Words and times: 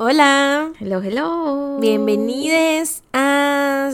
Hola, 0.00 0.70
Hello, 0.78 1.02
hello. 1.02 1.78
bienvenidos 1.80 3.02
a... 3.12 3.90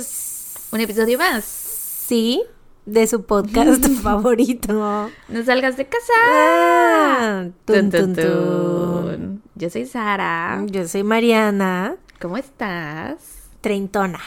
Un 0.70 0.80
episodio 0.80 1.16
más. 1.16 1.44
Sí, 1.46 2.42
de 2.84 3.06
su 3.06 3.24
podcast 3.24 3.82
favorito. 4.02 5.08
No 5.28 5.44
salgas 5.46 5.78
de 5.78 5.86
casa. 5.86 6.12
Ah, 6.26 7.44
tun, 7.64 7.90
Tun, 7.90 8.14
tun. 8.14 9.42
Yo 9.54 9.70
soy 9.70 9.86
Sara. 9.86 10.62
Yo 10.66 10.86
soy 10.86 11.04
Mariana, 11.04 11.96
¿Cómo 12.20 12.36
estás? 12.36 13.14
treintona. 13.62 14.20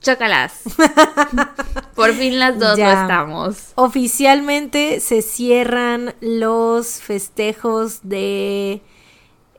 Chócalas. 0.00 0.62
Por 1.96 2.12
fin 2.12 2.38
las 2.38 2.60
dos 2.60 2.76
Ya. 2.78 2.94
no 2.94 3.00
estamos. 3.02 3.72
Oficialmente 3.74 5.00
se 5.00 5.22
cierran 5.22 6.14
los 6.20 7.00
festejos 7.00 8.00
de 8.04 8.82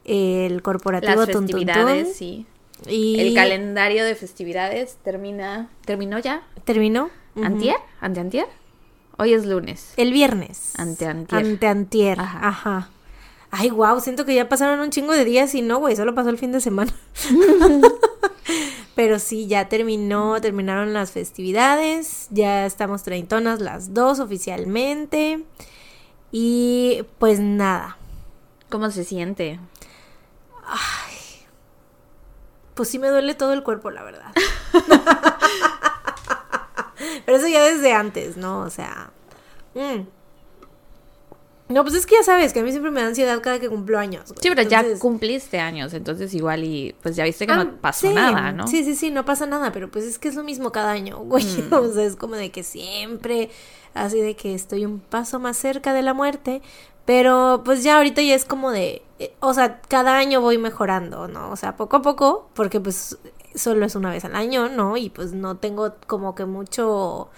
el 0.07 0.61
corporativo 0.61 1.15
Las 1.15 1.29
Tun, 1.29 1.47
Tun, 1.47 1.47
Tun. 1.47 1.59
festividades, 1.59 2.15
sí. 2.15 2.45
Y 2.87 3.20
El 3.20 3.34
calendario 3.34 4.05
de 4.05 4.15
festividades 4.15 4.98
termina. 5.03 5.70
¿Terminó 5.85 6.20
ya? 6.20 6.43
terminó. 6.63 7.09
Ujú. 7.35 7.45
¿Antier? 7.45 7.75
¿Ante-antier? 8.02 8.48
Hoy 9.17 9.34
es 9.34 9.45
lunes. 9.45 9.93
El 9.98 10.12
viernes. 10.12 10.73
Ante-antier. 10.77 11.45
Ante-antier. 11.45 12.20
Ajá. 12.20 12.48
Ajá. 12.48 12.89
Ay, 13.49 13.70
wow, 13.70 13.99
siento 13.99 14.25
que 14.25 14.35
ya 14.35 14.49
pasaron 14.49 14.79
un 14.79 14.89
chingo 14.89 15.13
de 15.13 15.23
días 15.23 15.55
y 15.55 15.62
no, 15.62 15.79
güey, 15.79 15.95
solo 15.95 16.13
pasó 16.13 16.29
el 16.29 16.37
fin 16.37 16.51
de 16.51 16.59
semana. 16.59 16.93
Pero 18.95 19.20
sí, 19.20 19.48
ya 19.48 19.70
terminó, 19.70 20.41
terminaron 20.41 20.93
las 20.93 21.12
festividades, 21.12 22.27
ya 22.31 22.65
estamos 22.65 23.03
treintonas 23.03 23.62
las 23.62 23.93
dos 23.93 24.20
oficialmente. 24.20 25.43
Y 26.31 27.03
pues 27.20 27.39
nada, 27.39 27.98
¿Cómo 28.70 28.91
se 28.91 29.05
siente? 29.05 29.59
Pues 32.73 32.89
sí 32.89 32.99
me 32.99 33.09
duele 33.09 33.34
todo 33.34 33.53
el 33.53 33.63
cuerpo, 33.63 33.89
la 33.91 34.03
verdad. 34.03 34.31
Pero 37.26 37.37
eso 37.37 37.48
ya 37.48 37.63
desde 37.63 37.93
antes, 37.93 38.37
¿no? 38.37 38.60
O 38.62 38.70
sea... 38.70 39.12
mm. 39.76 40.07
No, 41.70 41.84
pues 41.84 41.95
es 41.95 42.05
que 42.05 42.15
ya 42.15 42.23
sabes 42.23 42.54
que 42.54 42.62
a 42.62 42.63
mí 42.63 42.71
siempre 42.71 42.91
me 42.91 43.01
da 43.01 43.07
ansiedad 43.07 43.41
cada 43.41 43.60
que 43.60 43.68
cumplo 43.68 43.99
años. 43.99 44.29
güey. 44.29 44.40
Sí, 44.41 44.48
pero 44.48 44.62
ya 44.62 44.85
cumpliste 44.99 45.60
años, 45.60 45.93
entonces 45.93 46.34
igual 46.34 46.63
y 46.63 46.95
pues 47.04 47.18
ya 47.18 47.26
viste 47.26 47.45
que 47.45 47.51
Ah, 47.51 47.65
no 47.65 47.76
pasó 47.82 48.07
sí, 48.07 48.13
nada, 48.13 48.54
¿no? 48.54 48.68
Sí, 48.68 48.85
sí, 48.85 48.95
sí, 48.95 49.12
no 49.12 49.26
pasa 49.26 49.45
nada, 49.48 49.73
pero 49.73 49.91
pues 49.91 50.05
es 50.05 50.18
que 50.18 50.29
es 50.29 50.35
lo 50.35 50.43
mismo 50.43 50.71
cada 50.71 50.91
año, 50.91 51.18
güey. 51.18 51.43
Mm. 51.43 51.73
O 51.73 51.91
sea, 51.91 52.05
es 52.05 52.15
como 52.15 52.35
de 52.35 52.51
que 52.51 52.63
siempre, 52.63 53.49
así 53.93 54.21
de 54.21 54.38
que 54.38 54.55
estoy 54.55 54.85
un 54.85 55.01
paso 55.01 55.40
más 55.40 55.57
cerca 55.57 55.93
de 55.93 56.04
la 56.04 56.13
muerte, 56.13 56.62
pero 57.08 57.62
pues 57.63 57.84
ya 57.84 57.96
ahorita 57.98 58.22
ya 58.22 58.36
es 58.36 58.44
como 58.44 58.70
de, 58.72 59.02
eh, 59.18 59.34
o 59.40 59.54
sea, 59.54 59.80
cada 59.88 60.18
año 60.18 60.41
voy 60.41 60.58
mejorando, 60.58 61.30
¿no? 61.30 61.50
O 61.52 61.55
sea, 61.55 61.77
poco 61.77 61.96
a 61.98 62.02
poco, 62.02 62.50
porque 62.54 62.82
pues 62.82 63.18
solo 63.55 63.86
es 63.86 63.96
una 63.96 64.12
vez 64.12 64.25
al 64.25 64.36
año, 64.36 64.68
¿no? 64.68 64.97
Y 64.97 65.09
pues 65.09 65.31
no 65.31 65.56
tengo 65.56 65.94
como 66.06 66.35
que 66.35 66.44
mucho... 66.46 67.30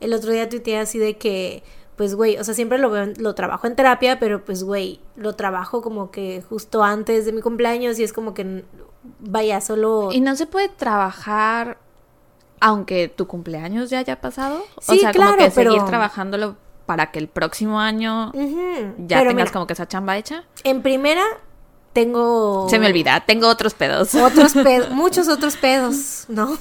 El 0.00 0.12
otro 0.12 0.30
día 0.30 0.48
tuiteé 0.50 0.78
así 0.78 0.98
de 0.98 1.16
que, 1.16 1.62
pues, 1.96 2.14
güey, 2.14 2.36
o 2.36 2.44
sea, 2.44 2.52
siempre 2.52 2.76
lo 2.76 2.90
veo, 2.90 3.06
lo 3.16 3.34
trabajo 3.34 3.66
en 3.66 3.74
terapia, 3.76 4.18
pero 4.20 4.44
pues, 4.44 4.62
güey, 4.62 5.00
lo 5.16 5.34
trabajo 5.34 5.80
como 5.80 6.10
que 6.10 6.42
justo 6.46 6.84
antes 6.84 7.24
de 7.24 7.32
mi 7.32 7.40
cumpleaños 7.40 7.98
y 7.98 8.04
es 8.04 8.12
como 8.12 8.34
que, 8.34 8.64
vaya, 9.20 9.62
solo... 9.62 10.10
Y 10.12 10.20
no 10.20 10.36
se 10.36 10.46
puede 10.46 10.68
trabajar 10.68 11.78
aunque 12.60 13.08
tu 13.08 13.26
cumpleaños 13.26 13.88
ya 13.90 14.00
haya 14.00 14.20
pasado. 14.20 14.62
o 14.76 14.80
Sí, 14.92 14.98
sea, 15.00 15.12
claro, 15.12 15.32
como 15.36 15.44
que 15.44 15.50
seguir 15.50 15.72
pero- 15.72 15.84
trabajándolo 15.86 16.56
para 16.86 17.10
que 17.10 17.18
el 17.18 17.28
próximo 17.28 17.80
año 17.80 18.32
ya 18.32 19.18
pero 19.18 19.30
tengas 19.30 19.34
mira, 19.34 19.52
como 19.52 19.66
que 19.66 19.72
esa 19.72 19.88
chamba 19.88 20.16
hecha. 20.16 20.44
En 20.64 20.82
primera, 20.82 21.24
tengo... 21.92 22.66
Se 22.68 22.78
me 22.78 22.86
olvida, 22.86 23.20
tengo 23.20 23.48
otros 23.48 23.74
pedos. 23.74 24.14
Otros 24.14 24.52
pedos, 24.64 24.90
muchos 24.90 25.28
otros 25.28 25.56
pedos, 25.56 26.24
¿no? 26.28 26.58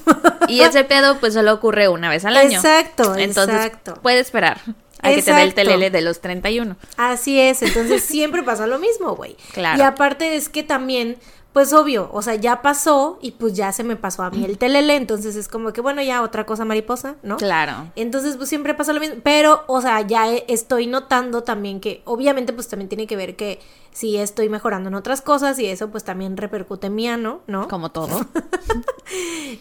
y 0.47 0.61
ese 0.61 0.83
pedo 0.83 1.17
pues 1.19 1.33
solo 1.33 1.53
ocurre 1.53 1.89
una 1.89 2.09
vez 2.09 2.23
al 2.25 2.37
año. 2.37 2.57
Exacto, 2.57 3.15
Entonces 3.15 3.55
exacto. 3.55 3.99
puede 4.01 4.19
esperar 4.19 4.61
a 5.01 5.09
que 5.13 5.21
te 5.21 5.33
dé 5.33 5.43
el 5.43 5.53
telele 5.53 5.89
de 5.89 6.01
los 6.01 6.21
31. 6.21 6.77
Así 6.97 7.39
es, 7.39 7.61
entonces 7.61 8.03
siempre 8.03 8.41
pasa 8.43 8.67
lo 8.67 8.79
mismo, 8.79 9.15
güey. 9.15 9.35
Claro. 9.53 9.77
Y 9.77 9.81
aparte 9.81 10.35
es 10.35 10.49
que 10.49 10.63
también, 10.63 11.17
pues 11.53 11.71
obvio, 11.71 12.09
o 12.11 12.21
sea, 12.23 12.35
ya 12.35 12.61
pasó 12.63 13.19
y 13.21 13.31
pues 13.31 13.53
ya 13.53 13.71
se 13.71 13.83
me 13.83 13.95
pasó 13.95 14.23
a 14.23 14.31
mí 14.31 14.43
el 14.43 14.57
telele, 14.57 14.95
entonces 14.95 15.35
es 15.35 15.47
como 15.47 15.71
que, 15.71 15.81
bueno, 15.81 16.01
ya 16.01 16.23
otra 16.23 16.45
cosa 16.47 16.65
mariposa, 16.65 17.15
¿no? 17.21 17.37
Claro. 17.37 17.91
Entonces, 17.95 18.37
pues 18.37 18.49
siempre 18.49 18.73
pasa 18.73 18.91
lo 18.91 18.99
mismo. 18.99 19.17
Pero, 19.23 19.63
o 19.67 19.79
sea, 19.81 20.01
ya 20.01 20.29
he- 20.31 20.45
estoy 20.47 20.87
notando 20.87 21.43
también 21.43 21.79
que, 21.79 22.01
obviamente, 22.05 22.53
pues 22.53 22.67
también 22.67 22.89
tiene 22.89 23.05
que 23.07 23.15
ver 23.15 23.35
que 23.35 23.59
si 23.91 24.17
estoy 24.17 24.49
mejorando 24.49 24.89
en 24.89 24.95
otras 24.95 25.21
cosas 25.21 25.59
y 25.59 25.67
eso, 25.67 25.91
pues 25.91 26.03
también 26.03 26.37
repercute 26.37 26.87
en 26.87 26.95
mí, 26.95 27.07
¿no? 27.17 27.41
¿No? 27.45 27.67
Como 27.67 27.91
todo. 27.91 28.25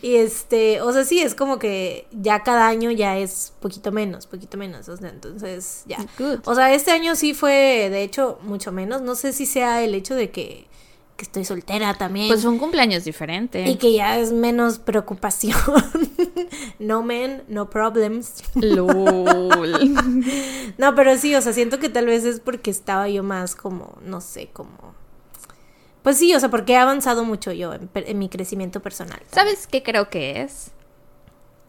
Y 0.01 0.17
este, 0.17 0.81
o 0.81 0.93
sea, 0.93 1.05
sí, 1.05 1.21
es 1.21 1.35
como 1.35 1.59
que 1.59 2.07
ya 2.13 2.43
cada 2.43 2.69
año 2.69 2.91
ya 2.91 3.19
es 3.19 3.53
poquito 3.61 3.93
menos, 3.93 4.27
poquito 4.27 4.57
menos. 4.57 4.89
O 4.89 4.97
sea, 4.97 5.11
entonces, 5.11 5.83
ya. 5.87 5.99
Good. 6.19 6.41
O 6.47 6.55
sea, 6.55 6.73
este 6.73 6.91
año 6.93 7.15
sí 7.17 7.35
fue, 7.35 7.89
de 7.91 8.03
hecho, 8.03 8.39
mucho 8.43 8.73
menos. 8.73 9.03
No 9.03 9.15
sé 9.15 9.33
si 9.33 9.45
sea 9.45 9.83
el 9.83 9.95
hecho 9.95 10.15
de 10.15 10.31
que, 10.31 10.67
que 11.23 11.27
estoy 11.27 11.45
soltera 11.45 11.95
también. 11.95 12.27
Pues 12.27 12.45
un 12.45 12.59
cumpleaños 12.59 13.05
diferente. 13.05 13.69
y 13.69 13.77
que 13.77 13.93
ya 13.93 14.19
es 14.19 14.33
menos 14.33 14.81
preocupación. 14.81 15.57
no 16.81 17.05
men, 17.05 17.45
no 17.47 17.71
problems. 17.71 18.43
Lol. 18.55 19.95
No, 20.79 20.95
pero 20.95 21.17
sí, 21.17 21.35
o 21.35 21.41
sea, 21.41 21.53
siento 21.53 21.79
que 21.79 21.89
tal 21.89 22.07
vez 22.07 22.25
es 22.25 22.41
porque 22.41 22.71
estaba 22.71 23.09
yo 23.09 23.23
más 23.23 23.55
como, 23.55 23.99
no 24.03 24.21
sé, 24.21 24.49
como... 24.53 24.95
Pues 26.03 26.19
sí, 26.19 26.35
o 26.35 26.41
sea, 26.41 26.49
porque 26.49 26.73
he 26.73 26.77
avanzado 26.77 27.25
mucho 27.25 27.53
yo 27.53 27.73
en, 27.75 28.19
mi 28.19 28.29
crecimiento 28.29 28.81
personal. 28.81 29.21
¿Sabes 29.31 29.69
qué 29.69 29.83
creo 29.83 30.09
que 30.09 30.43
es? 30.43 30.73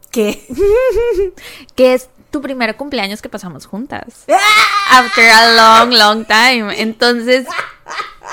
¿Qué? 0.09 0.41
Que 1.75 1.93
es 1.93 2.09
tu 2.31 2.41
primer 2.41 2.75
cumpleaños 2.77 3.21
que 3.21 3.29
pasamos 3.29 3.67
juntas. 3.67 4.25
¡Ah! 4.29 4.99
After 4.99 5.29
a 5.29 5.85
long, 5.85 5.93
long 5.93 6.25
time. 6.25 6.81
Entonces, 6.81 7.45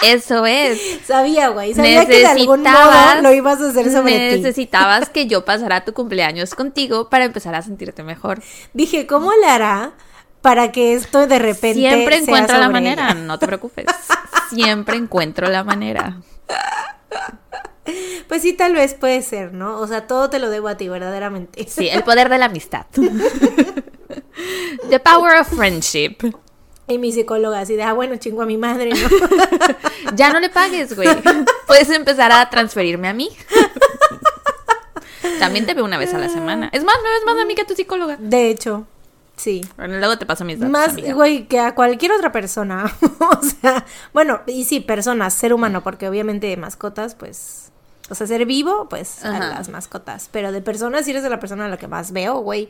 eso 0.03 0.47
es. 0.47 0.81
Sabía, 1.07 1.49
güey, 1.49 1.75
sabía 1.75 2.07
que 2.07 2.19
de 2.19 2.27
algún 2.27 2.63
modo 2.63 3.23
lo 3.23 3.33
ibas 3.33 3.61
a 3.61 3.71
hacer 3.71 3.91
sobre 3.91 4.31
ti. 4.31 4.37
Necesitabas 4.41 5.09
que 5.09 5.27
yo 5.27 5.45
pasara 5.45 5.85
tu 5.85 5.93
cumpleaños 5.93 6.55
contigo 6.55 7.09
para 7.09 7.25
empezar 7.25 7.55
a 7.55 7.63
sentirte 7.63 8.03
mejor. 8.03 8.43
Dije, 8.73 9.07
¿cómo 9.07 9.33
le 9.33 9.47
hará 9.47 9.93
para 10.41 10.73
que 10.73 10.95
esto 10.95 11.27
de 11.27 11.39
repente 11.39 11.81
Siempre 11.81 12.17
sea 12.17 12.23
encuentro 12.23 12.59
la 12.59 12.69
manera, 12.69 13.11
ella? 13.11 13.15
no 13.15 13.39
te 13.39 13.47
preocupes. 13.47 13.87
Siempre 14.51 14.97
encuentro 14.97 15.49
la 15.49 15.65
manera. 15.65 16.21
Pues 18.29 18.43
sí, 18.43 18.53
tal 18.53 18.75
vez 18.75 18.95
puede 18.95 19.23
ser, 19.23 19.53
¿no? 19.53 19.79
O 19.81 19.87
sea, 19.87 20.07
todo 20.07 20.31
te 20.31 20.39
lo 20.39 20.51
debo 20.51 20.69
a 20.69 20.77
ti, 20.77 20.89
verdaderamente. 20.89 21.67
Sí, 21.69 21.89
el 21.89 22.05
poder 22.05 22.29
de 22.29 22.39
la 22.39 22.47
amistad. 22.47 22.87
The 24.89 25.01
power 25.01 25.41
of 25.41 25.49
friendship. 25.49 26.17
Y 26.91 26.99
mi 26.99 27.13
psicóloga 27.13 27.61
así 27.61 27.77
de, 27.77 27.85
ah, 27.85 27.93
bueno, 27.93 28.17
chingo 28.17 28.43
a 28.43 28.47
mi 28.47 28.57
madre, 28.57 28.91
¿no? 28.91 29.09
Ya 30.17 30.33
no 30.33 30.41
le 30.41 30.49
pagues, 30.49 30.97
güey. 30.97 31.09
Puedes 31.69 31.89
empezar 31.91 32.33
a 32.33 32.51
transferirme 32.51 33.09
a 33.09 33.15
mí. 33.15 33.31
También 35.39 35.67
te 35.67 35.75
veo 35.75 35.85
una 35.85 35.99
vez 35.99 36.13
a 36.15 36.19
la 36.19 36.29
semana. 36.29 36.69
Es 36.73 36.83
más, 36.83 36.97
me 37.03 37.11
ves 37.11 37.23
más 37.25 37.39
a 37.41 37.45
mí 37.45 37.55
que 37.55 37.63
a 37.63 37.67
tu 37.67 37.75
psicóloga. 37.75 38.17
De 38.19 38.51
hecho, 38.51 38.87
sí. 39.37 39.65
Bueno, 39.77 39.99
luego 39.99 40.19
te 40.19 40.27
paso 40.27 40.45
mis 40.45 40.59
datos. 40.59 40.73
Más, 40.73 40.89
amiga. 40.89 41.15
güey, 41.15 41.47
que 41.47 41.61
a 41.61 41.77
cualquier 41.77 42.11
otra 42.11 42.33
persona. 42.33 42.93
o 43.21 43.43
sea, 43.45 43.87
bueno, 44.13 44.41
y 44.49 44.65
sí, 44.65 44.81
personas, 44.81 45.33
ser 45.35 45.55
humano, 45.55 45.85
porque 45.85 46.09
obviamente 46.09 46.57
mascotas, 46.57 47.15
pues. 47.15 47.71
O 48.11 48.17
sea, 48.17 48.27
ser 48.27 48.47
vivo, 48.47 48.89
pues 48.89 49.25
a 49.25 49.39
las 49.39 49.69
mascotas. 49.69 50.29
Pero 50.33 50.51
de 50.51 50.61
personas, 50.61 51.05
sí 51.05 51.13
eres 51.13 51.23
de 51.23 51.31
la 51.31 51.39
persona 51.39 51.67
a 51.67 51.69
la 51.69 51.77
que 51.77 51.87
más 51.87 52.11
veo, 52.11 52.41
güey. 52.41 52.69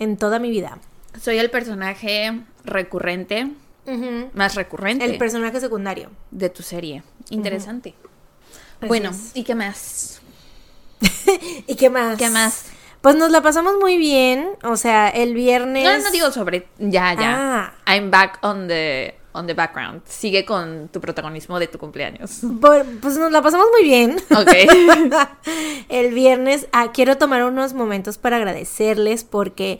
En 0.00 0.16
toda 0.16 0.40
mi 0.40 0.50
vida. 0.50 0.78
Soy 1.20 1.38
el 1.38 1.50
personaje 1.50 2.40
recurrente, 2.64 3.48
más 4.34 4.54
recurrente 4.54 5.04
El 5.04 5.18
personaje 5.18 5.60
secundario. 5.60 6.10
de 6.30 6.50
tu 6.50 6.62
serie. 6.62 7.02
Interesante. 7.30 7.94
Bueno, 8.80 9.10
es. 9.10 9.30
¿y 9.34 9.44
qué 9.44 9.54
más? 9.54 10.20
¿Y 11.66 11.74
qué 11.76 11.90
más? 11.90 12.18
¿Qué 12.18 12.30
más? 12.30 12.66
Pues 13.00 13.14
nos 13.16 13.30
la 13.30 13.42
pasamos 13.42 13.74
muy 13.80 13.98
bien. 13.98 14.48
O 14.64 14.76
sea, 14.76 15.08
el 15.08 15.34
viernes. 15.34 15.84
No, 15.84 15.98
no 15.98 16.10
digo 16.10 16.30
sobre. 16.32 16.66
Ya, 16.78 17.14
ya. 17.14 17.74
Ah. 17.86 17.94
I'm 17.94 18.10
back 18.10 18.38
on 18.42 18.66
the, 18.66 19.14
on 19.32 19.46
the 19.46 19.54
background. 19.54 20.02
Sigue 20.06 20.44
con 20.44 20.88
tu 20.88 21.00
protagonismo 21.00 21.58
de 21.58 21.68
tu 21.68 21.78
cumpleaños. 21.78 22.40
Por- 22.60 22.84
pues 23.00 23.16
nos 23.16 23.30
la 23.30 23.42
pasamos 23.42 23.68
muy 23.72 23.84
bien. 23.84 24.16
Ok. 24.30 24.52
el 25.88 26.12
viernes 26.14 26.66
ah, 26.72 26.90
quiero 26.92 27.16
tomar 27.16 27.44
unos 27.44 27.74
momentos 27.74 28.18
para 28.18 28.36
agradecerles 28.36 29.22
porque 29.22 29.78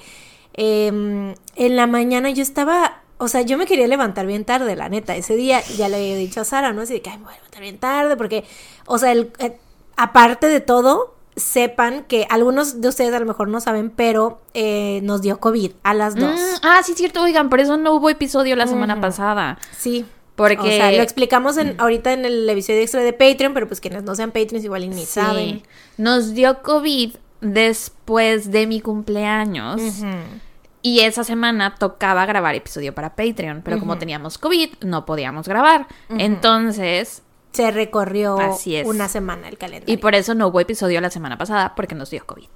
em, 0.56 1.34
en 1.54 1.76
la 1.76 1.86
mañana 1.86 2.30
yo 2.30 2.42
estaba, 2.42 3.02
o 3.18 3.28
sea, 3.28 3.42
yo 3.42 3.58
me 3.58 3.66
quería 3.66 3.86
levantar 3.88 4.26
bien 4.26 4.44
tarde, 4.44 4.76
la 4.76 4.88
neta, 4.88 5.16
ese 5.16 5.36
día 5.36 5.60
ya 5.76 5.88
le 5.88 5.96
había 5.96 6.16
dicho 6.16 6.40
a 6.40 6.44
Sara, 6.44 6.72
¿no? 6.72 6.82
Así 6.82 6.94
de 6.94 7.02
que 7.02 7.10
"Ay, 7.10 7.18
me 7.18 7.24
voy 7.24 7.32
a 7.34 7.36
levantar 7.36 7.60
bien 7.62 7.78
tarde 7.78 8.16
porque, 8.16 8.44
o 8.86 8.98
sea, 8.98 9.12
el, 9.12 9.30
eh, 9.38 9.56
aparte 9.96 10.46
de 10.48 10.60
todo, 10.60 11.14
sepan 11.36 12.04
que 12.04 12.26
algunos 12.30 12.80
de 12.80 12.88
ustedes 12.88 13.12
a 13.12 13.20
lo 13.20 13.26
mejor 13.26 13.48
no 13.48 13.60
saben, 13.60 13.90
pero 13.90 14.40
eh, 14.54 15.00
nos 15.02 15.20
dio 15.20 15.38
COVID 15.38 15.72
a 15.82 15.92
las 15.92 16.14
dos. 16.14 16.32
Mm, 16.40 16.54
ah, 16.62 16.80
sí, 16.82 16.94
cierto. 16.94 17.22
Oigan, 17.22 17.50
por 17.50 17.60
eso 17.60 17.76
no 17.76 17.92
hubo 17.92 18.08
episodio 18.08 18.56
la 18.56 18.66
semana 18.66 18.98
pasada. 19.02 19.58
Sí. 19.76 20.06
Porque... 20.34 20.60
O 20.62 20.70
sea, 20.70 20.92
lo 20.92 21.02
explicamos 21.02 21.58
en, 21.58 21.78
ahorita 21.78 22.14
en 22.14 22.24
el 22.24 22.48
episodio 22.48 22.80
extra 22.80 23.02
de 23.02 23.12
Patreon, 23.12 23.52
pero 23.52 23.68
pues 23.68 23.80
quienes 23.82 24.02
no 24.02 24.14
sean 24.14 24.30
Patreons 24.32 24.64
igual 24.64 24.88
ni 24.88 24.96
Sí. 25.00 25.04
saben. 25.06 25.62
Nos 25.98 26.32
dio 26.32 26.62
COVID 26.62 27.16
después 27.42 28.50
de 28.50 28.66
mi 28.66 28.80
cumpleaños. 28.80 29.80
Y 30.86 31.00
esa 31.00 31.24
semana 31.24 31.74
tocaba 31.74 32.24
grabar 32.26 32.54
episodio 32.54 32.94
para 32.94 33.16
Patreon, 33.16 33.62
pero 33.64 33.80
como 33.80 33.98
teníamos 33.98 34.38
COVID, 34.38 34.84
no 34.84 35.04
podíamos 35.04 35.48
grabar. 35.48 35.88
Entonces, 36.08 37.24
Se 37.50 37.72
recorrió 37.72 38.38
Así 38.38 38.76
es. 38.76 38.86
una 38.86 39.08
semana 39.08 39.48
el 39.48 39.58
calendario. 39.58 39.92
y 39.92 39.96
por 39.96 40.14
eso 40.14 40.36
no 40.36 40.46
hubo 40.46 40.60
episodio 40.60 41.00
la 41.00 41.10
semana 41.10 41.36
pasada, 41.36 41.74
porque 41.74 41.96
nos 41.96 42.10
dio 42.10 42.24
COVID. 42.24 42.46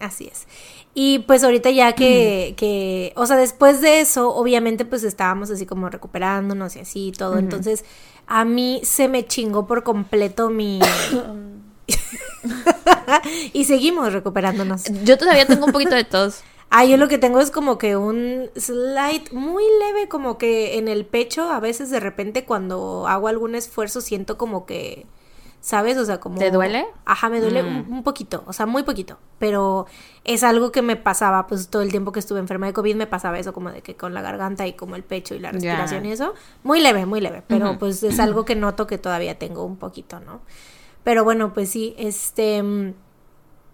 Así 0.00 0.26
es. 0.30 0.46
Y 0.92 1.20
pues 1.20 1.44
ahorita 1.44 1.70
ya 1.70 1.94
que, 1.94 2.52
que, 2.58 3.14
o 3.16 3.24
sea, 3.24 3.38
después 3.38 3.80
de 3.80 4.00
eso, 4.00 4.34
obviamente 4.34 4.84
pues 4.84 5.02
estábamos 5.02 5.50
así 5.50 5.64
como 5.64 5.88
recuperándonos 5.88 6.76
y 6.76 6.80
así 6.80 7.06
y 7.08 7.12
todo. 7.12 7.38
Entonces, 7.38 7.86
a 8.26 8.44
mí 8.44 8.82
se 8.84 9.08
me 9.08 9.26
chingó 9.26 9.66
por 9.66 9.82
completo 9.82 10.50
mi... 10.50 10.78
y 13.54 13.64
seguimos 13.64 14.12
recuperándonos. 14.12 14.84
Yo 15.04 15.16
todavía 15.16 15.46
tengo 15.46 15.64
un 15.64 15.72
poquito 15.72 15.94
de 15.94 16.04
tos. 16.04 16.42
Ah, 16.70 16.84
yo 16.84 16.96
lo 16.96 17.08
que 17.08 17.18
tengo 17.18 17.40
es 17.40 17.50
como 17.50 17.78
que 17.78 17.96
un 17.96 18.50
slight 18.56 19.32
muy 19.32 19.64
leve, 19.80 20.08
como 20.08 20.36
que 20.36 20.78
en 20.78 20.88
el 20.88 21.06
pecho, 21.06 21.48
a 21.50 21.60
veces 21.60 21.90
de 21.90 22.00
repente 22.00 22.44
cuando 22.44 23.06
hago 23.06 23.28
algún 23.28 23.54
esfuerzo 23.54 24.00
siento 24.00 24.36
como 24.36 24.66
que, 24.66 25.06
¿sabes? 25.60 25.96
O 25.96 26.04
sea, 26.04 26.18
como... 26.18 26.38
¿Te 26.38 26.50
duele? 26.50 26.84
Ajá, 27.04 27.28
me 27.28 27.40
duele 27.40 27.62
Mm. 27.62 27.66
un, 27.68 27.92
un 27.98 28.02
poquito, 28.02 28.42
o 28.46 28.52
sea, 28.52 28.66
muy 28.66 28.82
poquito, 28.82 29.16
pero 29.38 29.86
es 30.24 30.42
algo 30.42 30.72
que 30.72 30.82
me 30.82 30.96
pasaba, 30.96 31.46
pues 31.46 31.68
todo 31.68 31.82
el 31.82 31.90
tiempo 31.90 32.10
que 32.10 32.18
estuve 32.18 32.40
enferma 32.40 32.66
de 32.66 32.72
COVID 32.72 32.96
me 32.96 33.06
pasaba 33.06 33.38
eso, 33.38 33.52
como 33.52 33.70
de 33.70 33.80
que 33.82 33.94
con 33.96 34.12
la 34.12 34.20
garganta 34.20 34.66
y 34.66 34.72
como 34.72 34.96
el 34.96 35.04
pecho 35.04 35.34
y 35.36 35.38
la 35.38 35.52
respiración 35.52 36.04
y 36.04 36.12
eso, 36.12 36.34
muy 36.64 36.80
leve, 36.80 37.06
muy 37.06 37.20
leve, 37.20 37.42
pero 37.46 37.78
pues 37.78 38.02
es 38.02 38.18
algo 38.18 38.44
que 38.44 38.56
noto 38.56 38.88
que 38.88 38.98
todavía 38.98 39.38
tengo 39.38 39.64
un 39.64 39.76
poquito, 39.76 40.18
¿no? 40.20 40.40
Pero 41.04 41.22
bueno, 41.22 41.52
pues 41.54 41.70
sí, 41.70 41.94
este... 41.96 42.92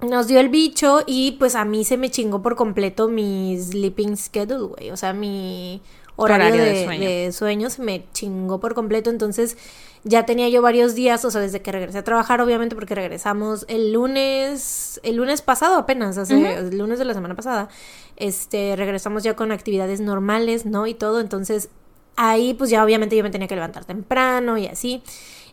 nos 0.02 0.26
dio 0.26 0.40
el 0.40 0.48
bicho 0.48 1.02
y 1.06 1.32
pues 1.32 1.54
a 1.54 1.64
mí 1.64 1.84
se 1.84 1.96
me 1.96 2.10
chingó 2.10 2.42
por 2.42 2.56
completo 2.56 3.08
mi 3.08 3.56
sleeping 3.58 4.16
schedule, 4.16 4.74
güey. 4.74 4.90
O 4.90 4.96
sea, 4.96 5.12
mi 5.12 5.80
horario, 6.16 6.46
Horario 6.46 6.64
de 6.64 6.72
de, 6.72 6.84
sueño. 6.84 7.08
de 7.08 7.32
sueño 7.32 7.70
se 7.70 7.82
me 7.82 8.04
chingó 8.12 8.60
por 8.60 8.74
completo. 8.74 9.10
Entonces 9.10 9.56
ya 10.04 10.26
tenía 10.26 10.48
yo 10.48 10.60
varios 10.62 10.94
días, 10.94 11.24
o 11.24 11.30
sea, 11.30 11.40
desde 11.40 11.62
que 11.62 11.72
regresé 11.72 11.98
a 11.98 12.04
trabajar, 12.04 12.40
obviamente, 12.40 12.74
porque 12.74 12.94
regresamos 12.94 13.64
el 13.68 13.92
lunes, 13.92 15.00
el 15.04 15.16
lunes 15.16 15.42
pasado 15.42 15.76
apenas, 15.76 16.18
hace, 16.18 16.54
el 16.54 16.76
lunes 16.76 16.98
de 16.98 17.04
la 17.04 17.14
semana 17.14 17.36
pasada. 17.36 17.68
Este, 18.16 18.74
regresamos 18.76 19.22
ya 19.22 19.36
con 19.36 19.52
actividades 19.52 20.00
normales, 20.00 20.66
¿no? 20.66 20.86
Y 20.86 20.94
todo. 20.94 21.20
Entonces 21.20 21.68
ahí 22.16 22.54
pues 22.54 22.70
ya 22.70 22.84
obviamente 22.84 23.16
yo 23.16 23.22
me 23.22 23.30
tenía 23.30 23.48
que 23.48 23.54
levantar 23.54 23.84
temprano 23.84 24.58
y 24.58 24.66
así. 24.66 25.02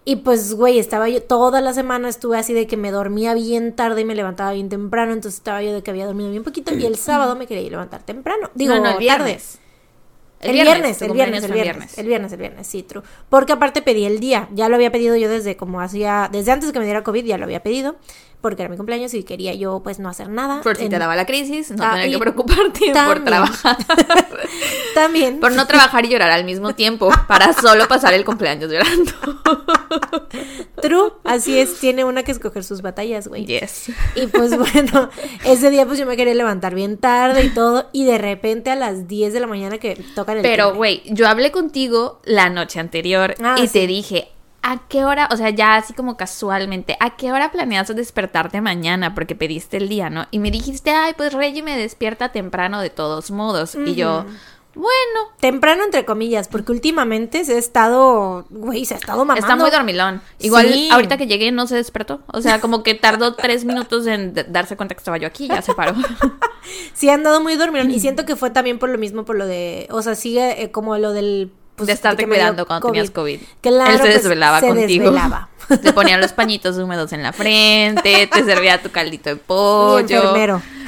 Y 0.05 0.17
pues, 0.17 0.53
güey, 0.53 0.79
estaba 0.79 1.07
yo, 1.09 1.21
toda 1.21 1.61
la 1.61 1.73
semana 1.73 2.09
estuve 2.09 2.37
así 2.37 2.53
de 2.53 2.65
que 2.67 2.77
me 2.77 2.89
dormía 2.91 3.33
bien 3.33 3.75
tarde 3.75 4.01
y 4.01 4.05
me 4.05 4.15
levantaba 4.15 4.53
bien 4.53 4.69
temprano, 4.69 5.11
entonces 5.13 5.37
estaba 5.39 5.61
yo 5.61 5.73
de 5.73 5.83
que 5.83 5.91
había 5.91 6.05
dormido 6.05 6.31
bien 6.31 6.43
poquito 6.43 6.73
y 6.73 6.85
el 6.85 6.95
sábado 6.97 7.35
me 7.35 7.45
quería 7.47 7.63
ir 7.63 7.71
levantar 7.71 8.03
temprano. 8.03 8.49
Digo, 8.55 8.73
No, 8.75 8.81
no, 8.81 8.85
el 8.87 8.91
tarde. 8.93 8.99
viernes. 8.99 9.59
El 10.41 10.53
viernes, 10.53 11.01
el 11.01 11.11
viernes, 11.11 11.43
el 11.43 11.49
fue 11.49 11.61
viernes, 11.61 11.97
el 11.97 12.07
viernes, 12.07 12.31
el 12.31 12.39
viernes, 12.39 12.65
sí, 12.65 12.81
true. 12.81 13.03
Porque 13.27 13.51
aparte 13.51 13.81
pedí 13.81 14.05
el 14.05 14.21
día, 14.21 14.47
ya 14.53 14.69
lo 14.69 14.75
había 14.75 14.89
pedido 14.89 15.17
yo 15.17 15.27
desde 15.29 15.57
como 15.57 15.81
hacía, 15.81 16.29
desde 16.31 16.51
antes 16.53 16.71
que 16.71 16.79
me 16.79 16.85
diera 16.85 17.03
COVID 17.03 17.25
ya 17.25 17.37
lo 17.37 17.43
había 17.43 17.61
pedido, 17.61 17.97
porque 18.41 18.61
era 18.63 18.69
mi 18.69 18.77
cumpleaños 18.77 19.13
y 19.13 19.23
quería 19.23 19.53
yo 19.53 19.81
pues 19.83 19.99
no 19.99 20.07
hacer 20.09 20.29
nada. 20.29 20.61
Por 20.61 20.77
si 20.77 20.87
te 20.89 20.97
daba 20.97 21.15
la 21.15 21.25
crisis, 21.25 21.71
no 21.71 21.83
Ah, 21.83 21.91
tener 21.95 22.11
que 22.11 22.19
preocuparte 22.19 22.91
por 22.93 23.23
trabajar. 23.23 23.77
También. 24.95 25.39
por 25.39 25.51
no 25.53 25.67
trabajar 25.67 26.05
y 26.05 26.09
llorar 26.09 26.31
al 26.31 26.43
mismo 26.45 26.73
tiempo, 26.75 27.09
para 27.27 27.53
solo 27.53 27.87
pasar 27.87 28.13
el 28.13 28.25
cumpleaños 28.25 28.71
llorando. 28.71 29.11
True, 30.81 31.11
así 31.23 31.59
es, 31.59 31.79
tiene 31.79 32.03
una 32.05 32.23
que 32.23 32.31
escoger 32.31 32.63
sus 32.63 32.81
batallas, 32.81 33.27
güey. 33.27 33.45
Yes. 33.45 33.91
Y 34.15 34.27
pues 34.27 34.55
bueno, 34.57 35.09
ese 35.45 35.69
día 35.69 35.85
pues 35.85 35.99
yo 35.99 36.05
me 36.05 36.15
quería 36.17 36.33
levantar 36.33 36.73
bien 36.75 36.97
tarde 36.97 37.43
y 37.43 37.49
todo, 37.49 37.89
y 37.91 38.05
de 38.05 38.17
repente 38.17 38.71
a 38.71 38.75
las 38.75 39.07
10 39.07 39.33
de 39.33 39.39
la 39.39 39.47
mañana 39.47 39.77
que 39.77 40.01
tocan 40.15 40.37
el 40.37 40.43
Pero, 40.43 40.73
güey, 40.73 41.01
yo 41.07 41.27
hablé 41.27 41.51
contigo 41.51 42.21
la 42.23 42.49
noche 42.49 42.79
anterior 42.79 43.35
Ah, 43.43 43.55
y 43.57 43.67
sí. 43.67 43.73
te 43.73 43.87
dije, 43.87 44.29
¿a 44.61 44.77
qué 44.87 45.05
hora? 45.05 45.27
O 45.31 45.37
sea, 45.37 45.49
ya 45.49 45.75
así 45.75 45.93
como 45.93 46.17
casualmente, 46.17 46.97
¿a 46.99 47.15
qué 47.15 47.31
hora 47.31 47.51
planeas 47.51 47.87
despertarte 47.95 48.61
mañana? 48.61 49.13
Porque 49.15 49.35
pediste 49.35 49.77
el 49.77 49.89
día, 49.89 50.09
¿no? 50.09 50.27
Y 50.31 50.39
me 50.39 50.51
dijiste, 50.51 50.91
ay, 50.91 51.13
pues 51.17 51.33
Reggie 51.33 51.63
me 51.63 51.77
despierta 51.77 52.31
temprano 52.31 52.81
de 52.81 52.89
todos 52.89 53.31
modos. 53.31 53.75
Y 53.75 53.95
yo, 53.95 54.25
bueno, 54.75 55.19
Temprano 55.39 55.83
entre 55.83 56.05
comillas, 56.05 56.47
porque 56.47 56.71
últimamente 56.71 57.43
se 57.43 57.55
ha 57.55 57.57
estado, 57.57 58.45
güey, 58.49 58.85
se 58.85 58.93
ha 58.93 58.97
estado 58.97 59.19
mamando. 59.25 59.39
está 59.45 59.55
muy 59.55 59.71
dormilón. 59.71 60.21
Igual 60.39 60.71
Sí. 60.71 60.89
ahorita 60.91 61.17
que 61.17 61.27
llegué 61.27 61.51
no 61.51 61.65
se 61.65 61.75
despertó. 61.75 62.21
O 62.27 62.41
sea, 62.41 62.61
como 62.61 62.83
que 62.83 62.93
tardó 62.93 63.35
tres 63.35 63.65
minutos 63.65 64.05
en 64.07 64.33
darse 64.49 64.77
cuenta 64.77 64.95
que 64.95 64.99
estaba 64.99 65.17
yo 65.17 65.27
aquí 65.27 65.45
y 65.45 65.47
ya 65.49 65.61
se 65.61 65.73
paró. 65.73 65.93
Sí, 66.93 67.09
ha 67.09 67.15
andado 67.15 67.41
muy 67.41 67.55
dormidón 67.55 67.89
y 67.89 67.99
siento 67.99 68.25
que 68.25 68.35
fue 68.35 68.51
también 68.51 68.77
por 68.77 68.89
lo 68.89 68.97
mismo, 68.99 69.25
por 69.25 69.35
lo 69.37 69.47
de, 69.47 69.87
o 69.89 70.01
sea, 70.03 70.13
sigue 70.13 70.61
eh, 70.61 70.71
como 70.71 70.95
lo 70.97 71.13
del... 71.13 71.51
pues, 71.79 71.87
de 71.87 71.93
estarte 71.93 72.27
cuidando 72.27 72.65
cuando 72.67 72.87
tenías 72.87 73.09
COVID. 73.11 73.39
Claro, 73.61 73.91
Él 73.91 73.97
se 73.97 74.03
pues, 74.03 74.13
desvelaba 74.15 74.59
se 74.59 74.67
contigo. 74.67 75.05
desvelaba. 75.05 75.49
Te 75.83 75.93
ponían 75.93 76.19
los 76.21 76.33
pañitos 76.33 76.77
húmedos 76.77 77.11
en 77.13 77.21
la 77.21 77.31
frente, 77.33 78.25
te 78.27 78.43
servía 78.43 78.81
tu 78.81 78.89
caldito 78.89 79.29
de 79.29 79.35
pollo. 79.35 80.33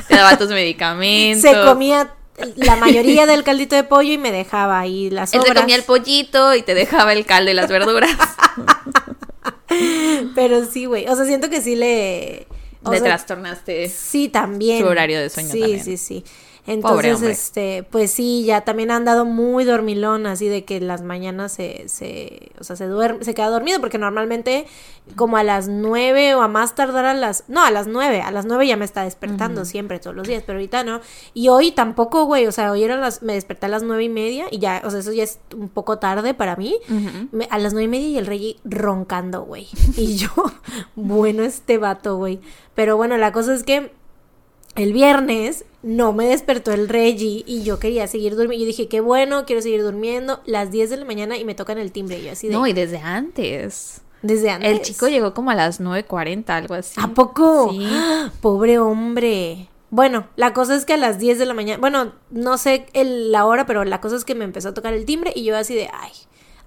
Te 0.08 0.16
daba 0.16 0.38
tus 0.38 0.50
medicamentos. 0.50 1.50
Se 1.52 1.62
comía 1.64 2.14
la 2.56 2.76
mayoría 2.78 3.28
del 3.28 3.44
caldito 3.44 3.76
de 3.76 3.84
pollo 3.84 4.12
y 4.14 4.18
me 4.18 4.32
dejaba 4.32 4.80
ahí 4.80 5.12
las 5.12 5.34
Él 5.34 5.42
obras. 5.42 5.54
te 5.54 5.60
comía 5.62 5.76
el 5.76 5.84
pollito 5.84 6.56
y 6.56 6.64
te 6.64 6.74
dejaba 6.74 7.14
el 7.14 7.26
caldo 7.28 7.52
y 7.52 7.54
las 7.54 7.70
verduras. 7.70 8.18
Pero 10.36 10.66
sí, 10.66 10.86
güey, 10.86 11.08
o 11.08 11.16
sea, 11.16 11.26
siento 11.26 11.50
que 11.50 11.62
sí 11.62 11.76
le... 11.76 12.48
Le 12.90 12.98
sea, 12.98 13.04
trastornaste. 13.04 13.90
Sí, 13.90 14.28
también. 14.30 14.82
Su 14.82 14.88
horario 14.88 15.20
de 15.20 15.30
sueño 15.30 15.52
Sí, 15.52 15.60
también. 15.60 15.84
sí, 15.84 15.98
sí. 15.98 16.24
Entonces, 16.68 17.20
este, 17.32 17.84
pues 17.90 18.12
sí, 18.12 18.44
ya 18.46 18.62
también 18.62 18.92
ha 18.92 18.96
andado 18.96 19.26
muy 19.26 19.64
dormilón, 19.64 20.28
así 20.28 20.48
de 20.48 20.64
que 20.64 20.80
las 20.80 21.02
mañanas 21.02 21.52
se, 21.52 21.90
se, 21.90 22.52
o 22.60 22.64
sea, 22.64 22.76
se 22.76 22.86
duerme, 22.86 23.24
se 23.24 23.34
queda 23.34 23.48
dormido, 23.50 23.80
porque 23.82 23.98
normalmente 23.98 24.68
como 25.16 25.38
a 25.38 25.44
las 25.44 25.68
nueve 25.68 26.36
o 26.36 26.42
a 26.44 26.48
más 26.48 26.76
tardar 26.76 27.06
a 27.06 27.14
las, 27.16 27.46
no, 27.48 27.66
a 27.66 27.72
las 27.72 27.88
nueve, 27.88 28.22
a 28.22 28.30
las 28.30 28.46
nueve 28.46 28.68
ya 28.68 28.78
me 28.78 28.86
está 28.86 29.04
despertando 29.04 29.66
siempre, 29.66 30.00
todos 30.00 30.16
los 30.16 30.28
días, 30.28 30.44
pero 30.46 30.60
ahorita 30.60 30.84
no. 30.84 31.02
Y 31.34 31.50
hoy 31.50 31.72
tampoco, 31.72 32.26
güey, 32.26 32.46
o 32.46 32.52
sea, 32.52 32.72
hoy 32.72 32.84
eran 32.84 33.02
las, 33.02 33.24
me 33.24 33.34
desperté 33.34 33.66
a 33.66 33.70
las 33.70 33.82
nueve 33.82 34.04
y 34.04 34.10
media 34.10 34.46
y 34.52 34.60
ya, 34.60 34.82
o 34.86 34.92
sea, 34.92 35.00
eso 35.00 35.12
ya 35.14 35.24
es 35.24 35.40
un 35.56 35.68
poco 35.70 35.98
tarde 35.98 36.34
para 36.36 36.56
mí. 36.56 36.76
Me- 37.32 37.48
a 37.50 37.58
las 37.58 37.74
nueve 37.74 37.86
y 37.86 37.88
media 37.90 38.08
y 38.08 38.18
el 38.20 38.28
rey 38.28 38.58
roncando, 38.64 39.42
güey. 39.44 39.68
Y 39.98 40.16
yo, 40.16 40.30
bueno, 40.96 41.42
este 41.44 41.80
vato, 41.80 42.18
güey. 42.18 42.40
Pero 42.76 42.96
bueno, 42.98 43.18
la 43.18 43.32
cosa 43.32 43.54
es 43.56 43.64
que 43.64 43.92
el 44.76 44.94
viernes 44.94 45.66
no 45.84 46.14
me 46.14 46.26
despertó 46.28 46.72
el 46.72 46.88
Reggie 46.88 47.44
y 47.46 47.64
yo 47.64 47.80
quería 47.80 48.08
seguir 48.08 48.36
durmiendo. 48.36 48.64
Yo 48.64 48.68
dije, 48.68 48.88
qué 48.88 49.02
bueno, 49.02 49.46
quiero 49.46 49.62
seguir 49.62 49.84
durmiendo. 49.84 50.42
Las 50.46 50.72
10 50.72 50.90
de 50.92 50.98
la 50.98 51.06
mañana 51.06 51.38
y 51.38 51.46
me 51.46 51.56
tocan 51.56 51.78
el 51.78 51.92
timbre. 51.92 52.20
Y 52.20 52.24
yo 52.26 52.32
así 52.32 52.48
de. 52.48 52.54
No, 52.54 52.66
y 52.68 52.74
desde 52.74 53.00
antes. 53.00 54.02
desde 54.22 54.50
antes. 54.52 54.70
El 54.72 54.82
chico 54.82 55.08
llegó 55.08 55.34
como 55.34 55.52
a 55.52 55.56
las 55.56 55.82
9.40, 55.82 56.50
algo 56.50 56.76
así. 56.76 57.00
¿A 57.02 57.08
poco? 57.08 57.70
Sí. 57.72 57.86
¡Ah! 57.90 58.32
Pobre 58.42 58.80
hombre. 58.80 59.68
Bueno, 59.90 60.28
la 60.38 60.54
cosa 60.54 60.76
es 60.76 60.86
que 60.86 60.94
a 60.94 60.98
las 60.98 61.20
10 61.20 61.38
de 61.38 61.46
la 61.46 61.54
mañana, 61.54 61.80
bueno, 61.82 62.14
no 62.30 62.58
sé 62.58 62.86
el- 62.94 63.32
la 63.34 63.46
hora, 63.46 63.66
pero 63.66 63.84
la 63.84 64.00
cosa 64.00 64.16
es 64.16 64.24
que 64.24 64.36
me 64.36 64.46
empezó 64.46 64.70
a 64.70 64.74
tocar 64.74 64.94
el 64.94 65.04
timbre 65.06 65.34
y 65.36 65.44
yo 65.44 65.58
así 65.58 65.76
de, 65.76 65.90
ay, 65.94 66.12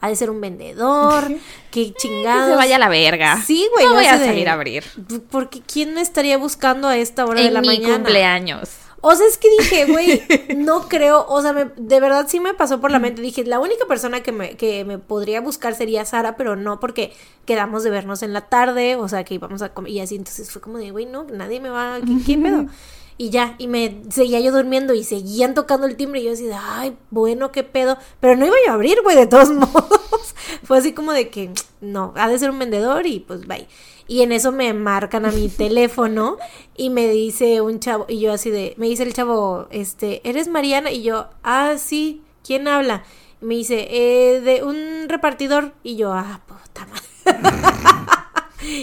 ha 0.05 0.09
de 0.09 0.17
ser 0.17 0.31
un 0.31 0.41
vendedor, 0.41 1.29
qué 1.71 1.89
Que 1.89 1.95
chingados. 1.95 2.51
se 2.51 2.57
vaya 2.57 2.77
a 2.77 2.79
la 2.79 2.89
verga. 2.89 3.41
Sí, 3.45 3.67
güey. 3.73 3.87
No 3.87 3.95
voy 3.95 4.07
a 4.07 4.19
de, 4.19 4.27
salir 4.27 4.49
a 4.49 4.53
abrir. 4.53 4.85
Porque 5.31 5.61
¿quién 5.63 5.95
me 5.95 6.01
estaría 6.01 6.37
buscando 6.39 6.89
a 6.89 6.97
esta 6.97 7.25
hora 7.27 7.41
de 7.41 7.47
En 7.49 7.55
la 7.55 7.61
mi 7.61 7.69
mañana? 7.69 7.95
cumpleaños. 7.95 8.69
O 9.07 9.15
sea, 9.15 9.27
es 9.27 9.37
que 9.37 9.49
dije, 9.61 9.85
güey, 9.87 10.23
no 10.57 10.89
creo, 10.89 11.27
o 11.29 11.43
sea, 11.43 11.53
me- 11.53 11.71
de 11.77 12.01
verdad 12.01 12.25
sí 12.27 12.41
me 12.41 12.55
pasó 12.55 12.81
por 12.81 12.91
la 12.91 12.99
mente. 12.99 13.21
Dije, 13.21 13.45
la 13.45 13.59
única 13.61 13.85
persona 13.87 14.23
que 14.23 14.33
me, 14.33 14.57
que 14.57 14.85
me 14.87 14.99
podría 14.99 15.43
buscar 15.43 15.75
sería 15.75 16.05
Sara, 16.07 16.37
pero 16.39 16.57
no 16.57 16.81
porque 16.81 17.13
quedamos 17.45 17.85
de 17.85 17.91
vernos 17.91 18.23
en 18.23 18.33
la 18.33 18.43
tarde, 18.49 18.97
o 18.97 19.07
sea, 19.07 19.23
que 19.25 19.35
íbamos 19.35 19.61
a 19.61 19.75
comer 19.75 19.93
y 19.93 20.01
así. 20.01 20.17
Entonces 20.17 20.51
fue 20.51 20.63
como 20.63 20.79
de, 20.79 20.91
güey, 20.91 21.05
no, 21.05 21.25
nadie 21.25 21.61
me 21.61 21.69
va, 21.69 21.99
¿qué, 22.01 22.25
qué 22.27 22.39
pedo? 22.39 22.67
Y 23.17 23.31
ya, 23.31 23.55
y 23.59 23.69
me 23.69 24.03
seguía 24.11 24.41
yo 24.41 24.51
durmiendo 24.51 24.93
y 24.93 25.05
seguían 25.05 25.55
tocando 25.55 25.87
el 25.87 25.97
timbre 25.97 26.21
y 26.21 26.25
yo 26.25 26.33
así 26.33 26.45
de, 26.47 26.55
ay, 26.55 26.97
bueno, 27.11 27.53
qué 27.53 27.63
pedo. 27.63 27.97
Pero 28.21 28.37
no 28.37 28.47
iba 28.47 28.57
yo 28.67 28.73
a 28.73 28.75
abrir, 28.75 28.99
güey, 29.03 29.17
de 29.17 29.27
todos 29.27 29.51
modos. 29.53 30.35
Fue 30.65 30.79
así 30.79 30.93
como 30.93 31.13
de 31.13 31.29
que, 31.29 31.51
no, 31.81 32.13
ha 32.17 32.29
de 32.29 32.39
ser 32.39 32.51
un 32.51 32.59
vendedor 32.59 33.07
y 33.07 33.21
pues 33.21 33.47
bye. 33.47 33.69
Y 34.07 34.23
en 34.23 34.33
eso 34.33 34.53
me 34.53 34.73
marcan 34.75 35.27
a 35.27 35.31
mi 35.31 35.49
teléfono 35.57 36.39
y 36.77 36.91
me 36.91 37.09
dice 37.09 37.61
un 37.61 37.81
chavo, 37.81 38.07
y 38.09 38.19
yo 38.19 38.33
así 38.33 38.51
de, 38.51 38.75
me 38.79 38.89
dice 38.89 39.05
el 39.05 39.15
chavo, 39.15 39.69
este, 39.71 40.29
¿eres 40.29 40.49
Mariana? 40.49 40.91
Y 40.91 41.03
yo, 41.03 41.29
ah, 41.43 41.75
sí, 41.79 42.23
¿quién 42.45 42.67
habla? 42.67 43.05
Y 43.41 43.45
me 43.45 43.55
dice, 43.55 43.89
eh, 43.91 44.41
de 44.41 44.65
un 44.65 45.09
repartidor. 45.09 45.73
Y 45.83 45.97
yo, 45.97 46.13
ah, 46.13 46.41
puta 46.47 46.87
madre. 46.87 47.71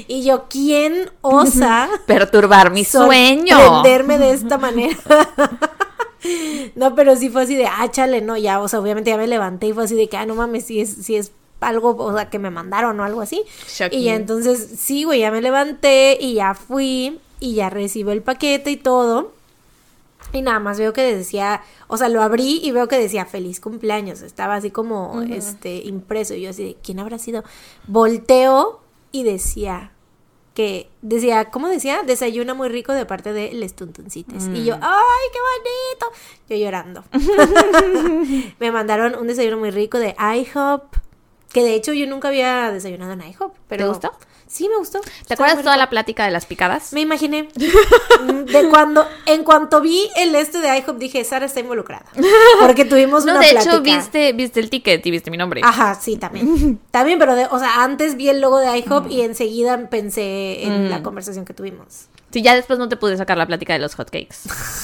y 0.07 0.23
yo, 0.23 0.45
¿quién 0.49 1.09
osa 1.21 1.89
Perturbar 2.05 2.71
mi 2.71 2.85
sueño. 2.85 3.57
sorprenderme 3.57 4.17
de 4.17 4.31
esta 4.33 4.57
manera? 4.57 4.97
no, 6.75 6.95
pero 6.95 7.15
sí 7.15 7.29
fue 7.29 7.43
así 7.43 7.55
de, 7.55 7.65
ah, 7.65 7.89
chale, 7.89 8.21
no, 8.21 8.37
ya, 8.37 8.61
o 8.61 8.67
sea, 8.67 8.79
obviamente 8.79 9.09
ya 9.09 9.17
me 9.17 9.27
levanté 9.27 9.67
y 9.67 9.73
fue 9.73 9.83
así 9.83 9.95
de 9.95 10.07
que, 10.07 10.17
ah, 10.17 10.25
no 10.25 10.35
mames, 10.35 10.65
sí 10.65 10.81
es, 10.81 10.93
sí 10.93 11.15
es 11.15 11.31
algo, 11.59 11.95
o 11.95 12.13
sea, 12.13 12.29
que 12.29 12.39
me 12.39 12.49
mandaron 12.49 12.99
o 12.99 13.03
algo 13.03 13.21
así. 13.21 13.43
Shocking. 13.67 13.99
Y 13.99 14.03
ya 14.05 14.15
entonces, 14.15 14.79
sí, 14.79 15.03
güey, 15.03 15.21
ya 15.21 15.31
me 15.31 15.41
levanté 15.41 16.17
y 16.19 16.35
ya 16.35 16.53
fui 16.53 17.19
y 17.39 17.55
ya 17.55 17.69
recibí 17.69 18.11
el 18.11 18.21
paquete 18.21 18.71
y 18.71 18.77
todo. 18.77 19.31
Y 20.33 20.41
nada 20.41 20.59
más 20.59 20.79
veo 20.79 20.93
que 20.93 21.01
decía, 21.01 21.61
o 21.87 21.97
sea, 21.97 22.07
lo 22.07 22.21
abrí 22.21 22.61
y 22.63 22.71
veo 22.71 22.87
que 22.87 22.97
decía 22.97 23.25
feliz 23.25 23.59
cumpleaños. 23.59 24.21
Estaba 24.21 24.55
así 24.55 24.71
como, 24.71 25.21
este, 25.23 25.75
impreso. 25.83 26.33
Y 26.35 26.41
yo 26.43 26.51
así 26.51 26.63
de, 26.63 26.77
¿quién 26.81 26.99
habrá 26.99 27.17
sido? 27.17 27.43
Volteo 27.87 28.79
y 29.11 29.23
decía 29.23 29.91
que, 30.53 30.89
decía, 31.01 31.49
¿cómo 31.49 31.67
decía? 31.67 32.03
Desayuno 32.03 32.55
muy 32.55 32.69
rico 32.69 32.93
de 32.93 33.05
parte 33.05 33.31
de 33.33 33.53
Les 33.53 33.73
Tuntuncites. 33.73 34.49
Y 34.53 34.65
yo, 34.65 34.75
¡ay, 34.81 35.27
qué 35.31 35.39
bonito! 35.47 36.05
Yo 36.49 36.57
llorando. 36.57 37.03
Me 38.59 38.71
mandaron 38.71 39.15
un 39.15 39.27
desayuno 39.27 39.57
muy 39.57 39.71
rico 39.71 39.97
de 39.97 40.15
IHOP. 40.17 40.95
Que 41.53 41.63
de 41.63 41.75
hecho 41.75 41.93
yo 41.93 42.07
nunca 42.07 42.29
había 42.29 42.71
desayunado 42.71 43.13
en 43.13 43.21
IHOP. 43.21 43.55
Pero... 43.67 43.85
¿Te 43.85 43.89
gustó? 43.89 44.11
Sí, 44.51 44.67
me 44.67 44.75
gustó. 44.77 44.99
¿Te 45.27 45.33
acuerdas 45.33 45.59
toda 45.63 45.77
la 45.77 45.89
plática 45.89 46.25
de 46.25 46.31
las 46.31 46.45
picadas? 46.45 46.91
Me 46.91 46.99
imaginé. 46.99 47.47
De 47.55 48.67
cuando, 48.69 49.07
en 49.25 49.45
cuanto 49.45 49.79
vi 49.79 50.09
el 50.17 50.35
este 50.35 50.59
de 50.59 50.77
IHOP, 50.77 50.97
dije, 50.97 51.23
Sara 51.23 51.45
está 51.45 51.61
involucrada. 51.61 52.03
Porque 52.59 52.83
tuvimos 52.83 53.23
No, 53.25 53.31
una 53.31 53.41
de 53.41 53.51
plática. 53.51 53.75
hecho, 53.75 53.81
viste, 53.81 54.33
viste 54.33 54.59
el 54.59 54.69
ticket 54.69 55.05
y 55.05 55.11
viste 55.11 55.31
mi 55.31 55.37
nombre. 55.37 55.61
Ajá, 55.63 55.95
sí, 55.95 56.17
también. 56.17 56.79
También, 56.91 57.17
pero, 57.17 57.35
de, 57.35 57.45
o 57.45 57.59
sea, 57.59 57.83
antes 57.83 58.17
vi 58.17 58.27
el 58.27 58.41
logo 58.41 58.59
de 58.59 58.77
IHOP 58.79 59.09
y 59.09 59.21
enseguida 59.21 59.89
pensé 59.89 60.65
en 60.65 60.89
la 60.89 61.01
conversación 61.01 61.45
que 61.45 61.53
tuvimos. 61.53 62.07
Sí, 62.31 62.41
ya 62.41 62.55
después 62.55 62.79
no 62.79 62.87
te 62.87 62.95
pude 62.95 63.17
sacar 63.17 63.37
la 63.37 63.45
plática 63.45 63.73
de 63.73 63.79
los 63.79 63.95
hotcakes. 63.95 64.37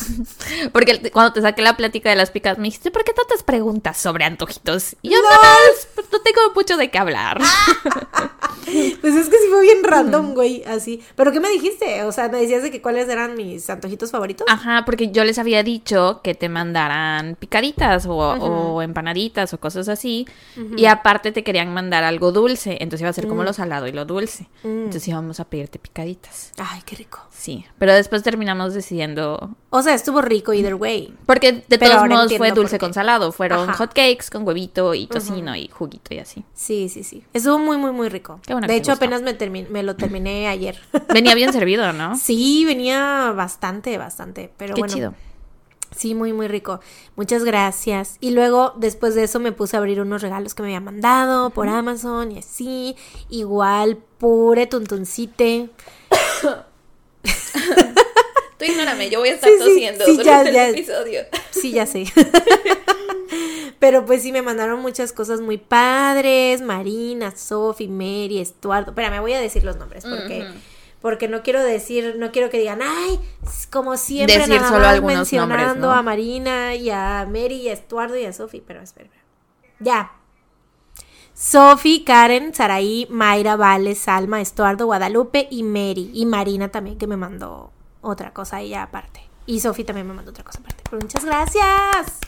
Porque 0.73 1.11
cuando 1.11 1.33
te 1.33 1.41
saqué 1.41 1.61
la 1.61 1.77
plática 1.77 2.09
de 2.09 2.15
las 2.15 2.31
picadas, 2.31 2.57
me 2.57 2.65
dijiste, 2.65 2.91
¿por 2.91 3.03
qué 3.03 3.13
tantas 3.13 3.43
preguntas 3.43 3.97
sobre 3.97 4.25
antojitos? 4.25 4.95
Y 5.01 5.09
yo, 5.11 5.17
no, 5.21 5.29
pues, 5.95 6.07
no 6.11 6.19
tengo 6.21 6.41
mucho 6.53 6.77
de 6.77 6.89
qué 6.89 6.97
hablar. 6.97 7.39
Pues 8.99 9.15
es 9.15 9.29
que 9.29 9.37
sí 9.37 9.45
fue 9.49 9.61
bien 9.61 9.81
random, 9.81 10.33
güey, 10.33 10.63
así. 10.65 11.01
¿Pero 11.15 11.31
qué 11.31 11.39
me 11.39 11.49
dijiste? 11.49 12.03
O 12.03 12.11
sea, 12.11 12.27
me 12.27 12.39
decías 12.39 12.63
de 12.63 12.69
que 12.69 12.81
cuáles 12.81 13.07
eran 13.07 13.35
mis 13.35 13.69
antojitos 13.69 14.11
favoritos. 14.11 14.45
Ajá, 14.49 14.83
porque 14.85 15.09
yo 15.11 15.23
les 15.23 15.39
había 15.39 15.63
dicho 15.63 16.19
que 16.21 16.35
te 16.35 16.49
mandaran 16.49 17.35
picaditas 17.35 18.05
o, 18.05 18.17
o 18.17 18.81
empanaditas 18.81 19.53
o 19.53 19.59
cosas 19.59 19.87
así. 19.87 20.27
Y 20.75 20.85
aparte 20.85 21.31
te 21.31 21.45
querían 21.45 21.73
mandar 21.73 22.03
algo 22.03 22.33
dulce. 22.33 22.77
Entonces 22.81 23.01
iba 23.01 23.09
a 23.09 23.13
ser 23.13 23.27
como 23.27 23.43
lo 23.43 23.53
salado 23.53 23.87
y 23.87 23.93
lo 23.93 24.03
dulce. 24.03 24.49
Entonces 24.63 25.07
íbamos 25.07 25.39
a 25.39 25.45
pedirte 25.45 25.79
picaditas. 25.79 26.51
Ay, 26.57 26.81
qué 26.85 26.97
rico. 26.97 27.21
Sí, 27.37 27.65
pero 27.77 27.93
después 27.93 28.23
terminamos 28.23 28.73
decidiendo... 28.73 29.55
O 29.69 29.83
sea, 29.83 29.93
estuvo 29.93 30.23
rico 30.23 30.53
either 30.53 30.73
way. 30.73 31.13
Porque 31.27 31.63
de 31.67 31.77
Pero 31.77 31.91
todos 31.91 32.09
modos 32.09 32.35
fue 32.35 32.51
dulce 32.51 32.79
con 32.79 32.95
salado. 32.95 33.31
Fueron 33.31 33.71
hotcakes 33.71 34.31
con 34.31 34.45
huevito 34.45 34.95
y 34.95 35.05
tocino 35.05 35.55
y 35.55 35.67
juguito 35.67 36.15
y 36.15 36.19
así. 36.19 36.43
Sí, 36.55 36.89
sí, 36.89 37.03
sí. 37.03 37.23
Estuvo 37.33 37.59
muy, 37.59 37.77
muy, 37.77 37.91
muy 37.91 38.09
rico. 38.09 38.39
Qué 38.45 38.53
bueno 38.53 38.67
de 38.67 38.75
hecho, 38.75 38.91
apenas 38.91 39.21
me, 39.21 39.35
me 39.69 39.83
lo 39.83 39.95
terminé 39.95 40.47
ayer. 40.47 40.79
Venía 41.13 41.35
bien 41.35 41.53
servido, 41.53 41.93
¿no? 41.93 42.17
Sí, 42.27 42.65
venía 42.65 43.31
bastante, 43.35 43.97
bastante. 43.97 44.51
Pero 44.57 44.73
Qué 44.73 44.81
bueno. 44.81 44.93
chido. 44.93 45.13
Sí, 45.95 46.15
muy, 46.15 46.33
muy 46.33 46.47
rico. 46.47 46.79
Muchas 47.15 47.43
gracias. 47.43 48.17
Y 48.19 48.31
luego, 48.31 48.73
después 48.77 49.13
de 49.15 49.23
eso, 49.23 49.39
me 49.39 49.51
puse 49.51 49.77
a 49.77 49.79
abrir 49.79 50.01
unos 50.01 50.21
regalos 50.21 50.55
que 50.55 50.63
me 50.63 50.69
habían 50.69 50.83
mandado 50.83 51.51
por 51.51 51.69
Amazon 51.69 52.31
y 52.31 52.39
así. 52.39 52.95
Igual, 53.29 53.97
pure 54.17 54.65
tuntuncite. 54.65 55.69
Tú 58.57 58.65
ignórame, 58.65 59.09
yo 59.09 59.19
voy 59.19 59.29
a 59.29 59.33
estar 59.35 59.49
Sí, 59.49 59.57
tosiendo 59.59 60.05
sí, 60.05 60.17
durante 60.17 60.49
el 60.49 60.55
ya. 60.55 60.69
episodio. 60.69 61.21
Sí, 61.51 61.71
ya 61.71 61.85
sé. 61.85 62.05
Pero 63.79 64.05
pues 64.05 64.23
sí, 64.23 64.31
me 64.31 64.41
mandaron 64.41 64.79
muchas 64.81 65.13
cosas 65.13 65.41
muy 65.41 65.57
padres. 65.57 66.61
Marina, 66.61 67.35
Sophie, 67.35 67.87
Mary, 67.87 68.39
Estuardo. 68.39 68.91
Espera, 68.91 69.11
me 69.11 69.19
voy 69.19 69.33
a 69.33 69.39
decir 69.39 69.63
los 69.63 69.75
nombres 69.77 70.03
porque... 70.05 70.47
Porque 70.99 71.27
no 71.27 71.43
quiero 71.43 71.63
decir, 71.63 72.15
no 72.17 72.31
quiero 72.31 72.49
que 72.49 72.57
digan, 72.57 72.79
ay, 72.81 73.19
como 73.71 73.97
siempre, 73.97 74.39
Decir 74.39 74.55
nada 74.55 74.67
solo 74.67 74.79
más 74.79 74.93
algunos 74.95 75.15
mencionando 75.17 75.55
nombres, 75.55 75.81
¿no? 75.81 75.91
a 75.93 76.01
Marina 76.01 76.73
y 76.75 76.89
a 76.89 77.23
Mary 77.29 77.57
y 77.57 77.69
a 77.69 77.73
Estuardo 77.73 78.17
y 78.17 78.25
a 78.25 78.33
Sofi, 78.33 78.63
pero 78.65 78.81
espera, 78.81 79.05
espera. 79.05 79.23
Ya. 79.79 80.11
Sofi, 81.39 82.03
Karen, 82.03 82.53
Saraí, 82.55 83.05
Mayra, 83.11 83.55
Vale, 83.55 83.93
Salma, 83.93 84.41
Estuardo, 84.41 84.87
Guadalupe 84.87 85.47
y 85.51 85.61
Mary. 85.61 86.09
Y 86.13 86.25
Marina 86.25 86.69
también, 86.69 86.97
que 86.97 87.05
me 87.05 87.15
mandó 87.15 87.71
otra 88.01 88.33
cosa 88.33 88.59
ella 88.59 88.81
aparte. 88.83 89.21
Y 89.45 89.59
Sofi 89.59 89.83
también 89.83 90.07
me 90.07 90.13
mandó 90.15 90.31
otra 90.31 90.43
cosa 90.43 90.59
aparte. 90.59 90.83
Pero 90.89 90.99
muchas 90.99 91.23
gracias. 91.23 92.19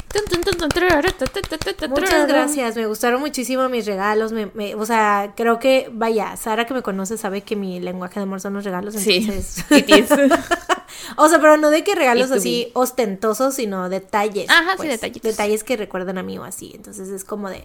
Muchas 1.90 2.28
gracias, 2.28 2.76
me 2.76 2.86
gustaron 2.86 3.20
muchísimo 3.20 3.68
mis 3.68 3.86
regalos, 3.88 4.32
me, 4.32 4.46
me- 4.54 4.76
o 4.76 4.86
sea, 4.86 5.34
creo 5.36 5.60
que, 5.60 5.90
vaya, 5.92 6.36
Sara 6.38 6.66
que 6.66 6.74
me 6.76 6.82
conoce 6.82 7.18
sabe 7.18 7.42
que 7.42 7.56
mi 7.56 7.80
lenguaje 7.80 8.20
de 8.20 8.24
amor 8.24 8.42
son 8.42 8.54
los 8.54 8.64
regalos, 8.64 8.94
Sí, 8.96 9.18
entonces... 9.28 9.66
is. 9.88 10.10
o 11.18 11.30
sea, 11.30 11.40
pero 11.40 11.58
no 11.58 11.70
de 11.72 11.84
que 11.84 11.96
regalos 11.96 12.32
así 12.32 12.72
ostentosos, 12.74 13.56
sino 13.56 13.90
detalles. 13.90 14.46
pues, 14.48 14.60
Ajá, 14.60 14.78
sí, 14.80 14.88
detallitos. 14.88 15.32
Detalles 15.32 15.64
que 15.64 15.78
recuerdan 15.78 16.18
a 16.20 16.24
mí 16.24 16.38
o 16.38 16.44
así, 16.44 16.72
entonces 16.76 17.10
es 17.10 17.24
como 17.26 17.50
de... 17.50 17.64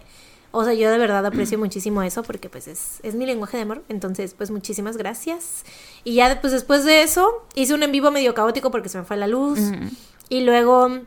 O 0.55 0.63
sea, 0.63 0.73
yo 0.73 0.89
de 0.89 0.97
verdad 0.97 1.25
aprecio 1.25 1.59
muchísimo 1.59 2.01
eso 2.01 2.23
porque 2.23 2.49
pues 2.49 2.67
es, 2.67 2.99
es 3.03 3.15
mi 3.15 3.25
lenguaje 3.25 3.57
de 3.57 3.63
amor. 3.63 3.83
Entonces, 3.89 4.33
pues 4.33 4.51
muchísimas 4.51 4.97
gracias. 4.97 5.63
Y 6.03 6.15
ya 6.15 6.39
pues, 6.41 6.53
después 6.53 6.85
de 6.85 7.03
eso, 7.03 7.45
hice 7.55 7.73
un 7.73 7.83
en 7.83 7.91
vivo 7.91 8.11
medio 8.11 8.33
caótico 8.33 8.71
porque 8.71 8.89
se 8.89 8.97
me 8.97 9.03
fue 9.03 9.17
la 9.17 9.27
luz. 9.27 9.59
Y 10.29 10.41
luego 10.41 11.01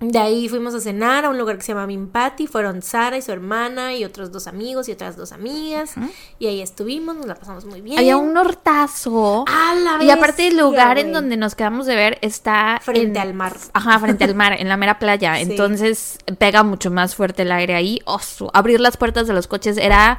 de 0.00 0.18
ahí 0.18 0.48
fuimos 0.48 0.74
a 0.74 0.80
cenar 0.80 1.24
a 1.24 1.30
un 1.30 1.38
lugar 1.38 1.56
que 1.56 1.62
se 1.62 1.72
llama 1.72 1.86
Mimpati. 1.86 2.46
Fueron 2.46 2.82
Sara 2.82 3.16
y 3.16 3.22
su 3.22 3.32
hermana 3.32 3.94
y 3.96 4.04
otros 4.04 4.30
dos 4.30 4.46
amigos 4.46 4.88
y 4.88 4.92
otras 4.92 5.16
dos 5.16 5.32
amigas. 5.32 5.94
Y 6.38 6.46
ahí 6.46 6.60
estuvimos, 6.62 7.16
nos 7.16 7.26
la 7.26 7.34
pasamos 7.34 7.64
muy 7.64 7.80
bien. 7.80 7.98
Había 7.98 8.16
un 8.16 8.36
hortazo. 8.36 9.44
¡A 9.48 9.74
la 9.74 10.04
y 10.04 10.10
aparte 10.10 10.42
el 10.46 10.50
bestia, 10.54 10.62
lugar 10.62 10.98
en 10.98 11.12
donde 11.12 11.36
nos 11.36 11.54
quedamos 11.54 11.86
de 11.86 11.96
ver 11.96 12.18
está 12.22 12.78
Frente 12.82 13.18
en- 13.18 13.26
al 13.28 13.34
mar. 13.34 13.56
Ajá, 13.72 13.98
frente 13.98 14.22
al 14.24 14.34
mar, 14.36 14.54
en 14.58 14.68
la 14.68 14.76
mera 14.76 14.98
playa. 14.98 15.34
Sí. 15.38 15.42
Entonces 15.50 16.18
pega 16.38 16.62
mucho 16.62 16.90
más 16.90 17.14
fuerte 17.16 17.42
el 17.42 17.50
aire 17.52 17.74
ahí. 17.74 18.00
Oso, 18.04 18.50
abrir 18.54 18.80
las 18.80 18.96
puertas 18.96 19.26
de 19.26 19.32
los 19.34 19.46
coches 19.48 19.76
era 19.78 20.18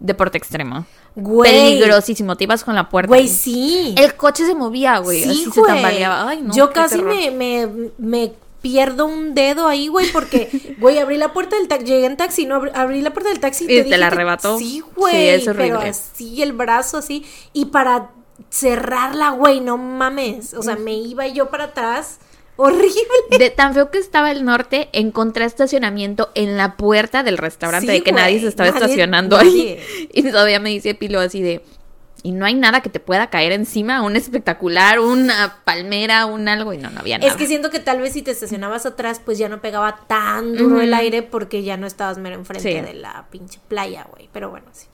deporte 0.00 0.36
extremo. 0.38 0.84
Güey. 1.14 1.52
Peligrosísimo. 1.78 2.36
Te 2.36 2.44
ibas 2.44 2.64
con 2.64 2.74
la 2.74 2.88
puerta. 2.88 3.08
Güey, 3.08 3.28
sí. 3.28 3.94
El 3.98 4.14
coche 4.16 4.44
se 4.46 4.54
movía, 4.54 4.98
güey. 4.98 5.22
Sí, 5.22 5.28
así 5.30 5.44
se 5.52 5.60
güey. 5.60 5.72
tambaleaba. 5.74 6.28
Ay, 6.28 6.40
no. 6.42 6.54
Yo 6.54 6.72
casi 6.72 7.00
me, 7.02 7.30
me, 7.30 7.68
me 7.98 8.32
pierdo 8.62 9.04
un 9.06 9.34
dedo 9.34 9.66
ahí, 9.68 9.88
güey, 9.88 10.10
porque, 10.12 10.48
güey, 10.78 10.98
abrí 10.98 11.18
la 11.18 11.32
puerta 11.34 11.56
del 11.56 11.68
taxi, 11.68 11.84
llegué 11.86 12.06
en 12.06 12.16
taxi, 12.16 12.46
no, 12.46 12.54
abrí, 12.54 12.70
abrí 12.74 13.02
la 13.02 13.12
puerta 13.12 13.28
del 13.28 13.40
taxi 13.40 13.64
Y 13.64 13.66
te 13.66 13.74
te 13.78 13.82
dije 13.84 13.98
la 13.98 14.06
arrebató. 14.06 14.56
Sí, 14.58 14.64
Sí, 14.64 14.82
güey, 14.96 15.28
es 15.28 15.44
pero 15.54 15.80
así, 15.80 16.42
el 16.42 16.52
brazo 16.52 16.96
así, 16.98 17.24
y 17.52 17.66
para 17.66 18.10
cerrarla, 18.50 19.30
güey, 19.30 19.60
no 19.60 19.76
mames, 19.76 20.54
o 20.54 20.62
sea, 20.62 20.76
me 20.76 20.94
iba 20.94 21.26
yo 21.26 21.50
para 21.50 21.64
atrás, 21.64 22.18
horrible. 22.56 22.92
De 23.38 23.50
tan 23.50 23.74
feo 23.74 23.90
que 23.90 23.98
estaba 23.98 24.30
el 24.30 24.44
norte, 24.44 24.88
encontré 24.92 25.44
estacionamiento 25.44 26.30
en 26.34 26.56
la 26.56 26.76
puerta 26.76 27.22
del 27.22 27.38
restaurante 27.38 27.86
Sí, 27.86 27.92
de 27.98 28.02
que 28.02 28.12
nadie 28.12 28.40
se 28.40 28.48
estaba 28.48 28.70
nadie- 28.70 28.80
estacionando 28.82 29.36
nadie. 29.38 29.80
ahí. 29.80 30.08
Y 30.12 30.22
todavía 30.30 30.60
me 30.60 30.70
dice 30.70 30.94
Pilo 30.94 31.18
así 31.20 31.42
de. 31.42 31.62
Y 32.24 32.30
no 32.32 32.46
hay 32.46 32.54
nada 32.54 32.82
que 32.82 32.88
te 32.88 33.00
pueda 33.00 33.30
caer 33.30 33.50
encima, 33.52 34.02
un 34.02 34.14
espectacular, 34.14 35.00
una 35.00 35.58
palmera, 35.64 36.26
un 36.26 36.46
algo, 36.48 36.72
y 36.72 36.78
no, 36.78 36.88
no 36.90 37.00
había 37.00 37.18
nada. 37.18 37.28
Es 37.30 37.36
que 37.36 37.46
siento 37.48 37.70
que 37.70 37.80
tal 37.80 38.00
vez 38.00 38.12
si 38.12 38.22
te 38.22 38.30
estacionabas 38.30 38.86
atrás, 38.86 39.20
pues 39.24 39.38
ya 39.38 39.48
no 39.48 39.60
pegaba 39.60 40.00
tan 40.06 40.54
duro 40.56 40.80
el 40.80 40.94
aire 40.94 41.22
porque 41.22 41.64
ya 41.64 41.76
no 41.76 41.86
estabas 41.86 42.18
mero 42.18 42.36
enfrente 42.36 42.72
Sí. 42.72 42.80
de 42.80 42.94
la 42.94 43.26
pinche 43.30 43.58
playa, 43.66 44.06
güey. 44.12 44.28
Pero 44.32 44.50
bueno, 44.50 44.66
sí. 44.72 44.86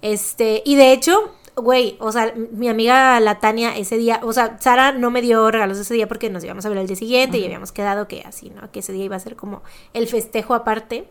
Este, 0.00 0.62
y 0.64 0.74
de 0.76 0.92
hecho, 0.92 1.34
güey, 1.56 1.96
o 2.00 2.10
sea, 2.10 2.32
mi 2.52 2.68
amiga 2.68 3.20
la 3.20 3.38
Tania 3.38 3.76
ese 3.76 3.98
día, 3.98 4.20
o 4.22 4.32
sea, 4.32 4.56
Sara 4.58 4.92
no 4.92 5.10
me 5.10 5.20
dio 5.20 5.50
regalos 5.50 5.78
ese 5.78 5.94
día 5.94 6.08
porque 6.08 6.30
nos 6.30 6.42
íbamos 6.42 6.64
a 6.64 6.70
ver 6.70 6.78
el 6.78 6.86
día 6.86 6.96
siguiente 6.96 7.38
y 7.38 7.44
habíamos 7.44 7.70
quedado 7.72 8.08
que 8.08 8.22
así, 8.22 8.50
¿no? 8.50 8.70
Que 8.72 8.80
ese 8.80 8.92
día 8.92 9.04
iba 9.04 9.16
a 9.16 9.20
ser 9.20 9.36
como 9.36 9.62
el 9.92 10.08
festejo 10.08 10.54
aparte. 10.54 11.06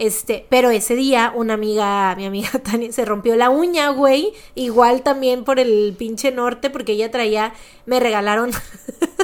Este, 0.00 0.46
pero 0.48 0.70
ese 0.70 0.96
día 0.96 1.30
una 1.36 1.52
amiga, 1.52 2.14
mi 2.16 2.24
amiga 2.24 2.48
Tania, 2.64 2.90
se 2.90 3.04
rompió 3.04 3.36
la 3.36 3.50
uña, 3.50 3.90
güey. 3.90 4.32
Igual 4.54 5.02
también 5.02 5.44
por 5.44 5.60
el 5.60 5.94
pinche 5.98 6.32
norte, 6.32 6.70
porque 6.70 6.92
ella 6.92 7.10
traía, 7.10 7.52
me 7.84 8.00
regalaron. 8.00 8.50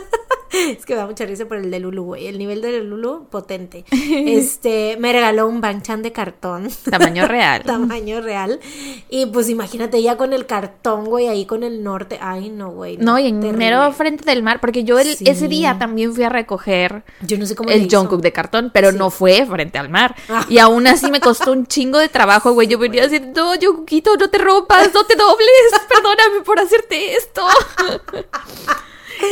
es 0.78 0.84
que 0.86 0.94
me 0.94 1.00
da 1.00 1.06
mucha 1.06 1.24
risa 1.26 1.46
por 1.46 1.56
el 1.58 1.70
de 1.70 1.80
Lulu, 1.80 2.02
güey. 2.04 2.26
El 2.26 2.38
nivel 2.38 2.60
de 2.62 2.82
Lulu, 2.82 3.26
potente. 3.30 3.84
Este, 4.26 4.96
me 4.98 5.12
regaló 5.12 5.46
un 5.46 5.60
banchan 5.60 6.02
de 6.02 6.12
cartón. 6.12 6.68
Tamaño 6.90 7.26
real. 7.26 7.62
Tamaño 7.64 8.20
real. 8.20 8.60
Y 9.08 9.26
pues 9.26 9.48
imagínate 9.48 10.02
ya 10.02 10.16
con 10.16 10.32
el 10.32 10.46
cartón, 10.46 11.04
güey, 11.04 11.28
ahí 11.28 11.46
con 11.46 11.62
el 11.62 11.82
norte. 11.82 12.18
Ay, 12.20 12.50
no, 12.50 12.70
güey. 12.70 12.96
No, 12.98 13.18
y 13.18 13.28
en 13.28 13.56
mero 13.56 13.92
frente 13.92 14.24
del 14.24 14.42
mar, 14.42 14.60
porque 14.60 14.84
yo 14.84 14.98
el- 14.98 15.16
Sí. 15.16 15.24
ese 15.28 15.48
día 15.48 15.78
también 15.78 16.12
fui 16.14 16.24
a 16.24 16.28
recoger 16.28 17.04
Yo 17.22 17.38
no 17.38 17.46
sé 17.46 17.54
cómo 17.54 17.70
el. 17.70 17.88
Jungkook 17.90 18.20
de 18.20 18.32
cartón, 18.32 18.70
pero 18.72 18.90
Sí. 18.90 18.98
no 18.98 19.10
fue 19.10 19.46
frente 19.46 19.78
al 19.78 19.88
mar. 19.88 20.14
Ah. 20.28 20.44
Y 20.48 20.58
aún 20.58 20.86
así 20.86 21.10
me 21.10 21.20
costó 21.20 21.52
un 21.52 21.66
chingo 21.66 21.98
de 21.98 22.08
trabajo, 22.08 22.52
güey. 22.52 22.66
Yo 22.68 22.78
venía 22.78 23.04
así, 23.04 23.20
no, 23.20 23.52
Jungkookito, 23.60 24.16
no 24.16 24.28
te 24.30 24.38
rompas, 24.38 24.92
no 24.92 25.04
te 25.04 25.14
dobles, 25.16 25.48
perdóname 25.88 26.40
por 26.44 26.58
hacerte 26.60 27.14
esto. 27.14 27.42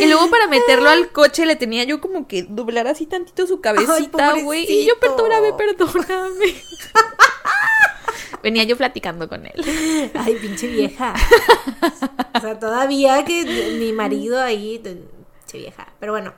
Y 0.01 0.07
luego 0.07 0.31
para 0.31 0.47
meterlo 0.47 0.89
al 0.89 1.11
coche 1.11 1.47
le 1.47 1.57
tenía 1.57 1.85
yo 1.85 2.01
como 2.01 2.27
que 2.27 2.43
doblar 2.43 2.87
así 2.87 3.07
tantito 3.07 3.47
su 3.47 3.61
cabecita, 3.61 4.41
güey. 4.41 4.65
Y 4.71 4.87
yo, 4.87 4.99
perdóname, 4.99 5.53
perdóname. 5.53 6.55
Venía 8.43 8.65
yo 8.65 8.77
platicando 8.77 9.29
con 9.29 9.47
él. 9.47 10.11
Ay, 10.15 10.35
pinche 10.35 10.67
vieja. 10.67 11.15
O 12.35 12.41
sea, 12.41 12.59
todavía 12.59 13.25
que 13.25 13.45
mi 13.79 13.93
marido 13.93 14.41
ahí, 14.41 14.83
pinche 15.55 15.59
vieja. 15.59 15.87
Pero 16.01 16.13
bueno, 16.13 16.33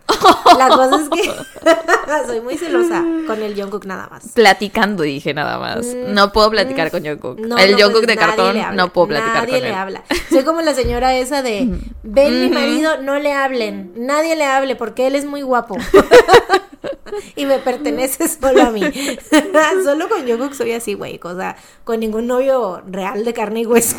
la 0.58 0.68
cosa 0.68 1.00
es 1.02 1.08
que 1.08 1.32
soy 2.26 2.40
muy 2.40 2.56
celosa 2.56 3.02
con 3.26 3.42
el 3.42 3.60
Jungkook 3.60 3.84
nada 3.86 4.08
más. 4.08 4.28
Platicando, 4.34 5.02
dije 5.02 5.34
nada 5.34 5.58
más. 5.58 5.86
Mm, 5.86 6.12
No 6.14 6.32
puedo 6.32 6.50
platicar 6.50 6.88
mm, 6.88 6.90
con 6.90 7.04
Jungkook. 7.04 7.38
no, 7.40 7.56
el 7.58 7.72
no 7.72 7.78
Jungkook 7.78 7.92
puedes, 7.92 8.06
de 8.06 8.14
nadie 8.16 8.26
cartón 8.28 8.54
le 8.54 8.62
habla, 8.62 8.76
no 8.82 8.92
puedo 8.92 9.08
platicar 9.08 9.34
Nadie 9.34 9.52
con 9.54 9.62
le 9.62 9.68
él. 9.68 9.74
habla. 9.74 10.02
Soy 10.30 10.44
como 10.44 10.60
la 10.62 10.74
señora 10.74 11.14
esa 11.16 11.42
de, 11.42 11.68
ven 12.02 12.40
mi 12.40 12.48
marido, 12.48 12.98
no 13.02 13.18
le 13.18 13.32
hablen. 13.32 13.92
Nadie 13.96 14.36
le 14.36 14.44
hable 14.44 14.76
porque 14.76 15.06
él 15.06 15.14
es 15.14 15.24
muy 15.24 15.42
guapo. 15.42 15.76
y 17.36 17.46
me 17.46 17.58
pertenece 17.58 18.28
solo 18.28 18.62
a 18.62 18.70
mí. 18.70 18.82
solo 19.84 20.08
con 20.08 20.26
Jungkook 20.28 20.54
soy 20.54 20.72
así, 20.72 20.94
güey. 20.94 21.18
O 21.22 21.36
sea, 21.36 21.56
con 21.84 22.00
ningún 22.00 22.26
novio 22.26 22.82
real 22.86 23.24
de 23.24 23.32
carne 23.32 23.60
y 23.60 23.66
hueso. 23.66 23.96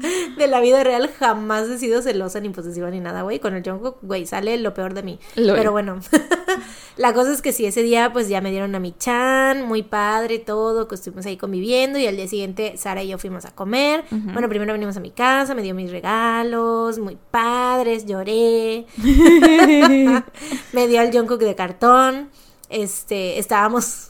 De 0.38 0.46
la 0.46 0.60
vida 0.60 0.84
real 0.84 1.10
jamás 1.18 1.68
he 1.68 1.78
sido 1.78 2.02
celosa 2.02 2.40
ni 2.40 2.50
posesiva 2.50 2.90
ni 2.90 3.00
nada, 3.00 3.22
güey. 3.22 3.38
Con 3.40 3.54
el 3.54 3.62
Jungkook, 3.62 3.98
güey, 4.02 4.26
sale 4.26 4.56
lo 4.58 4.74
peor 4.74 4.94
de 4.94 5.02
mí. 5.02 5.18
Pero 5.34 5.72
bueno, 5.72 6.00
la 6.96 7.12
cosa 7.12 7.32
es 7.32 7.42
que 7.42 7.52
sí, 7.52 7.66
ese 7.66 7.82
día 7.82 8.12
pues 8.12 8.28
ya 8.28 8.40
me 8.40 8.50
dieron 8.50 8.74
a 8.74 8.80
mi 8.80 8.92
chan, 8.96 9.66
muy 9.66 9.82
padre 9.82 10.38
todo, 10.38 10.88
que 10.88 10.94
estuvimos 10.94 11.26
ahí 11.26 11.36
conviviendo 11.36 11.98
y 11.98 12.06
al 12.06 12.16
día 12.16 12.28
siguiente 12.28 12.76
Sara 12.76 13.02
y 13.02 13.08
yo 13.08 13.18
fuimos 13.18 13.44
a 13.44 13.54
comer. 13.54 14.04
Bueno, 14.10 14.48
primero 14.48 14.72
venimos 14.72 14.96
a 14.96 15.00
mi 15.00 15.10
casa, 15.10 15.54
me 15.54 15.62
dio 15.62 15.74
mis 15.74 15.90
regalos, 15.90 16.98
muy 16.98 17.18
padres, 17.30 18.06
lloré. 18.06 18.86
me 20.72 20.88
dio 20.88 21.00
el 21.00 21.12
Jungkook 21.12 21.40
de 21.40 21.54
cartón. 21.54 22.30
Este, 22.68 23.38
estábamos 23.38 24.08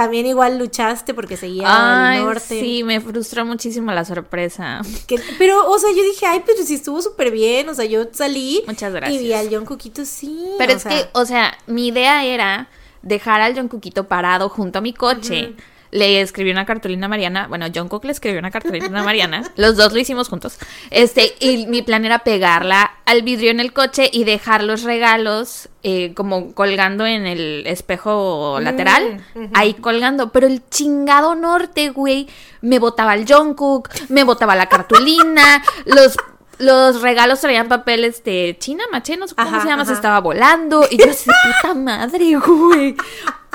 también 0.00 0.24
igual 0.26 0.58
luchaste 0.58 1.12
porque 1.12 1.36
seguía 1.36 1.64
Ay, 1.66 2.18
al 2.20 2.24
norte. 2.24 2.40
sí, 2.60 2.82
me 2.84 3.00
frustró 3.02 3.44
muchísimo 3.44 3.92
la 3.92 4.04
sorpresa. 4.06 4.80
Que- 5.06 5.20
pero, 5.38 5.70
o 5.70 5.78
sea, 5.78 5.90
yo 5.90 6.02
dije, 6.02 6.24
ay, 6.26 6.42
pero 6.46 6.62
si 6.64 6.74
estuvo 6.74 7.02
súper 7.02 7.30
bien. 7.30 7.68
O 7.68 7.74
sea, 7.74 7.84
yo 7.84 8.04
salí 8.12 8.62
Muchas 8.66 8.90
y 8.90 8.94
gracias. 8.94 9.22
vi 9.22 9.32
al 9.34 9.48
Jungkookito, 9.50 10.04
sí. 10.06 10.42
Pero 10.56 10.72
es 10.72 10.82
sea, 10.82 10.90
que, 10.90 11.08
o 11.12 11.26
sea, 11.26 11.58
mi 11.66 11.88
idea 11.88 12.24
era 12.24 12.68
dejar 13.02 13.42
al 13.42 13.54
Jungkookito 13.54 14.08
parado 14.08 14.48
junto 14.48 14.78
a 14.78 14.82
mi 14.82 14.94
coche. 14.94 15.54
Le 15.90 16.20
escribí 16.20 16.50
una 16.50 16.66
cartulina 16.66 17.06
a 17.06 17.08
Mariana. 17.08 17.46
Bueno, 17.48 17.66
Jungkook 17.74 18.04
le 18.04 18.12
escribió 18.12 18.38
una 18.38 18.50
cartulina 18.50 19.00
a 19.00 19.04
Mariana. 19.04 19.42
Los 19.56 19.76
dos 19.76 19.92
lo 19.92 19.98
hicimos 19.98 20.28
juntos. 20.28 20.58
Este, 20.90 21.34
y 21.40 21.66
mi 21.66 21.82
plan 21.82 22.04
era 22.04 22.20
pegarla 22.20 22.92
al 23.06 23.22
vidrio 23.22 23.50
en 23.50 23.58
el 23.58 23.72
coche 23.72 24.08
y 24.12 24.24
dejar 24.24 24.62
los 24.62 24.84
regalos 24.84 25.68
eh, 25.82 26.14
como 26.14 26.54
colgando 26.54 27.06
en 27.06 27.26
el 27.26 27.66
espejo 27.66 28.58
lateral. 28.60 29.24
Mm, 29.34 29.44
ujú. 29.44 29.50
Ahí 29.54 29.74
colgando. 29.74 30.30
Pero 30.30 30.46
el 30.46 30.62
chingado 30.68 31.34
norte, 31.34 31.90
güey, 31.90 32.28
me 32.60 32.78
botaba 32.78 33.14
el 33.14 33.26
Jungkook, 33.26 33.88
me 34.08 34.24
botaba 34.24 34.54
la 34.54 34.66
cartulina, 34.66 35.62
los... 35.86 36.16
Los 36.58 37.00
regalos 37.00 37.40
traían 37.40 37.68
papel, 37.68 38.04
este, 38.04 38.58
china, 38.58 38.84
maché, 38.92 39.16
no 39.16 39.26
sé 39.26 39.34
cómo 39.34 39.48
Ajá, 39.48 39.62
se 39.62 39.68
llama, 39.68 39.86
se 39.86 39.94
estaba 39.94 40.20
volando. 40.20 40.86
Y 40.90 40.98
yo 40.98 41.10
así, 41.10 41.30
puta 41.62 41.72
madre, 41.72 42.36
güey. 42.36 42.94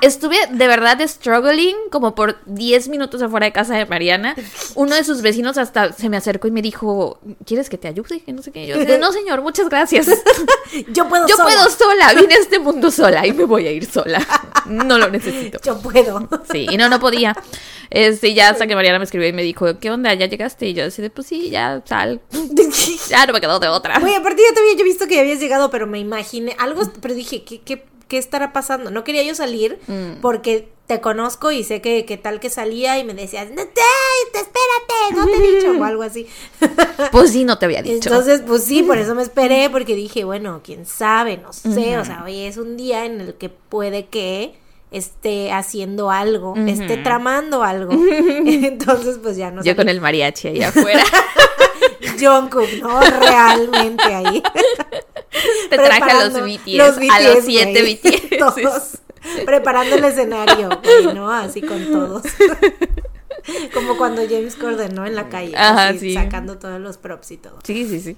Estuve 0.02 0.38
de 0.52 0.68
verdad 0.68 1.00
struggling 1.08 1.75
como 1.90 2.16
por 2.16 2.38
10 2.46 2.90
minutos 2.90 3.22
afuera 3.22 3.46
de 3.46 3.54
casa 3.54 3.75
de 3.75 3.86
Mariana. 3.86 4.36
Uno 4.75 4.96
de 4.96 5.04
sus 5.04 5.22
vecinos 5.22 5.58
hasta 5.58 5.94
se 5.94 6.10
me 6.10 6.18
acercó 6.18 6.48
y 6.48 6.52
me 6.52 6.62
dijo, 6.62 7.20
¿quieres 7.46 7.70
que 7.70 7.78
te 7.78 7.88
ayude? 7.88 8.20
Que 8.22 8.34
no 8.34 8.42
sé 8.42 8.52
qué. 8.52 8.68
Yo, 8.68 8.75
así 8.75 8.86
de, 8.86 8.98
no, 8.98 9.12
señor, 9.12 9.42
muchas 9.42 9.70
gracias. 9.70 10.08
yo 10.90 11.08
puedo 11.08 11.28
Yo 11.28 11.38
sola. 11.38 11.50
puedo 11.50 11.70
sola, 11.70 12.14
vine 12.14 12.36
a 12.36 12.40
este 12.40 12.60
mundo 12.60 12.92
sola 12.92 13.25
y 13.25 13.34
me 13.34 13.46
voy 13.46 13.68
a 13.68 13.72
ir 13.72 13.86
sola. 13.86 14.25
No 14.66 14.98
lo 14.98 15.10
necesito. 15.10 15.60
Yo 15.64 15.80
puedo. 15.80 16.28
Sí, 16.52 16.68
y 16.70 16.78
no, 16.78 16.90
no 16.90 17.00
podía. 17.00 17.36
Este, 17.90 18.34
ya 18.34 18.50
hasta 18.50 18.68
que 18.68 18.75
Mariana 18.75 19.00
me 19.00 19.06
escribió 19.06 19.28
y 19.28 19.34
me 19.34 19.44
dijo, 19.44 19.80
¿qué 19.80 19.92
onda? 19.92 20.14
¿Ya 20.14 20.25
llegaste? 20.25 20.68
Y 20.68 20.74
yo 20.74 20.86
así 20.86 21.02
de, 21.02 21.10
pues 21.10 21.28
sí, 21.28 21.50
ya 21.50 21.82
sal. 21.86 22.22
Ya 23.10 23.25
no 23.25 23.34
me 23.34 23.42
quedó 23.42 23.60
de 23.60 23.68
otra. 23.68 24.00
Güey, 24.00 24.16
aparte 24.16 24.42
ya 24.48 24.53
te 24.53 24.60
había 24.60 24.75
yo 24.75 24.84
visto 24.84 25.08
que 25.08 25.20
habías 25.20 25.40
llegado, 25.40 25.70
pero 25.70 25.88
me 25.88 26.00
imaginé 26.00 26.55
algo, 26.60 26.81
pero 27.01 27.14
dije, 27.14 27.44
¿qué, 27.44 27.62
qué, 27.62 27.86
qué 28.07 28.18
estará 28.18 28.53
pasando? 28.53 28.91
No 28.91 29.03
quería 29.03 29.24
yo 29.24 29.35
salir 29.35 29.79
Mm. 29.87 30.22
porque 30.22 30.70
te 30.87 31.01
conozco 31.01 31.51
y 31.51 31.63
sé 31.63 31.81
que, 31.81 32.05
que 32.05 32.18
tal 32.18 32.39
que 32.39 32.50
salía 32.51 33.00
y 33.00 33.03
me 33.03 33.13
decías, 33.15 33.50
no 33.50 33.63
te, 33.63 33.81
te 34.31 34.39
espérate, 34.39 35.15
no 35.15 35.25
te 35.25 35.33
he 35.37 35.51
dicho, 35.55 35.72
o 35.79 35.83
algo 35.83 36.03
así. 36.03 36.27
Pues 37.11 37.31
sí, 37.31 37.44
no 37.44 37.57
te 37.57 37.65
había 37.65 37.81
dicho. 37.81 37.96
Entonces, 38.09 38.41
pues 38.46 38.63
sí, 38.63 38.83
por 38.83 38.98
eso 38.98 39.15
me 39.15 39.24
esperé, 39.24 39.70
porque 39.70 39.96
dije, 39.96 40.24
bueno, 40.24 40.61
quién 40.63 40.85
sabe, 40.85 41.37
no 41.37 41.51
sé, 41.53 41.98
o 41.98 42.05
sea, 42.05 42.24
hoy 42.24 42.41
es 42.41 42.57
un 42.57 42.77
día 42.77 43.05
en 43.05 43.20
el 43.22 43.33
que 43.35 43.50
puede 43.50 44.05
que 44.05 44.55
esté 44.91 45.51
haciendo 45.51 46.11
algo, 46.11 46.53
esté 46.68 46.98
tramando 46.98 47.63
algo. 47.63 47.91
Entonces, 48.46 49.18
pues 49.22 49.37
ya 49.37 49.50
no 49.51 49.63
yo 49.63 49.75
con 49.75 49.89
el 49.89 50.00
mariachi 50.01 50.50
ahí 50.50 50.61
afuera. 50.63 51.03
Jungkook, 52.20 52.70
¿no? 52.81 53.00
Realmente 53.01 54.03
ahí. 54.03 54.44
Te 55.69 55.77
traje 55.77 56.11
a 56.11 56.25
los 56.25 56.33
BTS, 56.33 57.09
a 57.11 57.19
los 57.21 57.45
siete 57.45 57.81
güey. 57.81 58.00
BTS. 58.03 58.37
Todos. 58.39 58.98
Preparando 59.45 59.95
el 59.95 60.03
escenario, 60.03 60.69
güey, 60.83 61.15
¿no? 61.15 61.31
Así 61.31 61.61
con 61.61 61.83
todos. 61.91 62.21
Como 63.74 63.98
cuando 63.98 64.21
James 64.27 64.55
Corden, 64.55 64.93
¿no? 64.95 65.05
En 65.05 65.15
la 65.15 65.29
calle. 65.29 65.55
Ajá, 65.55 65.89
así, 65.89 66.00
sí. 66.00 66.13
Sacando 66.13 66.57
todos 66.57 66.79
los 66.79 66.98
props 66.98 67.31
y 67.31 67.37
todo. 67.37 67.59
Sí, 67.63 67.87
sí, 67.87 68.00
sí. 68.00 68.17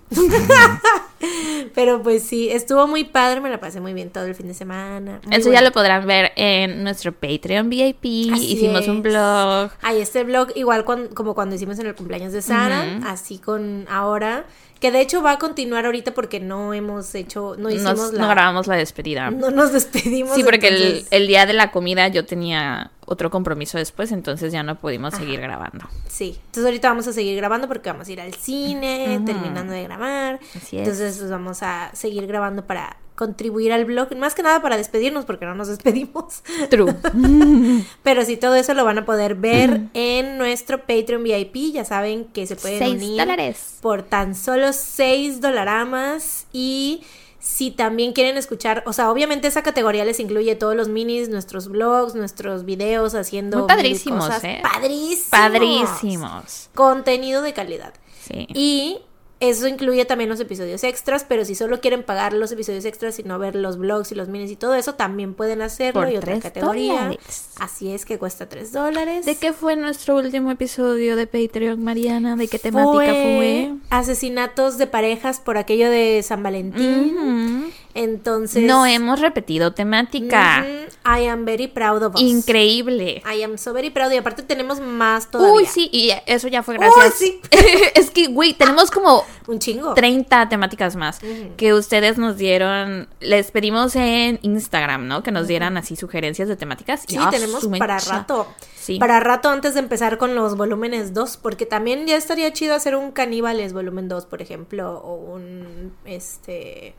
Pero 1.73 2.01
pues 2.03 2.23
sí, 2.23 2.49
estuvo 2.49 2.87
muy 2.87 3.03
padre, 3.03 3.41
me 3.41 3.49
la 3.49 3.59
pasé 3.59 3.81
muy 3.81 3.93
bien 3.93 4.09
todo 4.09 4.25
el 4.25 4.35
fin 4.35 4.47
de 4.47 4.53
semana. 4.53 5.19
Eso 5.31 5.51
ya 5.51 5.61
lo 5.61 5.71
podrán 5.71 6.05
ver 6.07 6.31
en 6.35 6.83
nuestro 6.83 7.11
Patreon 7.11 7.69
VIP. 7.69 8.31
Así 8.33 8.53
Hicimos 8.53 8.87
un 8.87 9.01
blog. 9.01 9.71
Ahí 9.81 9.99
este 10.01 10.23
blog, 10.23 10.49
igual 10.55 10.85
cuan- 10.85 11.07
como 11.09 11.33
cuando 11.35 11.55
hicimos 11.55 11.79
en 11.79 11.87
el 11.87 11.95
cumpleaños 11.95 12.33
de 12.33 12.41
Sara, 12.41 12.99
así 13.05 13.37
con 13.39 13.85
ahora, 13.89 14.45
que 14.79 14.91
de 14.91 15.01
hecho 15.01 15.21
va 15.23 15.33
a 15.33 15.37
continuar 15.39 15.85
ahorita 15.85 16.13
porque 16.13 16.39
no 16.39 16.73
hemos 16.73 17.13
hecho, 17.15 17.55
no 17.57 17.69
hicimos 17.69 17.97
Nos- 17.97 18.13
la... 18.13 18.21
No 18.21 18.27
grabamos 18.29 18.67
la 18.67 18.75
despedida. 18.75 19.31
no 19.31 19.51
nos 19.51 19.73
despedimos. 19.73 20.35
sí, 20.35 20.43
porque 20.43 20.67
el, 20.67 20.75
entonces- 20.81 21.07
el 21.11 21.27
día 21.27 21.45
de 21.45 21.53
la 21.53 21.71
comida 21.71 22.07
yo 22.09 22.25
tenía 22.25 22.91
otro 23.05 23.29
compromiso 23.29 23.77
después, 23.77 24.11
entonces 24.11 24.51
ya 24.51 24.63
no 24.63 24.75
pudimos 24.75 25.13
seguir 25.13 25.39
grabando. 25.39 25.87
Sí, 26.07 26.37
entonces 26.47 26.65
ahorita 26.65 26.89
vamos 26.89 27.07
a 27.07 27.13
seguir 27.13 27.35
grabando 27.37 27.67
porque 27.67 27.89
vamos 27.91 28.07
a 28.07 28.11
ir 28.11 28.19
al 28.21 28.33
cine, 28.33 29.21
terminando 29.25 29.73
de 29.73 29.83
grabar. 29.83 30.39
Así 30.55 30.77
es. 30.77 30.83
Entonces 30.83 31.17
pues 31.17 31.31
vamos 31.31 31.63
a 31.63 31.89
seguir 31.93 32.27
grabando 32.27 32.65
para 32.65 32.97
contribuir 33.17 33.73
al 33.73 33.83
blog, 33.85 34.15
más 34.15 34.35
que 34.35 34.43
nada 34.43 34.61
para 34.61 34.77
despedirnos 34.77 35.25
porque 35.25 35.45
no 35.45 35.55
nos 35.55 35.67
despedimos. 35.67 36.43
True. 36.69 36.95
Pero 38.03 38.23
sí, 38.23 38.37
todo 38.37 38.53
eso 38.55 38.75
lo 38.75 38.85
van 38.85 38.99
a 38.99 39.05
poder 39.05 39.33
ver 39.33 39.81
en 39.95 40.37
nuestro 40.37 40.81
Patreon 40.85 41.23
VIP. 41.23 41.73
Ya 41.73 41.83
saben 41.83 42.25
que 42.25 42.45
se 42.45 42.55
pueden 42.55 42.77
Seis 42.77 42.93
unir 42.93 43.19
dólares. 43.19 43.77
por 43.81 44.03
tan 44.03 44.35
solo 44.35 44.71
6 44.71 45.41
dolaramas. 45.41 46.45
Y 46.53 47.01
si 47.39 47.71
también 47.71 48.13
quieren 48.13 48.37
escuchar, 48.37 48.83
o 48.85 48.93
sea, 48.93 49.09
obviamente 49.09 49.47
esa 49.47 49.63
categoría 49.63 50.05
les 50.05 50.19
incluye 50.19 50.55
todos 50.55 50.75
los 50.75 50.87
minis, 50.87 51.27
nuestros 51.27 51.69
blogs, 51.69 52.13
nuestros 52.13 52.65
videos 52.65 53.15
haciendo. 53.15 53.57
Muy 53.59 53.67
padrísimos, 53.67 54.25
cosas. 54.27 54.43
¿eh? 54.43 54.59
Padrísimos. 54.61 55.27
Padrísimos. 55.31 56.69
Contenido 56.75 57.41
de 57.41 57.53
calidad. 57.53 57.93
Sí. 58.21 58.47
Y 58.53 58.99
eso 59.39 59.67
incluye 59.67 60.03
también 60.05 60.29
los 60.29 60.39
episodios 60.39 60.83
extras, 60.83 61.23
pero 61.27 61.45
si 61.45 61.53
solo 61.53 61.79
quieren 61.79 62.03
pagar 62.03 62.33
los 62.33 62.51
episodios 62.51 62.85
extras 62.85 63.19
y 63.19 63.23
no 63.23 63.37
ver 63.37 63.55
los 63.55 63.77
blogs 63.77 64.11
y 64.11 64.15
los 64.15 64.29
minis 64.29 64.51
y 64.51 64.55
todo 64.55 64.73
eso, 64.73 64.95
también 64.95 65.35
pueden 65.35 65.61
hacerlo. 65.61 66.01
Por 66.01 66.11
y 66.11 66.17
otra 66.17 66.39
categoría. 66.39 66.93
dólares. 66.93 67.49
Así 67.59 67.91
es 67.91 68.05
que 68.05 68.17
cuesta 68.17 68.49
3 68.49 68.71
dólares. 68.71 69.25
¿De 69.25 69.35
qué 69.35 69.53
fue 69.53 69.75
nuestro 69.75 70.17
último 70.17 70.49
episodio 70.49 71.15
de 71.15 71.27
Patreon, 71.27 71.83
Mariana? 71.83 72.35
¿De 72.35 72.47
qué 72.47 72.57
temática 72.57 73.13
fue? 73.13 73.73
Asesinatos 73.89 74.77
de 74.77 74.87
parejas 74.87 75.39
por 75.39 75.57
aquello 75.57 75.89
de 75.89 76.23
San 76.23 76.41
Valentín. 76.41 77.71
Entonces. 77.93 78.63
No 78.63 78.85
hemos 78.85 79.19
repetido 79.19 79.73
temática. 79.73 80.65
I 81.07 81.27
am 81.27 81.45
very 81.45 81.67
proud 81.67 82.03
of 82.03 82.15
us. 82.15 82.21
Increíble. 82.21 83.23
I 83.25 83.43
am 83.43 83.57
so 83.57 83.73
very 83.73 83.89
proud. 83.89 84.11
Y 84.11 84.17
aparte 84.17 84.43
tenemos 84.43 84.81
más 84.81 85.31
todavía. 85.31 85.53
Uy, 85.53 85.65
sí, 85.65 85.89
y 85.93 86.11
eso 86.25 86.49
ya 86.49 86.63
fue 86.63 86.75
gracias. 86.77 87.05
Uy, 87.05 87.11
sí. 87.17 87.41
es 87.95 88.11
que, 88.11 88.27
güey, 88.27 88.53
tenemos 88.53 88.91
como 88.91 89.23
Un 89.47 89.59
chingo. 89.59 89.93
30 89.93 90.49
temáticas 90.49 90.95
más 90.97 91.19
que 91.55 91.73
ustedes 91.73 92.17
nos 92.17 92.37
dieron. 92.37 93.07
Les 93.21 93.51
pedimos 93.51 93.95
en 93.95 94.39
Instagram, 94.41 95.07
¿no? 95.07 95.23
Que 95.23 95.31
nos 95.31 95.47
dieran 95.47 95.77
así 95.77 95.95
sugerencias 95.95 96.49
de 96.49 96.57
temáticas. 96.57 97.05
Y, 97.07 97.13
Sí, 97.13 97.17
ah, 97.19 97.29
tenemos 97.31 97.65
para 97.79 97.97
rato. 97.99 98.47
Sí. 98.75 98.99
Para 98.99 99.19
rato 99.19 99.49
antes 99.49 99.73
de 99.73 99.79
empezar 99.79 100.17
con 100.17 100.35
los 100.35 100.55
volúmenes 100.55 101.13
2, 101.13 101.37
porque 101.37 101.65
también 101.65 102.05
ya 102.05 102.15
estaría 102.15 102.51
chido 102.53 102.75
hacer 102.75 102.95
un 102.95 103.11
caníbales 103.11 103.73
volumen 103.73 104.07
2, 104.07 104.25
por 104.25 104.41
ejemplo, 104.41 104.99
o 104.99 105.15
un 105.15 105.93
este 106.05 106.93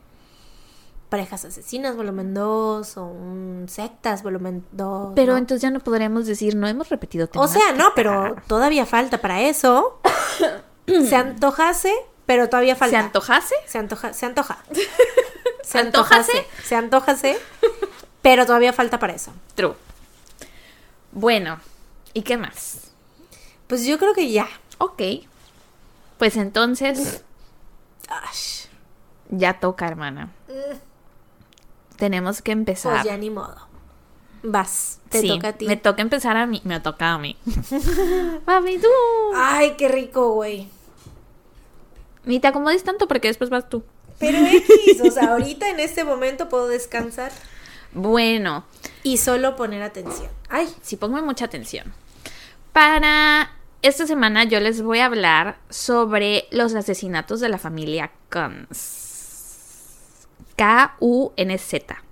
parejas 1.09 1.43
asesinas 1.45 1.95
volumen 1.95 2.33
2 2.33 2.97
o 2.97 3.05
un 3.05 3.65
sectas 3.67 4.23
volumen 4.23 4.65
2. 4.71 5.13
Pero 5.15 5.33
¿no? 5.33 5.37
entonces 5.39 5.61
ya 5.61 5.71
no 5.71 5.79
podríamos 5.79 6.25
decir, 6.25 6.55
no 6.55 6.67
hemos 6.67 6.89
repetido 6.89 7.25
o 7.25 7.27
temática. 7.27 7.59
sea, 7.59 7.73
no, 7.73 7.91
pero 7.95 8.35
todavía 8.47 8.85
falta 8.85 9.17
para 9.19 9.41
eso. 9.41 9.99
se 10.87 11.15
antojase, 11.15 11.93
pero 12.25 12.47
todavía 12.49 12.75
¿Se 12.75 12.79
falta. 12.79 12.99
antojase? 12.99 13.55
Se 13.65 13.77
antoja, 13.77 14.13
se 14.13 14.25
antoja. 14.25 14.57
Se 15.61 15.77
¿Antojase? 15.77 16.47
se 16.63 16.75
antojase, 16.75 17.37
pero 18.23 18.47
todavía 18.47 18.73
falta 18.73 18.97
para 18.97 19.13
eso. 19.13 19.31
True. 19.53 19.75
Bueno, 21.11 21.59
¿Y 22.13 22.23
qué 22.23 22.37
más? 22.37 22.91
Pues 23.67 23.85
yo 23.85 23.97
creo 23.99 24.13
que 24.13 24.31
ya. 24.31 24.47
Ok. 24.79 25.01
Pues 26.17 26.35
entonces, 26.37 27.23
ya 29.29 29.59
toca, 29.59 29.87
hermana. 29.87 30.31
Tenemos 31.99 32.41
que 32.41 32.51
empezar. 32.51 32.93
Pues 32.93 33.03
ya 33.05 33.17
ni 33.17 33.29
modo. 33.29 33.55
Vas, 34.41 34.99
te 35.09 35.21
Sí, 35.21 35.27
toca 35.27 35.49
a 35.49 35.53
ti. 35.53 35.67
Me 35.67 35.75
toca 35.77 36.01
empezar 36.01 36.37
a 36.37 36.45
mí. 36.45 36.61
Me 36.63 36.79
toca 36.79 37.13
a 37.13 37.19
mí. 37.19 37.37
Mami, 38.47 38.77
tú. 38.79 38.87
Ay, 39.35 39.75
qué 39.77 39.89
rico, 39.89 40.33
güey. 40.33 40.67
Ni 42.25 42.39
te 42.39 42.47
acomodes 42.47 42.83
tanto 42.83 43.07
porque 43.07 43.27
después 43.27 43.49
vas 43.49 43.69
tú. 43.69 43.83
Pero 44.17 44.37
X, 44.39 45.01
o 45.05 45.11
sea, 45.11 45.31
ahorita 45.33 45.69
en 45.69 45.79
este 45.79 46.03
momento 46.03 46.49
puedo 46.49 46.67
descansar 46.67 47.31
Bueno, 47.93 48.65
y 49.03 49.17
solo 49.17 49.55
poner 49.55 49.81
atención. 49.81 50.29
Ay, 50.49 50.67
sí, 50.81 50.97
ponme 50.97 51.21
mucha 51.21 51.45
atención. 51.45 51.93
Para 52.73 53.51
esta 53.81 54.05
semana 54.07 54.43
yo 54.43 54.59
les 54.59 54.81
voy 54.81 54.99
a 54.99 55.05
hablar 55.05 55.57
sobre 55.69 56.47
los 56.51 56.75
asesinatos 56.75 57.39
de 57.39 57.49
la 57.49 57.57
familia 57.57 58.11
Kunz. 58.29 59.08
K-U-N-Z. 60.55 62.03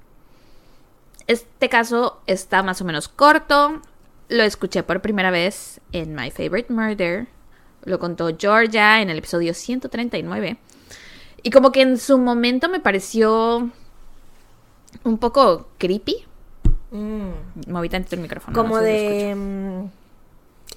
Este 1.28 1.70
caso 1.70 2.22
está 2.28 2.64
más 2.64 2.82
o 2.82 2.86
menos 2.86 3.08
corto. 3.08 3.82
Lo 4.30 4.44
escuché 4.44 4.84
por 4.84 5.02
primera 5.02 5.32
vez 5.32 5.82
en 5.92 6.16
My 6.16 6.32
Favorite 6.32 6.72
Murder. 6.72 7.28
Lo 7.84 8.00
contó 8.00 8.30
Georgia 8.38 9.02
en 9.02 9.10
el 9.10 9.18
episodio 9.20 9.54
139. 9.54 10.58
Y 11.44 11.50
como 11.52 11.72
que 11.72 11.82
en 11.82 11.98
su 11.98 12.18
momento 12.18 12.70
me 12.70 12.80
pareció 12.80 13.70
un 15.04 15.18
poco 15.18 15.68
creepy. 15.78 16.26
mm, 16.92 17.70
Moví 17.72 17.90
tantito 17.90 18.16
el 18.16 18.22
micrófono. 18.22 18.56
no 18.56 18.64
como 18.64 18.80
sé 18.80 18.86
si 18.86 19.04
lo 19.04 19.10
de 19.30 19.36
mm, 19.36 19.90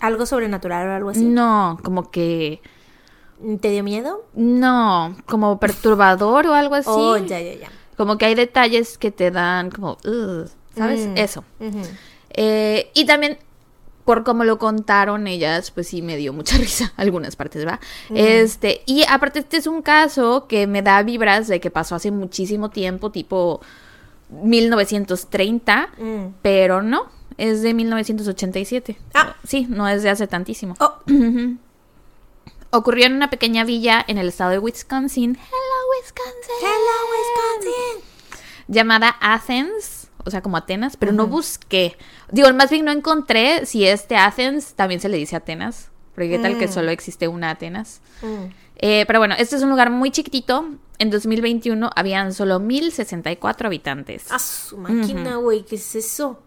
algo 0.01 0.27
sobrenatural 0.27 0.89
o 0.89 0.93
algo 0.93 1.11
así. 1.11 1.25
No, 1.25 1.79
como 1.83 2.11
que. 2.11 2.61
¿Te 3.61 3.71
dio 3.71 3.83
miedo? 3.83 4.25
No, 4.35 5.17
como 5.27 5.59
perturbador 5.59 6.47
o 6.47 6.55
algo 6.55 6.75
así. 6.75 6.91
Oh, 6.91 7.17
ya, 7.17 7.41
ya, 7.41 7.55
ya. 7.55 7.71
Como 7.97 8.19
que 8.19 8.27
hay 8.27 8.35
detalles 8.35 8.99
que 8.99 9.11
te 9.11 9.31
dan 9.31 9.71
como. 9.71 9.97
¿Sabes? 10.77 11.07
Mm. 11.07 11.17
Eso. 11.17 11.45
Eh, 12.31 12.91
y 12.95 13.07
también, 13.07 13.39
por 14.05 14.25
cómo 14.25 14.45
lo 14.45 14.59
contaron 14.59 15.27
ellas, 15.27 15.71
pues 15.71 15.89
sí 15.89 16.03
me 16.03 16.17
dio 16.17 16.33
mucha 16.33 16.57
risa. 16.59 16.93
Algunas 16.97 17.37
partes, 17.37 17.67
¿va? 17.67 17.81
Este. 18.15 18.83
Y 18.87 19.05
aparte, 19.09 19.39
este 19.41 19.57
es 19.57 19.67
un 19.67 19.83
caso 19.83 20.47
que 20.47 20.67
me 20.67 20.83
da 20.83 21.03
vibras 21.03 21.49
de 21.49 21.61
que 21.61 21.71
pasó 21.71 21.95
hace 21.95 22.11
muchísimo 22.11 22.69
tiempo, 22.69 23.11
tipo 23.11 23.61
1930. 24.31 25.89
Mm. 25.99 26.35
Pero 26.43 26.83
no, 26.83 27.07
es 27.39 27.63
de 27.63 27.73
1987. 27.73 28.99
Ah. 29.15 29.37
Sí, 29.47 29.67
no 29.69 29.89
es 29.89 30.03
de 30.03 30.11
hace 30.11 30.27
tantísimo. 30.27 30.75
Oh, 30.79 30.99
Ocurrió 32.73 33.07
en 33.07 33.15
una 33.15 33.31
pequeña 33.31 33.65
villa 33.65 34.05
en 34.07 34.19
el 34.19 34.29
estado 34.29 34.51
de 34.51 34.59
Wisconsin. 34.59 35.37
Hello, 35.37 36.01
Wisconsin. 36.01 36.57
hello, 36.61 37.63
Wisconsin. 37.65 38.05
Llamada 38.69 39.17
Athens, 39.21 40.09
o 40.25 40.31
sea, 40.31 40.41
como 40.43 40.57
Atenas, 40.57 40.97
pero 40.97 41.11
no 41.13 41.27
busqué. 41.27 41.97
Digo, 42.31 42.53
más 42.53 42.71
bien 42.71 42.85
no 42.85 42.93
encontré 42.93 43.67
si 43.67 43.85
este 43.87 44.17
Athens 44.17 44.75
también 44.75 45.01
se 45.01 45.09
le 45.09 45.17
dice 45.17 45.35
Atenas. 45.37 45.89
Porque 46.15 46.31
qué 46.31 46.39
tal 46.39 46.59
que 46.59 46.67
Mm. 46.69 46.73
solo 46.73 46.91
existe 46.91 47.27
una 47.29 47.51
Atenas. 47.51 48.01
Mm. 48.23 48.45
Eh, 48.77 49.05
pero 49.07 49.19
bueno, 49.19 49.35
este 49.39 49.57
es 49.57 49.63
un 49.63 49.71
lugar 49.71 49.91
muy 49.91 50.11
chiquitito. 50.11 50.69
En 50.99 51.11
2021 51.11 51.91
habían 51.97 52.33
solo 52.35 52.61
1064 52.61 53.67
habitantes. 53.67 54.31
A 54.31 54.39
su 54.39 54.77
máquina, 54.77 55.37
güey, 55.37 55.65
¿qué 55.65 55.77
es 55.77 55.95
eso? 55.97 56.41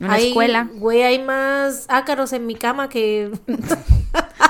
Una 0.00 0.14
Hay- 0.14 0.28
escuela. 0.28 0.68
Güey, 0.74 1.02
hay 1.02 1.18
más 1.22 1.86
ácaros 1.88 2.32
en 2.32 2.46
mi 2.46 2.54
cama 2.54 2.88
que. 2.88 3.30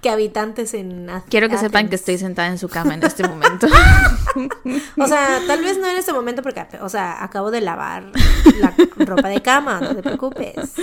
que 0.00 0.10
habitantes 0.10 0.74
en. 0.74 1.08
Ath- 1.08 1.24
Quiero 1.28 1.48
que 1.48 1.58
sepan 1.58 1.88
que 1.88 1.96
estoy 1.96 2.18
sentada 2.18 2.48
en 2.48 2.58
su 2.58 2.68
cama 2.68 2.94
en 2.94 3.02
este 3.02 3.26
momento. 3.28 3.66
O 4.96 5.06
sea, 5.06 5.40
tal 5.46 5.62
vez 5.62 5.78
no 5.78 5.86
en 5.88 5.96
este 5.96 6.12
momento 6.12 6.42
porque, 6.42 6.64
o 6.80 6.88
sea, 6.88 7.22
acabo 7.22 7.50
de 7.50 7.60
lavar 7.60 8.04
la 8.60 8.74
ropa 8.96 9.28
de 9.28 9.42
cama, 9.42 9.80
no 9.80 9.94
te 9.96 10.02
preocupes. 10.02 10.74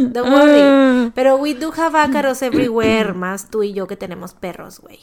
Don't 0.00 0.30
worry. 0.30 1.10
Pero 1.14 1.36
we 1.36 1.54
do 1.54 1.72
have 1.76 1.98
ácaros 1.98 2.42
everywhere, 2.42 3.12
más 3.14 3.50
tú 3.50 3.62
y 3.62 3.72
yo 3.72 3.86
que 3.86 3.96
tenemos 3.96 4.34
perros, 4.34 4.80
güey. 4.80 4.98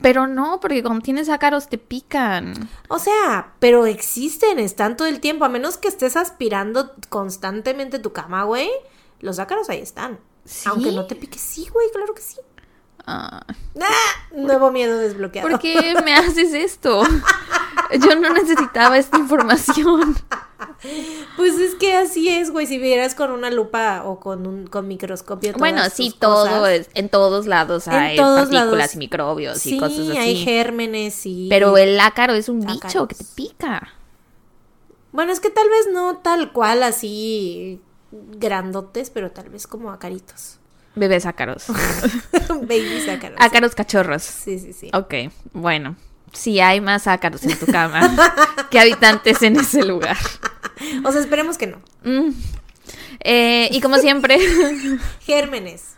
Pero 0.00 0.28
no, 0.28 0.60
porque 0.60 0.80
cuando 0.82 1.02
tienes 1.02 1.28
ácaros 1.28 1.68
te 1.68 1.76
pican. 1.76 2.54
O 2.88 3.00
sea, 3.00 3.54
pero 3.58 3.84
existen, 3.86 4.60
están 4.60 4.96
todo 4.96 5.08
el 5.08 5.18
tiempo, 5.18 5.44
a 5.44 5.48
menos 5.48 5.76
que 5.76 5.88
estés 5.88 6.16
aspirando 6.16 6.94
constantemente 7.08 7.98
tu 7.98 8.12
cama, 8.12 8.44
güey. 8.44 8.68
Los 9.20 9.40
ácaros 9.40 9.68
ahí 9.70 9.80
están. 9.80 10.20
¿Sí? 10.44 10.68
Aunque 10.68 10.92
no 10.92 11.06
te 11.06 11.16
piques, 11.16 11.40
sí, 11.40 11.66
güey, 11.72 11.88
claro 11.92 12.14
que 12.14 12.22
sí. 12.22 12.36
Ah. 13.10 13.42
Nuevo 14.32 14.70
miedo 14.70 14.98
desbloqueado. 14.98 15.48
¿Por 15.48 15.58
qué 15.58 15.94
me 16.04 16.14
haces 16.14 16.52
esto? 16.52 17.02
Yo 18.00 18.16
no 18.16 18.32
necesitaba 18.34 18.98
esta 18.98 19.16
información. 19.18 20.14
Pues 21.36 21.54
es 21.58 21.74
que 21.76 21.96
así 21.96 22.28
es, 22.28 22.50
güey. 22.50 22.66
Si 22.66 22.76
vieras 22.78 23.14
con 23.14 23.30
una 23.30 23.50
lupa 23.50 24.02
o 24.04 24.20
con 24.20 24.46
un 24.46 24.66
con 24.66 24.86
microscopio. 24.88 25.50
todas 25.52 25.58
Bueno, 25.58 25.82
sí, 25.90 26.08
cosas. 26.10 26.18
todo 26.20 26.66
es, 26.66 26.90
en 26.94 27.08
todos 27.08 27.46
lados 27.46 27.86
En 27.86 27.94
hay 27.94 28.16
todos 28.16 28.40
partículas 28.48 28.70
lados. 28.72 28.94
y 28.94 28.98
microbios 28.98 29.58
Sí, 29.58 29.76
y 29.76 29.78
cosas 29.78 30.08
así. 30.10 30.16
hay 30.18 30.36
gérmenes 30.36 31.24
y. 31.24 31.46
Pero 31.48 31.76
el 31.78 31.98
ácaro 31.98 32.34
es 32.34 32.48
un 32.48 32.60
bicho 32.60 33.08
que 33.08 33.14
te 33.14 33.24
pica. 33.34 33.94
Bueno, 35.12 35.32
es 35.32 35.40
que 35.40 35.50
tal 35.50 35.68
vez 35.70 35.88
no 35.92 36.18
tal 36.18 36.52
cual 36.52 36.82
así 36.82 37.80
grandotes, 38.12 39.10
pero 39.10 39.30
tal 39.30 39.48
vez 39.48 39.66
como 39.66 39.90
acaritos. 39.90 40.58
Bebés 40.98 41.26
ácaros. 41.26 41.66
Babies 42.48 43.08
ácaros. 43.08 43.38
ácaros 43.40 43.74
cachorros. 43.74 44.22
Sí, 44.22 44.58
sí, 44.58 44.72
sí. 44.72 44.90
Ok, 44.92 45.14
bueno. 45.52 45.96
Sí 46.32 46.60
hay 46.60 46.80
más 46.82 47.06
ácaros 47.06 47.42
en 47.44 47.58
tu 47.58 47.64
cama 47.66 48.14
que 48.70 48.78
habitantes 48.78 49.42
en 49.42 49.56
ese 49.58 49.84
lugar. 49.84 50.16
O 51.04 51.10
sea, 51.10 51.20
esperemos 51.20 51.58
que 51.58 51.66
no. 51.66 51.78
Mm. 52.04 52.30
Eh, 53.20 53.68
y 53.72 53.80
como 53.80 53.96
siempre, 53.98 54.38
Gérmenes. 55.22 55.96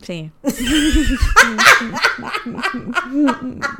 sí. 0.00 0.30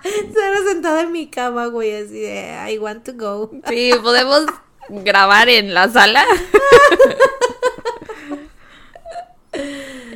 Estaba 0.05 0.57
sentada 0.69 1.01
en 1.03 1.13
mi 1.13 1.31
cama, 1.31 1.67
güey, 1.69 1.95
así 1.97 2.21
de 2.21 2.71
I 2.71 2.79
want 2.79 3.05
to 3.05 3.15
go. 3.15 3.51
Sí, 3.71 3.93
podemos 4.03 4.45
grabar 4.91 5.49
en 5.49 5.73
la 5.73 5.89
sala. 5.89 6.23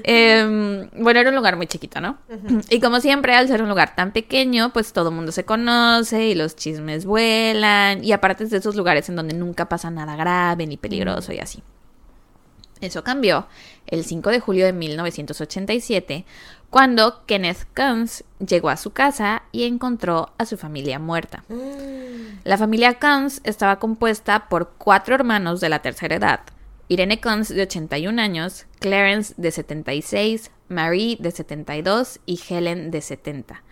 Em, 0.03 0.89
bueno, 0.99 1.21
era 1.21 1.31
un 1.31 1.37
lugar 1.37 1.57
muy 1.57 1.67
chiquito, 1.67 2.01
¿no? 2.01 2.19
Y 2.71 2.81
como 2.81 3.01
siempre, 3.01 3.35
al 3.35 3.49
ser 3.49 3.63
un 3.63 3.69
lugar 3.69 3.95
tan 3.95 4.13
pequeño, 4.13 4.73
pues 4.73 4.93
todo 4.93 5.11
el 5.11 5.15
mundo 5.15 5.33
se 5.33 5.45
conoce 5.45 6.29
y 6.29 6.35
los 6.35 6.57
chismes 6.57 7.05
vuelan. 7.05 8.05
Y 8.05 8.13
aparte 8.13 8.45
es 8.45 8.51
de 8.51 8.59
esos 8.59 8.77
lugares 8.77 9.09
en 9.09 9.17
donde 9.17 9.35
nunca 9.35 9.69
pasa 9.69 9.91
nada 9.91 10.17
grave 10.17 10.67
ni 10.67 10.77
peligroso 10.77 11.33
y 11.33 11.39
así. 11.39 11.63
Eso 12.81 13.03
cambió 13.03 13.47
el 13.87 14.05
5 14.05 14.31
de 14.31 14.41
julio 14.41 14.67
de 14.67 14.73
1987, 14.73 16.27
cuando 16.69 17.25
Kenneth 17.25 17.67
Kunz 17.75 18.23
llegó 18.39 18.69
a 18.69 18.77
su 18.77 18.91
casa 18.91 19.45
y 19.51 19.65
encontró 19.65 20.35
a 20.37 20.45
su 20.45 20.59
familia 20.59 20.99
muerta. 20.99 21.45
La 22.45 22.59
familia 22.59 22.99
Kunz 22.99 23.41
estaba 23.45 23.79
compuesta 23.79 24.49
por 24.49 24.75
cuatro 24.77 25.15
hermanos 25.15 25.61
de 25.61 25.69
la 25.71 25.81
tercera 25.81 26.17
edad. 26.17 26.41
Irene 26.89 27.21
Kunz 27.21 27.49
de 27.49 27.63
81 27.63 28.21
años, 28.21 28.67
Clarence 28.79 29.35
de 29.37 29.51
76, 29.51 30.51
Marie 30.69 31.17
de 31.19 31.31
72 31.31 32.21
y 32.27 32.41
Helen 32.49 32.91
de 32.91 33.01
70. 33.01 33.63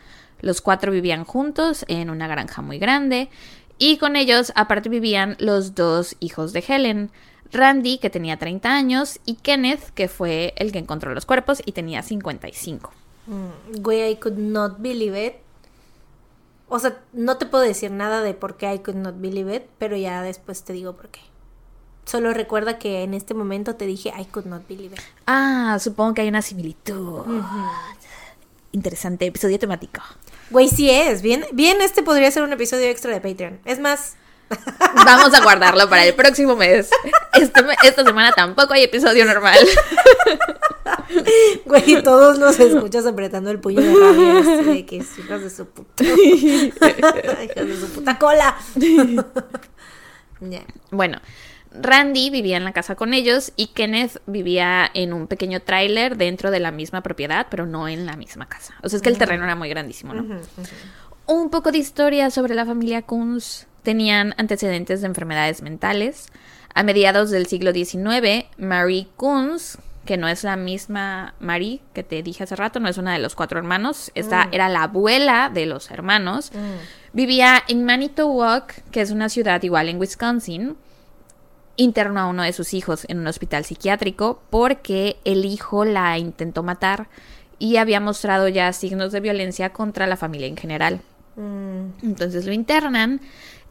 Los 0.41 0.61
cuatro 0.61 0.91
vivían 0.91 1.25
juntos 1.25 1.85
en 1.89 2.11
una 2.11 2.27
granja 2.27 2.61
muy 2.61 2.79
grande 2.79 3.31
y 3.79 3.99
con 3.99 4.17
ellos 4.17 4.53
aparte 4.57 4.89
vivían 4.89 5.37
los 5.39 5.75
dos 5.75 6.17
hijos 6.21 6.53
de 6.53 6.65
Helen, 6.67 7.11
Randy 7.53 7.99
que 7.99 8.11
tenía 8.11 8.37
30 8.37 8.69
años 8.69 9.21
y 9.25 9.37
Kenneth 9.37 9.91
que 9.95 10.09
fue 10.09 10.53
el 10.57 10.73
que 10.73 10.79
encontró 10.79 11.15
los 11.15 11.25
cuerpos 11.25 11.63
y 11.65 11.73
tenía 11.73 12.03
55. 12.03 12.93
Mm, 13.27 13.81
Güey, 13.81 14.11
I 14.11 14.17
could 14.17 14.39
not 14.39 14.79
believe 14.79 15.25
it. 15.25 15.35
O 16.69 16.79
sea, 16.81 17.01
no 17.13 17.37
te 17.37 17.47
puedo 17.47 17.63
decir 17.63 17.93
nada 17.93 18.23
de 18.23 18.35
por 18.35 18.57
qué 18.57 18.75
I 18.75 18.79
could 18.81 18.99
not 18.99 19.21
believe 19.21 19.55
it, 19.55 19.63
pero 19.79 19.97
ya 19.97 20.23
después 20.23 20.65
te 20.65 20.73
digo 20.73 20.95
por 20.97 21.09
qué. 21.11 21.21
Solo 22.05 22.33
recuerda 22.35 22.79
que 22.79 23.03
en 23.03 23.15
este 23.15 23.35
momento 23.35 23.77
te 23.77 23.87
dije 23.87 24.13
I 24.19 24.25
could 24.27 24.47
not 24.47 24.67
believe 24.69 24.95
it. 24.95 25.01
Ah, 25.27 25.79
supongo 25.81 26.15
que 26.15 26.23
hay 26.23 26.29
una 26.29 26.43
similitud. 26.43 27.25
Interesante 28.73 29.27
episodio 29.27 29.59
temático. 29.59 30.03
Güey, 30.51 30.69
sí 30.69 30.91
es. 30.91 31.23
Bien, 31.23 31.45
bien, 31.53 31.81
este 31.81 32.03
podría 32.03 32.31
ser 32.31 32.43
un 32.43 32.53
episodio 32.53 32.87
extra 32.87 33.13
de 33.13 33.21
Patreon. 33.21 33.61
Es 33.65 33.79
más, 33.79 34.17
Vamos 35.05 35.35
a 35.35 35.43
guardarlo 35.43 35.89
para 35.89 36.05
el 36.05 36.15
próximo 36.15 36.57
mes. 36.57 36.91
Este 37.33 37.61
esta 37.83 38.05
semana 38.05 38.33
tampoco 38.33 38.75
hay 38.75 38.85
episodio 38.85 39.25
normal. 39.25 39.59
güey, 41.65 42.03
todos 42.03 42.39
los 42.39 42.59
escuchas 42.61 43.07
apretando 43.07 43.51
el 43.51 43.59
puño 43.59 43.81
de 43.81 43.95
rabia. 43.95 44.63
de 44.63 44.87
que 44.87 44.97
hijas 44.97 45.43
de 45.43 45.51
su 45.51 45.67
puta. 45.67 46.05
hijas 46.05 47.67
de 47.67 47.77
su 47.81 47.89
puta 47.89 48.19
cola. 48.19 48.57
Bueno, 50.91 51.21
Randy 51.75 52.31
vivía 52.31 52.57
en 52.57 52.65
la 52.65 52.73
casa 52.73 52.95
con 52.95 53.15
ellos 53.15 53.53
y 53.57 53.69
Kenneth 53.69 54.23
vivía 54.27 54.91
en 54.95 55.13
un 55.13 55.27
pequeño 55.27 55.61
tráiler 55.61 56.17
dentro 56.17 56.51
de 56.51 56.61
la 56.61 56.71
misma 56.71 57.03
propiedad, 57.03 57.49
pero 57.51 57.67
no 57.67 57.89
en 57.89 58.07
la 58.07 58.17
misma 58.17 58.49
casa. 58.49 58.75
O 58.83 58.89
sea, 58.89 58.97
es 58.97 59.03
que 59.03 59.09
el 59.09 59.19
terreno 59.19 59.45
era 59.45 59.57
muy 59.57 59.69
grandísimo, 59.69 60.15
¿no? 60.15 60.41
Un 61.27 61.51
poco 61.51 61.73
de 61.73 61.79
historia 61.79 62.31
sobre 62.31 62.55
la 62.55 62.65
familia 62.65 63.03
Kunz. 63.03 63.67
Tenían 63.83 64.35
antecedentes 64.39 65.01
de 65.01 65.07
enfermedades 65.09 65.63
mentales. 65.63 66.29
A 66.75 66.83
mediados 66.83 67.31
del 67.31 67.47
siglo 67.47 67.73
XIX, 67.73 68.47
Marie 68.59 69.09
Kunz, 69.17 69.79
que 70.05 70.17
no 70.17 70.29
es 70.29 70.45
la 70.45 70.57
misma 70.57 71.35
Marie 71.41 71.81
que 71.93 72.03
te 72.03 72.23
dije 72.23 72.45
hace 72.45 72.57
rato, 72.57 72.81
no 72.81 72.89
es 72.89 72.99
una 72.99 73.13
de 73.13 73.21
los 73.21 73.35
cuatro 73.35 73.59
hermanos, 73.59 74.11
esta 74.15 74.49
era 74.53 74.69
la 74.69 74.85
abuela 74.85 75.51
de 75.53 75.67
los 75.67 75.91
hermanos, 75.91 76.51
vivía 77.13 77.63
en 77.69 77.85
Manitowoc, 77.85 78.73
que 78.91 79.01
es 79.01 79.11
una 79.11 79.29
ciudad 79.29 79.63
igual 79.63 79.89
en 79.89 79.99
Wisconsin, 79.99 80.77
internó 81.77 82.21
a 82.21 82.27
uno 82.27 82.43
de 82.43 82.53
sus 82.53 82.75
hijos 82.75 83.05
en 83.09 83.19
un 83.19 83.27
hospital 83.27 83.65
psiquiátrico 83.65 84.41
porque 84.51 85.17
el 85.25 85.45
hijo 85.45 85.85
la 85.85 86.19
intentó 86.19 86.63
matar 86.63 87.09
y 87.59 87.77
había 87.77 88.01
mostrado 88.01 88.49
ya 88.49 88.73
signos 88.73 89.13
de 89.13 89.21
violencia 89.21 89.73
contra 89.73 90.07
la 90.07 90.17
familia 90.17 90.47
en 90.47 90.57
general. 90.57 91.01
Entonces 92.03 92.47
lo 92.47 92.53
internan 92.53 93.21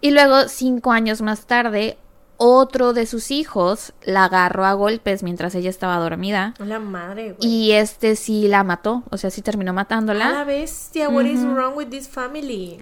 y 0.01 0.11
luego 0.11 0.47
cinco 0.49 0.91
años 0.91 1.21
más 1.21 1.45
tarde 1.45 1.97
otro 2.37 2.93
de 2.93 3.05
sus 3.05 3.31
hijos 3.31 3.93
la 4.03 4.25
agarró 4.25 4.65
a 4.65 4.73
golpes 4.73 5.23
mientras 5.23 5.55
ella 5.55 5.69
estaba 5.69 5.97
dormida. 5.97 6.55
La 6.59 6.79
madre, 6.79 7.33
güey. 7.33 7.47
Y 7.47 7.71
este 7.71 8.15
sí 8.15 8.47
la 8.47 8.63
mató, 8.63 9.03
o 9.11 9.17
sea, 9.17 9.29
sí 9.29 9.41
terminó 9.41 9.71
matándola. 9.73 10.27
A 10.27 10.31
la 10.31 10.43
bestia, 10.43 11.07
what 11.09 11.25
is 11.25 11.41
wrong 11.41 11.77
with 11.77 11.87
this 11.87 12.09
family? 12.09 12.79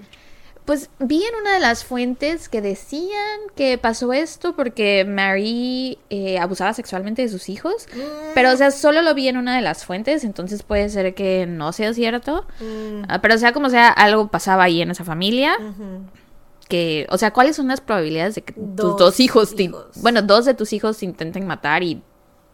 Pues 0.71 0.89
vi 0.99 1.21
en 1.21 1.36
una 1.41 1.53
de 1.55 1.60
las 1.60 1.84
fuentes 1.84 2.47
que 2.47 2.62
decían 2.62 3.41
que 3.57 3.77
pasó 3.77 4.13
esto 4.13 4.55
porque 4.55 5.03
Mary 5.03 5.97
eh, 6.10 6.39
abusaba 6.39 6.73
sexualmente 6.73 7.21
de 7.23 7.27
sus 7.27 7.49
hijos. 7.49 7.88
Pero, 8.34 8.53
o 8.53 8.55
sea, 8.55 8.71
solo 8.71 9.01
lo 9.01 9.13
vi 9.13 9.27
en 9.27 9.36
una 9.36 9.53
de 9.57 9.62
las 9.62 9.84
fuentes, 9.84 10.23
entonces 10.23 10.63
puede 10.63 10.88
ser 10.88 11.13
que 11.13 11.45
no 11.45 11.73
sea 11.73 11.93
cierto. 11.93 12.45
Ah, 13.10 13.19
pero, 13.21 13.36
o 13.36 13.38
sea, 13.38 13.51
como 13.51 13.69
sea, 13.69 13.89
algo 13.89 14.29
pasaba 14.29 14.63
ahí 14.63 14.81
en 14.81 14.91
esa 14.91 15.03
familia. 15.03 15.57
Que, 16.69 17.05
o 17.10 17.17
sea, 17.17 17.34
¿cuáles 17.34 17.57
son 17.57 17.67
las 17.67 17.81
probabilidades 17.81 18.36
de 18.36 18.43
que 18.43 18.53
tus 18.53 18.75
Dos 18.77 18.95
dos 18.95 19.19
hijos, 19.19 19.53
te- 19.53 19.69
bueno, 19.97 20.21
dos 20.21 20.45
de 20.45 20.53
tus 20.53 20.71
hijos 20.71 20.97
te 20.99 21.03
intenten 21.03 21.45
matar 21.47 21.84
y 21.84 22.01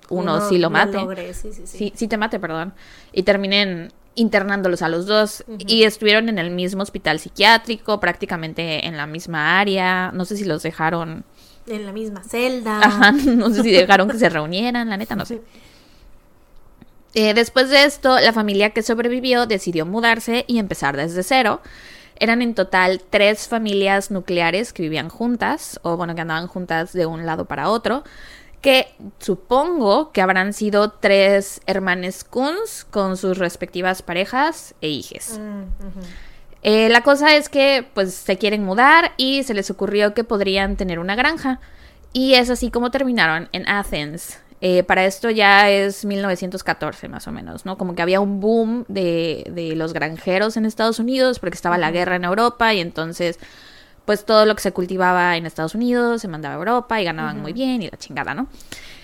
uno, 0.09 0.41
sí 0.49 0.57
lo 0.57 0.71
mate? 0.71 0.97
logré, 0.97 1.35
sí, 1.35 1.53
sí, 1.53 1.67
sí. 1.67 1.77
sí, 1.77 1.93
sí 1.95 2.07
te 2.07 2.17
mate, 2.17 2.39
perdón, 2.39 2.73
y 3.13 3.21
terminen 3.21 3.93
internándolos 4.17 4.81
a 4.81 4.89
los 4.89 5.05
dos 5.05 5.45
y 5.59 5.83
estuvieron 5.83 6.27
en 6.27 6.39
el 6.39 6.49
mismo 6.49 6.81
hospital 6.81 7.19
psiquiátrico, 7.19 7.99
prácticamente 7.99 8.85
en 8.85 8.97
la 8.97 9.05
misma 9.05 9.59
área, 9.59 10.11
no 10.11 10.25
sé 10.25 10.35
si 10.35 10.43
los 10.43 10.63
dejaron, 10.63 11.23
En 11.67 11.85
la 11.85 11.93
misma 11.93 12.23
celda. 12.23 12.79
ajá, 12.79 13.11
no 13.25 13.49
sé 13.51 13.63
si 13.63 13.71
dejaron 13.71 14.09
que 14.09 14.17
se 14.17 14.27
reunieran, 14.27 14.89
la 14.89 14.97
neta, 14.97 15.15
no 15.15 15.25
sé. 15.25 15.41
Eh, 17.13 17.33
después 17.33 17.69
de 17.69 17.85
esto, 17.85 18.19
la 18.19 18.33
familia 18.33 18.71
que 18.71 18.81
sobrevivió 18.81 19.45
decidió 19.45 19.85
mudarse 19.85 20.45
y 20.47 20.59
empezar 20.59 20.97
desde 20.97 21.23
cero. 21.23 21.61
Eran 22.19 22.41
en 22.41 22.55
total 22.55 23.01
tres 23.09 23.47
familias 23.47 24.09
nucleares 24.09 24.73
que 24.73 24.81
vivían 24.81 25.09
juntas, 25.09 25.79
o 25.83 25.95
bueno, 25.95 26.15
que 26.15 26.21
andaban 26.21 26.47
juntas 26.47 26.91
de 26.91 27.05
un 27.05 27.27
lado 27.27 27.45
para 27.45 27.69
otro, 27.69 28.03
que 28.67 28.93
supongo 29.19 30.11
que 30.11 30.21
habrán 30.21 30.51
sido 30.51 30.89
tres 30.91 31.61
hermanes 31.67 32.25
Kunz 32.25 32.83
con 32.83 33.15
sus 33.15 33.37
respectivas 33.37 34.01
parejas 34.01 34.75
e 34.81 34.89
hijes. 34.89 35.39
Mm. 35.39 35.63
Eh, 36.63 36.89
la 36.89 36.99
cosa 36.99 37.37
es 37.37 37.47
que 37.47 37.87
pues 37.93 38.13
se 38.13 38.37
quieren 38.37 38.65
mudar 38.65 39.13
y 39.15 39.43
se 39.43 39.53
les 39.53 39.71
ocurrió 39.71 40.13
que 40.13 40.25
podrían 40.25 40.75
tener 40.75 40.99
una 40.99 41.15
granja. 41.15 41.61
Y 42.11 42.33
es 42.33 42.49
así 42.49 42.69
como 42.69 42.91
terminaron 42.91 43.47
en 43.53 43.65
Athens. 43.69 44.37
Eh, 44.59 44.83
para 44.83 45.05
esto 45.05 45.29
ya 45.29 45.69
es 45.69 46.03
1914 46.03 47.07
más 47.07 47.25
o 47.25 47.31
menos, 47.31 47.65
¿no? 47.65 47.77
Como 47.77 47.95
que 47.95 48.01
había 48.01 48.19
un 48.19 48.41
boom 48.41 48.83
de, 48.89 49.45
de 49.49 49.77
los 49.77 49.93
granjeros 49.93 50.57
en 50.57 50.65
Estados 50.65 50.99
Unidos 50.99 51.39
porque 51.39 51.55
estaba 51.55 51.77
la 51.77 51.91
guerra 51.91 52.17
en 52.17 52.25
Europa 52.25 52.73
y 52.73 52.81
entonces 52.81 53.39
pues 54.07 54.23
todo 54.23 54.45
lo 54.45 54.55
que 54.55 54.61
se 54.61 54.71
cultivaba 54.71 55.35
en 55.35 55.45
Estados 55.45 55.75
Unidos 55.75 56.21
se 56.21 56.29
mandaba 56.29 56.55
a 56.55 56.57
Europa 56.59 57.01
y 57.01 57.03
ganaban 57.03 57.41
muy 57.41 57.51
bien 57.51 57.81
y 57.81 57.89
la 57.89 57.97
chingada, 57.97 58.33
¿no? 58.33 58.47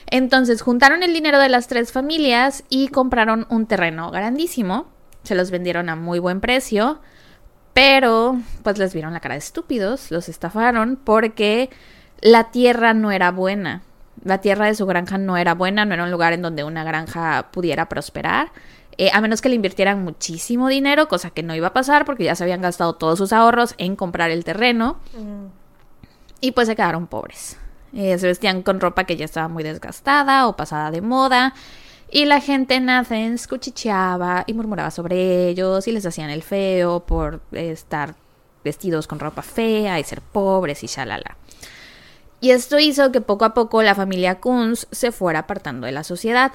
Entonces 0.06 0.62
juntaron 0.62 1.04
el 1.04 1.14
dinero 1.14 1.40
de 1.40 1.50
las 1.50 1.68
tres 1.68 1.92
familias 1.92 2.64
y 2.70 2.88
compraron 2.88 3.46
un 3.50 3.66
terreno 3.66 4.12
grandísimo. 4.12 4.88
Se 5.24 5.36
los 5.36 5.52
vendieron 5.52 5.90
a 5.90 5.98
muy 5.98 6.20
buen 6.20 6.40
precio. 6.40 7.02
Pero, 7.74 8.40
pues 8.64 8.78
les 8.78 8.94
vieron 8.94 9.12
la 9.12 9.20
cara 9.20 9.36
de 9.36 9.40
estúpidos, 9.40 10.10
los 10.10 10.30
estafaron 10.30 10.96
porque 10.96 11.70
la 12.22 12.52
tierra 12.52 12.94
no 12.94 13.12
era 13.12 13.32
buena. 13.32 13.82
La 14.24 14.38
tierra 14.38 14.68
de 14.68 14.76
su 14.76 14.86
granja 14.86 15.18
no 15.18 15.36
era 15.36 15.54
buena, 15.54 15.84
no 15.84 15.96
era 15.96 16.06
un 16.06 16.12
lugar 16.12 16.32
en 16.32 16.44
donde 16.44 16.64
una 16.64 16.86
granja 16.86 17.50
pudiera 17.52 17.90
prosperar. 17.90 18.54
Eh, 18.98 19.10
a 19.14 19.22
menos 19.22 19.42
que 19.42 19.50
le 19.50 19.56
invirtieran 19.56 20.04
muchísimo 20.04 20.68
dinero, 20.68 21.08
cosa 21.08 21.30
que 21.30 21.44
no 21.44 21.56
iba 21.56 21.68
a 21.68 21.74
pasar 21.74 22.06
porque 22.06 22.24
ya 22.24 22.36
se 22.36 22.44
habían 22.44 22.62
gastado 22.62 22.94
todos 22.94 23.18
sus 23.18 23.34
ahorros 23.34 23.76
en 23.78 23.96
comprar 23.96 24.32
el 24.32 24.44
terreno. 24.44 24.98
Mm. 25.18 25.48
Y 26.42 26.52
pues 26.52 26.68
se 26.68 26.76
quedaron 26.76 27.08
pobres. 27.08 27.58
Eh, 27.94 28.18
se 28.18 28.28
vestían 28.28 28.64
con 28.64 28.80
ropa 28.80 29.06
que 29.06 29.16
ya 29.16 29.26
estaba 29.26 29.48
muy 29.48 29.64
desgastada 29.64 30.48
o 30.48 30.56
pasada 30.56 30.92
de 30.92 31.02
moda. 31.02 31.54
Y 32.12 32.26
la 32.26 32.42
gente 32.42 32.76
en 32.76 32.90
Athens 32.90 33.48
cuchicheaba 33.48 34.44
y 34.46 34.54
murmuraba 34.54 34.92
sobre 34.92 35.48
ellos 35.48 35.88
y 35.88 35.92
les 35.92 36.06
hacían 36.06 36.30
el 36.30 36.44
feo 36.44 37.00
por 37.00 37.42
eh, 37.52 37.72
estar 37.72 38.16
vestidos 38.64 39.08
con 39.08 39.20
ropa 39.20 39.42
fea 39.42 40.00
y 40.00 40.04
ser 40.04 40.22
pobres 40.22 40.84
y 40.84 40.88
shalala. 40.88 41.38
Y 42.40 42.52
esto 42.52 42.78
hizo 42.78 43.12
que 43.12 43.22
poco 43.22 43.46
a 43.46 43.54
poco 43.54 43.82
la 43.84 43.96
familia 43.96 44.40
Kunz 44.40 44.86
se 44.92 45.12
fuera 45.12 45.40
apartando 45.40 45.88
de 45.88 45.94
la 45.94 46.04
sociedad. 46.04 46.52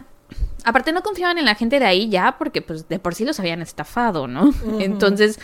Aparte 0.64 0.92
no 0.92 1.02
confiaban 1.02 1.38
en 1.38 1.44
la 1.44 1.54
gente 1.54 1.78
de 1.78 1.86
ahí 1.86 2.08
ya 2.08 2.36
porque 2.38 2.62
pues 2.62 2.88
de 2.88 2.98
por 2.98 3.14
sí 3.14 3.24
los 3.24 3.40
habían 3.40 3.62
estafado, 3.62 4.26
¿no? 4.26 4.52
Entonces, 4.80 5.38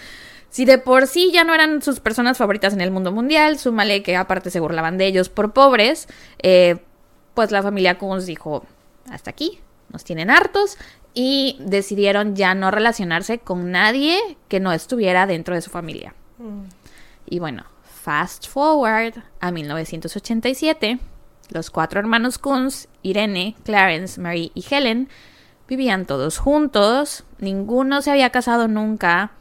si 0.50 0.64
de 0.64 0.78
por 0.78 1.06
sí 1.06 1.30
ya 1.32 1.44
no 1.44 1.54
eran 1.54 1.82
sus 1.82 2.00
personas 2.00 2.38
favoritas 2.38 2.72
en 2.74 2.80
el 2.80 2.90
mundo 2.90 3.10
mundial, 3.12 3.58
súmale 3.58 4.02
que 4.02 4.16
aparte 4.16 4.50
se 4.50 4.60
burlaban 4.60 4.98
de 4.98 5.06
ellos 5.06 5.28
por 5.28 5.52
pobres, 5.52 6.08
eh, 6.42 6.76
pues 7.34 7.50
la 7.50 7.62
familia 7.62 7.98
Kunz 7.98 8.26
dijo, 8.26 8.64
hasta 9.10 9.30
aquí, 9.30 9.60
nos 9.90 10.04
tienen 10.04 10.30
hartos 10.30 10.78
y 11.14 11.56
decidieron 11.60 12.36
ya 12.36 12.54
no 12.54 12.70
relacionarse 12.70 13.38
con 13.38 13.70
nadie 13.70 14.18
que 14.48 14.60
no 14.60 14.72
estuviera 14.72 15.26
dentro 15.26 15.54
de 15.54 15.62
su 15.62 15.70
familia. 15.70 16.14
Y 17.26 17.38
bueno, 17.38 17.64
fast 17.82 18.48
forward 18.48 19.14
a 19.40 19.50
1987, 19.50 20.98
los 21.50 21.70
cuatro 21.70 22.00
hermanos 22.00 22.38
Kunz, 22.38 22.88
Irene, 23.04 23.54
Clarence, 23.64 24.20
Mary 24.20 24.50
y 24.54 24.64
Helen, 24.68 25.08
vivían 25.68 26.06
todos 26.06 26.38
juntos, 26.38 27.24
ninguno 27.38 28.02
se 28.02 28.10
había 28.10 28.30
casado 28.30 28.66
nunca. 28.66 29.32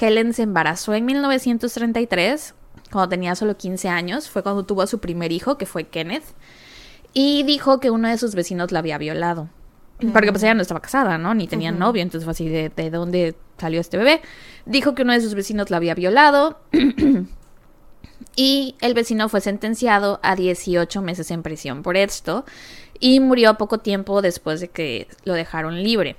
Helen 0.00 0.32
se 0.32 0.42
embarazó 0.42 0.94
en 0.94 1.04
1933, 1.04 2.54
cuando 2.92 3.08
tenía 3.08 3.34
solo 3.34 3.56
15 3.56 3.88
años, 3.88 4.30
fue 4.30 4.42
cuando 4.42 4.64
tuvo 4.64 4.82
a 4.82 4.86
su 4.86 5.00
primer 5.00 5.32
hijo, 5.32 5.58
que 5.58 5.66
fue 5.66 5.84
Kenneth, 5.84 6.24
y 7.12 7.42
dijo 7.42 7.80
que 7.80 7.90
uno 7.90 8.08
de 8.08 8.18
sus 8.18 8.34
vecinos 8.34 8.70
la 8.70 8.78
había 8.78 8.98
violado. 8.98 9.48
Porque 10.12 10.32
pues 10.32 10.42
ella 10.42 10.54
no 10.54 10.62
estaba 10.62 10.80
casada, 10.80 11.16
¿no? 11.16 11.32
Ni 11.34 11.46
tenía 11.46 11.70
novio, 11.70 12.02
entonces 12.02 12.24
fue 12.24 12.32
así 12.32 12.48
de, 12.48 12.70
de 12.70 12.90
dónde 12.90 13.36
salió 13.56 13.80
este 13.80 13.98
bebé. 13.98 14.20
Dijo 14.66 14.94
que 14.94 15.02
uno 15.02 15.12
de 15.12 15.20
sus 15.20 15.34
vecinos 15.34 15.70
la 15.70 15.76
había 15.76 15.94
violado 15.94 16.58
y 18.36 18.74
el 18.80 18.94
vecino 18.94 19.28
fue 19.28 19.40
sentenciado 19.40 20.18
a 20.22 20.34
18 20.34 21.02
meses 21.02 21.30
en 21.30 21.42
prisión 21.42 21.82
por 21.82 21.96
esto 21.96 22.44
y 23.02 23.18
murió 23.18 23.58
poco 23.58 23.78
tiempo 23.78 24.22
después 24.22 24.60
de 24.60 24.68
que 24.68 25.08
lo 25.24 25.34
dejaron 25.34 25.82
libre. 25.82 26.16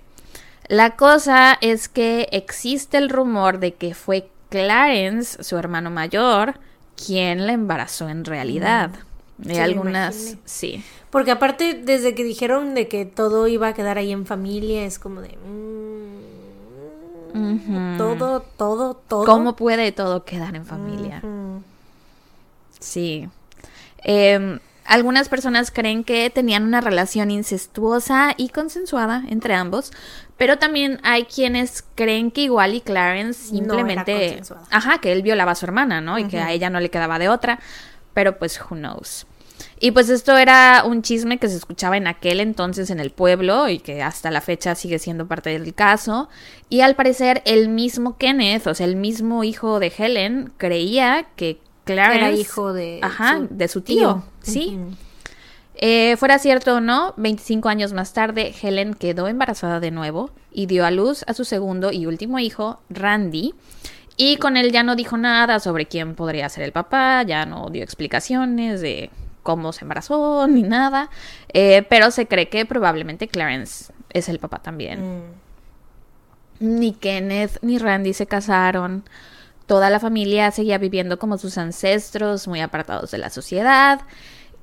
La 0.68 0.98
cosa 0.98 1.58
es 1.62 1.88
que 1.88 2.28
existe 2.32 2.98
el 2.98 3.10
rumor 3.10 3.60
de 3.60 3.74
que 3.74 3.96
fue 3.96 4.30
Clarence, 4.50 5.42
su 5.44 5.58
hermano 5.58 5.90
mayor, 5.90 6.56
quien 6.96 7.48
la 7.48 7.54
embarazó 7.54 8.10
en 8.10 8.26
realidad. 8.26 8.92
De 9.38 9.54
Sí, 9.54 9.60
me 9.60 9.62
algunas, 9.62 10.36
sí. 10.44 10.84
Porque 11.10 11.32
aparte, 11.32 11.74
desde 11.74 12.14
que 12.16 12.24
dijeron 12.24 12.76
de 12.76 12.90
que 12.90 13.06
todo 13.06 13.48
iba 13.48 13.70
a 13.70 13.74
quedar 13.74 13.98
ahí 13.98 14.12
en 14.12 14.26
familia, 14.26 14.86
es 14.86 15.00
como 15.00 15.22
de... 15.22 15.38
mm. 17.34 17.98
Todo, 17.98 18.42
todo, 18.42 18.94
todo. 18.96 19.26
¿Cómo 19.26 19.56
puede 19.56 19.94
todo 19.94 20.26
quedar 20.26 20.56
en 20.56 20.66
familia? 20.66 21.22
Sí. 22.80 23.30
Eh, 24.04 24.60
algunas 24.86 25.30
personas 25.30 25.72
creen 25.72 26.04
que 26.04 26.30
tenían 26.30 26.64
una 26.64 26.82
relación 26.82 27.32
incestuosa 27.32 28.34
y 28.38 28.50
consensuada 28.50 29.24
entre 29.30 29.54
ambos, 29.56 29.92
pero 30.38 30.58
también 30.58 31.00
hay 31.04 31.26
quienes 31.26 31.84
creen 31.96 32.32
que 32.32 32.42
igual 32.42 32.74
y 32.74 32.82
Clarence 32.82 33.52
No 33.54 33.58
era 33.58 33.66
simplemente, 33.66 34.28
consensuada. 34.28 34.64
ajá, 34.72 34.98
que 35.00 35.12
él 35.12 35.22
violaba 35.22 35.52
a 35.52 35.56
su 35.56 35.66
hermana, 35.66 36.02
¿no? 36.02 36.20
Y 36.20 36.26
que 36.28 36.40
a 36.40 36.52
ella 36.52 36.70
no 36.70 36.80
le 36.80 36.90
quedaba 36.90 37.20
de 37.20 37.30
otra, 37.30 37.60
pero 38.14 38.38
pues 38.38 38.60
who 38.60 38.76
knows. 38.76 39.26
Y 39.80 39.92
pues 39.92 40.10
esto 40.10 40.38
era 40.38 40.84
un 40.86 41.02
chisme 41.02 41.38
que 41.38 41.48
se 41.48 41.56
escuchaba 41.58 41.96
en 41.98 42.08
aquel 42.08 42.40
entonces 42.40 42.90
en 42.90 43.00
el 43.00 43.12
pueblo 43.12 43.70
y 43.70 43.80
que 43.80 44.02
hasta 44.02 44.32
la 44.32 44.42
fecha 44.42 44.76
sigue 44.76 44.98
siendo 45.00 45.28
parte 45.28 45.52
del 45.58 45.74
caso. 45.74 46.30
Y 46.70 46.82
al 46.82 46.96
parecer 46.96 47.42
el 47.46 47.70
mismo 47.70 48.18
Kenneth, 48.18 48.66
o 48.68 48.74
sea, 48.74 48.86
el 48.86 48.96
mismo 48.96 49.44
hijo 49.44 49.80
de 49.80 49.94
Helen, 49.96 50.52
creía 50.58 51.28
que 51.36 51.60
Clarence 51.84 52.26
Era 52.26 52.32
hijo 52.32 52.74
de 52.74 53.00
Ajá, 53.02 53.38
su 53.38 53.48
de 53.50 53.68
su 53.68 53.82
tío, 53.82 54.24
sí. 54.42 54.78
Eh, 55.76 56.16
fuera 56.18 56.38
cierto 56.40 56.76
o 56.76 56.80
no, 56.80 57.14
25 57.18 57.68
años 57.68 57.94
más 57.94 58.14
tarde, 58.14 58.54
Helen 58.62 58.94
quedó 58.94 59.28
embarazada 59.28 59.80
de 59.80 59.92
nuevo 59.92 60.30
y 60.52 60.68
dio 60.68 60.86
a 60.86 60.92
luz 60.92 61.24
a 61.28 61.34
su 61.34 61.46
segundo 61.46 61.92
y 61.92 62.06
último 62.06 62.40
hijo, 62.40 62.80
Randy. 62.90 63.54
Y 64.16 64.38
con 64.38 64.58
él 64.58 64.72
ya 64.72 64.84
no 64.84 64.96
dijo 64.96 65.18
nada 65.18 65.60
sobre 65.60 65.88
quién 65.88 66.14
podría 66.14 66.48
ser 66.50 66.64
el 66.64 66.72
papá, 66.72 67.24
ya 67.24 67.46
no 67.48 67.70
dio 67.72 67.84
explicaciones 67.84 68.82
de 68.82 69.10
cómo 69.42 69.74
se 69.74 69.86
embarazó 69.86 70.48
ni 70.48 70.62
nada, 70.62 71.10
eh, 71.52 71.84
pero 71.90 72.12
se 72.12 72.28
cree 72.28 72.50
que 72.50 72.66
probablemente 72.66 73.28
Clarence 73.28 73.92
es 74.12 74.30
el 74.30 74.40
papá 74.40 74.60
también. 74.60 75.18
Mm. 75.18 76.80
Ni 76.80 76.94
Kenneth 76.94 77.58
ni 77.62 77.80
Randy 77.80 78.14
se 78.14 78.28
casaron. 78.28 79.04
Toda 79.74 79.90
la 79.90 80.00
familia 80.00 80.52
seguía 80.52 80.78
viviendo 80.78 81.18
como 81.18 81.40
sus 81.40 81.58
ancestros, 81.58 82.48
muy 82.48 82.62
apartados 82.62 83.10
de 83.10 83.18
la 83.18 83.32
sociedad. 83.32 84.02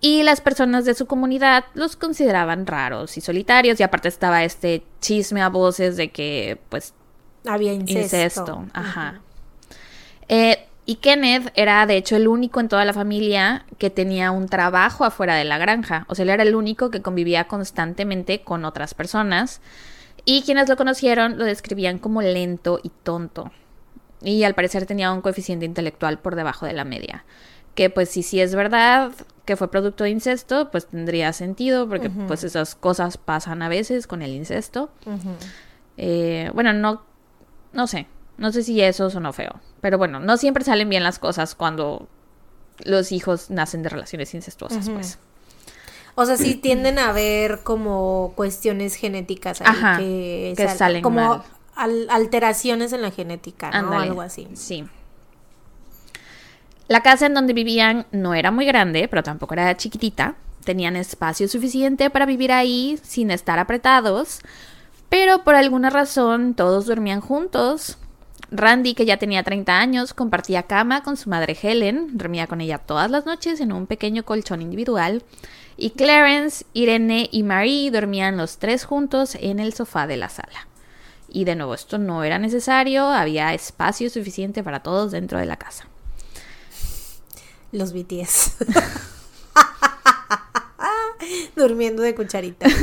Y 0.01 0.23
las 0.23 0.41
personas 0.41 0.85
de 0.85 0.95
su 0.95 1.07
comunidad 1.07 1.65
los 1.75 1.97
consideraban 1.97 2.65
raros 2.65 3.17
y 3.19 3.21
solitarios. 3.21 3.81
Y 3.81 3.83
aparte 3.83 4.07
estaba 4.07 4.45
este 4.45 4.85
chisme 5.01 5.43
a 5.43 5.49
voces 5.49 5.97
de 5.97 6.13
que, 6.13 6.61
pues, 6.69 6.95
Había 7.45 7.73
incesto. 7.73 8.03
incesto. 8.03 8.67
Ajá. 8.73 9.21
Eh, 10.29 10.65
y 10.87 10.95
Kenneth 10.95 11.51
era, 11.57 11.85
de 11.87 11.97
hecho, 11.97 12.15
el 12.15 12.29
único 12.29 12.61
en 12.61 12.69
toda 12.69 12.85
la 12.85 12.93
familia 12.93 13.67
que 13.79 13.91
tenía 13.91 14.31
un 14.31 14.49
trabajo 14.49 15.05
afuera 15.05 15.35
de 15.35 15.45
la 15.45 15.59
granja. 15.59 16.05
O 16.07 16.15
sea, 16.15 16.23
él 16.23 16.31
era 16.31 16.45
el 16.45 16.55
único 16.55 16.93
que 16.93 17.03
convivía 17.03 17.49
constantemente 17.49 18.43
con 18.43 18.65
otras 18.65 18.95
personas. 18.95 19.61
Y 20.25 20.43
quienes 20.43 20.69
lo 20.69 20.77
conocieron 20.77 21.37
lo 21.37 21.47
describían 21.47 21.99
como 21.99 22.23
lento 22.23 22.79
y 22.81 22.93
tonto. 23.03 23.51
Y 24.23 24.45
al 24.45 24.55
parecer 24.55 24.87
tenía 24.87 25.13
un 25.13 25.21
coeficiente 25.23 25.65
intelectual 25.65 26.19
por 26.19 26.35
debajo 26.37 26.67
de 26.67 26.73
la 26.75 26.85
media. 26.85 27.25
Que 27.75 27.89
pues 27.89 28.09
si 28.11 28.23
sí 28.23 28.41
es 28.41 28.55
verdad 28.55 29.13
que 29.45 29.57
fue 29.57 29.71
producto 29.71 30.05
de 30.05 30.11
incesto, 30.11 30.71
pues 30.71 30.87
tendría 30.87 31.33
sentido, 31.33 31.89
porque 31.89 32.11
pues 32.29 32.45
esas 32.45 32.75
cosas 32.75 33.17
pasan 33.17 33.63
a 33.63 33.69
veces 33.69 34.07
con 34.07 34.23
el 34.23 34.33
incesto. 34.33 34.91
Eh, 35.97 36.51
bueno, 36.55 36.73
no, 36.73 37.03
no 37.73 37.87
sé, 37.87 38.07
no 38.39 38.53
sé 38.53 38.63
si 38.63 38.81
eso 38.81 39.11
sonó 39.11 39.33
feo, 39.33 39.61
pero 39.81 39.99
bueno, 39.99 40.19
no 40.21 40.37
siempre 40.37 40.65
salen 40.65 40.89
bien 40.89 41.03
las 41.03 41.19
cosas 41.19 41.55
cuando 41.55 42.09
los 42.85 43.13
hijos 43.13 43.51
nacen 43.51 43.83
de 43.83 43.89
relaciones 43.91 44.35
incestuosas, 44.35 44.89
pues. 44.89 45.19
O 46.17 46.27
sea, 46.27 46.37
sí 46.37 46.55
tienden 46.55 46.99
a 46.99 47.11
haber 47.11 47.61
como 47.63 48.33
cuestiones 48.37 48.95
genéticas 48.95 49.61
ahí 49.61 49.67
Ajá, 49.69 49.99
que, 49.99 50.55
que 50.57 50.67
sal- 50.67 50.79
salen 50.79 51.03
como 51.03 51.21
mal. 51.29 51.43
Al- 51.83 52.09
alteraciones 52.11 52.93
en 52.93 53.03
la 53.03 53.11
genética, 53.11 53.71
¿no? 53.83 53.99
Algo 53.99 54.21
así. 54.23 54.49
Sí. 54.55 54.85
La 56.89 57.03
casa 57.03 57.27
en 57.27 57.35
donde 57.35 57.53
vivían 57.53 58.07
no 58.11 58.35
era 58.35 58.51
muy 58.51 58.65
grande, 58.67 59.07
pero 59.09 59.23
tampoco 59.23 59.55
era 59.55 59.77
chiquitita. 59.77 60.35
Tenían 60.65 60.97
espacio 60.97 61.49
suficiente 61.49 62.11
para 62.11 62.27
vivir 62.27 62.53
ahí 62.53 62.99
sin 63.03 63.31
estar 63.31 63.59
apretados, 63.59 64.41
pero 65.09 65.45
por 65.45 65.55
alguna 65.55 65.89
razón 65.91 66.55
todos 66.55 66.87
dormían 66.87 67.21
juntos. 67.21 67.97
Randy, 68.51 68.95
que 68.95 69.07
ya 69.07 69.17
tenía 69.17 69.45
30 69.45 69.79
años, 69.79 70.13
compartía 70.13 70.65
cama 70.65 71.05
con 71.05 71.17
su 71.17 71.31
madre 71.31 71.57
Helen, 71.61 72.19
dormía 72.19 72.49
con 72.49 72.61
ella 72.61 72.79
todas 72.79 73.09
las 73.09 73.25
noches 73.25 73.61
en 73.61 73.73
un 73.73 73.87
pequeño 73.87 74.25
colchón 74.25 74.61
individual, 74.61 75.23
y 75.77 75.91
Clarence, 75.91 76.67
Irene 76.73 77.29
y 77.31 77.45
Marie 77.45 77.93
dormían 77.93 78.37
los 78.37 78.59
tres 78.59 78.85
juntos 78.85 79.37
en 79.41 79.61
el 79.61 79.73
sofá 79.73 80.09
de 80.09 80.17
la 80.17 80.29
sala. 80.29 80.67
Y 81.31 81.45
de 81.45 81.55
nuevo, 81.55 81.75
esto 81.75 81.99
no 81.99 82.25
era 82.25 82.39
necesario, 82.39 83.07
había 83.07 83.55
espacio 83.55 84.11
suficiente 84.11 84.63
para 84.63 84.81
todos 84.81 85.13
dentro 85.13 85.39
de 85.39 85.47
la 85.47 85.57
casa. 85.57 85.87
Los 87.73 87.93
BTS. 87.93 88.57
Durmiendo 91.57 92.03
de 92.03 92.15
cucharita. 92.15 92.67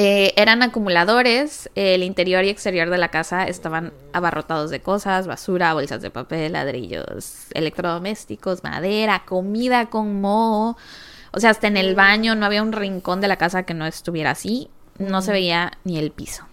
Eh, 0.00 0.32
eran 0.36 0.62
acumuladores, 0.62 1.68
el 1.74 2.04
interior 2.04 2.44
y 2.44 2.50
exterior 2.50 2.88
de 2.88 2.98
la 2.98 3.08
casa 3.08 3.48
estaban 3.48 3.92
abarrotados 4.12 4.70
de 4.70 4.80
cosas, 4.80 5.26
basura, 5.26 5.74
bolsas 5.74 6.02
de 6.02 6.10
papel, 6.10 6.52
ladrillos, 6.52 7.48
electrodomésticos, 7.52 8.62
madera, 8.62 9.24
comida 9.26 9.90
con 9.90 10.20
moho. 10.20 10.76
O 11.32 11.40
sea, 11.40 11.50
hasta 11.50 11.66
en 11.66 11.76
el 11.76 11.96
baño 11.96 12.36
no 12.36 12.46
había 12.46 12.62
un 12.62 12.70
rincón 12.70 13.20
de 13.20 13.26
la 13.26 13.38
casa 13.38 13.64
que 13.64 13.74
no 13.74 13.86
estuviera 13.86 14.30
así, 14.30 14.70
no 14.98 15.22
se 15.22 15.32
veía 15.32 15.72
ni 15.84 15.98
el 15.98 16.10
piso. 16.10 16.44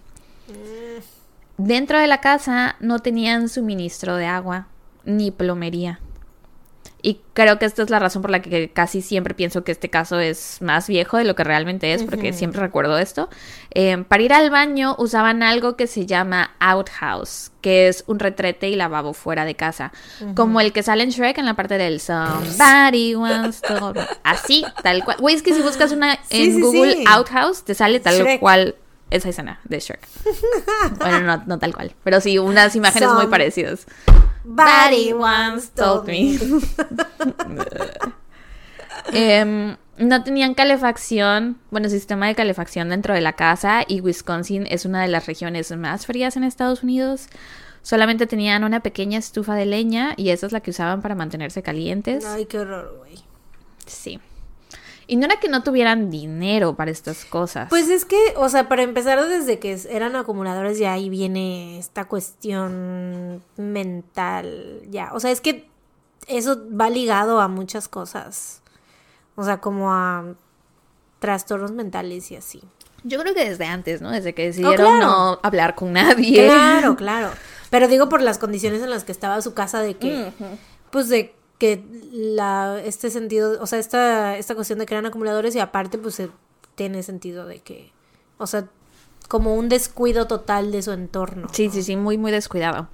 Dentro 1.58 1.98
de 1.98 2.06
la 2.06 2.20
casa 2.20 2.76
no 2.80 2.98
tenían 2.98 3.48
suministro 3.48 4.16
de 4.16 4.26
agua 4.26 4.66
ni 5.04 5.30
plomería. 5.30 6.00
Y 7.08 7.20
creo 7.34 7.56
que 7.60 7.66
esta 7.66 7.84
es 7.84 7.90
la 7.90 8.00
razón 8.00 8.20
por 8.20 8.32
la 8.32 8.42
que 8.42 8.68
casi 8.72 9.00
siempre 9.00 9.32
pienso 9.32 9.62
que 9.62 9.70
este 9.70 9.88
caso 9.90 10.18
es 10.18 10.58
más 10.60 10.88
viejo 10.88 11.16
de 11.18 11.22
lo 11.22 11.36
que 11.36 11.44
realmente 11.44 11.92
es, 11.94 12.02
porque 12.02 12.30
Ujú. 12.30 12.38
siempre 12.38 12.60
recuerdo 12.60 12.98
esto. 12.98 13.28
Eh, 13.72 14.02
para 14.08 14.24
ir 14.24 14.32
al 14.32 14.50
baño 14.50 14.96
usaban 14.98 15.44
algo 15.44 15.76
que 15.76 15.86
se 15.86 16.04
llama 16.06 16.56
outhouse, 16.58 17.52
que 17.60 17.86
es 17.86 18.02
un 18.08 18.18
retrete 18.18 18.68
y 18.70 18.74
lavabo 18.74 19.12
fuera 19.12 19.44
de 19.44 19.54
casa, 19.54 19.92
como 20.34 20.60
el 20.60 20.72
que 20.72 20.82
sale 20.82 21.04
en 21.04 21.10
Shrek 21.10 21.38
en 21.38 21.44
la 21.46 21.54
parte 21.54 21.78
del 21.78 22.00
somebody 22.00 23.14
wants 23.14 23.60
to... 23.62 23.92
Así, 24.24 24.64
tal 24.82 25.04
cual. 25.04 25.18
Güey, 25.20 25.36
es 25.36 25.42
que 25.44 25.54
si 25.54 25.62
buscas 25.62 25.92
una 25.92 26.14
Sí, 26.28 26.42
en 26.42 26.54
sí, 26.56 26.60
Google 26.60 26.92
sí. 26.94 27.04
outhouse, 27.06 27.62
te 27.62 27.76
sale 27.76 28.00
tal 28.00 28.16
Shrek. 28.18 28.40
cual 28.40 28.74
esa 29.10 29.28
escena 29.28 29.60
de 29.62 29.78
Shrek. 29.78 30.00
bueno, 30.98 31.20
no, 31.20 31.44
no 31.46 31.58
tal 31.60 31.72
cual, 31.72 31.92
pero 32.02 32.20
sí 32.20 32.40
unas 32.40 32.74
imágenes 32.74 33.10
muy 33.10 33.28
parecidas. 33.28 33.86
Buddy 34.46 35.12
once 35.12 35.70
told 35.74 36.06
me. 36.06 36.38
Em, 39.12 39.76
no 39.98 40.24
tenían 40.24 40.54
calefacción, 40.54 41.58
bueno, 41.70 41.88
sistema 41.88 42.26
de 42.26 42.34
calefacción 42.34 42.88
dentro 42.88 43.14
de 43.14 43.20
la 43.20 43.34
casa 43.34 43.84
y 43.86 44.00
Wisconsin 44.00 44.66
es 44.68 44.84
una 44.84 45.00
de 45.02 45.08
las 45.08 45.26
regiones 45.26 45.70
más 45.76 46.06
frías 46.06 46.36
en 46.36 46.42
Estados 46.42 46.82
Unidos. 46.82 47.28
Solamente 47.82 48.26
tenían 48.26 48.64
una 48.64 48.80
pequeña 48.80 49.18
estufa 49.18 49.54
de 49.54 49.64
leña 49.64 50.14
y 50.16 50.30
esa 50.30 50.46
es 50.46 50.52
la 50.52 50.60
que 50.60 50.70
usaban 50.70 51.02
para 51.02 51.14
mantenerse 51.14 51.62
calientes. 51.62 52.24
Ay, 52.24 52.46
qué 52.46 52.58
horror, 52.58 52.96
güey. 52.98 53.22
Sí. 53.86 54.18
Y 55.08 55.16
no 55.16 55.26
era 55.26 55.38
que 55.38 55.48
no 55.48 55.62
tuvieran 55.62 56.10
dinero 56.10 56.74
para 56.74 56.90
estas 56.90 57.24
cosas. 57.24 57.68
Pues 57.68 57.88
es 57.88 58.04
que, 58.04 58.18
o 58.36 58.48
sea, 58.48 58.68
para 58.68 58.82
empezar 58.82 59.24
desde 59.28 59.60
que 59.60 59.78
eran 59.88 60.16
acumuladores 60.16 60.78
ya 60.80 60.92
ahí 60.94 61.08
viene 61.08 61.78
esta 61.78 62.06
cuestión 62.06 63.40
mental, 63.56 64.80
ya. 64.90 65.10
O 65.12 65.20
sea, 65.20 65.30
es 65.30 65.40
que 65.40 65.68
eso 66.26 66.60
va 66.76 66.90
ligado 66.90 67.40
a 67.40 67.46
muchas 67.46 67.86
cosas. 67.88 68.62
O 69.36 69.44
sea, 69.44 69.58
como 69.60 69.92
a 69.92 70.34
trastornos 71.20 71.70
mentales 71.70 72.30
y 72.32 72.36
así. 72.36 72.62
yo 73.04 73.20
creo 73.20 73.32
que 73.32 73.48
desde 73.48 73.66
antes, 73.66 74.00
¿no? 74.00 74.10
Desde 74.10 74.34
que 74.34 74.46
decidieron 74.46 74.74
Oh, 74.74 74.98
claro. 74.98 75.06
no 75.06 75.38
hablar 75.44 75.76
con 75.76 75.92
nadie. 75.92 76.44
Claro, 76.46 76.96
claro. 76.98 77.30
Pero 77.70 77.86
digo 77.86 78.08
por 78.08 78.22
las 78.22 78.38
condiciones 78.38 78.82
en 78.82 78.90
las 78.90 79.04
que 79.04 79.12
estaba 79.12 79.40
su 79.40 79.54
casa 79.54 79.80
de 79.82 79.94
que, 79.96 80.32
pues 80.90 81.08
de 81.08 81.35
que 81.58 81.82
la, 82.12 82.80
este 82.84 83.10
sentido, 83.10 83.56
o 83.62 83.66
sea, 83.66 83.78
esta, 83.78 84.36
esta 84.36 84.54
cuestión 84.54 84.78
de 84.78 84.86
que 84.86 84.94
eran 84.94 85.06
acumuladores 85.06 85.54
y 85.54 85.60
aparte 85.60 85.96
pues 85.98 86.14
se- 86.16 86.30
tiene 86.74 87.02
sentido 87.02 87.46
de 87.46 87.60
que, 87.60 87.92
o 88.38 88.46
sea, 88.46 88.66
como 89.28 89.54
un 89.54 89.68
descuido 89.68 90.26
total 90.26 90.70
de 90.72 90.82
su 90.82 90.92
entorno. 90.92 91.48
Sí, 91.52 91.70
sí, 91.70 91.82
sí, 91.82 91.96
muy, 91.96 92.18
muy 92.18 92.30
descuidado. 92.30 92.88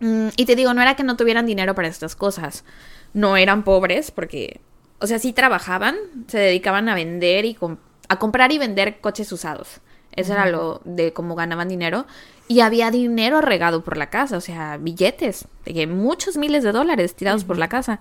Mm, 0.00 0.28
y 0.36 0.46
te 0.46 0.56
digo, 0.56 0.72
no 0.74 0.80
era 0.82 0.96
que 0.96 1.04
no 1.04 1.16
tuvieran 1.16 1.46
dinero 1.46 1.74
para 1.74 1.88
estas 1.88 2.16
cosas. 2.16 2.64
No 3.12 3.36
eran 3.36 3.64
pobres 3.64 4.10
porque, 4.10 4.60
o 4.98 5.06
sea, 5.06 5.18
sí 5.18 5.32
trabajaban, 5.32 5.96
se 6.28 6.38
dedicaban 6.38 6.88
a 6.88 6.94
vender 6.94 7.44
y 7.44 7.54
com- 7.54 7.76
a 8.08 8.18
comprar 8.18 8.50
y 8.52 8.58
vender 8.58 9.00
coches 9.00 9.30
usados. 9.32 9.80
Eso 10.12 10.32
era 10.32 10.46
lo 10.46 10.80
de 10.84 11.12
cómo 11.12 11.36
ganaban 11.36 11.68
dinero. 11.68 12.06
Y 12.50 12.62
había 12.62 12.90
dinero 12.90 13.40
regado 13.40 13.84
por 13.84 13.96
la 13.96 14.10
casa, 14.10 14.36
o 14.36 14.40
sea, 14.40 14.76
billetes, 14.76 15.46
de 15.64 15.72
que 15.72 15.86
muchos 15.86 16.36
miles 16.36 16.64
de 16.64 16.72
dólares 16.72 17.14
tirados 17.14 17.44
por 17.44 17.58
la 17.58 17.68
casa. 17.68 18.00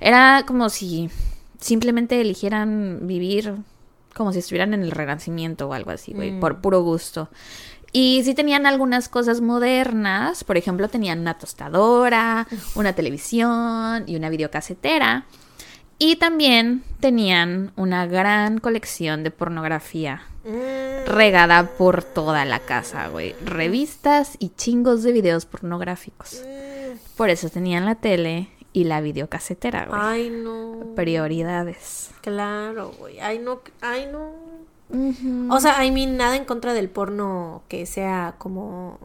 Era 0.00 0.44
como 0.46 0.70
si 0.70 1.10
simplemente 1.60 2.18
eligieran 2.18 3.00
vivir 3.02 3.56
como 4.14 4.32
si 4.32 4.38
estuvieran 4.38 4.72
en 4.72 4.84
el 4.84 4.90
renacimiento 4.90 5.68
o 5.68 5.74
algo 5.74 5.90
así, 5.90 6.14
güey, 6.14 6.40
por 6.40 6.62
puro 6.62 6.80
gusto. 6.82 7.28
Y 7.92 8.22
sí 8.24 8.32
tenían 8.32 8.64
algunas 8.64 9.10
cosas 9.10 9.42
modernas, 9.42 10.44
por 10.44 10.56
ejemplo, 10.56 10.88
tenían 10.88 11.20
una 11.20 11.36
tostadora, 11.36 12.48
una 12.76 12.94
televisión 12.94 14.04
y 14.06 14.16
una 14.16 14.30
videocasetera. 14.30 15.26
Y 15.98 16.16
también 16.16 16.84
tenían 17.00 17.72
una 17.76 18.06
gran 18.06 18.60
colección 18.60 19.24
de 19.24 19.30
pornografía 19.30 20.22
Mm, 20.22 20.29
regada 21.06 21.70
por 21.76 22.02
toda 22.02 22.44
la 22.44 22.60
casa, 22.60 23.08
güey. 23.08 23.34
Revistas 23.44 24.36
y 24.38 24.50
chingos 24.50 25.02
de 25.02 25.12
videos 25.12 25.46
pornográficos. 25.46 26.42
mm. 26.42 27.16
Por 27.16 27.30
eso 27.30 27.48
tenían 27.48 27.84
la 27.84 27.96
tele 27.96 28.48
y 28.72 28.84
la 28.84 29.00
videocasetera, 29.00 29.86
güey. 29.86 30.00
Ay, 30.02 30.30
no. 30.30 30.94
Prioridades. 30.94 32.10
Claro, 32.22 32.92
güey. 32.98 33.20
Ay, 33.20 33.38
no. 33.38 33.60
Ay, 33.80 34.08
no. 34.10 34.32
O 35.50 35.60
sea, 35.60 35.84
I 35.84 35.92
mean, 35.92 36.16
nada 36.16 36.34
en 36.36 36.44
contra 36.44 36.74
del 36.74 36.88
porno 36.88 37.62
que 37.68 37.86
sea 37.86 38.34
como... 38.38 38.98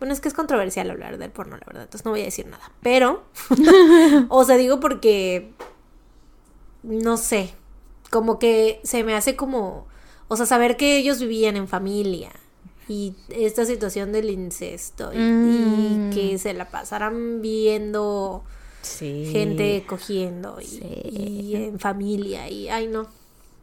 Bueno, 0.00 0.12
es 0.12 0.20
que 0.20 0.26
es 0.26 0.34
controversial 0.34 0.90
hablar 0.90 1.16
del 1.16 1.30
porno, 1.30 1.56
la 1.56 1.64
verdad, 1.64 1.84
entonces 1.84 2.04
no 2.04 2.10
voy 2.10 2.22
a 2.22 2.24
decir 2.24 2.46
nada. 2.46 2.72
Pero, 2.82 3.22
o 4.28 4.44
sea, 4.44 4.56
digo 4.56 4.80
porque 4.80 5.52
no 6.82 7.16
sé, 7.16 7.54
como 8.10 8.38
que 8.38 8.80
se 8.82 9.04
me 9.04 9.14
hace 9.14 9.36
como, 9.36 9.86
o 10.32 10.36
sea, 10.36 10.46
saber 10.46 10.76
que 10.76 10.96
ellos 10.96 11.20
vivían 11.20 11.56
en 11.56 11.68
familia 11.68 12.30
y 12.88 13.14
esta 13.28 13.64
situación 13.64 14.12
del 14.12 14.30
incesto 14.30 15.12
y, 15.12 15.18
Mm. 15.18 16.10
y 16.10 16.14
que 16.14 16.38
se 16.38 16.52
la 16.54 16.68
pasaran 16.70 17.40
viendo 17.42 18.42
Sí. 18.82 19.28
gente 19.30 19.84
cogiendo 19.86 20.60
y, 20.60 20.64
Sí. 20.66 20.80
y 21.04 21.54
en 21.56 21.78
familia 21.78 22.48
y 22.48 22.68
ay 22.68 22.86
no 22.88 23.02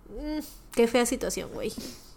Mm, 0.09 0.39
qué 0.73 0.87
fea 0.87 1.05
situación 1.05 1.49
güey 1.53 1.71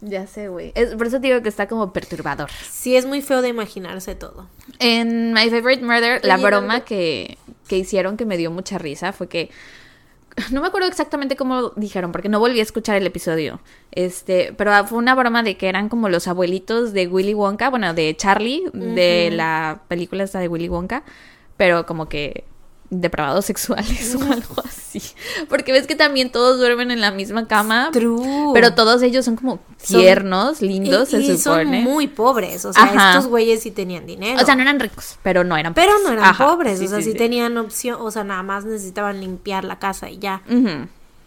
Ya 0.05 0.26
sé, 0.26 0.48
güey. 0.48 0.72
Es- 0.74 0.96
Por 0.96 1.07
eso 1.07 1.20
te 1.20 1.28
digo 1.28 1.42
que 1.42 1.48
está 1.48 1.68
como 1.68 1.92
perturbador. 1.92 2.50
sí 2.68 2.96
es 2.96 3.07
muy 3.07 3.22
feo 3.22 3.40
de 3.42 3.48
imaginarse 3.48 4.14
todo 4.16 4.48
En 4.80 5.32
My 5.32 5.48
Favorite 5.50 5.84
Murder, 5.84 6.24
la 6.24 6.36
broma 6.38 6.74
¿dónde- 6.80 6.84
que, 6.84 7.38
que 7.68 7.78
hicieron 7.78 8.16
que 8.16 8.24
me 8.26 8.36
dio 8.36 8.50
mucha 8.50 8.78
risa 8.78 9.12
fue 9.12 9.28
que. 9.28 9.50
No 10.50 10.60
me 10.60 10.68
acuerdo 10.68 10.88
exactamente 10.88 11.36
cómo 11.36 11.70
dijeron, 11.76 12.12
porque 12.12 12.28
no 12.28 12.40
volví 12.40 12.60
a 12.60 12.62
escuchar 12.62 12.96
el 12.96 13.06
episodio. 13.06 13.60
Este, 13.90 14.54
pero 14.56 14.86
fue 14.86 14.98
una 14.98 15.14
broma 15.14 15.42
de 15.42 15.56
que 15.56 15.68
eran 15.68 15.88
como 15.88 16.08
los 16.08 16.28
abuelitos 16.28 16.92
de 16.92 17.06
Willy 17.06 17.34
Wonka, 17.34 17.70
bueno, 17.70 17.94
de 17.94 18.16
Charlie, 18.16 18.64
de 18.72 19.30
la 19.30 19.82
película 19.88 20.24
esta 20.24 20.38
de 20.38 20.48
Willy 20.48 20.68
Wonka, 20.68 21.04
pero 21.56 21.86
como 21.86 22.08
que 22.08 22.44
depravados 22.95 23.47
sexuales 23.47 24.14
o 24.14 24.22
algo 24.32 24.55
así. 24.64 25.01
Porque 25.49 25.72
ves 25.72 25.86
que 25.86 25.95
también 25.97 26.30
todos 26.30 26.59
duermen 26.59 26.90
en 26.90 27.01
la 27.01 27.11
misma 27.11 27.49
cama, 27.49 27.88
True. 27.93 28.51
pero 28.53 28.74
todos 28.74 29.01
ellos 29.03 29.24
son 29.24 29.36
como 29.36 29.61
Son- 29.82 30.01
tiernos, 30.01 30.61
lindos, 30.61 31.12
y, 31.14 31.16
y 31.16 31.26
se 31.26 31.38
son 31.38 31.61
supone. 31.61 31.80
muy 31.80 32.07
pobres 32.09 32.64
o 32.66 32.72
sea 32.72 32.82
Ajá. 32.84 33.11
estos 33.12 33.26
güeyes 33.28 33.62
sí 33.62 33.70
tenían 33.70 34.05
dinero 34.07 34.40
O 34.40 34.45
sea, 34.45 34.55
no 34.57 34.62
eran 34.62 34.78
ricos, 34.78 35.16
pero 35.22 35.43
no 35.43 35.57
eran 35.57 35.72
pero 35.74 35.88
pobres. 35.93 36.07
no 36.07 36.12
eran 36.12 36.24
Ajá, 36.26 36.47
pobres 36.47 36.78
sí, 36.78 36.84
o 36.84 36.88
sea 36.88 36.99
sí, 36.99 37.05
sí, 37.05 37.12
sí. 37.12 37.16
tenían 37.16 37.57
opción 37.57 37.97
o 38.01 38.11
sea 38.11 38.24
nada 38.24 38.43
más 38.43 38.64
necesitaban 38.64 39.20
limpiar 39.20 39.64
la 39.64 39.78
casa 39.78 40.11
y 40.11 40.18
ya 40.18 40.43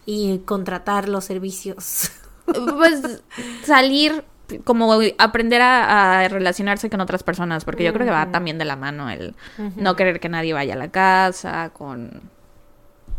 y 0.06 0.38
contratar 0.46 1.10
los 1.10 1.26
servicios 1.26 2.12
Pues 2.46 3.02
salir, 3.66 4.24
como 4.64 5.00
aprender 5.18 5.62
a, 5.62 6.20
a 6.22 6.28
relacionarse 6.28 6.90
con 6.90 7.02
otras 7.02 7.24
personas, 7.24 7.66
porque 7.66 7.84
yo 7.84 7.94
creo 7.94 8.06
que 8.06 8.12
va 8.12 8.32
también 8.32 8.58
de 8.58 8.66
la 8.66 8.76
mano 8.76 9.10
el 9.10 9.36
no 9.76 9.96
querer 9.96 10.20
que 10.20 10.30
nadie 10.30 10.54
vaya 10.54 10.74
a 10.74 10.78
la 10.78 10.90
casa, 10.92 11.72
con... 11.74 12.22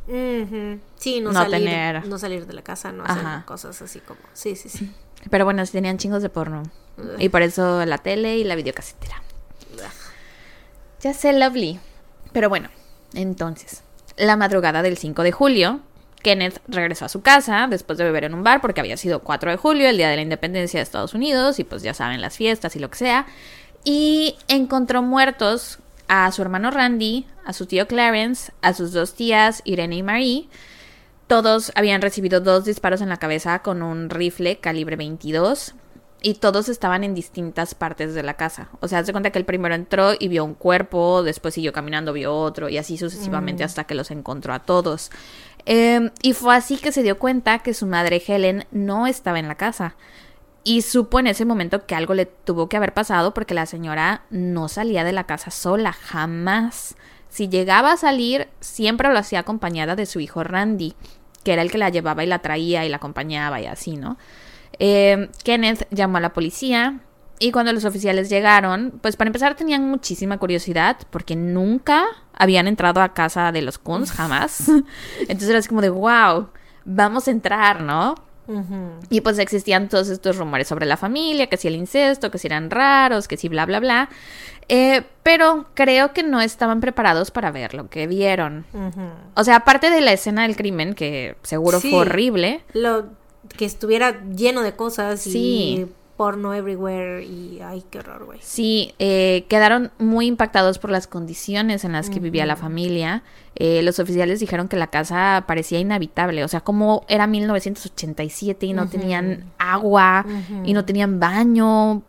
Sí 0.06 1.20
no, 1.20 1.32
No 1.32 1.42
salir 1.42 1.58
tener- 1.68 2.06
no 2.06 2.18
salir 2.18 2.46
de 2.46 2.52
la 2.52 2.62
casa 2.62 2.92
no 2.92 3.04
hacer 3.04 3.18
Ajá. 3.26 3.42
cosas 3.44 3.82
así 3.82 3.98
como 4.00 4.20
sí 4.34 4.54
sí 4.54 4.68
sí 4.68 4.92
Pero 5.30 5.44
bueno, 5.44 5.66
sí 5.66 5.72
tenían 5.72 5.98
chingos 5.98 6.22
de 6.22 6.28
porno. 6.28 6.62
Y 7.18 7.28
por 7.28 7.42
eso 7.42 7.84
la 7.84 7.98
tele 7.98 8.38
y 8.38 8.44
la 8.44 8.54
videocasetera. 8.54 9.22
Ya 11.00 11.12
sé, 11.12 11.32
lovely. 11.32 11.78
Pero 12.32 12.48
bueno, 12.48 12.68
entonces, 13.14 13.82
la 14.16 14.36
madrugada 14.36 14.82
del 14.82 14.96
5 14.96 15.22
de 15.24 15.32
julio, 15.32 15.80
Kenneth 16.26 16.60
regresó 16.66 17.04
a 17.04 17.08
su 17.08 17.22
casa 17.22 17.68
después 17.70 17.98
de 17.98 18.02
beber 18.02 18.24
en 18.24 18.34
un 18.34 18.42
bar 18.42 18.60
porque 18.60 18.80
había 18.80 18.96
sido 18.96 19.20
4 19.20 19.52
de 19.52 19.56
julio, 19.56 19.88
el 19.88 19.96
día 19.96 20.08
de 20.08 20.16
la 20.16 20.22
independencia 20.22 20.80
de 20.80 20.82
Estados 20.82 21.14
Unidos, 21.14 21.60
y 21.60 21.64
pues 21.64 21.84
ya 21.84 21.94
saben, 21.94 22.20
las 22.20 22.36
fiestas 22.36 22.74
y 22.74 22.80
lo 22.80 22.90
que 22.90 22.98
sea. 22.98 23.26
Y 23.84 24.34
encontró 24.48 25.02
muertos 25.02 25.78
a 26.08 26.32
su 26.32 26.42
hermano 26.42 26.72
Randy, 26.72 27.26
a 27.44 27.52
su 27.52 27.66
tío 27.66 27.86
Clarence, 27.86 28.52
a 28.60 28.74
sus 28.74 28.90
dos 28.90 29.14
tías 29.14 29.62
Irene 29.64 29.98
y 29.98 30.02
Marie. 30.02 30.48
Todos 31.28 31.70
habían 31.76 32.02
recibido 32.02 32.40
dos 32.40 32.64
disparos 32.64 33.02
en 33.02 33.08
la 33.08 33.18
cabeza 33.18 33.60
con 33.60 33.84
un 33.84 34.10
rifle 34.10 34.56
calibre 34.56 34.96
22 34.96 35.76
y 36.22 36.34
todos 36.34 36.68
estaban 36.68 37.04
en 37.04 37.14
distintas 37.14 37.76
partes 37.76 38.14
de 38.14 38.24
la 38.24 38.34
casa. 38.34 38.68
O 38.80 38.88
sea, 38.88 39.04
se 39.04 39.12
cuenta 39.12 39.30
que 39.30 39.38
el 39.38 39.44
primero 39.44 39.76
entró 39.76 40.12
y 40.18 40.26
vio 40.26 40.44
un 40.44 40.54
cuerpo, 40.54 41.22
después 41.22 41.54
siguió 41.54 41.72
caminando, 41.72 42.12
vio 42.12 42.34
otro 42.34 42.68
y 42.68 42.78
así 42.78 42.98
sucesivamente 42.98 43.62
hasta 43.62 43.84
que 43.84 43.94
los 43.94 44.10
encontró 44.10 44.52
a 44.52 44.58
todos. 44.58 45.12
Eh, 45.66 46.10
y 46.22 46.32
fue 46.32 46.54
así 46.54 46.78
que 46.78 46.92
se 46.92 47.02
dio 47.02 47.18
cuenta 47.18 47.58
que 47.58 47.74
su 47.74 47.86
madre 47.86 48.22
Helen 48.24 48.64
no 48.70 49.06
estaba 49.06 49.38
en 49.38 49.48
la 49.48 49.56
casa. 49.56 49.96
Y 50.64 50.82
supo 50.82 51.20
en 51.20 51.26
ese 51.28 51.44
momento 51.44 51.86
que 51.86 51.94
algo 51.94 52.14
le 52.14 52.26
tuvo 52.26 52.68
que 52.68 52.76
haber 52.76 52.92
pasado 52.92 53.34
porque 53.34 53.54
la 53.54 53.66
señora 53.66 54.22
no 54.30 54.68
salía 54.68 55.04
de 55.04 55.12
la 55.12 55.24
casa 55.24 55.50
sola, 55.50 55.92
jamás. 55.92 56.96
Si 57.28 57.48
llegaba 57.48 57.92
a 57.92 57.96
salir, 57.96 58.48
siempre 58.60 59.12
lo 59.12 59.18
hacía 59.18 59.40
acompañada 59.40 59.94
de 59.94 60.06
su 60.06 60.20
hijo 60.20 60.42
Randy, 60.42 60.94
que 61.44 61.52
era 61.52 61.62
el 61.62 61.70
que 61.70 61.78
la 61.78 61.90
llevaba 61.90 62.24
y 62.24 62.26
la 62.26 62.40
traía 62.40 62.84
y 62.84 62.88
la 62.88 62.96
acompañaba 62.96 63.60
y 63.60 63.66
así, 63.66 63.96
¿no? 63.96 64.16
Eh, 64.78 65.30
Kenneth 65.44 65.86
llamó 65.90 66.18
a 66.18 66.20
la 66.20 66.32
policía 66.32 67.00
y 67.38 67.52
cuando 67.52 67.72
los 67.72 67.84
oficiales 67.84 68.28
llegaron, 68.30 68.98
pues 69.02 69.16
para 69.16 69.28
empezar 69.28 69.54
tenían 69.54 69.88
muchísima 69.88 70.38
curiosidad 70.38 70.96
porque 71.10 71.36
nunca 71.36 72.06
habían 72.36 72.68
entrado 72.68 73.00
a 73.00 73.12
casa 73.14 73.50
de 73.52 73.62
los 73.62 73.78
Kunz, 73.78 74.12
jamás. 74.12 74.68
Entonces 75.20 75.48
era 75.48 75.58
así 75.58 75.68
como 75.68 75.80
de, 75.80 75.90
wow, 75.90 76.48
vamos 76.84 77.26
a 77.28 77.30
entrar, 77.30 77.80
¿no? 77.82 78.14
Y 79.10 79.22
pues 79.22 79.40
existían 79.40 79.88
todos 79.88 80.08
estos 80.08 80.36
rumores 80.36 80.68
sobre 80.68 80.86
la 80.86 80.96
familia, 80.96 81.48
que 81.48 81.56
si 81.56 81.66
el 81.66 81.74
incesto, 81.74 82.30
que 82.30 82.38
si 82.38 82.46
eran 82.46 82.70
raros, 82.70 83.26
que 83.26 83.36
si 83.36 83.48
bla, 83.48 83.66
bla, 83.66 83.80
bla. 83.80 84.08
Eh, 84.68 85.02
pero 85.24 85.66
creo 85.74 86.12
que 86.12 86.22
no 86.22 86.40
estaban 86.40 86.78
preparados 86.80 87.32
para 87.32 87.50
ver 87.50 87.74
lo 87.74 87.88
que 87.90 88.06
vieron. 88.06 88.64
O 89.34 89.42
sea, 89.42 89.56
aparte 89.56 89.90
de 89.90 90.00
la 90.00 90.12
escena 90.12 90.42
del 90.42 90.54
crimen, 90.54 90.94
que 90.94 91.36
seguro 91.42 91.80
Sí. 91.80 91.90
fue 91.90 92.00
horrible. 92.00 92.62
lo 92.72 93.06
que 93.56 93.64
estuviera 93.64 94.22
lleno 94.26 94.62
de 94.62 94.76
cosas 94.76 95.20
Sí. 95.20 95.86
Porno 96.16 96.54
everywhere 96.54 97.24
y 97.24 97.60
ay 97.60 97.84
qué 97.90 97.98
horror 97.98 98.24
güey. 98.24 98.38
Sí, 98.42 98.94
eh, 98.98 99.44
quedaron 99.48 99.90
muy 99.98 100.26
impactados 100.26 100.78
por 100.78 100.90
las 100.90 101.06
condiciones 101.06 101.84
en 101.84 101.92
las 101.92 102.10
que 102.10 102.20
vivía 102.20 102.46
la 102.46 102.56
familia. 102.56 103.22
Eh, 103.54 103.82
los 103.82 103.98
oficiales 103.98 104.40
dijeron 104.40 104.68
que 104.68 104.76
la 104.76 104.88
casa 104.88 105.44
parecía 105.46 105.78
inhabitable, 105.78 106.44
o 106.44 106.48
sea, 106.48 106.60
como 106.60 107.04
era 107.08 107.26
1987 107.26 108.66
y 108.66 108.72
no 108.72 108.88
tenían 108.88 109.52
agua 109.58 110.24
y 110.64 110.72
no 110.72 110.84
tenían 110.84 111.20
baño, 111.20 112.02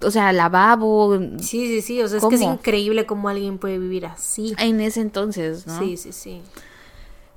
o 0.00 0.10
sea, 0.10 0.32
lavabo. 0.32 1.18
sí 1.38 1.66
sí 1.68 1.82
sí 1.82 2.02
o 2.02 2.08
sea 2.08 2.18
es 2.18 2.24
que 2.24 2.34
es 2.34 2.42
increíble 2.42 3.06
cómo 3.06 3.28
alguien 3.28 3.58
puede 3.58 3.78
vivir 3.78 4.06
así. 4.06 4.54
En 4.58 4.80
ese 4.80 5.00
entonces, 5.00 5.66
¿no? 5.66 5.78
sí 5.78 5.96
sí 5.96 6.12
sí 6.12 6.42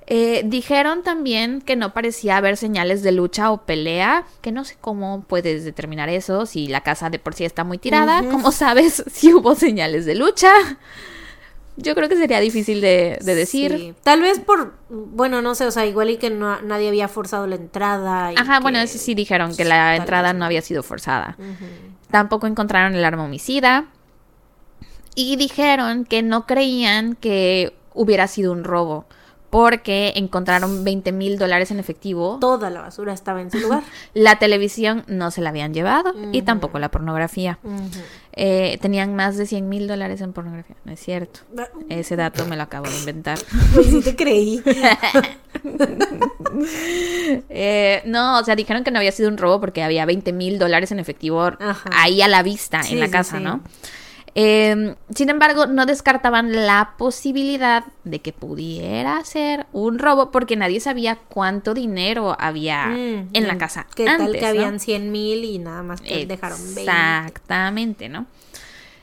Eh, 0.08 0.42
dijeron 0.44 1.02
también 1.02 1.60
que 1.60 1.74
no 1.74 1.92
parecía 1.92 2.36
haber 2.36 2.56
señales 2.56 3.02
de 3.02 3.10
lucha 3.10 3.50
o 3.50 3.62
pelea, 3.66 4.24
que 4.40 4.52
no 4.52 4.64
sé 4.64 4.76
cómo 4.80 5.24
puedes 5.26 5.64
determinar 5.64 6.08
eso, 6.08 6.46
si 6.46 6.68
la 6.68 6.82
casa 6.82 7.10
de 7.10 7.18
por 7.18 7.34
sí 7.34 7.44
está 7.44 7.64
muy 7.64 7.78
tirada, 7.78 8.20
Ujú. 8.22 8.30
¿cómo 8.30 8.52
sabes 8.52 9.02
si 9.12 9.34
hubo 9.34 9.54
señales 9.56 10.06
de 10.06 10.14
lucha? 10.14 10.52
Yo 11.78 11.94
creo 11.94 12.08
que 12.08 12.16
sería 12.16 12.40
difícil 12.40 12.80
de, 12.80 13.18
de 13.20 13.34
decir. 13.34 13.72
Sí. 13.76 13.94
tal 14.02 14.22
vez 14.22 14.38
por 14.38 14.74
bueno 14.88 15.42
no 15.42 15.54
sé 15.54 15.66
o 15.66 15.70
sea 15.70 15.84
igual 15.84 16.08
y 16.08 16.16
que 16.16 16.30
no, 16.30 16.58
nadie 16.62 16.88
había 16.88 17.06
forzado 17.08 17.46
la 17.46 17.56
entrada 17.56 18.32
y 18.32 18.36
Ajá, 18.38 18.60
bueno, 18.60 18.78
eso 18.78 18.96
sí 18.98 19.14
dijeron 19.14 19.50
que 19.50 19.64
Sí, 19.64 19.64
la 19.64 19.90
tal 19.92 19.96
entrada 20.00 20.32
vez. 20.32 20.38
no 20.38 20.44
había 20.46 20.62
sido 20.62 20.82
forzada. 20.82 21.36
Tampoco 22.10 22.46
encontraron 22.46 22.94
el 22.94 23.04
arma 23.04 23.24
homicida. 23.24 23.86
Y 25.14 25.36
dijeron 25.36 26.04
que 26.04 26.22
no 26.22 26.46
creían 26.46 27.14
que 27.14 27.74
hubiera 27.94 28.26
sido 28.28 28.52
un 28.52 28.64
robo, 28.64 29.06
porque 29.50 30.12
encontraron 30.16 30.84
20 30.84 31.12
mil 31.12 31.38
dólares 31.38 31.70
en 31.70 31.78
efectivo. 31.78 32.38
toda 32.40 32.70
la 32.70 32.80
basura 32.82 33.12
estaba 33.12 33.40
en 33.40 33.50
su 33.50 33.58
lugar 33.58 33.82
La 34.14 34.38
televisión 34.38 35.04
no 35.06 35.30
se 35.30 35.40
la 35.40 35.50
habían 35.50 35.72
llevado 35.74 36.12
y 36.32 36.42
tampoco 36.42 36.78
la 36.78 36.90
pornografía. 36.90 37.58
Eh, 38.38 38.78
tenían 38.82 39.14
más 39.16 39.36
de 39.38 39.46
100 39.46 39.68
mil 39.68 39.88
dólares 39.88 40.20
en 40.20 40.32
pornografía. 40.34 40.76
No 40.84 40.92
es 40.92 41.00
cierto. 41.00 41.40
Ese 41.88 42.16
dato 42.16 42.44
me 42.46 42.56
lo 42.56 42.64
acabo 42.64 42.86
de 42.88 42.98
inventar. 42.98 43.38
pues 43.74 43.86
sí 43.86 44.00
te 44.02 44.14
creí 44.14 44.62
Eh, 47.48 48.02
no, 48.06 48.38
o 48.38 48.44
sea, 48.44 48.56
dijeron 48.56 48.84
que 48.84 48.90
no 48.90 48.98
había 48.98 49.12
sido 49.12 49.28
un 49.28 49.36
robo 49.38 49.60
porque 49.60 49.82
había 49.82 50.04
20 50.06 50.32
mil 50.32 50.58
dólares 50.58 50.92
en 50.92 50.98
efectivo 51.00 51.42
Ajá. 51.42 51.90
ahí 51.92 52.22
a 52.22 52.28
la 52.28 52.42
vista 52.42 52.82
Sí, 52.82 52.94
en 52.94 53.00
la 53.00 53.06
sí, 53.06 53.12
casa, 53.12 53.38
sí. 53.38 53.42
¿no? 53.44 53.60
Eh, 54.38 54.94
sin 55.14 55.30
embargo, 55.30 55.66
no 55.66 55.86
descartaban 55.86 56.66
la 56.66 56.92
posibilidad 56.98 57.84
de 58.04 58.20
que 58.20 58.34
pudiera 58.34 59.24
ser 59.24 59.64
un 59.72 59.98
robo 59.98 60.30
porque 60.30 60.56
nadie 60.56 60.78
sabía 60.78 61.16
cuánto 61.16 61.72
dinero 61.72 62.36
había 62.38 62.88
Mm, 62.88 63.30
en 63.32 63.46
la 63.46 63.54
mm. 63.54 63.58
casa. 63.58 63.86
qué 63.94 64.04
tal 64.04 64.32
que 64.32 64.42
¿no? 64.42 64.46
habían 64.46 64.78
100 64.78 65.10
mil 65.10 65.42
y 65.42 65.58
nada 65.58 65.82
más 65.82 66.02
que 66.02 66.26
dejaron 66.26 66.58
20 66.58 66.82
Exactamente, 66.82 68.10
¿no? 68.10 68.26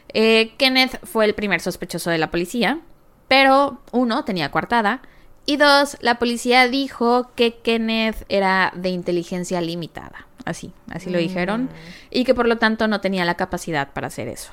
Eh, 0.10 0.54
Kenneth 0.58 1.04
fue 1.04 1.26
el 1.26 1.34
primer 1.34 1.62
sospechoso 1.62 2.12
de 2.12 2.20
la 2.20 2.30
policía, 2.30 2.82
pero 3.28 3.80
uno 3.92 4.24
tenía 4.26 4.52
coartada 4.52 5.02
y 5.48 5.58
dos, 5.58 5.98
la 6.02 6.20
policía 6.20 6.68
dijo 6.68 7.32
que 7.36 7.56
Kenneth 7.56 8.24
era 8.30 8.72
de 8.76 8.90
inteligencia 8.90 9.62
limitada, 9.62 10.28
así, 10.46 10.74
así 10.92 11.10
lo 11.10 11.18
dijeron, 11.18 11.70
y 12.12 12.24
que 12.24 12.36
por 12.36 12.48
lo 12.48 12.60
tanto 12.60 12.88
no 12.88 13.02
tenía 13.02 13.26
la 13.26 13.34
capacidad 13.34 13.92
para 13.94 14.08
hacer 14.08 14.28
eso. 14.28 14.52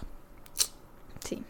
Sí. 1.24 1.42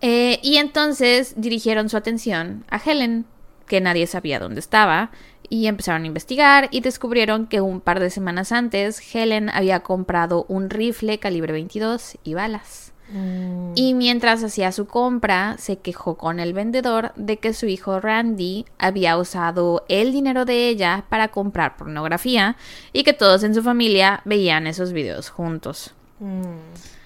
Eh, 0.00 0.38
y 0.42 0.56
entonces 0.56 1.34
dirigieron 1.36 1.88
su 1.88 1.96
atención 1.96 2.64
a 2.70 2.78
Helen, 2.78 3.26
que 3.66 3.80
nadie 3.80 4.06
sabía 4.06 4.38
dónde 4.38 4.60
estaba, 4.60 5.10
y 5.50 5.66
empezaron 5.66 6.04
a 6.04 6.06
investigar 6.06 6.68
y 6.70 6.80
descubrieron 6.80 7.46
que 7.46 7.60
un 7.60 7.80
par 7.80 8.00
de 8.00 8.10
semanas 8.10 8.52
antes 8.52 9.14
Helen 9.14 9.48
había 9.50 9.80
comprado 9.80 10.44
un 10.48 10.70
rifle 10.70 11.18
calibre 11.18 11.52
22 11.52 12.18
y 12.22 12.34
balas. 12.34 12.92
Mm. 13.10 13.72
Y 13.74 13.94
mientras 13.94 14.44
hacía 14.44 14.70
su 14.72 14.86
compra, 14.86 15.56
se 15.58 15.78
quejó 15.78 16.16
con 16.16 16.40
el 16.40 16.52
vendedor 16.52 17.12
de 17.16 17.38
que 17.38 17.54
su 17.54 17.66
hijo 17.66 18.00
Randy 18.00 18.66
había 18.78 19.16
usado 19.16 19.84
el 19.88 20.12
dinero 20.12 20.44
de 20.44 20.68
ella 20.68 21.04
para 21.08 21.28
comprar 21.28 21.76
pornografía 21.76 22.56
y 22.92 23.04
que 23.04 23.14
todos 23.14 23.42
en 23.44 23.54
su 23.54 23.62
familia 23.62 24.20
veían 24.26 24.66
esos 24.66 24.92
videos 24.92 25.30
juntos. 25.30 25.94
Mm. 26.20 26.97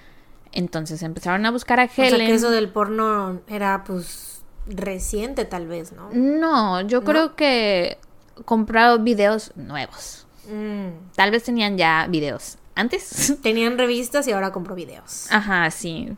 Entonces 0.53 1.01
empezaron 1.03 1.45
a 1.45 1.51
buscar 1.51 1.79
a 1.79 1.85
O 1.85 1.87
sea, 1.89 2.07
Helen. 2.07 2.27
que 2.27 2.33
eso 2.33 2.51
del 2.51 2.69
porno 2.69 3.41
era, 3.47 3.83
pues, 3.83 4.41
reciente 4.67 5.45
tal 5.45 5.67
vez, 5.67 5.91
¿no? 5.91 6.09
No, 6.13 6.81
yo 6.81 7.03
creo 7.03 7.35
que 7.35 7.97
compró 8.45 8.99
videos 8.99 9.51
nuevos. 9.55 10.25
Mm. 10.47 11.11
Tal 11.15 11.31
vez 11.31 11.43
tenían 11.43 11.77
ya 11.77 12.07
videos 12.09 12.57
antes. 12.75 13.37
Tenían 13.43 13.77
revistas 13.77 14.27
y 14.27 14.31
ahora 14.31 14.51
compro 14.51 14.75
videos. 14.75 15.27
Ajá, 15.31 15.69
sí. 15.71 16.15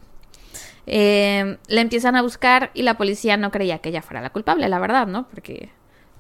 Eh, 0.88 1.58
la 1.68 1.82
empiezan 1.82 2.16
a 2.16 2.22
buscar 2.22 2.72
y 2.74 2.84
la 2.84 2.98
policía 2.98 3.38
no 3.38 3.52
creía 3.52 3.80
que 3.80 3.90
ella 3.90 4.02
fuera 4.02 4.22
la 4.22 4.30
culpable, 4.30 4.70
la 4.70 4.80
verdad, 4.80 5.08
¿no? 5.08 5.28
Porque 5.30 5.70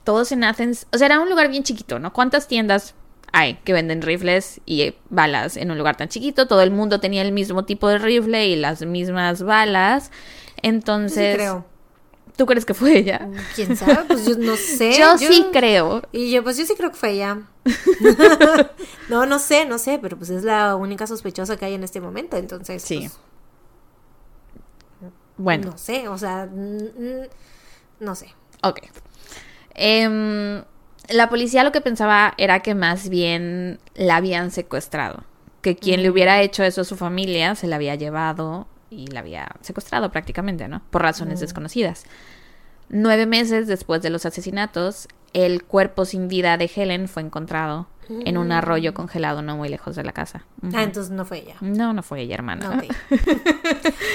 todos 0.04 0.32
en 0.32 0.44
Athens, 0.44 0.88
o 0.94 0.98
sea, 0.98 1.08
era 1.08 1.20
un 1.20 1.30
lugar 1.30 1.50
bien 1.50 1.64
chiquito, 1.64 2.00
¿no? 2.00 2.14
¿Cuántas 2.14 2.48
tiendas 2.48 2.96
hay 3.32 3.56
que 3.64 3.74
venden 3.74 4.02
rifles 4.02 4.62
y 4.66 4.82
eh, 4.82 4.98
balas 5.10 5.58
en 5.58 5.72
un 5.72 5.78
lugar 5.78 5.98
tan 5.98 6.10
chiquito? 6.10 6.48
Todo 6.48 6.62
el 6.62 6.72
mundo 6.72 7.00
tenía 7.00 7.22
el 7.22 7.32
mismo 7.32 7.66
tipo 7.66 7.88
de 7.88 7.98
rifle 7.98 8.48
y 8.48 8.56
las 8.56 8.82
mismas 8.86 9.44
balas. 9.44 10.12
Entonces, 10.62 11.34
sí 11.34 11.38
creo. 11.38 11.66
¿tú 12.36 12.46
crees 12.46 12.66
que 12.66 12.74
fue 12.74 12.98
ella? 12.98 13.30
¿Quién 13.56 13.76
sabe? 13.76 14.06
Pues 14.08 14.26
yo 14.26 14.38
no 14.38 14.56
sé. 14.58 14.98
Yo 14.98 15.18
sí 15.18 15.48
creo. 15.52 16.02
Y 16.12 16.32
yo, 16.32 16.44
pues 16.44 16.58
yo 16.58 16.66
sí 16.66 16.76
creo 16.76 16.92
que 16.92 16.98
fue 16.98 17.12
ella. 17.12 17.42
no, 19.10 19.26
no 19.26 19.40
sé, 19.40 19.66
no 19.66 19.78
sé, 19.78 20.00
pero 20.02 20.18
pues 20.18 20.30
es 20.30 20.44
la 20.44 20.76
única 20.76 21.08
sospechosa 21.08 21.58
que 21.58 21.66
hay 21.66 21.74
en 21.74 21.84
este 21.84 22.02
momento, 22.02 22.38
entonces. 22.38 22.84
Sí. 22.84 23.10
pues, 25.00 25.12
Bueno, 25.38 25.72
No 25.72 25.78
sé, 25.78 26.08
o 26.08 26.18
sea, 26.18 26.48
mm, 26.52 26.84
mm, 26.84 27.28
no 28.02 28.16
sé. 28.16 28.34
Ok. 28.64 28.80
Em, 29.74 30.64
la 31.10 31.30
policía 31.30 31.64
lo 31.64 31.72
que 31.72 31.82
pensaba 31.82 32.34
era 32.38 32.62
que 32.62 32.76
más 32.76 33.10
bien 33.10 33.80
la 33.96 34.18
habían 34.18 34.52
secuestrado. 34.52 35.24
Que 35.62 35.76
quien 35.76 36.04
le 36.04 36.10
hubiera 36.10 36.42
hecho 36.42 36.64
eso 36.64 36.82
a 36.82 36.86
su 36.86 36.96
familia 36.96 37.56
se 37.56 37.68
la 37.68 37.78
había 37.78 37.96
llevado 37.96 38.68
y 38.90 39.08
la 39.08 39.22
había 39.22 39.50
secuestrado 39.62 40.12
prácticamente, 40.12 40.68
¿no? 40.68 40.82
Por 40.90 41.02
razones 41.02 41.40
desconocidas. 41.40 42.06
Nueve 42.90 43.26
meses 43.26 43.68
después 43.68 44.02
de 44.02 44.12
los 44.12 44.26
asesinatos, 44.26 45.08
el 45.34 45.64
cuerpo 45.64 46.06
sin 46.06 46.28
vida 46.28 46.58
de 46.58 46.70
Helen 46.74 47.08
fue 47.08 47.24
encontrado 47.24 47.88
en 48.08 48.38
un 48.38 48.52
arroyo 48.52 48.94
congelado 48.94 49.42
no 49.42 49.58
muy 49.58 49.70
lejos 49.70 49.96
de 49.96 50.04
la 50.04 50.12
casa. 50.12 50.46
Ah, 50.74 50.84
entonces 50.84 51.12
no 51.12 51.26
fue 51.26 51.40
ella. 51.40 51.56
No, 51.62 51.94
no 51.94 52.04
fue 52.04 52.22
ella, 52.22 52.36
hermana. 52.36 52.78
Ok. 52.78 53.20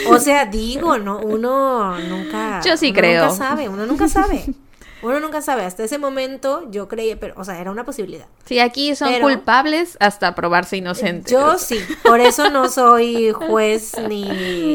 o 0.10 0.18
sea, 0.20 0.46
digo, 0.46 0.98
no, 0.98 1.18
uno 1.18 1.98
nunca. 1.98 2.60
Yo 2.64 2.76
sí 2.76 2.90
uno 2.90 3.00
creo. 3.00 3.24
Nunca 3.24 3.36
sabe, 3.36 3.68
uno 3.68 3.86
nunca 3.86 4.08
sabe. 4.08 4.44
Uno 5.02 5.20
nunca 5.20 5.40
sabe. 5.42 5.64
Hasta 5.64 5.84
ese 5.84 5.98
momento 5.98 6.70
yo 6.70 6.88
creía, 6.88 7.18
pero, 7.18 7.34
o 7.36 7.44
sea, 7.44 7.60
era 7.60 7.70
una 7.70 7.84
posibilidad. 7.84 8.26
Sí, 8.44 8.58
aquí 8.58 8.94
son 8.94 9.08
Pero- 9.08 9.26
culpables 9.28 9.96
hasta 10.00 10.34
probarse 10.34 10.76
inocentes. 10.76 11.32
Yo 11.32 11.58
sí. 11.58 11.78
Por 12.02 12.20
eso 12.20 12.50
no 12.50 12.68
soy 12.68 13.32
juez 13.32 13.94
ni, 14.08 14.24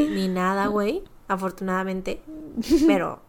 ni 0.10 0.28
nada, 0.28 0.68
güey. 0.68 1.04
Afortunadamente. 1.28 2.22
Pero, 2.88 3.22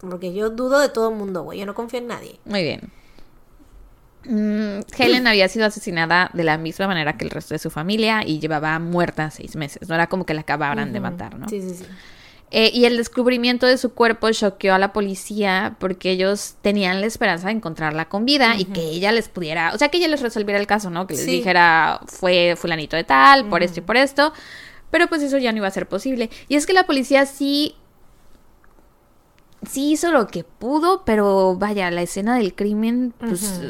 porque 0.00 0.32
yo 0.32 0.50
dudo 0.50 0.80
de 0.80 0.88
todo 0.88 1.10
el 1.10 1.16
mundo, 1.16 1.42
güey. 1.42 1.58
Yo 1.58 1.66
no 1.66 1.74
confío 1.74 1.98
en 2.00 2.06
nadie. 2.08 2.40
Muy 2.44 2.62
bien. 2.62 2.90
Mm, 4.24 4.80
Helen 4.98 5.26
había 5.26 5.48
sido 5.48 5.64
asesinada 5.66 6.30
de 6.34 6.44
la 6.44 6.58
misma 6.58 6.86
manera 6.86 7.16
que 7.16 7.24
el 7.24 7.30
resto 7.30 7.54
de 7.54 7.58
su 7.58 7.70
familia 7.70 8.22
y 8.26 8.38
llevaba 8.38 8.78
muerta 8.78 9.30
seis 9.30 9.56
meses. 9.56 9.88
No 9.88 9.94
era 9.94 10.08
como 10.08 10.26
que 10.26 10.34
la 10.34 10.42
acabaran 10.42 10.92
de 10.92 11.00
matar, 11.00 11.38
¿no? 11.38 11.48
Sí, 11.48 11.60
sí, 11.62 11.74
sí. 11.76 11.84
Eh, 12.52 12.70
y 12.74 12.84
el 12.84 12.96
descubrimiento 12.96 13.66
de 13.66 13.78
su 13.78 13.94
cuerpo 13.94 14.28
choqueó 14.32 14.74
a 14.74 14.78
la 14.80 14.92
policía 14.92 15.76
porque 15.78 16.10
ellos 16.10 16.56
tenían 16.62 17.00
la 17.00 17.06
esperanza 17.06 17.46
de 17.46 17.52
encontrarla 17.52 18.08
con 18.08 18.24
vida 18.24 18.56
y 18.58 18.64
que 18.64 18.80
ella 18.82 19.12
les 19.12 19.28
pudiera, 19.28 19.72
o 19.72 19.78
sea, 19.78 19.88
que 19.88 19.98
ella 19.98 20.08
les 20.08 20.20
resolviera 20.20 20.58
el 20.58 20.66
caso, 20.66 20.90
¿no? 20.90 21.06
Que 21.06 21.14
les 21.14 21.24
Sí. 21.24 21.30
dijera, 21.30 22.00
fue 22.08 22.56
fulanito 22.56 22.96
de 22.96 23.04
tal, 23.04 23.48
por 23.48 23.62
esto 23.62 23.78
y 23.78 23.82
por 23.82 23.96
esto. 23.96 24.32
Pero 24.90 25.06
pues 25.06 25.22
eso 25.22 25.38
ya 25.38 25.52
no 25.52 25.58
iba 25.58 25.68
a 25.68 25.70
ser 25.70 25.86
posible. 25.88 26.28
Y 26.48 26.56
es 26.56 26.66
que 26.66 26.72
la 26.72 26.86
policía 26.86 27.24
sí 27.24 27.76
sí 29.70 29.92
hizo 29.92 30.10
lo 30.10 30.26
que 30.26 30.42
pudo, 30.42 31.04
pero 31.04 31.54
vaya, 31.56 31.88
la 31.92 32.02
escena 32.02 32.36
del 32.36 32.54
crimen, 32.54 33.14
pues, 33.20 33.60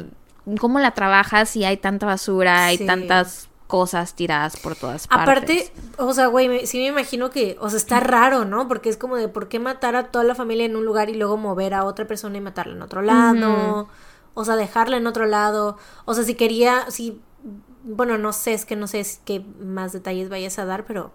¿cómo 0.59 0.78
la 0.78 0.93
trabajas 0.93 1.51
si 1.51 1.64
hay 1.64 1.76
tanta 1.76 2.07
basura, 2.07 2.64
hay 2.66 2.78
Sí. 2.78 2.87
tantas 2.87 3.49
cosas 3.70 4.14
tiradas 4.14 4.56
por 4.58 4.76
todas 4.76 5.06
partes? 5.06 5.22
Aparte, 5.22 5.72
o 5.96 6.12
sea, 6.12 6.26
güey, 6.26 6.66
sí 6.66 6.78
me 6.78 6.88
imagino 6.88 7.30
que, 7.30 7.56
o 7.60 7.70
sea, 7.70 7.78
está 7.78 8.00
raro, 8.00 8.44
¿no? 8.44 8.68
Porque 8.68 8.90
es 8.90 8.96
como 8.96 9.16
de, 9.16 9.28
¿por 9.28 9.48
qué 9.48 9.58
matar 9.58 9.96
a 9.96 10.08
toda 10.08 10.24
la 10.24 10.34
familia 10.34 10.66
en 10.66 10.76
un 10.76 10.84
lugar 10.84 11.08
y 11.08 11.14
luego 11.14 11.36
mover 11.36 11.72
a 11.72 11.84
otra 11.84 12.06
persona 12.06 12.36
y 12.36 12.40
matarla 12.40 12.74
en 12.74 12.82
otro 12.82 13.00
lado? 13.00 13.88
O 14.34 14.44
sea, 14.44 14.56
dejarla 14.56 14.96
en 14.96 15.06
otro 15.06 15.26
lado. 15.26 15.78
O 16.04 16.14
sea, 16.14 16.24
si 16.24 16.34
quería, 16.34 16.90
si, 16.90 17.20
bueno, 17.84 18.18
no 18.18 18.32
sé, 18.32 18.52
es 18.52 18.64
que 18.64 18.76
no 18.76 18.86
sé 18.86 19.00
es 19.00 19.20
qué 19.24 19.44
más 19.60 19.92
detalles 19.92 20.28
vayas 20.28 20.58
a 20.58 20.64
dar, 20.64 20.84
pero, 20.84 21.12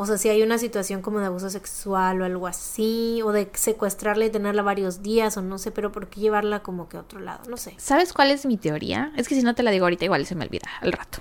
o 0.00 0.06
sea, 0.06 0.16
si 0.16 0.30
hay 0.30 0.42
una 0.42 0.56
situación 0.56 1.02
como 1.02 1.20
de 1.20 1.26
abuso 1.26 1.50
sexual 1.50 2.22
o 2.22 2.24
algo 2.24 2.46
así, 2.46 3.20
o 3.22 3.32
de 3.32 3.50
secuestrarla 3.52 4.24
y 4.24 4.30
tenerla 4.30 4.62
varios 4.62 5.02
días, 5.02 5.36
o 5.36 5.42
no 5.42 5.58
sé, 5.58 5.70
pero 5.70 5.92
¿por 5.92 6.08
qué 6.08 6.20
llevarla 6.20 6.60
como 6.60 6.88
que 6.88 6.96
a 6.96 7.00
otro 7.00 7.20
lado? 7.20 7.40
No 7.50 7.56
sé. 7.56 7.74
¿Sabes 7.76 8.12
cuál 8.12 8.30
es 8.30 8.46
mi 8.46 8.56
teoría? 8.56 9.12
Es 9.16 9.28
que 9.28 9.34
si 9.34 9.42
no 9.42 9.54
te 9.54 9.62
la 9.62 9.70
digo 9.70 9.84
ahorita, 9.84 10.06
igual 10.06 10.24
se 10.24 10.34
me 10.34 10.44
olvida 10.46 10.68
al 10.80 10.92
rato. 10.92 11.18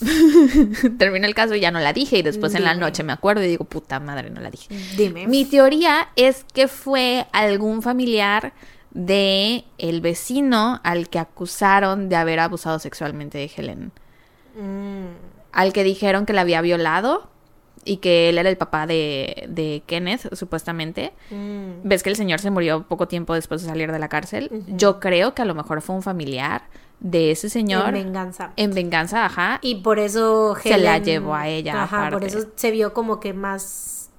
Termina 0.98 1.26
el 1.26 1.34
caso 1.34 1.54
y 1.54 1.60
ya 1.60 1.70
no 1.70 1.80
la 1.80 1.92
dije. 1.92 2.18
Y 2.18 2.22
después 2.22 2.54
en 2.54 2.64
la 2.64 2.74
noche 2.74 3.02
me 3.02 3.12
acuerdo 3.12 3.42
y 3.42 3.48
digo, 3.48 3.64
puta 3.64 4.00
madre, 4.00 4.30
no 4.30 4.40
la 4.40 4.50
dije. 4.50 4.74
Dime. 4.96 5.26
Mi 5.26 5.44
teoría 5.44 6.08
es 6.16 6.44
que 6.54 6.68
fue 6.68 7.26
algún 7.32 7.82
familiar 7.82 8.52
de 8.92 9.64
el 9.78 10.00
vecino 10.00 10.80
al 10.82 11.08
que 11.08 11.18
acusaron 11.18 12.08
de 12.08 12.16
haber 12.16 12.40
abusado 12.40 12.78
sexualmente 12.78 13.38
de 13.38 13.50
Helen. 13.54 13.92
Mm, 14.58 15.16
Al 15.52 15.72
que 15.72 15.84
dijeron 15.84 16.24
que 16.24 16.32
la 16.32 16.42
había 16.42 16.62
violado 16.62 17.28
y 17.86 17.98
que 17.98 18.28
él 18.28 18.36
era 18.38 18.50
el 18.50 18.56
papá 18.58 18.86
de, 18.86 19.46
de 19.48 19.82
Kenneth, 19.86 20.34
supuestamente. 20.34 21.12
mm. 21.30 21.82
Ves 21.88 22.02
que 22.02 22.10
el 22.10 22.16
señor 22.16 22.40
se 22.40 22.50
murió 22.50 22.82
poco 22.82 23.08
tiempo 23.08 23.32
después 23.34 23.62
de 23.62 23.68
salir 23.68 23.90
de 23.92 23.98
la 23.98 24.08
cárcel. 24.08 24.50
Yo 24.68 25.00
creo 25.00 25.34
que 25.34 25.42
a 25.42 25.44
lo 25.44 25.54
mejor 25.54 25.80
fue 25.80 25.94
un 25.96 26.02
familiar 26.02 26.62
de 27.00 27.30
ese 27.30 27.48
señor. 27.48 27.88
En 27.88 28.04
venganza. 28.06 28.52
En 28.56 28.72
venganza, 28.74 29.24
ajá. 29.24 29.58
Y 29.62 29.76
por 29.76 29.98
eso 29.98 30.56
Se 30.62 30.76
la 30.78 30.98
llevó 30.98 31.34
a 31.34 31.46
ella, 31.48 31.82
Ajá, 31.84 32.10
por 32.10 32.24
aparte. 32.24 32.26
eso 32.26 32.48
se 32.56 32.70
vio 32.70 32.92
como 32.92 33.20
que 33.20 33.32
más 33.32 34.10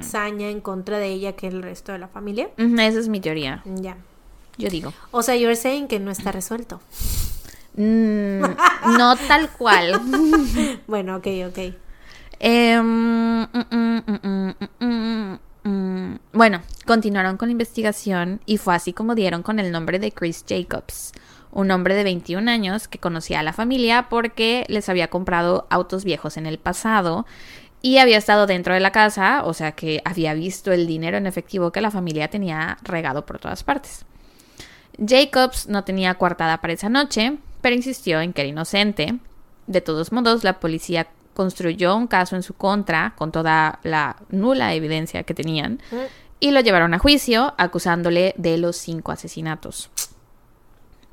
saña 0.00 0.48
en 0.50 0.60
contra 0.60 0.98
de 0.98 1.08
ella 1.08 1.32
que 1.32 1.48
el 1.48 1.60
resto 1.62 1.90
de 1.90 1.98
la 1.98 2.06
familia. 2.06 2.50
Esa 2.56 3.00
es 3.00 3.08
mi 3.08 3.20
teoría. 3.20 3.62
Ya. 3.64 3.96
Yo 4.58 4.68
digo. 4.68 4.92
O 5.10 5.22
sea, 5.22 5.34
you're 5.36 5.56
saying 5.56 5.88
que 5.88 5.98
no 5.98 6.10
está 6.12 6.30
resuelto. 6.32 6.80
Mm, 7.74 8.40
no 8.96 9.16
tal 9.28 9.50
cual. 9.50 10.00
Bueno, 10.86 11.16
ok, 11.16 11.26
ok. 11.48 11.58
Em, 12.38 13.42
mm, 13.42 14.02
mm, 14.80 15.38
mm. 15.64 16.18
Bueno, 16.32 16.60
continuaron 16.84 17.36
con 17.36 17.48
la 17.48 17.52
investigación 17.52 18.40
y 18.46 18.58
fue 18.58 18.74
así 18.74 18.92
como 18.92 19.14
dieron 19.14 19.42
con 19.42 19.58
el 19.58 19.72
nombre 19.72 19.98
de 19.98 20.12
Chris 20.12 20.44
Jacobs, 20.46 21.12
un 21.50 21.70
hombre 21.70 21.94
de 21.94 22.04
21 22.04 22.50
años 22.50 22.88
que 22.88 22.98
conocía 22.98 23.40
a 23.40 23.42
la 23.42 23.52
familia 23.52 24.08
porque 24.10 24.64
les 24.68 24.88
había 24.88 25.08
comprado 25.08 25.66
autos 25.70 26.04
viejos 26.04 26.36
en 26.36 26.46
el 26.46 26.58
pasado 26.58 27.26
y 27.82 27.98
había 27.98 28.18
estado 28.18 28.46
dentro 28.46 28.74
de 28.74 28.80
la 28.80 28.92
casa, 28.92 29.42
o 29.44 29.54
sea 29.54 29.72
que 29.72 30.02
había 30.04 30.34
visto 30.34 30.72
el 30.72 30.86
dinero 30.86 31.16
en 31.16 31.26
efectivo 31.26 31.72
que 31.72 31.80
la 31.80 31.90
familia 31.90 32.28
tenía 32.28 32.78
regado 32.82 33.24
por 33.24 33.38
todas 33.38 33.64
partes. 33.64 34.04
Jacobs 34.98 35.68
no 35.68 35.84
tenía 35.84 36.14
coartada 36.14 36.60
para 36.60 36.72
esa 36.72 36.88
noche, 36.88 37.38
pero 37.60 37.76
insistió 37.76 38.20
en 38.20 38.32
que 38.32 38.42
era 38.42 38.50
inocente. 38.50 39.18
De 39.66 39.80
todos 39.80 40.12
modos, 40.12 40.44
la 40.44 40.60
policía 40.60 41.08
construyó 41.36 41.94
un 41.94 42.06
caso 42.08 42.34
en 42.34 42.42
su 42.42 42.54
contra 42.54 43.12
con 43.16 43.30
toda 43.30 43.78
la 43.84 44.16
nula 44.30 44.72
evidencia 44.74 45.22
que 45.22 45.34
tenían 45.34 45.80
y 46.40 46.50
lo 46.50 46.60
llevaron 46.60 46.94
a 46.94 46.98
juicio 46.98 47.54
acusándole 47.58 48.34
de 48.38 48.56
los 48.56 48.76
cinco 48.76 49.12
asesinatos. 49.12 49.90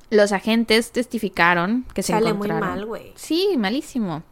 Los 0.10 0.32
agentes 0.32 0.92
testificaron 0.92 1.86
que 1.94 2.02
se 2.04 2.14
Sale 2.14 2.34
muy 2.34 2.48
encontraron. 2.48 2.70
mal, 2.70 2.86
güey. 2.86 3.12
Sí, 3.16 3.56
malísimo. 3.58 4.24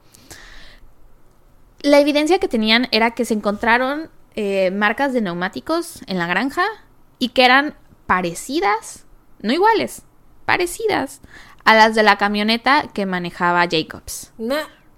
La 1.81 1.99
evidencia 1.99 2.39
que 2.39 2.47
tenían 2.47 2.87
era 2.91 3.11
que 3.11 3.25
se 3.25 3.33
encontraron 3.33 4.09
eh, 4.35 4.71
marcas 4.71 5.11
de 5.13 5.21
neumáticos 5.21 6.01
en 6.07 6.17
la 6.17 6.27
granja 6.27 6.63
y 7.19 7.29
que 7.29 7.43
eran 7.43 7.75
parecidas, 8.05 9.05
no 9.41 9.51
iguales, 9.51 10.03
parecidas 10.45 11.21
a 11.65 11.75
las 11.75 11.95
de 11.95 12.03
la 12.03 12.17
camioneta 12.17 12.89
que 12.93 13.05
manejaba 13.05 13.67
Jacobs. 13.69 14.31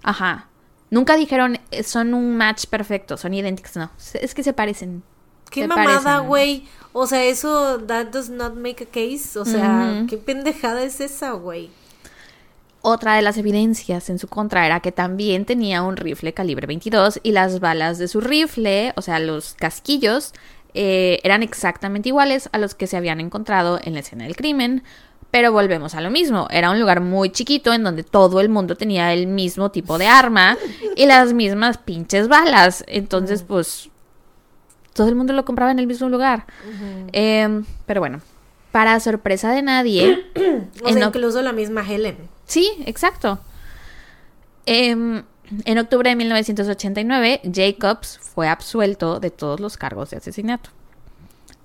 Ajá. 0.04 0.50
Nunca 0.94 1.16
dijeron 1.16 1.60
eh, 1.72 1.82
son 1.82 2.14
un 2.14 2.38
match 2.38 2.68
perfecto, 2.68 3.18
son 3.18 3.34
idénticos, 3.34 3.76
no. 3.78 3.90
Es 4.14 4.36
que 4.36 4.44
se 4.44 4.54
parecen. 4.54 5.02
Qué 5.50 5.62
Se 5.62 5.68
mamada, 5.68 6.20
güey. 6.20 6.68
O 6.92 7.08
sea, 7.08 7.24
eso, 7.24 7.80
that 7.88 8.08
does 8.12 8.30
not 8.30 8.54
make 8.54 8.84
a 8.84 8.86
case. 8.86 9.40
O 9.40 9.44
sea, 9.44 10.06
qué 10.08 10.18
pendejada 10.18 10.84
es 10.84 11.02
esa, 11.02 11.32
güey. 11.32 11.72
Otra 12.84 13.16
de 13.16 13.24
las 13.24 13.40
evidencias 13.40 14.12
en 14.12 14.20
su 14.20 14.28
contra 14.28 14.68
era 14.68 14.82
que 14.82 14.92
también 14.92 15.46
tenía 15.46 15.82
un 15.82 15.98
rifle 15.98 16.32
calibre 16.36 16.68
22 16.68 17.22
y 17.24 17.32
las 17.32 17.60
balas 17.60 17.98
de 17.98 18.08
su 18.08 18.22
rifle, 18.22 18.94
o 18.96 19.02
sea, 19.02 19.18
los 19.18 19.56
casquillos, 19.56 20.34
eh, 20.76 21.20
eran 21.24 21.42
exactamente 21.42 22.10
iguales 22.10 22.50
a 22.52 22.60
los 22.60 22.76
que 22.76 22.86
se 22.86 22.98
habían 22.98 23.20
encontrado 23.20 23.80
en 23.84 23.96
la 23.96 24.02
escena 24.02 24.26
del 24.26 24.36
crimen. 24.36 24.84
Pero 25.34 25.52
volvemos 25.52 25.96
a 25.96 26.02
lo 26.02 26.12
mismo, 26.12 26.48
era 26.52 26.70
un 26.70 26.80
lugar 26.80 27.02
muy 27.02 27.32
chiquito 27.32 27.74
en 27.74 27.84
donde 27.84 28.04
todo 28.04 28.40
el 28.40 28.50
mundo 28.50 28.78
tenía 28.78 29.14
el 29.14 29.26
mismo 29.26 29.72
tipo 29.72 29.98
de 29.98 30.06
arma 30.06 30.60
y 30.96 31.08
las 31.08 31.34
mismas 31.34 31.80
pinches 31.80 32.28
balas. 32.28 32.84
Entonces, 32.86 33.42
pues, 33.42 33.90
todo 34.94 35.08
el 35.10 35.16
mundo 35.16 35.34
lo 35.34 35.44
compraba 35.44 35.72
en 35.72 35.80
el 35.80 35.88
mismo 35.88 36.08
lugar. 36.08 36.46
Em, 37.14 37.66
pero 37.88 38.00
bueno, 38.00 38.22
para 38.72 39.00
sorpresa 39.00 39.50
de 39.50 39.64
nadie... 39.64 40.24
o 40.84 40.94
sea, 40.94 41.08
incluso 41.08 41.42
la 41.42 41.52
misma 41.52 41.82
Helen. 41.82 42.30
Sí, 42.46 42.72
exacto. 42.86 43.40
Em, 44.68 45.24
en 45.66 45.78
octubre 45.80 46.12
de 46.12 46.16
1989, 46.16 47.42
Jacobs 47.52 48.20
fue 48.22 48.48
absuelto 48.50 49.20
de 49.20 49.32
todos 49.32 49.60
los 49.60 49.78
cargos 49.78 50.12
de 50.12 50.18
asesinato. 50.18 50.70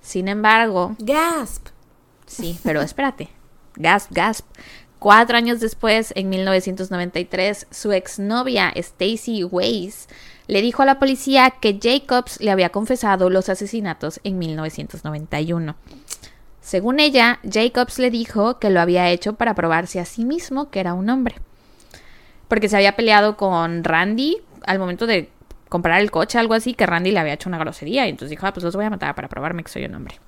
Sin 0.01 0.27
embargo... 0.27 0.95
Gasp. 0.97 1.67
Sí, 2.25 2.59
pero 2.63 2.81
espérate. 2.81 3.29
Gasp, 3.79 4.11
gasp. 4.11 4.45
Cuatro 4.99 5.37
años 5.37 5.61
después, 5.61 6.13
en 6.15 6.29
1993, 6.29 7.67
su 7.71 7.93
exnovia 7.93 8.69
Stacy 8.75 9.43
Weiss 9.45 10.07
le 10.47 10.61
dijo 10.61 10.83
a 10.83 10.85
la 10.85 10.99
policía 10.99 11.51
que 11.61 11.79
Jacobs 11.81 12.39
le 12.41 12.51
había 12.51 12.69
confesado 12.69 13.29
los 13.29 13.49
asesinatos 13.49 14.19
en 14.23 14.37
1991. 14.37 15.75
Según 16.59 16.99
ella, 16.99 17.39
Jacobs 17.49 17.97
le 17.97 18.11
dijo 18.11 18.59
que 18.59 18.69
lo 18.69 18.81
había 18.81 19.09
hecho 19.09 19.33
para 19.33 19.55
probarse 19.55 19.99
a 19.99 20.05
sí 20.05 20.25
mismo 20.25 20.69
que 20.69 20.79
era 20.81 20.93
un 20.93 21.09
hombre. 21.09 21.35
Porque 22.47 22.67
se 22.67 22.75
había 22.75 22.95
peleado 22.95 23.37
con 23.37 23.83
Randy 23.83 24.37
al 24.65 24.79
momento 24.79 25.07
de 25.07 25.29
comprar 25.69 26.01
el 26.01 26.11
coche, 26.11 26.37
algo 26.37 26.55
así, 26.55 26.73
que 26.73 26.85
Randy 26.85 27.11
le 27.11 27.19
había 27.19 27.33
hecho 27.33 27.47
una 27.47 27.59
grosería. 27.59 28.05
Y 28.05 28.09
entonces 28.09 28.31
dijo, 28.31 28.45
ah, 28.45 28.53
pues 28.53 28.63
los 28.63 28.75
voy 28.75 28.85
a 28.85 28.89
matar 28.89 29.15
para 29.15 29.29
probarme 29.29 29.63
que 29.63 29.71
soy 29.71 29.85
un 29.85 29.95
hombre. 29.95 30.19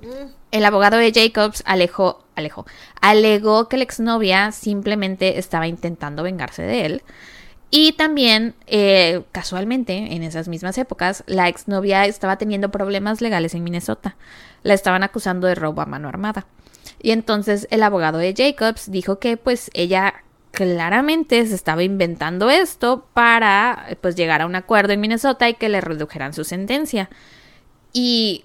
Mm. 0.00 0.32
El 0.52 0.64
abogado 0.64 0.96
de 0.96 1.12
Jacobs 1.12 1.62
alejó, 1.66 2.24
alejó, 2.40 2.66
alegó 3.00 3.68
que 3.68 3.76
la 3.76 3.84
exnovia 3.84 4.52
simplemente 4.52 5.38
estaba 5.38 5.66
intentando 5.66 6.22
vengarse 6.22 6.62
de 6.62 6.86
él. 6.86 7.02
Y 7.72 7.92
también, 7.92 8.56
eh, 8.66 9.22
casualmente, 9.30 9.92
en 9.94 10.24
esas 10.24 10.48
mismas 10.48 10.76
épocas, 10.76 11.22
la 11.26 11.48
exnovia 11.48 12.04
estaba 12.04 12.36
teniendo 12.36 12.72
problemas 12.72 13.20
legales 13.20 13.54
en 13.54 13.62
Minnesota 13.62 14.16
la 14.62 14.74
estaban 14.74 15.02
acusando 15.02 15.46
de 15.46 15.54
robo 15.54 15.80
a 15.80 15.86
mano 15.86 16.08
armada. 16.08 16.46
Y 17.00 17.12
entonces 17.12 17.66
el 17.70 17.82
abogado 17.82 18.18
de 18.18 18.34
Jacobs 18.36 18.90
dijo 18.90 19.18
que 19.18 19.36
pues 19.36 19.70
ella 19.74 20.22
claramente 20.50 21.46
se 21.46 21.54
estaba 21.54 21.82
inventando 21.82 22.50
esto 22.50 23.06
para 23.14 23.96
pues 24.00 24.16
llegar 24.16 24.42
a 24.42 24.46
un 24.46 24.56
acuerdo 24.56 24.92
en 24.92 25.00
Minnesota 25.00 25.48
y 25.48 25.54
que 25.54 25.68
le 25.68 25.80
redujeran 25.80 26.34
su 26.34 26.44
sentencia. 26.44 27.08
Y 27.92 28.44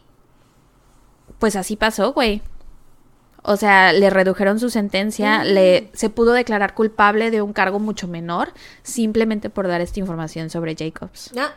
pues 1.39 1.55
así 1.55 1.75
pasó, 1.75 2.13
güey. 2.13 2.41
O 3.47 3.57
sea, 3.57 3.93
le 3.93 4.09
redujeron 4.09 4.59
su 4.59 4.69
sentencia, 4.69 5.39
mm. 5.39 5.43
le 5.45 5.89
se 5.93 6.09
pudo 6.09 6.33
declarar 6.33 6.73
culpable 6.73 7.29
de 7.29 7.41
un 7.41 7.53
cargo 7.53 7.79
mucho 7.79 8.07
menor 8.07 8.53
simplemente 8.81 9.49
por 9.49 9.67
dar 9.67 9.81
esta 9.81 9.99
información 9.99 10.49
sobre 10.49 10.75
Jacobs. 10.75 11.31
Ah. 11.37 11.53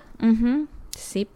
Sí. 0.91 1.27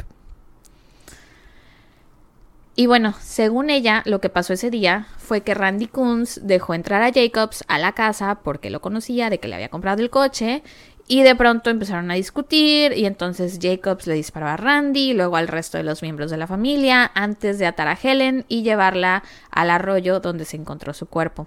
Y 2.74 2.86
bueno, 2.86 3.14
según 3.20 3.68
ella, 3.68 4.02
lo 4.06 4.20
que 4.20 4.30
pasó 4.30 4.54
ese 4.54 4.70
día 4.70 5.06
fue 5.18 5.42
que 5.42 5.52
Randy 5.52 5.86
Coons 5.86 6.40
dejó 6.42 6.72
entrar 6.72 7.02
a 7.02 7.12
Jacobs 7.12 7.64
a 7.68 7.78
la 7.78 7.92
casa 7.92 8.40
porque 8.42 8.70
lo 8.70 8.80
conocía, 8.80 9.28
de 9.28 9.38
que 9.38 9.48
le 9.48 9.56
había 9.56 9.68
comprado 9.68 10.02
el 10.02 10.08
coche, 10.08 10.62
y 11.08 11.22
de 11.22 11.34
pronto 11.34 11.70
empezaron 11.70 12.10
a 12.10 12.14
discutir 12.14 12.92
y 12.96 13.06
entonces 13.06 13.58
Jacobs 13.60 14.06
le 14.06 14.14
disparó 14.14 14.48
a 14.48 14.56
Randy 14.56 15.10
y 15.10 15.14
luego 15.14 15.36
al 15.36 15.48
resto 15.48 15.78
de 15.78 15.84
los 15.84 16.02
miembros 16.02 16.30
de 16.30 16.36
la 16.36 16.46
familia 16.46 17.10
antes 17.14 17.58
de 17.58 17.66
atar 17.66 17.88
a 17.88 17.98
Helen 18.00 18.44
y 18.48 18.62
llevarla 18.62 19.22
al 19.50 19.70
arroyo 19.70 20.20
donde 20.20 20.44
se 20.44 20.56
encontró 20.56 20.94
su 20.94 21.06
cuerpo. 21.06 21.46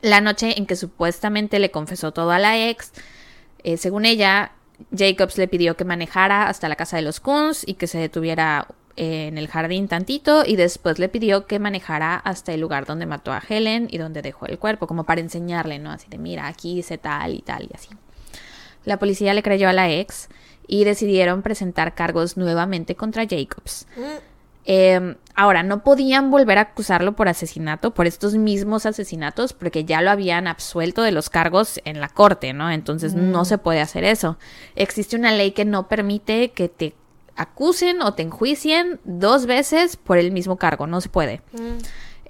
La 0.00 0.20
noche 0.20 0.58
en 0.58 0.66
que 0.66 0.76
supuestamente 0.76 1.58
le 1.58 1.70
confesó 1.70 2.12
todo 2.12 2.30
a 2.32 2.38
la 2.38 2.68
ex, 2.68 2.92
eh, 3.62 3.76
según 3.76 4.04
ella, 4.04 4.52
Jacobs 4.96 5.38
le 5.38 5.48
pidió 5.48 5.76
que 5.76 5.84
manejara 5.84 6.48
hasta 6.48 6.68
la 6.68 6.76
casa 6.76 6.96
de 6.96 7.02
los 7.02 7.20
Coons 7.20 7.62
y 7.66 7.74
que 7.74 7.86
se 7.86 7.98
detuviera 7.98 8.66
en 8.96 9.38
el 9.38 9.48
jardín 9.48 9.88
tantito 9.88 10.44
y 10.46 10.56
después 10.56 10.98
le 10.98 11.08
pidió 11.08 11.46
que 11.46 11.58
manejara 11.58 12.16
hasta 12.16 12.52
el 12.52 12.60
lugar 12.60 12.84
donde 12.84 13.06
mató 13.06 13.32
a 13.32 13.42
Helen 13.46 13.88
y 13.90 13.98
donde 13.98 14.22
dejó 14.22 14.46
el 14.46 14.58
cuerpo, 14.58 14.86
como 14.86 15.04
para 15.04 15.20
enseñarle, 15.20 15.78
¿no? 15.78 15.90
Así 15.90 16.08
de, 16.10 16.18
mira, 16.18 16.46
aquí 16.46 16.78
hice 16.78 16.98
tal 16.98 17.34
y 17.34 17.40
tal 17.40 17.64
y 17.64 17.74
así. 17.74 17.88
La 18.84 18.98
policía 18.98 19.34
le 19.34 19.42
creyó 19.42 19.68
a 19.68 19.72
la 19.72 19.90
ex 19.90 20.28
y 20.66 20.84
decidieron 20.84 21.42
presentar 21.42 21.94
cargos 21.94 22.36
nuevamente 22.36 22.94
contra 22.94 23.26
Jacobs. 23.28 23.86
Em, 24.64 25.16
ahora, 25.34 25.64
no 25.64 25.82
podían 25.82 26.30
volver 26.30 26.58
a 26.58 26.62
acusarlo 26.62 27.16
por 27.16 27.28
asesinato, 27.28 27.94
por 27.94 28.06
estos 28.06 28.34
mismos 28.34 28.86
asesinatos, 28.86 29.52
porque 29.52 29.84
ya 29.84 30.00
lo 30.02 30.10
habían 30.10 30.46
absuelto 30.46 31.02
de 31.02 31.10
los 31.10 31.30
cargos 31.30 31.80
en 31.84 32.00
la 32.00 32.08
corte, 32.08 32.52
¿no? 32.52 32.70
Entonces 32.70 33.14
no 33.14 33.44
se 33.44 33.58
puede 33.58 33.80
hacer 33.80 34.04
eso. 34.04 34.38
Existe 34.76 35.16
una 35.16 35.32
ley 35.32 35.50
que 35.50 35.64
no 35.64 35.88
permite 35.88 36.52
que 36.52 36.68
te 36.68 36.94
acusen 37.36 38.02
o 38.02 38.14
te 38.14 38.22
enjuicien 38.22 39.00
dos 39.04 39.46
veces 39.46 39.96
por 39.96 40.18
el 40.18 40.30
mismo 40.30 40.56
cargo, 40.56 40.86
no 40.86 41.00
se 41.00 41.08
puede. 41.08 41.40
Mm. 41.52 41.78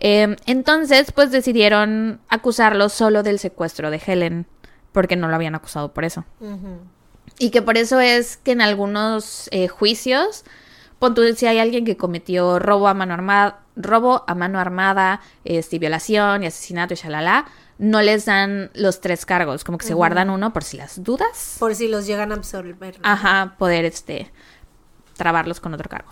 Em, 0.05 0.37
entonces, 0.47 1.13
pues 1.13 1.31
decidieron 1.31 2.21
acusarlo 2.29 2.89
solo 2.89 3.23
del 3.23 3.39
secuestro 3.39 3.91
de 3.91 4.01
Helen, 4.05 4.47
porque 4.93 5.17
no 5.17 5.29
lo 5.29 5.35
habían 5.35 5.55
acusado 5.55 5.93
por 5.93 6.05
eso. 6.05 6.25
Y 7.39 7.51
que 7.51 7.63
por 7.63 7.77
eso 7.77 8.01
es 8.01 8.37
que 8.37 8.53
en 8.53 8.61
algunos 8.61 9.49
eh, 9.51 9.69
juicios, 9.69 10.45
pon 10.99 11.17
si 11.37 11.47
hay 11.47 11.59
alguien 11.59 11.85
que 11.85 11.97
cometió 11.97 12.59
robo 12.59 12.89
a 12.89 12.95
mano 12.95 13.15
armada, 13.15 13.61
robo 13.75 14.25
a 14.27 14.35
mano 14.35 14.61
armada, 14.61 15.21
este, 15.45 15.79
violación 15.79 16.43
y 16.43 16.47
asesinato 16.47 16.95
y 16.95 16.97
shalala, 16.97 17.47
no 17.79 18.01
les 18.03 18.27
dan 18.27 18.71
los 18.75 19.01
tres 19.01 19.27
cargos, 19.27 19.65
como 19.65 19.79
que 19.79 19.87
se 19.87 19.95
guardan 19.95 20.31
uno 20.31 20.53
por 20.53 20.63
si 20.63 20.77
las 20.77 21.03
dudas. 21.03 21.57
Por 21.59 21.75
si 21.75 21.89
los 21.89 22.07
llegan 22.07 22.31
a 22.31 22.37
absorber. 22.37 22.97
Ajá, 23.03 23.57
poder 23.59 23.85
este 23.85 24.31
trabarlos 25.17 25.61
con 25.61 25.75
otro 25.75 25.89
cargo. 25.89 26.11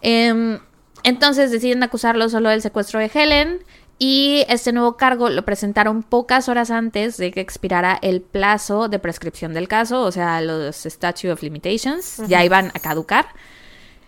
Em, 0.00 0.58
entonces 1.02 1.50
deciden 1.50 1.82
acusarlo 1.82 2.28
solo 2.28 2.50
del 2.50 2.62
secuestro 2.62 3.00
de 3.00 3.10
Helen 3.12 3.64
y 4.04 4.44
este 4.48 4.72
nuevo 4.72 4.96
cargo 4.96 5.28
lo 5.28 5.44
presentaron 5.44 6.02
pocas 6.02 6.48
horas 6.48 6.72
antes 6.72 7.18
de 7.18 7.30
que 7.30 7.40
expirara 7.40 8.00
el 8.02 8.20
plazo 8.20 8.88
de 8.88 8.98
prescripción 8.98 9.54
del 9.54 9.68
caso, 9.68 10.02
o 10.02 10.10
sea, 10.10 10.40
los 10.40 10.86
Statute 10.86 11.30
of 11.30 11.40
Limitations, 11.40 12.20
ya 12.26 12.44
iban 12.44 12.72
a 12.74 12.80
caducar. 12.80 13.26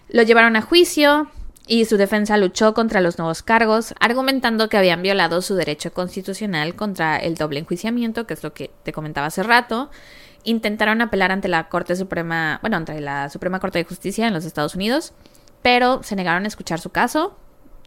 Lo 0.08 0.24
llevaron 0.24 0.56
a 0.56 0.62
juicio 0.62 1.30
y 1.68 1.84
su 1.84 1.96
defensa 1.96 2.36
luchó 2.38 2.74
contra 2.74 3.00
los 3.00 3.18
nuevos 3.18 3.44
cargos, 3.44 3.94
argumentando 4.00 4.68
que 4.68 4.78
habían 4.78 5.00
violado 5.00 5.40
su 5.42 5.54
derecho 5.54 5.92
constitucional 5.92 6.74
contra 6.74 7.16
el 7.16 7.36
doble 7.36 7.60
enjuiciamiento, 7.60 8.26
que 8.26 8.34
es 8.34 8.42
lo 8.42 8.52
que 8.52 8.72
te 8.82 8.92
comentaba 8.92 9.28
hace 9.28 9.44
rato, 9.44 9.92
intentaron 10.42 11.02
apelar 11.02 11.30
ante 11.30 11.46
la 11.46 11.68
Corte 11.68 11.94
Suprema, 11.94 12.58
bueno, 12.62 12.78
ante 12.78 13.00
la 13.00 13.30
Suprema 13.30 13.60
Corte 13.60 13.78
de 13.78 13.84
Justicia 13.84 14.26
en 14.26 14.34
los 14.34 14.44
Estados 14.44 14.74
Unidos, 14.74 15.12
pero 15.62 16.02
se 16.02 16.16
negaron 16.16 16.46
a 16.46 16.48
escuchar 16.48 16.80
su 16.80 16.90
caso 16.90 17.36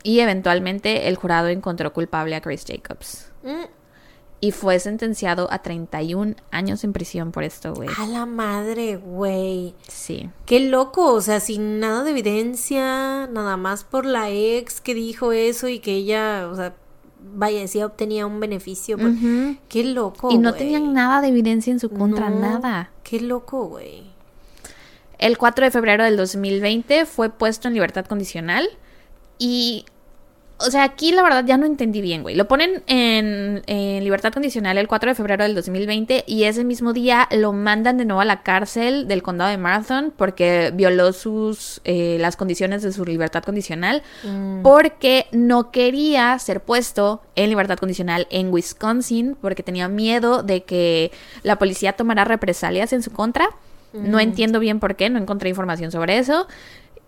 y 0.08 0.22
eventualmente 0.22 1.10
el 1.10 1.18
jurado 1.18 1.50
encontró 1.50 1.92
culpable 1.92 2.34
a 2.34 2.40
Chris 2.40 2.64
Jacobs. 2.66 3.30
Mm. 3.44 3.66
Y 4.40 4.52
fue 4.54 4.80
sentenciado 4.80 5.52
a 5.52 5.62
31 5.62 6.36
años 6.50 6.86
en 6.86 6.94
prisión 6.94 7.34
por 7.34 7.44
esto, 7.44 7.74
güey. 7.74 7.90
A 7.98 8.06
la 8.06 8.26
madre, 8.26 8.96
güey. 8.96 9.76
Sí. 9.90 10.30
Qué 10.46 10.62
loco, 10.62 11.12
o 11.12 11.20
sea, 11.20 11.42
sin 11.42 11.82
nada 11.82 12.06
de 12.06 12.12
evidencia, 12.12 13.28
nada 13.28 13.58
más 13.58 13.84
por 13.84 14.06
la 14.06 14.30
ex 14.30 14.80
que 14.80 14.94
dijo 14.94 15.34
eso 15.34 15.68
y 15.68 15.80
que 15.80 15.96
ella, 15.96 16.48
o 16.50 16.56
sea, 16.56 16.74
vaya, 17.36 17.68
sí 17.68 17.84
obtenía 17.84 18.26
un 18.26 18.40
beneficio. 18.40 18.98
Pues, 18.98 19.14
qué 19.68 19.84
loco. 19.84 20.32
Y 20.32 20.38
no 20.38 20.54
tenían 20.54 20.94
nada 20.94 21.20
de 21.20 21.28
evidencia 21.28 21.74
en 21.74 21.82
su 21.82 21.90
contra, 21.90 22.30
nada. 22.30 22.92
Qué 23.04 23.20
loco, 23.20 23.66
güey. 23.66 24.04
El 25.20 25.38
4 25.38 25.66
de 25.66 25.72
febrero 25.72 26.06
del 26.06 26.16
2020 26.16 27.06
fue 27.06 27.30
puesto 27.30 27.68
en 27.68 27.74
libertad 27.74 28.06
condicional 28.06 28.70
y 29.38 29.84
o 30.60 30.72
sea, 30.72 30.84
aquí 30.84 31.12
la 31.12 31.22
verdad 31.22 31.46
ya 31.46 31.58
no 31.58 31.68
entendí 31.68 32.02
bien, 32.02 32.24
güey. 32.24 32.36
Lo 32.36 32.48
ponen 32.48 32.82
en, 32.88 33.62
libertad 34.04 34.34
condicional 34.34 34.78
el 34.78 34.88
4 34.88 35.12
de 35.12 35.16
febrero 35.16 35.44
del 35.44 35.54
2020 35.54 36.24
y 36.26 36.44
ese 36.44 36.64
mismo 36.64 36.94
día 36.94 37.28
lo 37.32 37.54
mandan 37.54 37.98
de 37.98 38.06
nuevo 38.06 38.22
a 38.22 38.26
la 38.26 38.42
cárcel 38.42 39.08
del 39.08 39.22
condado 39.22 39.52
de 39.52 39.58
Marathon 39.58 40.14
porque 40.16 40.72
violó 40.74 41.14
sus 41.14 41.82
eh, 41.84 42.18
las 42.20 42.38
condiciones 42.38 42.82
de 42.82 42.92
su 42.92 43.06
libertad 43.06 43.44
condicional 43.44 44.02
mm. 44.24 44.62
porque 44.62 45.28
no 45.32 45.72
quería 45.72 46.38
ser 46.40 46.62
puesto 46.62 47.22
en 47.36 47.50
libertad 47.50 47.78
condicional 47.78 48.28
en 48.30 48.52
Wisconsin 48.52 49.38
porque 49.40 49.64
tenía 49.64 49.88
miedo 49.88 50.42
de 50.42 50.64
que 50.64 51.12
la 51.44 51.58
policía 51.58 51.94
tomara 51.94 52.24
represalias 52.24 52.94
en 52.94 53.04
su 53.04 53.12
contra. 53.12 53.50
No 53.94 54.18
mm. 54.18 54.22
entiendo 54.22 54.60
bien 54.60 54.80
por 54.80 54.96
qué, 54.96 55.10
no 55.10 55.20
encontré 55.20 55.50
información 55.50 55.92
sobre 55.92 56.18
eso. 56.18 56.48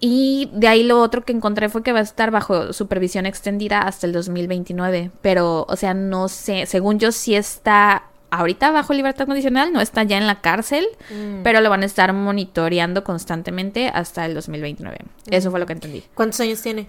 Y 0.02 0.50
de 0.54 0.68
ahí 0.68 0.84
lo 0.84 1.02
otro 1.02 1.26
que 1.26 1.34
encontré 1.34 1.68
fue 1.68 1.84
que 1.84 1.92
va 1.92 2.00
a 2.00 2.04
estar 2.04 2.32
bajo 2.32 2.72
supervisión 2.72 3.26
extendida 3.26 3.80
hasta 3.82 4.08
el 4.08 4.14
2029. 4.14 5.12
Pero, 5.22 5.66
o 5.68 5.76
sea, 5.76 5.94
no 5.94 6.30
sé, 6.30 6.66
según 6.68 7.00
yo 7.00 7.12
sí 7.12 7.36
está 7.36 8.04
ahorita 8.32 8.70
bajo 8.72 8.94
libertad 8.94 9.26
condicional, 9.26 9.74
no 9.74 9.82
está 9.82 10.04
ya 10.04 10.18
en 10.18 10.28
la 10.28 10.40
cárcel, 10.40 10.86
Mm. 11.10 11.42
pero 11.44 11.62
lo 11.62 11.70
van 11.70 11.82
a 11.82 11.86
estar 11.88 12.14
monitoreando 12.14 13.04
constantemente 13.04 13.90
hasta 13.90 14.26
el 14.26 14.36
2029. 14.36 15.00
Eso 15.32 15.50
fue 15.52 15.60
lo 15.60 15.66
que 15.66 15.74
entendí. 15.74 16.04
¿Cuántos 16.14 16.40
años 16.40 16.62
tiene? 16.62 16.88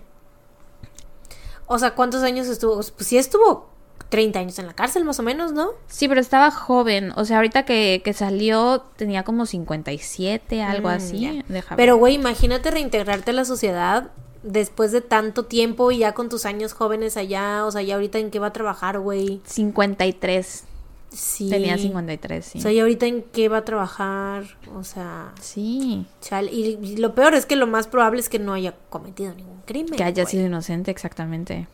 O 1.67 1.79
sea, 1.79 1.93
¿cuántos 1.95 2.23
años 2.23 2.47
estuvo? 2.49 2.75
Pues 2.75 2.93
sí 2.99 3.17
estuvo 3.17 3.70
30 4.09 4.39
años 4.39 4.59
en 4.59 4.67
la 4.67 4.73
cárcel, 4.75 5.05
más 5.05 5.19
o 5.19 5.23
menos, 5.23 5.53
¿no? 5.53 5.69
Sí, 5.87 6.09
pero 6.09 6.21
estaba 6.21 6.51
joven. 6.51 7.13
O 7.17 7.25
sea, 7.25 7.37
ahorita 7.37 7.65
que, 7.65 8.01
que 8.05 8.13
salió 8.13 8.83
tenía 8.97 9.23
como 9.23 9.47
57, 9.47 10.63
algo 10.63 10.89
Mm, 10.89 10.93
así. 10.93 11.21
ya. 11.21 11.45
Deja 11.49 11.77
Pero, 11.77 11.97
güey, 11.97 12.15
imagínate 12.15 12.71
reintegrarte 12.71 13.31
a 13.31 13.35
la 13.35 13.45
sociedad 13.45 14.11
después 14.43 14.91
de 14.91 15.01
tanto 15.03 15.45
tiempo 15.45 15.93
y 15.93 15.99
ya 15.99 16.13
con 16.15 16.29
tus 16.29 16.47
años 16.47 16.73
jóvenes 16.73 17.17
allá. 17.17 17.65
O 17.67 17.71
sea, 17.71 17.83
ya 17.83 17.95
ahorita 17.95 18.19
en 18.19 18.31
qué 18.31 18.39
va 18.39 18.49
a 18.49 18.53
trabajar, 18.53 18.99
güey. 18.99 19.41
53. 19.45 20.65
Sí. 21.13 21.51
Tenía 21.51 21.77
53, 21.77 22.45
sí. 22.45 22.59
O 22.59 22.63
sea, 22.63 22.71
ya 22.73 22.83
ahorita 22.83 23.07
en 23.07 23.23
qué 23.23 23.49
va 23.49 23.59
a 23.59 23.65
trabajar. 23.65 24.45
O 24.77 24.85
sea, 24.85 25.33
Sí. 25.41 26.07
chale. 26.21 26.53
Y, 26.53 26.79
y 26.83 26.97
lo 26.99 27.15
peor 27.17 27.35
es 27.35 27.47
que 27.47 27.57
lo 27.57 27.67
más 27.67 27.89
probable 27.89 28.21
es 28.21 28.29
que 28.29 28.39
no 28.39 28.53
haya 28.55 28.75
cometido 28.91 29.35
ningún 29.35 29.61
crimen. 29.67 29.97
Que 29.97 30.05
haya 30.05 30.23
güey. 30.23 30.31
sido 30.31 30.47
inocente, 30.47 30.91
exactamente. 30.93 31.67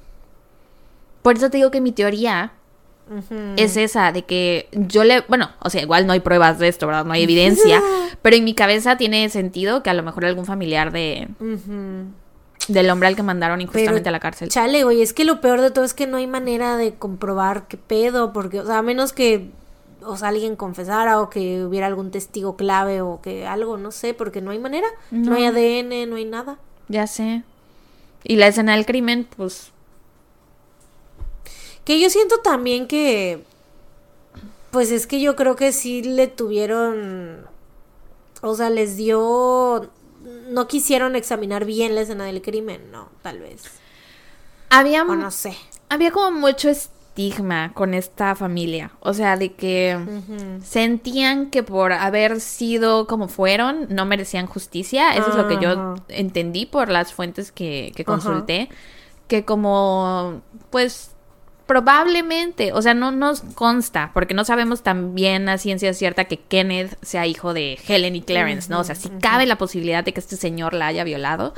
Por 1.27 1.39
eso 1.39 1.51
te 1.51 1.57
digo 1.57 1.73
que 1.73 1.81
mi 1.81 1.91
teoría 1.91 2.53
es 3.57 3.77
esa, 3.77 4.13
de 4.13 4.23
que 4.23 4.69
yo 4.71 5.03
le... 5.03 5.23
Bueno, 5.23 5.51
o 5.59 5.71
sea, 5.71 5.83
igual 5.83 6.07
no 6.07 6.13
hay 6.13 6.21
pruebas 6.21 6.61
de 6.61 6.69
esto, 6.69 6.87
¿verdad? 6.87 7.05
No 7.05 7.15
hay 7.15 7.25
evidencia. 7.25 7.83
pero 8.23 8.37
en 8.37 8.45
mi 8.45 8.55
cabeza 8.55 8.97
tiene 8.97 9.29
sentido 9.29 9.83
que 9.83 9.91
a 9.91 9.95
lo 9.95 10.05
mejor 10.05 10.25
algún 10.25 10.47
familiar 10.47 10.93
de, 10.93 11.27
del 12.69 12.91
hombre 12.91 13.09
al 13.09 13.17
que 13.17 13.25
mandaron 13.25 13.59
Pero, 13.59 13.69
injustamente 13.69 14.09
a 14.09 14.13
la 14.13 14.21
cárcel. 14.21 14.51
Chale, 14.51 14.85
güey, 14.85 15.03
es 15.03 15.13
que 15.13 15.25
lo 15.25 15.41
peor 15.41 15.63
de 15.63 15.73
todo 15.73 15.85
es 15.85 15.95
que 15.95 16.07
no 16.07 16.17
hay 16.17 16.29
manera 16.29 16.77
de 16.77 16.95
comprobar 16.95 17.67
qué 17.67 17.77
pedo, 17.77 18.33
porque, 18.33 18.61
o 18.61 18.65
sea, 18.65 18.79
a 18.79 18.83
menos 18.83 19.13
que 19.13 19.51
o 20.05 20.17
sea, 20.17 20.29
alguien 20.29 20.55
confesara 20.55 21.21
o 21.21 21.29
que 21.29 21.65
hubiera 21.65 21.89
algún 21.89 22.13
testigo 22.13 22.55
clave 22.55 23.01
o 23.01 23.21
que 23.21 23.49
algo, 23.49 23.79
no 23.79 23.91
sé, 23.91 24.15
porque 24.15 24.41
no 24.41 24.53
hay 24.53 24.61
manera. 24.61 24.87
No, 25.11 25.33
No. 25.33 25.35
hay 25.35 25.47
ADN, 25.47 26.09
no 26.09 26.15
hay 26.15 26.25
nada. 26.25 26.61
Ya 26.87 27.09
sé. 27.09 27.43
Y 28.23 28.37
la 28.37 28.47
escena 28.47 28.77
del 28.77 28.87
crimen, 28.87 29.27
pues... 29.37 29.73
Que 31.87 31.99
yo 32.01 32.11
siento 32.11 32.39
también 32.39 32.87
que, 32.87 33.45
pues 34.71 34.91
es 34.91 35.07
que 35.07 35.21
yo 35.21 35.37
creo 35.37 35.57
que 35.57 35.73
sí 35.73 36.03
le 36.03 36.27
tuvieron, 36.27 37.47
o 38.43 38.55
sea, 38.55 38.69
les 38.69 38.97
dio, 38.97 39.89
no 40.49 40.67
quisieron 40.69 41.17
examinar 41.17 41.65
bien 41.65 41.95
la 41.95 42.03
escena 42.03 42.25
del 42.25 42.43
crimen, 42.43 42.91
no, 42.91 43.09
tal 43.23 43.39
vez. 43.39 43.63
Había, 44.69 45.05
O 45.05 45.15
no 45.15 45.31
sé. 45.31 45.57
había 45.89 46.11
como 46.11 46.33
mucho 46.33 46.69
estigma 46.69 47.73
con 47.73 47.95
esta 47.95 48.35
familia. 48.35 48.91
O 49.01 49.15
sea, 49.15 49.37
de 49.37 49.55
que 49.55 49.99
sentían 50.63 51.51
que 51.51 51.63
por 51.63 51.93
haber 51.93 52.41
sido 52.41 53.07
como 53.07 53.29
fueron, 53.29 53.87
no 53.89 54.05
merecían 54.05 54.47
justicia. 54.47 55.15
Eso 55.15 55.31
es 55.31 55.37
lo 55.37 55.49
que 55.49 55.59
yo 55.59 55.95
entendí 56.09 56.67
por 56.67 56.91
las 56.91 57.15
fuentes 57.15 57.53
que, 57.53 57.93
consulté. 58.05 58.69
Que 59.29 59.45
como, 59.45 60.43
pues, 60.71 61.16
probablemente, 61.67 62.73
o 62.73 62.81
sea, 62.83 62.95
no 62.95 63.11
nos 63.13 63.41
consta, 63.41 64.11
porque 64.15 64.35
no 64.35 64.45
sabemos 64.45 64.83
tan 64.83 65.15
bien 65.15 65.49
a 65.49 65.59
ciencia 65.59 65.93
cierta 65.95 66.25
que 66.25 66.39
Kenneth 66.39 66.97
sea 67.03 67.27
hijo 67.27 67.53
de 67.55 67.79
Helen 67.87 68.17
y 68.17 68.23
Clarence, 68.23 68.71
¿no? 68.71 68.81
O 68.81 68.85
sea, 68.85 68.95
sí 68.95 69.11
cabe 69.21 69.47
la 69.47 69.59
posibilidad 69.59 70.05
de 70.05 70.13
que 70.13 70.21
este 70.21 70.37
señor 70.37 70.75
la 70.75 70.87
haya 70.87 71.05
violado. 71.05 71.55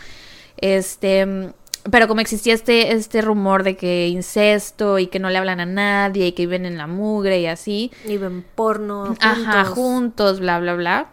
Este, 0.56 1.52
pero 1.90 2.08
como 2.08 2.20
existía 2.20 2.54
este, 2.54 2.92
este 2.92 3.22
rumor 3.22 3.62
de 3.62 3.76
que 3.76 4.08
incesto 4.08 4.98
y 4.98 5.06
que 5.06 5.18
no 5.18 5.30
le 5.30 5.38
hablan 5.38 5.60
a 5.60 5.66
nadie 5.66 6.26
y 6.28 6.32
que 6.32 6.42
viven 6.46 6.66
en 6.66 6.78
la 6.78 6.86
mugre 6.86 7.40
y 7.40 7.46
así, 7.46 7.92
Y 8.06 8.16
ven 8.16 8.44
porno. 8.54 9.14
ajá, 9.20 9.64
juntos. 9.64 9.68
juntos, 9.74 10.40
bla, 10.40 10.58
bla, 10.58 10.74
bla. 10.74 11.10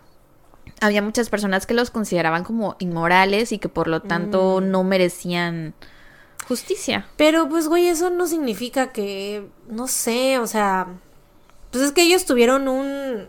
Había 0.82 1.02
muchas 1.02 1.30
personas 1.30 1.66
que 1.66 1.74
los 1.74 1.89
consideraban 1.89 2.43
como 2.43 2.76
inmorales 2.80 3.52
y 3.52 3.60
que 3.60 3.70
por 3.70 3.88
lo 3.88 4.02
tanto 4.02 4.60
Mm. 4.62 4.72
no 4.72 4.84
merecían 4.84 5.74
justicia. 6.48 7.08
Pero 7.18 7.50
pues, 7.50 7.68
güey, 7.68 7.88
eso 7.88 8.10
no 8.10 8.28
significa 8.28 8.91
que, 8.91 9.48
no 9.68 9.88
sé, 9.88 10.39
o 10.39 10.48
sea, 10.48 10.88
pues 11.72 11.84
es 11.84 11.91
que 11.91 12.04
ellos 12.04 12.26
tuvieron 12.26 12.68
un, 12.68 13.28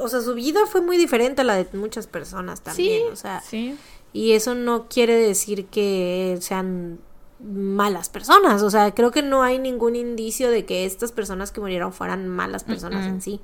o 0.00 0.08
sea, 0.08 0.20
su 0.20 0.34
vida 0.34 0.60
fue 0.66 0.80
muy 0.80 0.96
diferente 0.96 1.42
a 1.42 1.44
la 1.44 1.54
de 1.54 1.66
muchas 1.76 2.06
personas 2.06 2.60
también, 2.60 3.12
o 3.12 3.16
sea, 3.16 3.40
sí. 3.40 3.76
y 4.12 4.32
eso 4.32 4.54
no 4.54 4.88
quiere 4.88 5.14
decir 5.14 5.66
que 5.66 6.38
sean 6.40 6.98
malas 7.40 8.08
personas, 8.08 8.62
o 8.62 8.70
sea, 8.70 8.92
creo 8.92 9.10
que 9.10 9.22
no 9.22 9.42
hay 9.42 9.58
ningún 9.58 9.96
indicio 9.96 10.50
de 10.50 10.64
que 10.64 10.84
estas 10.84 11.12
personas 11.12 11.52
que 11.52 11.60
murieron 11.60 11.92
fueran 11.92 12.28
malas 12.28 12.64
personas 12.64 13.06
en 13.06 13.22
sí. 13.22 13.40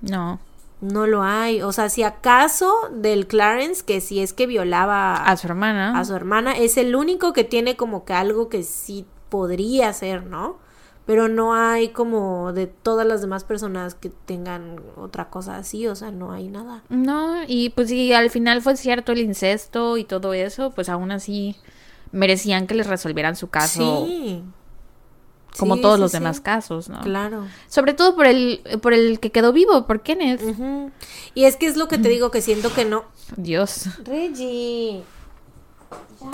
No, 0.00 0.40
No 0.82 1.06
lo 1.06 1.22
hay, 1.22 1.62
o 1.62 1.72
sea, 1.72 1.88
si 1.88 2.02
acaso 2.02 2.74
del 2.92 3.26
Clarence, 3.28 3.84
que 3.84 4.00
si 4.00 4.20
es 4.20 4.32
que 4.32 4.46
violaba 4.46 5.14
a 5.14 5.36
su 5.36 5.46
hermana. 5.46 5.98
a 5.98 6.04
su 6.04 6.14
hermana, 6.14 6.58
es 6.58 6.76
el 6.76 6.94
único 6.96 7.32
que 7.32 7.44
tiene 7.44 7.76
como 7.76 8.04
que 8.04 8.12
algo 8.12 8.48
que 8.48 8.64
sí 8.64 9.06
podría 9.28 9.92
ser, 9.92 10.26
¿no? 10.26 10.58
Pero 11.06 11.28
no 11.28 11.54
hay 11.54 11.88
como 11.90 12.52
de 12.52 12.66
todas 12.66 13.06
las 13.06 13.20
demás 13.20 13.44
personas 13.44 13.94
que 13.94 14.08
tengan 14.08 14.80
otra 14.96 15.30
cosa 15.30 15.56
así, 15.56 15.86
o 15.86 15.94
sea, 15.94 16.10
no 16.10 16.32
hay 16.32 16.48
nada. 16.48 16.82
No, 16.88 17.42
y 17.46 17.70
pues 17.70 17.88
si 17.88 18.12
al 18.12 18.30
final 18.30 18.60
fue 18.60 18.76
cierto 18.76 19.12
el 19.12 19.20
incesto 19.20 19.96
y 19.96 20.04
todo 20.04 20.32
eso, 20.34 20.72
pues 20.72 20.88
aún 20.88 21.12
así 21.12 21.56
merecían 22.10 22.66
que 22.66 22.74
les 22.74 22.88
resolvieran 22.88 23.36
su 23.36 23.48
caso 23.48 24.04
Sí. 24.06 24.44
Como 25.58 25.76
Sí, 25.76 25.82
todos 25.82 25.96
sí, 25.96 26.00
los 26.00 26.10
sí. 26.12 26.16
demás 26.18 26.40
casos, 26.40 26.88
¿no? 26.88 27.00
Claro. 27.00 27.46
Sobre 27.68 27.94
todo 27.94 28.14
por 28.16 28.26
el 28.26 28.62
por 28.80 28.92
el 28.94 29.20
que 29.20 29.30
quedó 29.30 29.52
vivo, 29.52 29.86
por 29.86 30.02
Kenneth. 30.02 30.42
Ujú. 30.42 30.90
Y 31.34 31.44
es 31.44 31.56
que 31.56 31.66
es 31.66 31.76
lo 31.76 31.88
que 31.88 31.98
te 31.98 32.08
digo, 32.08 32.30
que 32.30 32.40
siento 32.42 32.72
que 32.72 32.84
no. 32.84 33.04
Dios. 33.36 33.86
Reggie. 34.04 35.02
Ya. 36.20 36.30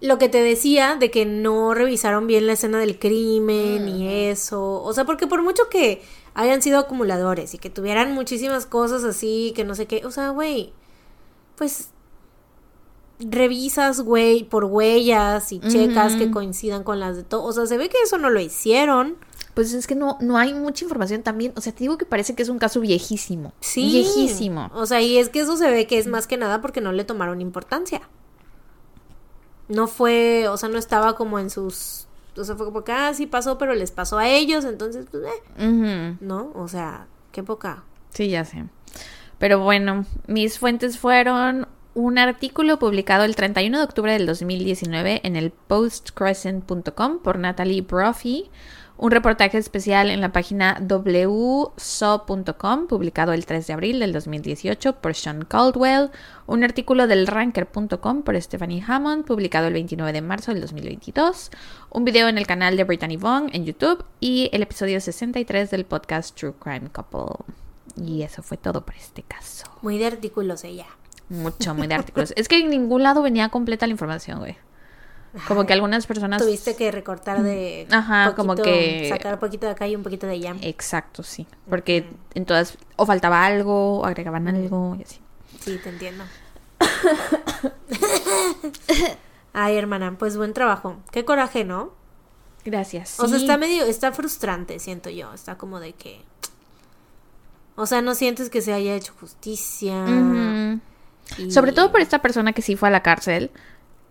Lo 0.00 0.18
que 0.18 0.28
te 0.28 0.40
decía 0.42 0.96
de 0.96 1.10
que 1.10 1.24
no 1.26 1.74
revisaron 1.74 2.26
bien 2.28 2.46
la 2.46 2.52
escena 2.52 2.78
del 2.78 2.98
crimen 2.98 3.88
y 3.88 4.28
eso. 4.28 4.82
O 4.82 4.92
sea, 4.92 5.04
porque 5.04 5.26
por 5.26 5.42
mucho 5.42 5.68
que 5.68 6.02
hayan 6.34 6.62
sido 6.62 6.78
acumuladores 6.78 7.54
y 7.54 7.58
que 7.58 7.68
tuvieran 7.68 8.12
muchísimas 8.14 8.64
cosas 8.64 9.02
así, 9.02 9.52
que 9.56 9.64
no 9.64 9.74
sé 9.74 9.86
qué. 9.86 10.04
O 10.04 10.10
sea, 10.12 10.30
güey. 10.30 10.72
Pues 11.56 11.88
revisas, 13.20 14.00
güey, 14.00 14.44
por 14.44 14.64
huellas 14.64 15.52
y 15.52 15.60
checas 15.60 16.14
que 16.14 16.30
coincidan 16.30 16.84
con 16.84 17.00
las 17.00 17.16
de 17.16 17.24
todo. 17.24 17.44
O 17.44 17.52
sea, 17.52 17.66
se 17.66 17.76
ve 17.76 17.88
que 17.88 17.98
eso 18.02 18.18
no 18.18 18.30
lo 18.30 18.40
hicieron. 18.40 19.16
Pues 19.54 19.72
es 19.72 19.88
que 19.88 19.96
no, 19.96 20.18
no 20.20 20.38
hay 20.38 20.54
mucha 20.54 20.84
información 20.84 21.22
también. 21.22 21.52
O 21.56 21.60
sea, 21.60 21.72
te 21.72 21.80
digo 21.80 21.98
que 21.98 22.06
parece 22.06 22.36
que 22.36 22.42
es 22.42 22.48
un 22.48 22.58
caso 22.58 22.80
viejísimo. 22.80 23.52
Sí. 23.60 23.82
Viejísimo. 23.90 24.70
O 24.72 24.86
sea, 24.86 25.00
y 25.00 25.18
es 25.18 25.30
que 25.30 25.40
eso 25.40 25.56
se 25.56 25.68
ve 25.70 25.86
que 25.88 25.98
es 25.98 26.06
más 26.06 26.28
que 26.28 26.36
nada 26.36 26.60
porque 26.60 26.80
no 26.80 26.92
le 26.92 27.04
tomaron 27.04 27.40
importancia. 27.40 28.02
No 29.68 29.88
fue, 29.88 30.46
o 30.48 30.56
sea, 30.56 30.68
no 30.68 30.78
estaba 30.78 31.16
como 31.16 31.40
en 31.40 31.50
sus. 31.50 32.06
O 32.36 32.44
sea, 32.44 32.54
fue 32.54 32.66
como 32.66 32.84
que, 32.84 32.92
ah, 32.92 33.12
sí 33.14 33.26
pasó, 33.26 33.58
pero 33.58 33.74
les 33.74 33.90
pasó 33.90 34.18
a 34.18 34.28
ellos, 34.28 34.64
entonces, 34.64 35.06
pues, 35.10 35.24
eh. 35.56 36.16
¿no? 36.20 36.52
O 36.54 36.68
sea, 36.68 37.08
qué 37.32 37.42
poca. 37.42 37.82
Sí, 38.10 38.28
ya 38.28 38.44
sé. 38.44 38.64
Pero 39.38 39.60
bueno, 39.60 40.06
mis 40.28 40.58
fuentes 40.58 40.98
fueron 40.98 41.66
un 41.98 42.16
artículo 42.16 42.78
publicado 42.78 43.24
el 43.24 43.34
31 43.34 43.76
de 43.76 43.82
octubre 43.82 44.12
del 44.12 44.24
2019 44.24 45.20
en 45.24 45.34
el 45.34 45.50
postcrescent.com 45.50 47.18
por 47.18 47.40
Natalie 47.40 47.82
Brophy, 47.82 48.52
un 48.96 49.10
reportaje 49.10 49.58
especial 49.58 50.08
en 50.08 50.20
la 50.20 50.30
página 50.30 50.80
wso.com 50.80 52.86
publicado 52.86 53.32
el 53.32 53.46
3 53.46 53.66
de 53.66 53.72
abril 53.72 53.98
del 53.98 54.12
2018 54.12 55.00
por 55.00 55.16
Sean 55.16 55.44
Caldwell, 55.44 56.10
un 56.46 56.62
artículo 56.62 57.08
del 57.08 57.26
ranker.com 57.26 58.22
por 58.22 58.40
Stephanie 58.40 58.84
Hammond 58.86 59.24
publicado 59.24 59.66
el 59.66 59.72
29 59.72 60.12
de 60.12 60.22
marzo 60.22 60.52
del 60.52 60.60
2022, 60.60 61.50
un 61.90 62.04
video 62.04 62.28
en 62.28 62.38
el 62.38 62.46
canal 62.46 62.76
de 62.76 62.84
Brittany 62.84 63.16
Vong 63.16 63.50
en 63.52 63.64
YouTube 63.64 64.04
y 64.20 64.50
el 64.52 64.62
episodio 64.62 65.00
63 65.00 65.72
del 65.72 65.84
podcast 65.84 66.38
True 66.38 66.54
Crime 66.60 66.90
Couple. 66.92 67.44
Y 67.96 68.22
eso 68.22 68.44
fue 68.44 68.56
todo 68.56 68.86
por 68.86 68.94
este 68.94 69.24
caso. 69.24 69.64
Muy 69.82 69.98
de 69.98 70.06
artículos 70.06 70.62
ella. 70.62 70.86
Mucho, 71.28 71.74
muy 71.74 71.86
de 71.86 71.94
artículos. 71.94 72.32
es 72.36 72.48
que 72.48 72.58
en 72.58 72.70
ningún 72.70 73.02
lado 73.02 73.22
venía 73.22 73.48
completa 73.50 73.86
la 73.86 73.92
información, 73.92 74.38
güey. 74.38 74.56
Como 75.46 75.66
que 75.66 75.74
algunas 75.74 76.06
personas... 76.06 76.40
Tuviste 76.42 76.74
que 76.74 76.90
recortar 76.90 77.42
de. 77.42 77.86
Ajá, 77.90 78.34
como 78.34 78.54
que- 78.56 79.08
Sacar 79.10 79.34
un 79.34 79.40
poquito 79.40 79.66
de 79.66 79.72
acá 79.72 79.86
y 79.86 79.94
un 79.94 80.02
poquito 80.02 80.26
de 80.26 80.32
allá. 80.32 80.56
Exacto, 80.62 81.22
sí. 81.22 81.46
Porque 81.68 82.06
en 82.34 82.46
todas... 82.46 82.78
O 82.96 83.04
faltaba 83.04 83.44
algo, 83.44 83.98
o 84.00 84.06
agregaban 84.06 84.48
algo 84.48 84.96
y 84.98 85.02
así. 85.02 85.20
Sí, 85.60 85.78
te 85.82 85.90
entiendo. 85.90 86.24
Ay, 89.52 89.76
hermana, 89.76 90.16
pues 90.18 90.36
buen 90.36 90.52
trabajo. 90.54 90.96
Qué 91.10 91.24
coraje, 91.24 91.64
¿no? 91.64 91.92
Gracias. 92.64 93.18
O 93.20 93.28
sea, 93.28 93.38
está 93.38 93.56
medio, 93.56 93.84
está 93.84 94.12
frustrante, 94.12 94.78
siento 94.78 95.10
yo. 95.10 95.32
Está 95.32 95.56
como 95.58 95.80
de 95.80 95.92
que. 95.92 96.20
O 97.76 97.86
sea, 97.86 98.02
no 98.02 98.14
sientes 98.14 98.50
que 98.50 98.60
se 98.62 98.72
haya 98.72 98.94
hecho 98.94 99.12
justicia. 99.20 100.04
Y 101.36 101.50
Sobre 101.50 101.72
todo 101.72 101.92
por 101.92 102.00
esta 102.00 102.22
persona 102.22 102.52
que 102.52 102.62
sí 102.62 102.76
fue 102.76 102.88
a 102.88 102.92
la 102.92 103.02
cárcel, 103.02 103.50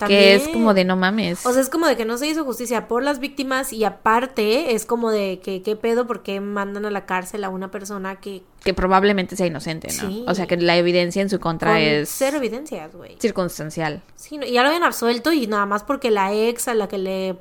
que 0.06 0.36
es 0.36 0.48
como 0.50 0.74
de 0.74 0.86
no 0.86 0.96
mames. 0.96 1.46
O 1.46 1.52
sea, 1.52 1.62
es 1.62 1.70
como 1.70 1.88
de 1.88 1.98
que 1.98 2.06
no 2.06 2.18
se 2.18 2.28
hizo 2.28 2.44
justicia 2.44 2.88
por 2.88 3.04
las 3.04 3.20
víctimas 3.20 3.74
y 3.74 3.84
aparte 3.84 4.76
es 4.76 4.86
como 4.86 5.10
de 5.10 5.40
que 5.40 5.64
qué 5.64 5.76
pedo 5.76 6.06
porque 6.06 6.40
mandan 6.40 6.86
a 6.86 6.92
la 6.92 7.06
cárcel 7.06 7.44
a 7.44 7.50
una 7.50 7.72
persona 7.72 8.18
que 8.18 8.44
que 8.64 8.74
probablemente 8.74 9.36
sea 9.36 9.48
inocente, 9.48 9.88
¿no? 10.02 10.10
Sí. 10.10 10.26
O 10.28 10.36
sea, 10.36 10.46
que 10.46 10.58
la 10.58 10.76
evidencia 10.76 11.22
en 11.22 11.30
su 11.30 11.40
contra 11.40 11.74
con 11.74 11.82
es 11.82 12.10
cero 12.10 12.38
evidencias, 12.38 12.94
güey. 12.94 13.16
circunstancial. 13.20 14.04
Sí, 14.16 14.38
no, 14.38 14.46
y 14.46 14.52
ya 14.52 14.62
lo 14.62 14.68
habían 14.68 14.84
absuelto 14.84 15.32
y 15.32 15.48
nada 15.48 15.66
más 15.66 15.84
porque 15.84 16.12
la 16.12 16.34
ex 16.34 16.68
a 16.68 16.74
la 16.74 16.88
que 16.88 16.98
le 16.98 17.38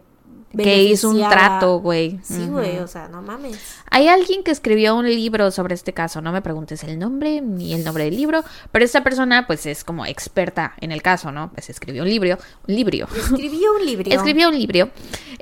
Que 0.64 0.82
hizo 0.82 1.11
un 1.11 1.18
trato, 1.28 1.80
güey. 1.80 2.18
Sí, 2.22 2.46
güey, 2.46 2.78
o 2.78 2.86
sea, 2.86 3.09
no 3.09 3.22
mames. 3.22 3.59
Hay 3.90 4.09
alguien 4.09 4.42
que 4.42 4.50
escribió 4.50 4.96
un 4.96 5.07
libro 5.07 5.50
sobre 5.50 5.74
este 5.74 5.92
caso, 5.92 6.20
no 6.20 6.32
me 6.32 6.42
preguntes 6.42 6.82
el 6.84 6.98
nombre 6.98 7.40
ni 7.40 7.74
el 7.74 7.84
nombre 7.84 8.04
del 8.04 8.16
libro, 8.16 8.44
pero 8.72 8.84
esta 8.84 9.02
persona 9.02 9.46
pues 9.46 9.66
es 9.66 9.84
como 9.84 10.07
experta 10.07 10.74
en 10.80 10.92
el 10.92 11.02
caso, 11.02 11.32
¿no? 11.32 11.50
Pues 11.52 11.70
escribió 11.70 12.02
un 12.02 12.09
libro, 12.09 12.38
un 12.68 12.74
libro. 12.74 13.07
Escribió 13.16 13.74
un 13.74 13.86
libro. 13.86 14.11
Escribió 14.11 14.48
un 14.48 14.59
libro 14.59 14.90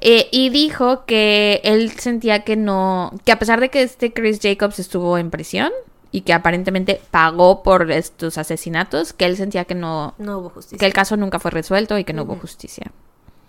eh, 0.00 0.28
y 0.30 0.50
dijo 0.50 1.04
que 1.04 1.60
él 1.64 1.92
sentía 1.98 2.44
que 2.44 2.56
no, 2.56 3.12
que 3.24 3.32
a 3.32 3.38
pesar 3.38 3.60
de 3.60 3.70
que 3.70 3.82
este 3.82 4.12
Chris 4.12 4.38
Jacobs 4.42 4.78
estuvo 4.78 5.16
en 5.18 5.30
prisión 5.30 5.70
y 6.10 6.20
que 6.20 6.32
aparentemente 6.32 7.00
pagó 7.10 7.62
por 7.64 7.90
estos 7.90 8.38
asesinatos, 8.38 9.12
que 9.12 9.24
él 9.24 9.36
sentía 9.36 9.64
que 9.64 9.74
no, 9.74 10.14
No 10.18 10.38
hubo 10.38 10.50
justicia. 10.50 10.78
que 10.78 10.86
el 10.86 10.92
caso 10.92 11.16
nunca 11.16 11.40
fue 11.40 11.50
resuelto 11.50 11.98
y 11.98 12.04
que 12.04 12.12
no 12.12 12.22
hubo 12.22 12.36
justicia. 12.36 12.92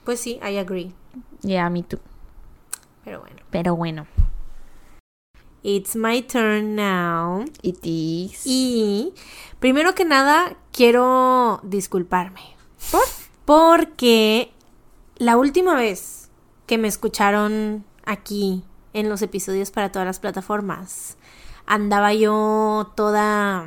Pues 0.06 0.20
sí, 0.20 0.40
I 0.48 0.58
agree. 0.58 0.94
Ya, 1.42 1.70
me 1.70 1.82
too. 1.84 2.00
Pero 3.04 3.22
bueno. 3.22 3.38
Pero 3.50 3.76
bueno. 3.76 4.08
It's 5.64 5.96
my 5.96 6.22
turn 6.22 6.76
now. 6.76 7.44
It 7.64 7.80
is. 7.84 8.44
Y 8.46 9.14
primero 9.60 9.96
que 9.96 10.06
nada, 10.06 10.56
quiero 10.72 11.60
disculparme. 11.64 12.56
¿Por? 12.92 13.02
Porque 13.46 14.52
la 15.18 15.38
última 15.38 15.74
vez 15.74 16.30
que 16.68 16.78
me 16.78 16.88
escucharon 16.88 17.84
aquí 18.06 18.64
en 18.94 19.10
los 19.10 19.24
episodios 19.24 19.72
para 19.72 19.92
todas 19.92 20.06
las 20.06 20.20
plataformas, 20.20 21.18
andaba 21.66 22.14
yo 22.14 22.92
toda 22.96 23.66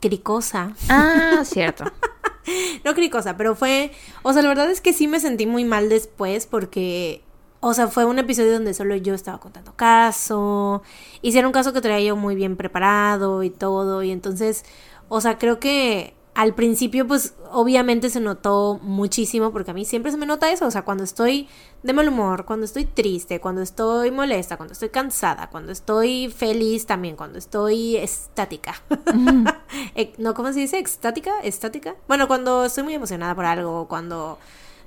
cricosa. 0.00 0.74
Ah, 0.88 1.42
cierto. 1.44 1.84
No 2.84 2.94
cricosa, 2.94 3.36
pero 3.36 3.54
fue. 3.54 3.92
O 4.22 4.32
sea, 4.32 4.42
la 4.42 4.48
verdad 4.48 4.70
es 4.70 4.80
que 4.80 4.92
sí 4.92 5.08
me 5.08 5.20
sentí 5.20 5.46
muy 5.46 5.64
mal 5.64 5.88
después 5.88 6.46
porque. 6.46 7.22
O 7.62 7.74
sea, 7.74 7.88
fue 7.88 8.06
un 8.06 8.18
episodio 8.18 8.54
donde 8.54 8.72
solo 8.72 8.96
yo 8.96 9.12
estaba 9.14 9.38
contando 9.38 9.74
caso. 9.76 10.82
Hicieron 11.20 11.48
un 11.48 11.52
caso 11.52 11.72
que 11.74 11.82
traía 11.82 12.00
yo 12.08 12.16
muy 12.16 12.34
bien 12.34 12.56
preparado 12.56 13.42
y 13.42 13.50
todo. 13.50 14.02
Y 14.02 14.10
entonces, 14.12 14.64
o 15.08 15.20
sea, 15.20 15.36
creo 15.38 15.60
que 15.60 16.14
al 16.34 16.54
principio, 16.54 17.06
pues, 17.06 17.34
obviamente 17.50 18.08
se 18.08 18.20
notó 18.20 18.78
muchísimo, 18.82 19.52
porque 19.52 19.72
a 19.72 19.74
mí 19.74 19.84
siempre 19.84 20.12
se 20.12 20.18
me 20.18 20.26
nota 20.26 20.50
eso. 20.50 20.66
O 20.66 20.70
sea, 20.70 20.82
cuando 20.82 21.04
estoy 21.04 21.48
de 21.82 21.92
mal 21.92 22.08
humor, 22.08 22.44
cuando 22.44 22.64
estoy 22.64 22.84
triste, 22.84 23.40
cuando 23.40 23.62
estoy 23.62 24.10
molesta, 24.10 24.56
cuando 24.56 24.72
estoy 24.72 24.90
cansada, 24.90 25.50
cuando 25.50 25.72
estoy 25.72 26.28
feliz 26.28 26.86
también, 26.86 27.16
cuando 27.16 27.38
estoy 27.38 27.96
estática. 27.96 28.74
Eh, 29.94 30.12
no, 30.18 30.34
¿cómo 30.34 30.52
se 30.52 30.60
dice? 30.60 30.78
¿Extática? 30.78 31.40
¿Estática? 31.42 31.94
Bueno, 32.06 32.28
cuando 32.28 32.64
estoy 32.64 32.84
muy 32.84 32.94
emocionada 32.94 33.34
por 33.34 33.44
algo, 33.44 33.88
cuando, 33.88 34.38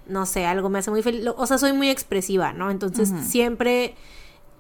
no 0.07 0.25
sé, 0.25 0.45
algo 0.45 0.69
me 0.69 0.79
hace 0.79 0.91
muy 0.91 1.01
feliz. 1.01 1.25
O 1.35 1.45
sea, 1.45 1.57
soy 1.57 1.73
muy 1.73 1.89
expresiva, 1.89 2.53
¿no? 2.53 2.69
Entonces, 2.69 3.11
siempre 3.25 3.95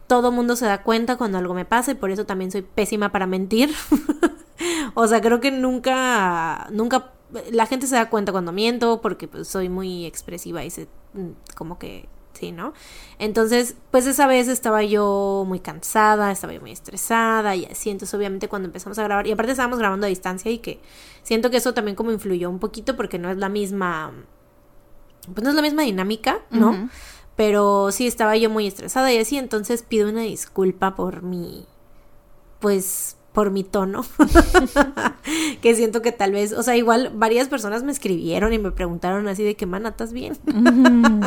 todo 0.07 0.31
mundo 0.31 0.55
se 0.55 0.65
da 0.65 0.83
cuenta 0.83 1.17
cuando 1.17 1.37
algo 1.37 1.53
me 1.53 1.65
pasa 1.65 1.91
y 1.91 1.95
por 1.95 2.11
eso 2.11 2.25
también 2.25 2.51
soy 2.51 2.61
pésima 2.61 3.11
para 3.11 3.27
mentir. 3.27 3.73
o 4.93 5.07
sea, 5.07 5.21
creo 5.21 5.39
que 5.39 5.51
nunca, 5.51 6.67
nunca, 6.71 7.11
la 7.51 7.65
gente 7.65 7.87
se 7.87 7.95
da 7.95 8.09
cuenta 8.09 8.31
cuando 8.31 8.51
miento 8.51 9.01
porque 9.01 9.27
pues, 9.27 9.47
soy 9.47 9.69
muy 9.69 10.05
expresiva 10.05 10.63
y 10.63 10.69
se, 10.69 10.87
mm, 11.13 11.29
como 11.55 11.79
que, 11.79 12.07
sí, 12.33 12.51
¿no? 12.51 12.73
Entonces, 13.19 13.75
pues 13.91 14.05
esa 14.07 14.27
vez 14.27 14.47
estaba 14.47 14.83
yo 14.83 15.45
muy 15.47 15.59
cansada, 15.59 16.31
estaba 16.31 16.53
yo 16.53 16.61
muy 16.61 16.71
estresada 16.71 17.55
y 17.55 17.65
así, 17.65 17.89
entonces 17.89 18.13
obviamente 18.13 18.47
cuando 18.49 18.67
empezamos 18.67 18.97
a 18.99 19.03
grabar, 19.03 19.27
y 19.27 19.31
aparte 19.31 19.51
estábamos 19.51 19.79
grabando 19.79 20.05
a 20.05 20.09
distancia 20.09 20.51
y 20.51 20.59
que 20.59 20.79
siento 21.23 21.49
que 21.49 21.57
eso 21.57 21.73
también 21.73 21.95
como 21.95 22.11
influyó 22.11 22.49
un 22.49 22.59
poquito 22.59 22.95
porque 22.95 23.19
no 23.19 23.29
es 23.29 23.37
la 23.37 23.49
misma, 23.49 24.11
pues 25.33 25.43
no 25.43 25.49
es 25.49 25.55
la 25.55 25.61
misma 25.61 25.83
dinámica, 25.83 26.41
¿no? 26.49 26.89
Pero 27.35 27.91
sí 27.91 28.05
estaba 28.05 28.37
yo 28.37 28.49
muy 28.49 28.67
estresada 28.67 29.11
y 29.11 29.17
así, 29.17 29.37
entonces 29.37 29.81
pido 29.81 30.09
una 30.09 30.21
disculpa 30.21 30.95
por 30.95 31.23
mi, 31.23 31.65
pues, 32.59 33.17
por 33.33 33.49
mi 33.49 33.63
tono. 33.63 34.05
que 35.61 35.75
siento 35.75 36.01
que 36.01 36.11
tal 36.11 36.31
vez, 36.31 36.53
o 36.53 36.63
sea, 36.63 36.77
igual 36.77 37.11
varias 37.15 37.49
personas 37.49 37.83
me 37.83 37.91
escribieron 37.91 38.53
y 38.53 38.59
me 38.59 38.71
preguntaron 38.71 39.27
así 39.27 39.43
de 39.43 39.55
que, 39.55 39.65
mana, 39.65 39.89
¿estás 39.89 40.13
bien? 40.13 40.37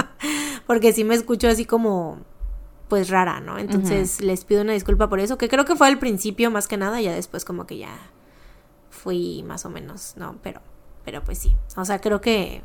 Porque 0.66 0.92
sí 0.92 1.02
me 1.04 1.16
escucho 1.16 1.48
así 1.48 1.64
como, 1.64 2.18
pues 2.88 3.10
rara, 3.10 3.40
¿no? 3.40 3.58
Entonces 3.58 4.20
les 4.20 4.44
pido 4.44 4.62
una 4.62 4.72
disculpa 4.72 5.08
por 5.08 5.20
eso, 5.20 5.36
que 5.36 5.48
creo 5.48 5.64
que 5.64 5.76
fue 5.76 5.88
al 5.88 5.98
principio 5.98 6.50
más 6.50 6.68
que 6.68 6.76
nada, 6.76 7.00
ya 7.00 7.12
después 7.12 7.44
como 7.44 7.66
que 7.66 7.78
ya 7.78 7.98
fui 8.90 9.42
más 9.42 9.64
o 9.66 9.70
menos, 9.70 10.14
¿no? 10.16 10.36
Pero, 10.42 10.60
pero 11.04 11.22
pues 11.22 11.38
sí, 11.38 11.54
o 11.76 11.84
sea, 11.84 12.00
creo 12.00 12.20
que... 12.20 12.62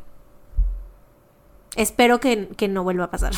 Espero 1.76 2.20
que, 2.20 2.50
que 2.58 2.68
no 2.68 2.84
vuelva 2.84 3.06
a 3.06 3.12
pasar. 3.12 3.34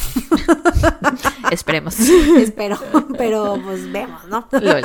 Esperemos. 1.51 1.99
Espero, 1.99 2.79
pero 3.17 3.59
pues 3.63 3.91
vemos, 3.91 4.25
¿no? 4.25 4.47
Lol. 4.51 4.81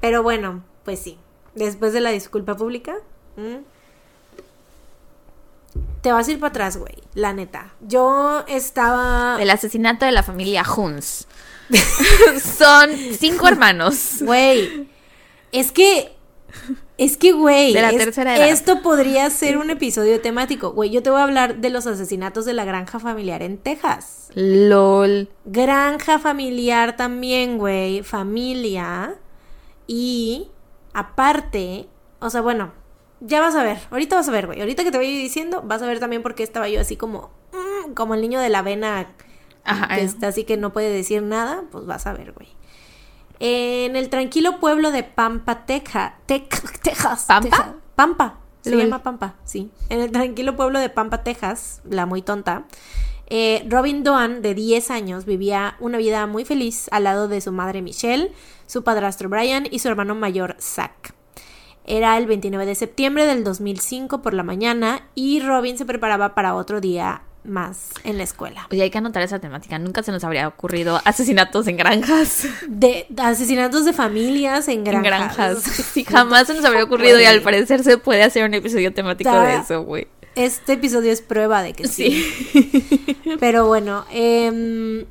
Pero 0.00 0.22
bueno, 0.22 0.62
pues 0.84 0.98
sí. 1.00 1.18
Después 1.54 1.92
de 1.92 2.00
la 2.00 2.10
disculpa 2.10 2.56
pública, 2.56 2.94
¿m? 3.36 3.62
te 6.06 6.12
vas 6.12 6.28
a 6.28 6.30
ir 6.30 6.38
para 6.38 6.50
atrás, 6.50 6.76
güey. 6.76 6.94
La 7.14 7.32
neta. 7.32 7.74
Yo 7.80 8.44
estaba. 8.46 9.38
El 9.40 9.50
asesinato 9.50 10.06
de 10.06 10.12
la 10.12 10.22
familia 10.22 10.64
Huns. 10.64 11.26
Son 12.58 12.90
cinco 13.18 13.48
hermanos. 13.48 14.18
Güey. 14.20 14.88
Es 15.50 15.72
que. 15.72 16.14
Es 16.98 17.16
que, 17.18 17.32
güey. 17.32 17.74
De 17.74 17.82
la 17.82 17.90
es- 17.90 17.98
tercera 17.98 18.36
edad. 18.36 18.48
Esto 18.48 18.80
podría 18.82 19.28
ser 19.30 19.58
un 19.58 19.68
episodio 19.70 20.20
temático. 20.20 20.70
Güey, 20.72 20.90
yo 20.90 21.02
te 21.02 21.10
voy 21.10 21.20
a 21.20 21.24
hablar 21.24 21.56
de 21.58 21.68
los 21.70 21.86
asesinatos 21.86 22.44
de 22.46 22.54
la 22.54 22.64
granja 22.64 22.98
familiar 22.98 23.42
en 23.42 23.58
Texas. 23.58 24.30
LOL. 24.34 25.28
Granja 25.44 26.18
familiar 26.18 26.96
también, 26.96 27.58
güey. 27.58 28.02
Familia. 28.02 29.14
Y 29.86 30.48
aparte, 30.94 31.86
o 32.20 32.30
sea, 32.30 32.40
bueno, 32.40 32.72
ya 33.20 33.40
vas 33.40 33.54
a 33.54 33.62
ver. 33.62 33.78
Ahorita 33.90 34.16
vas 34.16 34.28
a 34.28 34.32
ver, 34.32 34.46
güey. 34.46 34.60
Ahorita 34.60 34.82
que 34.82 34.90
te 34.90 34.96
voy 34.98 35.06
diciendo, 35.16 35.62
vas 35.64 35.82
a 35.82 35.86
ver 35.86 36.00
también 36.00 36.22
por 36.22 36.34
qué 36.34 36.42
estaba 36.42 36.68
yo 36.68 36.80
así 36.80 36.96
como, 36.96 37.30
mm, 37.52 37.92
como 37.92 38.14
el 38.14 38.20
niño 38.22 38.40
de 38.40 38.48
la 38.48 38.60
avena 38.60 39.06
Ajá. 39.64 39.94
que 39.96 40.02
está 40.02 40.28
así 40.28 40.44
que 40.44 40.56
no 40.56 40.72
puede 40.72 40.90
decir 40.90 41.22
nada. 41.22 41.64
Pues 41.70 41.84
vas 41.86 42.06
a 42.06 42.12
ver, 42.14 42.32
güey. 42.32 42.48
En 43.40 43.96
el 43.96 44.08
tranquilo 44.08 44.60
pueblo 44.60 44.90
de 44.90 45.02
Pampa, 45.02 45.66
Teja, 45.66 46.16
Texas. 46.26 47.24
¿Pampa? 47.28 47.74
Pampa. 47.94 48.38
Se 48.62 48.76
llama 48.76 49.02
Pampa, 49.02 49.34
sí. 49.44 49.70
En 49.90 50.00
el 50.00 50.10
tranquilo 50.10 50.56
pueblo 50.56 50.80
de 50.80 50.88
Pampa, 50.88 51.22
Texas, 51.22 51.82
la 51.88 52.04
muy 52.04 52.20
tonta. 52.22 52.64
eh, 53.28 53.64
Robin 53.68 54.02
Doan, 54.02 54.42
de 54.42 54.54
10 54.54 54.90
años, 54.90 55.24
vivía 55.24 55.76
una 55.78 55.98
vida 55.98 56.26
muy 56.26 56.44
feliz 56.44 56.88
al 56.90 57.04
lado 57.04 57.28
de 57.28 57.40
su 57.40 57.52
madre 57.52 57.80
Michelle, 57.82 58.32
su 58.66 58.82
padrastro 58.82 59.28
Brian 59.28 59.68
y 59.70 59.78
su 59.78 59.88
hermano 59.88 60.14
mayor 60.16 60.56
Zach. 60.60 61.14
Era 61.84 62.18
el 62.18 62.26
29 62.26 62.66
de 62.66 62.74
septiembre 62.74 63.24
del 63.26 63.44
2005 63.44 64.20
por 64.20 64.34
la 64.34 64.42
mañana 64.42 65.02
y 65.14 65.40
Robin 65.40 65.78
se 65.78 65.86
preparaba 65.86 66.34
para 66.34 66.56
otro 66.56 66.80
día 66.80 67.22
más 67.46 67.90
en 68.04 68.18
la 68.18 68.24
escuela. 68.24 68.66
Oye, 68.70 68.82
hay 68.82 68.90
que 68.90 68.98
anotar 68.98 69.22
esa 69.22 69.38
temática. 69.38 69.78
Nunca 69.78 70.02
se 70.02 70.12
nos 70.12 70.22
habría 70.24 70.48
ocurrido 70.48 71.00
asesinatos 71.04 71.66
en 71.66 71.76
granjas. 71.76 72.46
De 72.68 73.06
asesinatos 73.16 73.84
de 73.84 73.92
familias 73.92 74.68
en 74.68 74.86
En 74.86 75.02
granjas. 75.02 75.36
granjas. 75.36 75.64
Sí, 75.96 76.04
jamás 76.04 76.46
se 76.46 76.54
nos 76.54 76.64
habría 76.64 76.84
ocurrido 76.84 77.20
y 77.20 77.24
al 77.24 77.40
parecer 77.42 77.82
se 77.82 77.98
puede 77.98 78.22
hacer 78.22 78.44
un 78.44 78.54
episodio 78.54 78.92
temático 78.92 79.30
de 79.40 79.56
eso, 79.56 79.82
güey. 79.82 80.06
Este 80.34 80.74
episodio 80.74 81.10
es 81.12 81.22
prueba 81.22 81.62
de 81.62 81.72
que 81.72 81.88
sí. 81.88 82.22
Sí. 82.52 83.16
Pero 83.40 83.66
bueno, 83.66 84.04
em, 84.12 85.06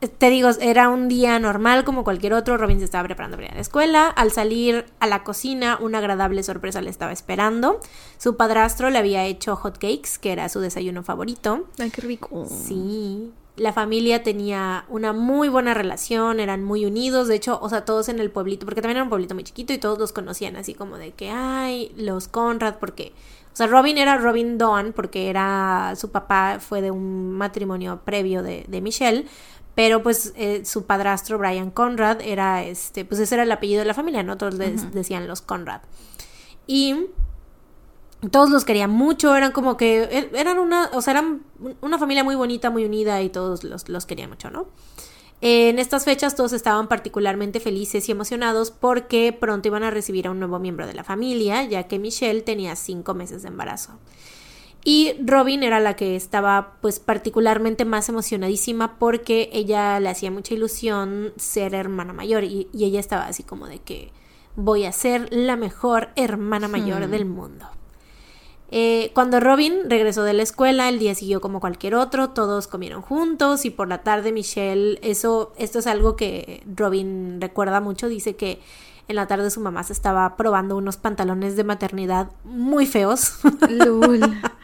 te 0.00 0.30
digo, 0.30 0.50
era 0.60 0.88
un 0.88 1.08
día 1.08 1.38
normal 1.38 1.84
como 1.84 2.04
cualquier 2.04 2.34
otro. 2.34 2.56
Robin 2.56 2.78
se 2.78 2.84
estaba 2.84 3.04
preparando 3.04 3.36
para 3.36 3.46
ir 3.46 3.52
a 3.52 3.54
la 3.56 3.60
escuela. 3.60 4.08
Al 4.08 4.30
salir 4.30 4.86
a 5.00 5.06
la 5.06 5.24
cocina, 5.24 5.78
una 5.80 5.98
agradable 5.98 6.42
sorpresa 6.42 6.80
le 6.80 6.90
estaba 6.90 7.12
esperando. 7.12 7.80
Su 8.18 8.36
padrastro 8.36 8.90
le 8.90 8.98
había 8.98 9.24
hecho 9.24 9.56
hot 9.56 9.78
cakes, 9.78 10.18
que 10.20 10.32
era 10.32 10.48
su 10.48 10.60
desayuno 10.60 11.02
favorito. 11.02 11.64
Ay, 11.78 11.90
qué 11.90 12.02
rico. 12.02 12.46
Sí. 12.48 13.32
La 13.56 13.72
familia 13.72 14.24
tenía 14.24 14.84
una 14.88 15.12
muy 15.12 15.48
buena 15.48 15.74
relación, 15.74 16.40
eran 16.40 16.64
muy 16.64 16.84
unidos, 16.86 17.28
de 17.28 17.36
hecho, 17.36 17.60
o 17.62 17.68
sea, 17.68 17.84
todos 17.84 18.08
en 18.08 18.18
el 18.18 18.32
pueblito, 18.32 18.66
porque 18.66 18.82
también 18.82 18.96
era 18.96 19.04
un 19.04 19.10
pueblito 19.10 19.34
muy 19.34 19.44
chiquito 19.44 19.72
y 19.72 19.78
todos 19.78 19.96
los 19.96 20.10
conocían 20.12 20.56
así 20.56 20.74
como 20.74 20.98
de 20.98 21.12
que, 21.12 21.30
ay, 21.30 21.92
los 21.96 22.26
Conrad, 22.26 22.78
porque, 22.80 23.12
o 23.52 23.56
sea, 23.56 23.68
Robin 23.68 23.96
era 23.96 24.16
Robin 24.16 24.58
Dawn, 24.58 24.92
porque 24.92 25.30
era, 25.30 25.94
su 25.96 26.10
papá 26.10 26.58
fue 26.58 26.82
de 26.82 26.90
un 26.90 27.30
matrimonio 27.30 28.00
previo 28.04 28.42
de, 28.42 28.64
de 28.66 28.80
Michelle, 28.80 29.24
pero 29.74 30.02
pues 30.02 30.32
eh, 30.36 30.64
su 30.64 30.84
padrastro 30.84 31.38
Brian 31.38 31.70
Conrad 31.70 32.20
era, 32.20 32.62
este, 32.64 33.04
pues 33.04 33.20
ese 33.20 33.34
era 33.34 33.42
el 33.44 33.52
apellido 33.52 33.80
de 33.80 33.86
la 33.86 33.94
familia, 33.94 34.22
¿no? 34.22 34.36
Todos 34.36 34.54
les 34.54 34.92
decían 34.92 35.26
los 35.26 35.42
Conrad. 35.42 35.80
Y 36.66 37.06
todos 38.30 38.50
los 38.50 38.64
querían 38.64 38.90
mucho, 38.90 39.34
eran 39.36 39.52
como 39.52 39.76
que, 39.76 40.04
er, 40.04 40.30
eran 40.34 40.58
una, 40.58 40.90
o 40.92 41.02
sea, 41.02 41.12
eran 41.12 41.42
una 41.80 41.98
familia 41.98 42.24
muy 42.24 42.34
bonita, 42.34 42.70
muy 42.70 42.84
unida 42.84 43.20
y 43.22 43.28
todos 43.30 43.64
los, 43.64 43.88
los 43.88 44.06
querían 44.06 44.30
mucho, 44.30 44.50
¿no? 44.50 44.66
En 45.40 45.78
estas 45.78 46.04
fechas 46.04 46.36
todos 46.36 46.52
estaban 46.54 46.88
particularmente 46.88 47.60
felices 47.60 48.08
y 48.08 48.12
emocionados 48.12 48.70
porque 48.70 49.36
pronto 49.38 49.68
iban 49.68 49.82
a 49.82 49.90
recibir 49.90 50.26
a 50.26 50.30
un 50.30 50.38
nuevo 50.38 50.58
miembro 50.58 50.86
de 50.86 50.94
la 50.94 51.04
familia, 51.04 51.64
ya 51.64 51.82
que 51.82 51.98
Michelle 51.98 52.40
tenía 52.40 52.76
cinco 52.76 53.12
meses 53.12 53.42
de 53.42 53.48
embarazo. 53.48 53.98
Y 54.84 55.14
Robin 55.24 55.62
era 55.62 55.80
la 55.80 55.96
que 55.96 56.14
estaba 56.14 56.74
pues 56.82 57.00
particularmente 57.00 57.86
más 57.86 58.10
emocionadísima 58.10 58.98
porque 58.98 59.48
ella 59.52 59.98
le 59.98 60.10
hacía 60.10 60.30
mucha 60.30 60.52
ilusión 60.52 61.32
ser 61.36 61.74
hermana 61.74 62.12
mayor 62.12 62.44
y, 62.44 62.68
y 62.72 62.84
ella 62.84 63.00
estaba 63.00 63.26
así 63.26 63.42
como 63.42 63.66
de 63.66 63.78
que 63.78 64.12
voy 64.56 64.84
a 64.84 64.92
ser 64.92 65.32
la 65.32 65.56
mejor 65.56 66.10
hermana 66.16 66.68
mayor 66.68 67.06
Hmm. 67.06 67.10
del 67.10 67.24
mundo. 67.24 67.66
Eh, 68.70 69.12
cuando 69.14 69.40
Robin 69.40 69.88
regresó 69.88 70.24
de 70.24 70.32
la 70.32 70.42
escuela, 70.42 70.88
el 70.88 70.98
día 70.98 71.14
siguió 71.14 71.40
como 71.40 71.60
cualquier 71.60 71.94
otro, 71.94 72.30
todos 72.30 72.66
comieron 72.66 73.02
juntos 73.02 73.64
y 73.64 73.70
por 73.70 73.88
la 73.88 74.02
tarde 74.02 74.32
Michelle, 74.32 74.98
eso, 75.02 75.52
esto 75.58 75.78
es 75.78 75.86
algo 75.86 76.16
que 76.16 76.62
Robin 76.66 77.40
recuerda 77.40 77.80
mucho, 77.80 78.08
dice 78.08 78.34
que 78.34 78.60
en 79.08 79.16
la 79.16 79.26
tarde 79.26 79.50
su 79.50 79.60
mamá 79.60 79.82
se 79.82 79.92
estaba 79.92 80.36
probando 80.36 80.76
unos 80.76 80.96
pantalones 80.96 81.56
de 81.56 81.64
maternidad 81.64 82.30
muy 82.44 82.86
feos 82.86 83.38
Lul. 83.68 84.20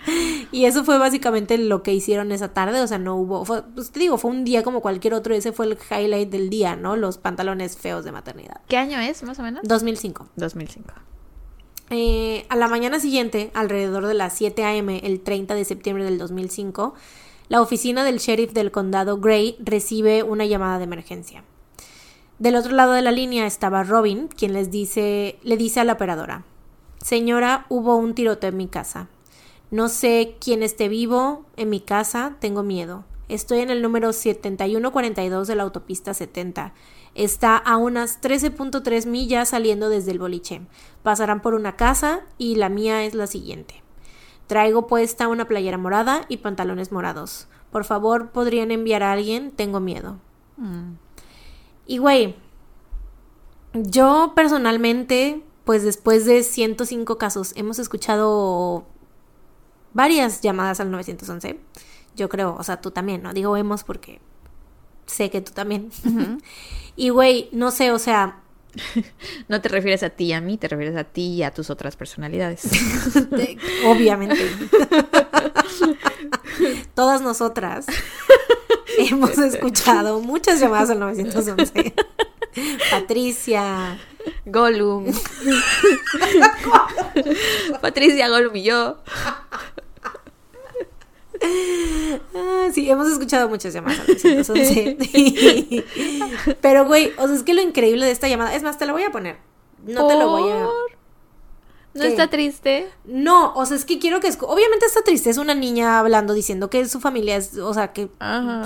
y 0.53 0.65
eso 0.65 0.85
fue 0.85 0.99
básicamente 0.99 1.59
lo 1.59 1.83
que 1.83 1.93
hicieron 1.93 2.33
esa 2.33 2.53
tarde, 2.53 2.81
o 2.81 2.87
sea, 2.87 2.99
no 2.99 3.17
hubo, 3.17 3.45
fue, 3.45 3.63
pues 3.63 3.91
te 3.91 4.01
digo, 4.01 4.19
fue 4.19 4.31
un 4.31 4.45
día 4.45 4.63
como 4.63 4.81
cualquier 4.81 5.15
otro, 5.15 5.35
ese 5.35 5.53
fue 5.53 5.67
el 5.67 5.79
highlight 5.91 6.31
del 6.31 6.51
día, 6.51 6.77
¿no? 6.77 6.97
Los 6.97 7.19
pantalones 7.19 7.77
feos 7.77 8.05
de 8.05 8.13
maternidad. 8.13 8.61
¿Qué 8.69 8.77
año 8.77 8.99
es, 8.99 9.23
más 9.23 9.39
o 9.39 9.43
menos? 9.43 9.63
2005. 9.65 10.29
2005. 10.37 10.93
Eh, 11.91 12.47
a 12.49 12.57
la 12.57 12.69
mañana 12.69 13.01
siguiente, 13.01 13.51
alrededor 13.53 14.07
de 14.07 14.15
las 14.15 14.35
7 14.35 14.65
a.m., 14.65 15.01
el 15.03 15.21
30 15.21 15.55
de 15.55 15.65
septiembre 15.65 16.05
del 16.05 16.19
2005, 16.19 16.95
la 17.49 17.61
oficina 17.61 18.05
del 18.05 18.19
sheriff 18.19 18.53
del 18.53 18.71
condado 18.71 19.19
Gray 19.19 19.57
recibe 19.59 20.23
una 20.23 20.47
llamada 20.47 20.79
de 20.79 20.85
emergencia. 20.85 21.43
Del 22.41 22.57
otro 22.57 22.73
lado 22.73 22.95
de 22.95 23.03
la 23.03 23.13
línea 23.13 23.47
estaba 23.47 23.85
Robin, 23.85 24.27
quien 24.29 24.55
les 24.55 24.71
dice, 24.71 25.39
le 25.43 25.59
dice 25.59 25.79
a 25.81 25.85
la 25.85 25.93
operadora: 25.93 26.45
Señora, 27.05 27.67
hubo 27.69 27.97
un 27.97 28.15
tiroteo 28.15 28.49
en 28.49 28.57
mi 28.57 28.67
casa. 28.67 29.09
No 29.71 29.91
sé 29.91 30.39
quién 30.41 30.63
esté 30.63 30.89
vivo 30.89 31.45
en 31.57 31.69
mi 31.69 31.81
casa, 31.81 32.37
tengo 32.41 32.63
miedo. 32.63 33.05
Estoy 33.29 33.59
en 33.59 33.69
el 33.69 33.83
número 33.83 34.15
7142 34.15 35.49
de 35.49 35.55
la 35.55 35.65
autopista 35.65 36.15
70. 36.15 36.73
Está 37.15 37.59
a 37.59 37.77
unas 37.77 38.23
13.3 38.23 39.05
millas 39.05 39.51
saliendo 39.51 39.91
desde 39.91 40.11
el 40.11 40.19
boliche. 40.19 40.63
Pasarán 41.03 41.43
por 41.43 41.53
una 41.53 41.77
casa 41.77 42.23
y 42.39 42.55
la 42.55 42.71
mía 42.71 43.05
es 43.05 43.15
la 43.15 43.27
siguiente. 43.27 43.83
Traigo 44.47 44.87
puesta 44.87 45.29
una 45.29 45.45
playera 45.45 45.77
morada 45.77 46.25
y 46.29 46.39
pantalones 46.39 46.91
morados. 46.91 47.49
Por 47.71 47.85
favor, 47.85 48.31
¿podrían 48.31 48.71
enviar 48.71 49.03
a 49.03 49.13
alguien? 49.13 49.51
Tengo 49.51 49.79
miedo. 49.79 50.17
Mm. 50.57 50.95
Y 51.91 51.99
güey, 51.99 52.37
yo 53.75 54.33
personalmente, 54.37 55.43
pues 55.65 55.83
después 55.83 56.25
de 56.25 56.45
105 56.45 57.19
casos, 57.19 57.53
hemos 57.57 57.81
escuchado 57.81 58.87
varias 59.93 60.41
llamadas 60.41 60.79
al 60.79 60.93
911. 60.93 61.59
Yo 62.15 62.29
creo, 62.29 62.55
o 62.57 62.63
sea, 62.63 62.81
tú 62.81 62.93
también, 62.93 63.25
¿no? 63.25 63.33
Digo 63.33 63.57
hemos 63.57 63.83
porque 63.83 64.21
sé 65.07 65.31
que 65.31 65.41
tú 65.41 65.51
también. 65.51 65.91
y 66.95 67.09
güey, 67.09 67.49
no 67.51 67.73
sé, 67.73 67.91
o 67.91 67.99
sea, 67.99 68.41
No 69.49 69.61
te 69.61 69.69
refieres 69.69 70.05
a 70.05 70.11
ti 70.11 70.27
y 70.27 70.33
a 70.33 70.41
mí, 70.41 70.59
te 70.59 70.69
refieres 70.69 70.97
a 70.97 71.03
ti 71.03 71.23
y 71.23 71.43
a 71.43 71.53
tus 71.53 71.71
otras 71.71 71.97
personalidades. 71.97 72.71
de- 73.31 73.59
obviamente. 73.85 74.49
Todas 76.95 77.21
nosotras 77.21 77.87
hemos 79.09 79.39
escuchado 79.39 80.21
muchas 80.21 80.61
llamadas 80.61 80.91
al 80.91 80.99
911. 81.01 81.95
Patricia, 82.91 83.99
Gollum. 84.45 85.07
Patricia 87.81 88.29
Gollum 88.29 88.57
y 88.57 88.63
yo. 88.65 88.99
Ah, 92.35 92.69
sí, 92.73 92.91
hemos 92.91 93.09
escuchado 93.11 93.49
muchas 93.49 93.73
llamadas 93.73 94.01
al 94.01 94.07
911. 94.07 95.85
Pero, 96.61 96.87
güey, 96.87 97.13
o 97.17 97.27
sea, 97.27 97.37
es 97.37 97.43
que 97.43 97.55
lo 97.55 97.63
increíble 97.63 98.05
de 98.05 98.13
esta 98.13 98.29
llamada, 98.29 98.55
es 98.55 98.63
más, 98.63 98.79
te 98.79 98.87
lo 98.87 98.93
voy 98.93 99.05
a 99.05 99.11
poner. 99.11 99.37
No 99.85 100.07
te 100.07 100.15
lo 100.17 100.29
voy 100.29 100.51
a... 100.51 100.69
¿No 101.95 102.03
¿Qué? 102.03 102.09
está 102.09 102.29
triste? 102.31 102.89
No, 103.05 103.53
o 103.55 103.67
sea, 103.67 103.77
es 103.77 103.85
que 103.85 103.99
quiero 103.99 104.21
que... 104.21 104.29
escu- 104.29 104.47
Obviamente 104.49 104.87
está 104.87 105.03
triste, 105.03 105.29
es 105.31 105.39
una 105.39 105.55
niña 105.55 105.99
hablando, 105.99 106.35
diciendo 106.35 106.71
que 106.71 106.87
su 106.89 107.01
familia 107.01 107.37
es... 107.37 107.57
O 107.59 107.75
sea, 107.75 107.93
que, 107.93 108.09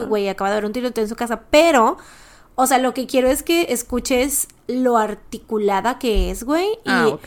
güey, 0.09 0.29
acaba 0.29 0.51
de 0.51 0.57
haber 0.57 0.67
un 0.67 0.73
tiroteo 0.73 1.03
en 1.05 1.09
su 1.09 1.17
casa, 1.17 1.43
pero... 1.51 1.97
O 2.57 2.67
sea, 2.69 2.79
lo 2.79 2.95
que 2.95 3.07
quiero 3.07 3.29
es 3.29 3.43
que 3.43 3.67
escuches 3.71 4.47
lo 4.69 4.97
articulada 4.97 5.99
que 5.99 6.31
es, 6.31 6.45
güey. 6.45 6.67
Y 6.67 6.79
Ah, 6.87 7.09
ok. 7.09 7.27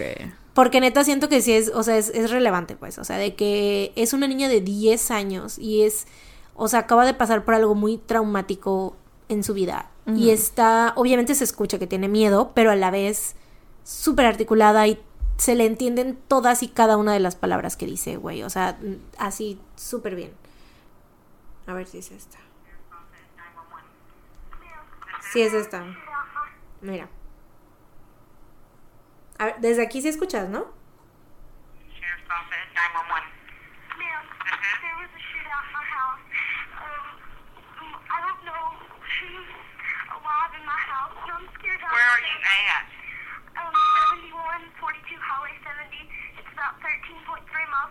Porque 0.54 0.80
neta 0.80 1.04
siento 1.04 1.28
que 1.30 1.42
sí 1.42 1.52
es, 1.52 1.70
o 1.74 1.84
sea, 1.84 1.98
es, 1.98 2.10
es 2.10 2.32
relevante, 2.32 2.76
pues. 2.78 2.98
O 2.98 3.04
sea, 3.04 3.18
de 3.18 3.36
que 3.36 3.92
es 3.96 4.14
una 4.14 4.28
niña 4.28 4.48
de 4.48 4.62
10 4.62 5.12
años 5.12 5.60
y 5.60 5.82
es, 5.84 6.08
o 6.56 6.68
sea, 6.70 6.80
acaba 6.80 7.06
de 7.06 7.14
pasar 7.14 7.44
por 7.44 7.56
algo 7.56 7.76
muy 7.76 7.98
traumático 7.98 8.96
en 9.30 9.44
su 9.44 9.54
vida. 9.54 9.92
Y 10.16 10.30
está, 10.30 10.94
obviamente 10.96 11.36
se 11.36 11.44
escucha 11.44 11.78
que 11.78 11.88
tiene 11.88 12.08
miedo, 12.08 12.52
pero 12.54 12.72
a 12.72 12.78
la 12.78 12.90
vez 12.92 13.36
súper 13.84 14.26
articulada 14.26 14.88
y 14.88 14.98
se 15.38 15.56
le 15.56 15.66
entienden 15.66 16.16
todas 16.28 16.64
y 16.64 16.68
cada 16.68 16.98
una 16.98 17.14
de 17.14 17.20
las 17.20 17.36
palabras 17.36 17.78
que 17.78 17.86
dice, 17.86 18.18
güey. 18.18 18.44
O 18.44 18.50
sea, 18.50 18.78
así 19.18 19.62
súper 19.76 20.16
bien. 20.16 20.34
A 21.68 21.74
ver 21.74 21.86
si 21.88 22.00
es 22.00 22.12
esta. 22.12 22.38
Sí 25.32 25.42
es 25.42 25.54
esta. 25.54 25.84
Mira. 26.82 27.10
A 29.38 29.46
ver, 29.46 29.56
desde 29.60 29.84
aquí 29.84 30.02
sí 30.02 30.08
escuchas, 30.08 30.50
¿no? 30.50 30.66
Sheriff's 31.90 32.24
Office, 32.30 32.74
911. 32.74 33.38
Ma'am, 41.92 42.97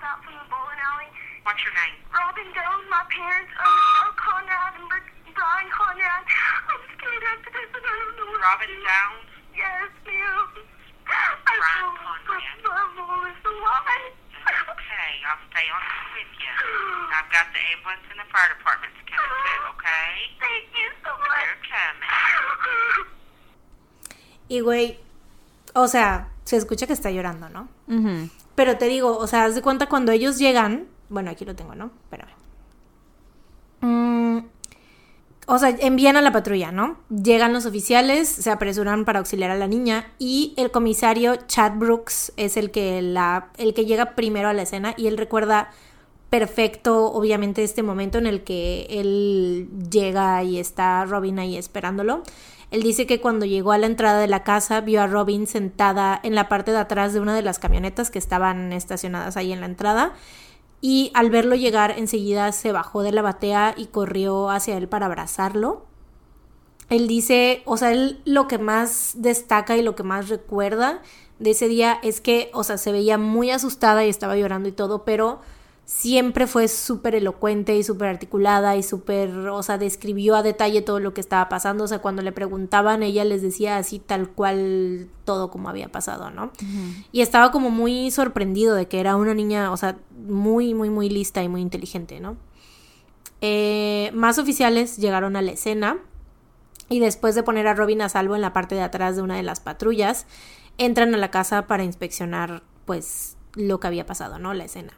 out 0.07 0.23
from 0.23 0.35
the 0.39 0.47
bowling 0.49 0.79
alley. 0.81 1.11
What's 1.43 1.63
your 1.67 1.75
name? 1.75 1.97
Robin 2.15 2.47
Doe, 2.55 2.79
my 2.91 3.03
parents, 3.11 3.53
um, 3.59 3.71
Joe 3.71 4.13
Conrad 4.19 4.73
and 4.79 4.87
Bri- 4.91 5.15
Brian 5.35 5.69
Conrad. 5.71 6.23
I'm 6.27 6.83
scared 6.95 7.25
after 7.35 7.51
this, 7.55 7.71
and 7.75 7.85
I 7.87 7.95
don't 8.03 8.15
know 8.19 8.29
what 8.35 8.41
Robin 8.43 8.69
to 8.71 8.77
do. 8.79 8.87
Downs? 8.87 9.27
Yes, 9.55 9.91
ma'am. 10.07 10.47
I 11.07 11.55
Brian 11.59 11.79
know 11.83 11.95
Conrad. 12.27 12.59
my 12.67 12.83
mom 12.99 13.23
is 13.31 13.41
alive. 13.47 14.15
Okay, 14.47 15.11
I'll 15.27 15.43
stay 15.51 15.67
on 15.71 15.83
with 16.15 16.33
you. 16.39 16.55
I've 17.15 17.31
got 17.35 17.47
the 17.51 17.63
ambulance 17.75 18.07
and 18.11 18.19
the 18.23 18.29
fire 18.31 18.51
departments 18.55 18.99
coming 19.11 19.43
too, 19.43 19.63
okay? 19.75 20.11
Thank 20.39 20.67
you 20.75 20.89
so 21.03 21.11
much. 21.19 21.35
They're 21.35 21.59
much. 21.59 21.71
coming. 21.75 23.07
Y 24.49 24.61
güey, 24.61 24.99
o 25.75 25.89
sea, 25.89 26.29
se 26.45 26.57
escucha 26.57 26.87
que 26.87 26.93
está 26.93 27.11
llorando, 27.11 27.49
¿no? 27.49 27.69
Ujú. 27.89 28.31
Pero 28.57 28.77
te 28.79 28.87
digo, 28.87 29.17
o 29.17 29.27
sea, 29.29 29.45
haz 29.45 29.55
de 29.55 29.63
cuenta 29.63 29.89
cuando 29.89 30.11
ellos 30.11 30.39
llegan. 30.39 30.89
Bueno, 31.09 31.31
aquí 31.31 31.45
lo 31.45 31.55
tengo, 31.55 31.77
¿no? 31.77 31.93
Espérame. 32.05 32.33
Mm, 33.83 34.39
o 35.47 35.59
sea, 35.59 35.69
envían 35.79 36.17
a 36.17 36.23
la 36.23 36.33
patrulla, 36.33 36.73
¿no? 36.73 36.97
Llegan 37.09 37.53
los 37.53 37.67
oficiales, 37.67 38.29
se 38.29 38.51
apresuran 38.51 39.05
para 39.05 39.21
auxiliar 39.21 39.51
a 39.53 39.57
la 39.57 39.69
niña 39.69 40.09
y 40.19 40.55
el 40.57 40.73
comisario 40.73 41.37
Chad 41.47 41.75
Brooks 41.77 42.33
es 42.37 42.57
el 42.57 42.73
que 42.73 43.01
la 43.03 43.51
el 43.57 43.73
que 43.73 43.85
llega 43.85 44.17
primero 44.17 44.49
a 44.49 44.53
la 44.53 44.63
escena 44.63 44.95
y 44.97 45.07
él 45.07 45.17
recuerda 45.17 45.71
perfecto, 46.31 47.13
obviamente, 47.13 47.63
este 47.63 47.83
momento 47.83 48.19
en 48.19 48.27
el 48.27 48.43
que 48.43 48.87
él 48.91 49.69
llega 49.91 50.43
y 50.43 50.59
está 50.59 51.05
Robin 51.05 51.39
ahí 51.39 51.57
esperándolo. 51.57 52.23
Él 52.71 52.83
dice 52.83 53.07
que 53.07 53.21
cuando 53.21 53.47
llegó 53.47 53.73
a 53.73 53.79
la 53.79 53.87
entrada 53.87 54.19
de 54.19 54.27
la 54.27 54.43
casa 54.43 54.81
vio 54.81 55.01
a 55.01 55.07
Robin 55.07 55.47
sentada 55.47 56.19
en 56.23 56.35
la 56.35 56.49
parte 56.49 56.73
de 56.73 56.79
atrás 56.79 57.13
de 57.13 57.21
una 57.21 57.35
de 57.35 57.43
las 57.43 57.59
camionetas 57.59 58.11
que 58.11 58.19
estaban 58.19 58.73
estacionadas 58.73 59.37
ahí 59.37 59.53
en 59.53 59.61
la 59.61 59.67
entrada 59.67 60.15
y 60.81 61.11
al 61.15 61.31
verlo 61.31 61.55
llegar 61.55 61.95
enseguida 61.97 62.51
se 62.53 62.73
bajó 62.73 63.03
de 63.03 63.13
la 63.13 63.23
batea 63.23 63.75
y 63.77 63.87
corrió 63.87 64.51
hacia 64.51 64.77
él 64.77 64.89
para 64.89 65.07
abrazarlo. 65.07 65.87
Él 66.89 67.09
dice, 67.09 67.63
o 67.65 67.77
sea, 67.77 67.93
él 67.93 68.21
lo 68.25 68.47
que 68.47 68.59
más 68.59 69.15
destaca 69.17 69.77
y 69.77 69.83
lo 69.83 69.97
que 69.97 70.03
más 70.03 70.29
recuerda 70.29 71.03
de 71.39 71.51
ese 71.51 71.69
día 71.69 71.99
es 72.03 72.21
que, 72.21 72.51
o 72.53 72.63
sea, 72.63 72.79
se 72.79 72.93
veía 72.93 73.19
muy 73.19 73.51
asustada 73.51 74.05
y 74.05 74.09
estaba 74.09 74.37
llorando 74.37 74.69
y 74.69 74.73
todo, 74.73 75.05
pero 75.05 75.41
siempre 75.87 76.49
fue 76.49 76.67
súper 76.67 77.15
elocuente 77.15 77.77
y 77.77 77.85
súper 77.85 78.09
articulada 78.09 78.77
y 78.77 78.83
súper, 78.83 79.31
o 79.31 79.63
sea, 79.63 79.79
describió 79.79 80.35
a 80.35 80.43
detalle 80.43 80.83
todo 80.83 80.99
lo 80.99 81.15
que 81.15 81.21
estaba 81.21 81.49
pasando. 81.49 81.85
O 81.85 81.89
sea, 81.89 82.01
cuando 82.01 82.23
le 82.23 82.33
preguntaban, 82.33 83.05
ella 83.05 83.25
les 83.25 83.41
decía 83.41 83.79
así 83.79 84.01
tal 84.01 84.29
cual 84.29 85.09
todo 85.25 85.49
como 85.49 85.69
había 85.69 85.89
pasado, 85.89 86.31
¿no? 86.31 86.51
Y 87.13 87.21
estaba 87.21 87.53
como 87.53 87.71
muy 87.71 88.11
sorprendido 88.11 88.75
de 88.75 88.89
que 88.89 88.99
era 88.99 89.15
una 89.15 89.33
niña, 89.33 89.71
o 89.71 89.77
sea, 89.77 89.97
muy, 90.27 90.75
muy, 90.75 90.91
muy 90.91 91.09
lista 91.09 91.43
y 91.45 91.49
muy 91.49 91.63
inteligente, 91.63 92.19
¿no? 92.19 92.37
Eh, 93.41 94.11
más 94.13 94.39
oficiales 94.39 94.97
llegaron 94.97 95.37
a 95.37 95.43
la 95.43 95.53
escena 95.53 95.99
y 96.89 96.99
después 96.99 97.37
de 97.37 97.45
poner 97.45 97.69
a 97.69 97.75
Robin 97.75 98.03
a 98.03 98.09
salvo 98.09 98.35
en 98.35 98.41
la 98.41 98.53
parte 98.53 98.75
de 98.75 98.83
atrás 98.83 99.15
de 99.15 99.23
una 99.23 99.37
de 99.37 99.45
las 99.45 99.61
patrullas, 99.61 100.27
entran 100.79 101.15
a 101.15 101.19
la 101.19 101.31
casa 101.31 101.69
para 101.69 101.85
inspeccionar, 101.85 102.65
pues, 102.87 103.37
lo 103.55 103.79
que 103.79 103.87
había 103.87 104.05
pasado, 104.05 104.41
¿no? 104.41 104.53
La 104.53 104.65
escena. 104.65 104.93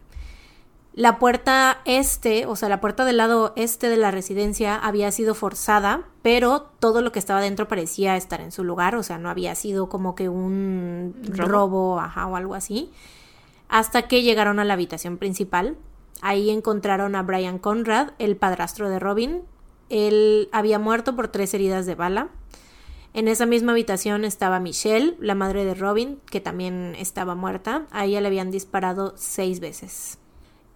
La 0.94 1.18
puerta 1.18 1.80
este, 1.84 2.46
o 2.46 2.56
sea, 2.56 2.68
la 2.68 2.80
puerta 2.80 3.04
del 3.04 3.18
lado 3.18 3.52
este 3.54 3.88
de 3.88 3.96
la 3.96 4.10
residencia 4.10 4.74
había 4.74 5.12
sido 5.12 5.34
forzada, 5.34 6.08
pero 6.22 6.62
todo 6.80 7.02
lo 7.02 7.12
que 7.12 7.20
estaba 7.20 7.40
dentro 7.40 7.68
parecía 7.68 8.16
estar 8.16 8.40
en 8.40 8.50
su 8.50 8.64
lugar, 8.64 8.96
o 8.96 9.04
sea, 9.04 9.16
no 9.16 9.30
había 9.30 9.54
sido 9.54 9.88
como 9.88 10.16
que 10.16 10.28
un 10.28 11.14
robo, 11.28 12.00
ajá, 12.00 12.26
o 12.26 12.34
algo 12.34 12.54
así. 12.54 12.90
Hasta 13.68 14.08
que 14.08 14.22
llegaron 14.22 14.58
a 14.58 14.64
la 14.64 14.74
habitación 14.74 15.18
principal. 15.18 15.76
Ahí 16.20 16.50
encontraron 16.50 17.14
a 17.14 17.22
Brian 17.22 17.58
Conrad, 17.58 18.10
el 18.18 18.36
padrastro 18.36 18.88
de 18.88 18.98
Robin. 18.98 19.42
Él 19.90 20.48
había 20.50 20.78
muerto 20.78 21.14
por 21.14 21.28
tres 21.28 21.54
heridas 21.54 21.86
de 21.86 21.94
bala. 21.94 22.28
En 23.14 23.28
esa 23.28 23.46
misma 23.46 23.72
habitación 23.72 24.24
estaba 24.24 24.60
Michelle, 24.60 25.16
la 25.20 25.34
madre 25.34 25.64
de 25.64 25.74
Robin, 25.74 26.20
que 26.30 26.40
también 26.40 26.94
estaba 26.98 27.34
muerta. 27.34 27.86
A 27.90 28.04
ella 28.04 28.20
le 28.20 28.26
habían 28.26 28.50
disparado 28.50 29.14
seis 29.16 29.60
veces. 29.60 30.18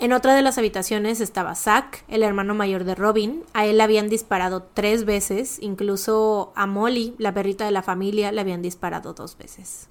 En 0.02 0.12
otra 0.12 0.34
de 0.34 0.42
las 0.42 0.58
habitaciones 0.58 1.20
estaba 1.20 1.54
Zack, 1.54 2.02
el 2.08 2.24
hermano 2.24 2.56
mayor 2.56 2.82
de 2.82 2.96
Robin. 2.96 3.44
A 3.52 3.66
él 3.66 3.76
le 3.76 3.84
habían 3.84 4.08
disparado 4.08 4.64
tres 4.74 5.04
veces, 5.04 5.58
incluso 5.60 6.52
a 6.56 6.66
Molly, 6.66 7.14
la 7.18 7.32
perrita 7.32 7.64
de 7.66 7.70
la 7.70 7.82
familia, 7.82 8.32
le 8.32 8.40
habían 8.40 8.62
disparado 8.62 9.12
dos 9.12 9.38
veces. 9.38 9.88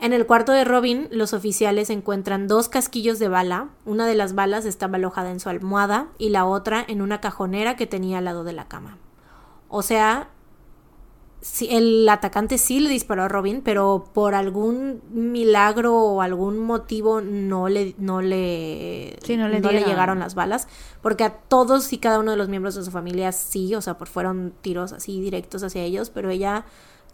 En 0.00 0.12
el 0.12 0.26
cuarto 0.26 0.50
de 0.50 0.64
Robin, 0.64 1.06
los 1.12 1.34
oficiales 1.34 1.88
encuentran 1.88 2.48
dos 2.48 2.68
casquillos 2.68 3.20
de 3.20 3.28
bala. 3.28 3.68
Una 3.84 4.08
de 4.08 4.16
las 4.16 4.34
balas 4.34 4.64
estaba 4.64 4.96
alojada 4.96 5.30
en 5.30 5.38
su 5.38 5.48
almohada 5.48 6.08
y 6.18 6.30
la 6.30 6.44
otra 6.44 6.84
en 6.88 7.00
una 7.00 7.20
cajonera 7.20 7.76
que 7.76 7.86
tenía 7.86 8.18
al 8.18 8.24
lado 8.24 8.42
de 8.42 8.54
la 8.54 8.66
cama. 8.66 8.98
O 9.68 9.82
sea, 9.82 10.30
sí, 11.44 11.68
el 11.70 12.08
atacante 12.08 12.56
sí 12.56 12.80
le 12.80 12.88
disparó 12.88 13.24
a 13.24 13.28
Robin, 13.28 13.60
pero 13.62 14.04
por 14.14 14.34
algún 14.34 15.02
milagro 15.10 15.94
o 15.94 16.22
algún 16.22 16.58
motivo 16.58 17.20
no 17.20 17.68
le, 17.68 17.94
no 17.98 18.22
le, 18.22 19.18
Sí, 19.22 19.36
no 19.36 19.48
le 19.48 19.60
no 19.60 19.68
le 19.68 19.76
dieron. 19.78 19.90
llegaron 19.90 20.18
las 20.20 20.34
balas, 20.34 20.66
porque 21.02 21.22
a 21.24 21.34
todos 21.34 21.92
y 21.92 21.98
cada 21.98 22.18
uno 22.18 22.30
de 22.30 22.38
los 22.38 22.48
miembros 22.48 22.74
de 22.74 22.82
su 22.82 22.90
familia 22.90 23.30
sí, 23.32 23.74
o 23.74 23.82
sea, 23.82 23.98
por 23.98 24.08
fueron 24.08 24.54
tiros 24.62 24.92
así 24.94 25.20
directos 25.20 25.62
hacia 25.62 25.82
ellos, 25.82 26.08
pero 26.08 26.30
ella 26.30 26.64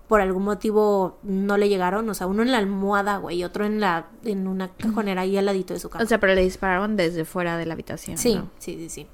por 0.07 0.20
algún 0.20 0.45
motivo 0.45 1.18
no 1.22 1.57
le 1.57 1.68
llegaron, 1.68 2.09
o 2.09 2.14
sea, 2.14 2.26
uno 2.28 2.43
en 2.43 2.53
la 2.53 2.59
almohada, 2.59 3.18
güey, 3.18 3.39
y 3.39 3.45
otro 3.45 3.64
en 3.64 3.81
la 3.81 4.09
en 4.24 4.47
una 4.47 4.68
cajonera 4.68 5.22
ahí 5.22 5.37
al 5.37 5.47
ladito 5.47 5.74
de 5.74 5.81
su 5.81 5.91
cama. 5.91 6.05
O 6.05 6.07
sea, 6.07 6.18
pero 6.20 6.35
le 6.35 6.43
dispararon 6.43 6.97
desde 6.97 7.24
fuera 7.24 7.57
de 7.57 7.66
la 7.66 7.74
habitación. 7.74 8.16
Sí, 8.16 8.37
¿no? 8.37 8.51
sí, 8.59 8.76
sí, 8.76 8.89
sí. 8.89 9.07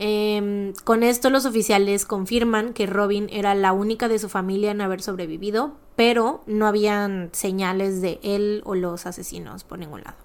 Em, 0.00 0.74
con 0.84 1.02
esto 1.02 1.28
los 1.28 1.44
oficiales 1.44 2.06
confirman 2.06 2.72
que 2.72 2.86
Robin 2.86 3.26
era 3.32 3.56
la 3.56 3.72
única 3.72 4.06
de 4.06 4.20
su 4.20 4.28
familia 4.28 4.70
en 4.70 4.80
haber 4.80 5.02
sobrevivido, 5.02 5.72
pero 5.96 6.44
no 6.46 6.68
habían 6.68 7.30
señales 7.32 8.00
de 8.00 8.20
él 8.22 8.62
o 8.64 8.76
los 8.76 9.06
asesinos 9.06 9.64
por 9.64 9.80
ningún 9.80 10.02
lado. 10.04 10.16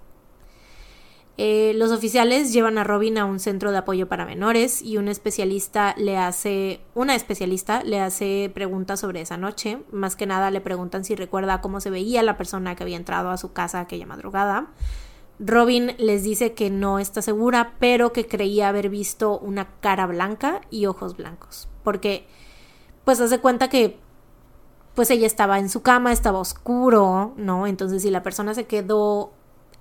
Eh, 1.36 1.72
los 1.74 1.90
oficiales 1.90 2.52
llevan 2.52 2.78
a 2.78 2.84
Robin 2.84 3.18
a 3.18 3.24
un 3.24 3.40
centro 3.40 3.72
de 3.72 3.78
apoyo 3.78 4.08
para 4.08 4.24
menores 4.24 4.80
y 4.80 4.98
un 4.98 5.08
especialista 5.08 5.96
le 5.98 6.16
hace, 6.16 6.80
una 6.94 7.16
especialista 7.16 7.82
le 7.82 7.98
hace 7.98 8.52
preguntas 8.54 9.00
sobre 9.00 9.22
esa 9.22 9.36
noche. 9.36 9.78
Más 9.90 10.14
que 10.14 10.26
nada 10.26 10.52
le 10.52 10.60
preguntan 10.60 11.04
si 11.04 11.16
recuerda 11.16 11.60
cómo 11.60 11.80
se 11.80 11.90
veía 11.90 12.22
la 12.22 12.36
persona 12.36 12.76
que 12.76 12.84
había 12.84 12.96
entrado 12.96 13.30
a 13.30 13.38
su 13.38 13.52
casa 13.52 13.80
aquella 13.80 14.06
madrugada. 14.06 14.68
Robin 15.38 15.94
les 15.98 16.22
dice 16.22 16.52
que 16.54 16.70
no 16.70 16.98
está 16.98 17.22
segura, 17.22 17.74
pero 17.78 18.12
que 18.12 18.26
creía 18.26 18.68
haber 18.68 18.88
visto 18.88 19.38
una 19.38 19.68
cara 19.80 20.06
blanca 20.06 20.60
y 20.70 20.86
ojos 20.86 21.16
blancos. 21.16 21.68
Porque, 21.82 22.26
pues, 23.04 23.20
hace 23.20 23.40
cuenta 23.40 23.68
que, 23.68 23.98
pues, 24.94 25.10
ella 25.10 25.26
estaba 25.26 25.58
en 25.58 25.68
su 25.68 25.82
cama, 25.82 26.12
estaba 26.12 26.38
oscuro, 26.38 27.34
¿no? 27.36 27.66
Entonces, 27.66 28.02
si 28.02 28.10
la 28.10 28.22
persona 28.22 28.54
se 28.54 28.66
quedó 28.66 29.32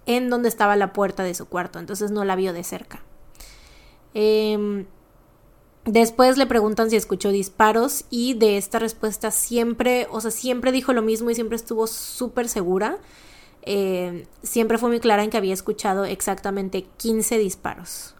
en 0.05 0.29
donde 0.29 0.49
estaba 0.49 0.75
la 0.75 0.93
puerta 0.93 1.23
de 1.23 1.33
su 1.33 1.47
cuarto, 1.47 1.79
entonces 1.79 2.11
no 2.11 2.25
la 2.25 2.35
vio 2.35 2.53
de 2.53 2.63
cerca. 2.63 3.03
Em, 4.13 4.85
Después 5.85 6.37
le 6.37 6.45
preguntan 6.45 6.89
si 6.89 6.95
escuchó 6.95 7.29
disparos 7.29 8.05
y 8.09 8.35
de 8.35 8.57
esta 8.57 8.79
respuesta 8.79 9.31
siempre, 9.31 10.07
o 10.11 10.21
sea, 10.21 10.31
siempre 10.31 10.71
dijo 10.71 10.93
lo 10.93 11.01
mismo 11.01 11.29
y 11.29 11.35
siempre 11.35 11.57
estuvo 11.57 11.87
súper 11.87 12.47
segura. 12.47 12.99
Eh, 13.65 14.27
siempre 14.41 14.77
fue 14.77 14.89
muy 14.89 14.99
clara 14.99 15.23
en 15.23 15.29
que 15.29 15.37
había 15.37 15.53
escuchado 15.53 16.05
exactamente 16.05 16.85
15 16.97 17.37
disparos. 17.37 18.15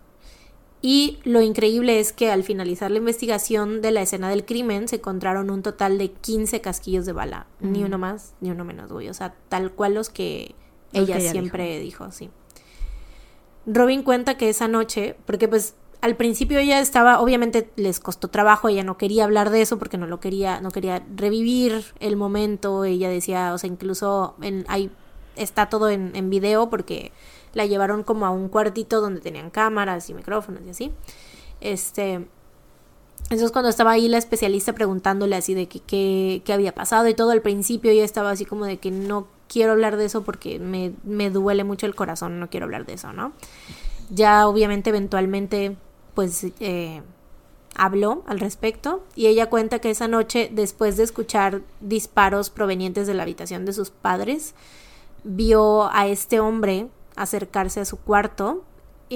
Y 0.81 1.19
lo 1.23 1.41
increíble 1.41 2.01
es 2.01 2.11
que 2.11 2.29
al 2.29 2.43
finalizar 2.43 2.91
la 2.91 2.97
investigación 2.97 3.81
de 3.81 3.91
la 3.91 4.01
escena 4.01 4.29
del 4.29 4.43
crimen 4.43 4.89
se 4.89 4.97
encontraron 4.97 5.49
un 5.49 5.63
total 5.63 5.97
de 5.97 6.11
15 6.11 6.59
casquillos 6.59 7.05
de 7.05 7.13
bala. 7.13 7.47
Ni 7.61 7.83
uno 7.83 7.97
más, 7.97 8.33
ni 8.41 8.51
uno 8.51 8.65
menos, 8.65 8.91
güey. 8.91 9.07
O 9.07 9.13
sea, 9.13 9.33
tal 9.47 9.71
cual 9.71 9.93
los 9.93 10.09
que 10.09 10.55
Los 10.91 11.03
ella 11.03 11.15
que 11.15 11.21
ella 11.21 11.31
siempre 11.31 11.79
dijo, 11.79 12.11
sí. 12.11 12.29
Robin 13.65 14.03
cuenta 14.03 14.35
que 14.35 14.49
esa 14.49 14.67
noche, 14.67 15.15
porque 15.25 15.47
pues 15.47 15.75
al 16.01 16.17
principio 16.17 16.59
ella 16.59 16.81
estaba, 16.81 17.21
obviamente 17.21 17.71
les 17.77 18.01
costó 18.01 18.27
trabajo, 18.27 18.67
ella 18.67 18.83
no 18.83 18.97
quería 18.97 19.23
hablar 19.23 19.51
de 19.51 19.61
eso 19.61 19.79
porque 19.79 19.97
no 19.97 20.05
lo 20.05 20.19
quería, 20.19 20.59
no 20.59 20.69
quería 20.69 21.01
revivir 21.15 21.85
el 22.01 22.17
momento, 22.17 22.83
ella 22.83 23.07
decía, 23.07 23.53
o 23.53 23.57
sea, 23.57 23.69
incluso 23.69 24.35
en, 24.41 24.65
hay, 24.67 24.91
está 25.35 25.69
todo 25.69 25.89
en, 25.89 26.15
en 26.15 26.29
video 26.29 26.69
porque 26.69 27.11
la 27.53 27.65
llevaron 27.65 28.03
como 28.03 28.25
a 28.25 28.31
un 28.31 28.49
cuartito 28.49 29.01
donde 29.01 29.21
tenían 29.21 29.49
cámaras 29.49 30.09
y 30.09 30.13
micrófonos 30.13 30.61
y 30.65 30.69
así. 30.69 30.91
Este, 31.61 32.25
entonces 33.23 33.51
cuando 33.51 33.69
estaba 33.69 33.91
ahí 33.91 34.07
la 34.07 34.17
especialista 34.17 34.73
preguntándole 34.73 35.35
así 35.35 35.53
de 35.53 35.67
que 35.67 35.79
qué 35.79 36.41
qué 36.43 36.53
había 36.53 36.73
pasado 36.73 37.07
y 37.07 37.13
todo 37.13 37.31
al 37.31 37.41
principio 37.41 37.91
ella 37.91 38.03
estaba 38.03 38.31
así 38.31 38.45
como 38.45 38.65
de 38.65 38.77
que 38.77 38.91
no 38.91 39.27
quiero 39.47 39.71
hablar 39.71 39.97
de 39.97 40.05
eso 40.05 40.23
porque 40.23 40.59
me, 40.59 40.93
me 41.03 41.29
duele 41.29 41.63
mucho 41.63 41.85
el 41.85 41.95
corazón, 41.95 42.39
no 42.39 42.49
quiero 42.49 42.65
hablar 42.65 42.85
de 42.85 42.93
eso, 42.93 43.13
¿no? 43.13 43.33
Ya 44.09 44.47
obviamente 44.47 44.89
eventualmente 44.89 45.77
pues 46.15 46.47
eh, 46.59 47.01
habló 47.75 48.23
al 48.27 48.39
respecto 48.39 49.03
y 49.15 49.27
ella 49.27 49.49
cuenta 49.49 49.79
que 49.79 49.89
esa 49.89 50.07
noche 50.07 50.49
después 50.51 50.97
de 50.97 51.03
escuchar 51.03 51.61
disparos 51.81 52.49
provenientes 52.49 53.07
de 53.07 53.13
la 53.13 53.23
habitación 53.23 53.65
de 53.65 53.73
sus 53.73 53.89
padres 53.89 54.53
vio 55.23 55.89
a 55.91 56.07
este 56.07 56.39
hombre 56.39 56.89
acercarse 57.15 57.79
a 57.79 57.85
su 57.85 57.97
cuarto 57.97 58.63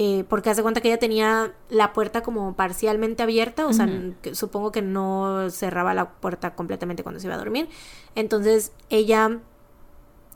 eh, 0.00 0.24
porque 0.28 0.48
hace 0.48 0.62
cuenta 0.62 0.80
que 0.80 0.88
ella 0.88 0.98
tenía 0.98 1.54
la 1.70 1.92
puerta 1.92 2.22
como 2.22 2.54
parcialmente 2.54 3.24
abierta, 3.24 3.66
o 3.66 3.72
sea, 3.72 3.88
supongo 4.32 4.70
que 4.70 4.80
no 4.80 5.50
cerraba 5.50 5.92
la 5.92 6.12
puerta 6.12 6.54
completamente 6.54 7.02
cuando 7.02 7.20
se 7.20 7.26
iba 7.26 7.34
a 7.34 7.38
dormir. 7.38 7.68
Entonces 8.14 8.70
ella 8.90 9.40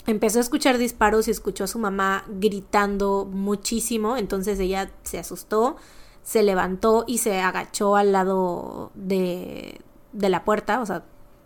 empezó 0.06 0.38
a 0.38 0.40
escuchar 0.40 0.78
disparos 0.78 1.28
y 1.28 1.30
escuchó 1.30 1.62
a 1.62 1.68
su 1.68 1.78
mamá 1.78 2.24
gritando 2.28 3.24
muchísimo, 3.30 4.16
entonces 4.16 4.58
ella 4.58 4.90
se 5.04 5.20
asustó, 5.20 5.76
se 6.24 6.42
levantó 6.42 7.04
y 7.06 7.18
se 7.18 7.40
agachó 7.40 7.94
al 7.94 8.10
lado 8.10 8.90
de, 8.94 9.80
de 10.12 10.28
la 10.28 10.44
puerta, 10.44 10.80
o 10.80 10.86
sea, 10.86 11.04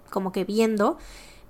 como 0.09 0.33
que 0.33 0.45
viendo, 0.45 0.97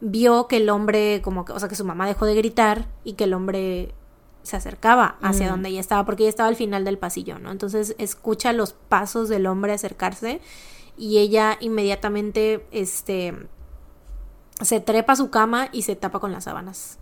vio 0.00 0.46
que 0.46 0.58
el 0.58 0.68
hombre, 0.70 1.22
como 1.22 1.44
que, 1.44 1.52
o 1.52 1.58
sea, 1.58 1.68
que 1.68 1.74
su 1.76 1.84
mamá 1.84 2.06
dejó 2.06 2.26
de 2.26 2.34
gritar 2.34 2.86
y 3.04 3.14
que 3.14 3.24
el 3.24 3.34
hombre 3.34 3.94
se 4.42 4.56
acercaba 4.56 5.16
hacia 5.22 5.46
Mm. 5.46 5.50
donde 5.50 5.68
ella 5.70 5.80
estaba, 5.80 6.04
porque 6.04 6.22
ella 6.24 6.30
estaba 6.30 6.48
al 6.48 6.56
final 6.56 6.84
del 6.84 6.98
pasillo, 6.98 7.38
¿no? 7.38 7.50
Entonces 7.50 7.96
escucha 7.98 8.52
los 8.52 8.72
pasos 8.74 9.28
del 9.28 9.46
hombre 9.46 9.72
acercarse 9.72 10.40
y 10.96 11.18
ella 11.18 11.56
inmediatamente, 11.60 12.66
este, 12.70 13.34
se 14.60 14.80
trepa 14.80 15.14
a 15.14 15.16
su 15.16 15.30
cama 15.30 15.68
y 15.72 15.82
se 15.82 15.96
tapa 15.96 16.20
con 16.20 16.30
las 16.32 16.44
sábanas. 16.44 16.98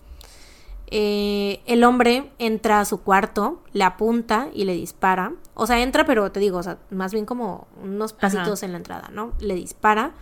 Eh, 0.89 1.61
el 1.67 1.83
hombre 1.85 2.31
entra 2.39 2.81
a 2.81 2.85
su 2.85 3.01
cuarto, 3.03 3.63
le 3.73 3.85
apunta 3.85 4.49
y 4.53 4.65
le 4.65 4.75
dispara. 4.75 5.33
O 5.55 5.67
sea, 5.67 5.81
entra, 5.83 6.05
pero 6.05 6.31
te 6.31 6.41
digo, 6.41 6.59
o 6.59 6.63
sea, 6.63 6.79
más 6.91 7.13
bien 7.13 7.27
como 7.27 7.67
unos 7.83 8.13
pasitos 8.13 8.63
en 8.63 8.73
la 8.73 8.79
entrada, 8.79 9.09
¿no? 9.13 9.33
Le 9.39 9.55
dispara. 9.55 10.13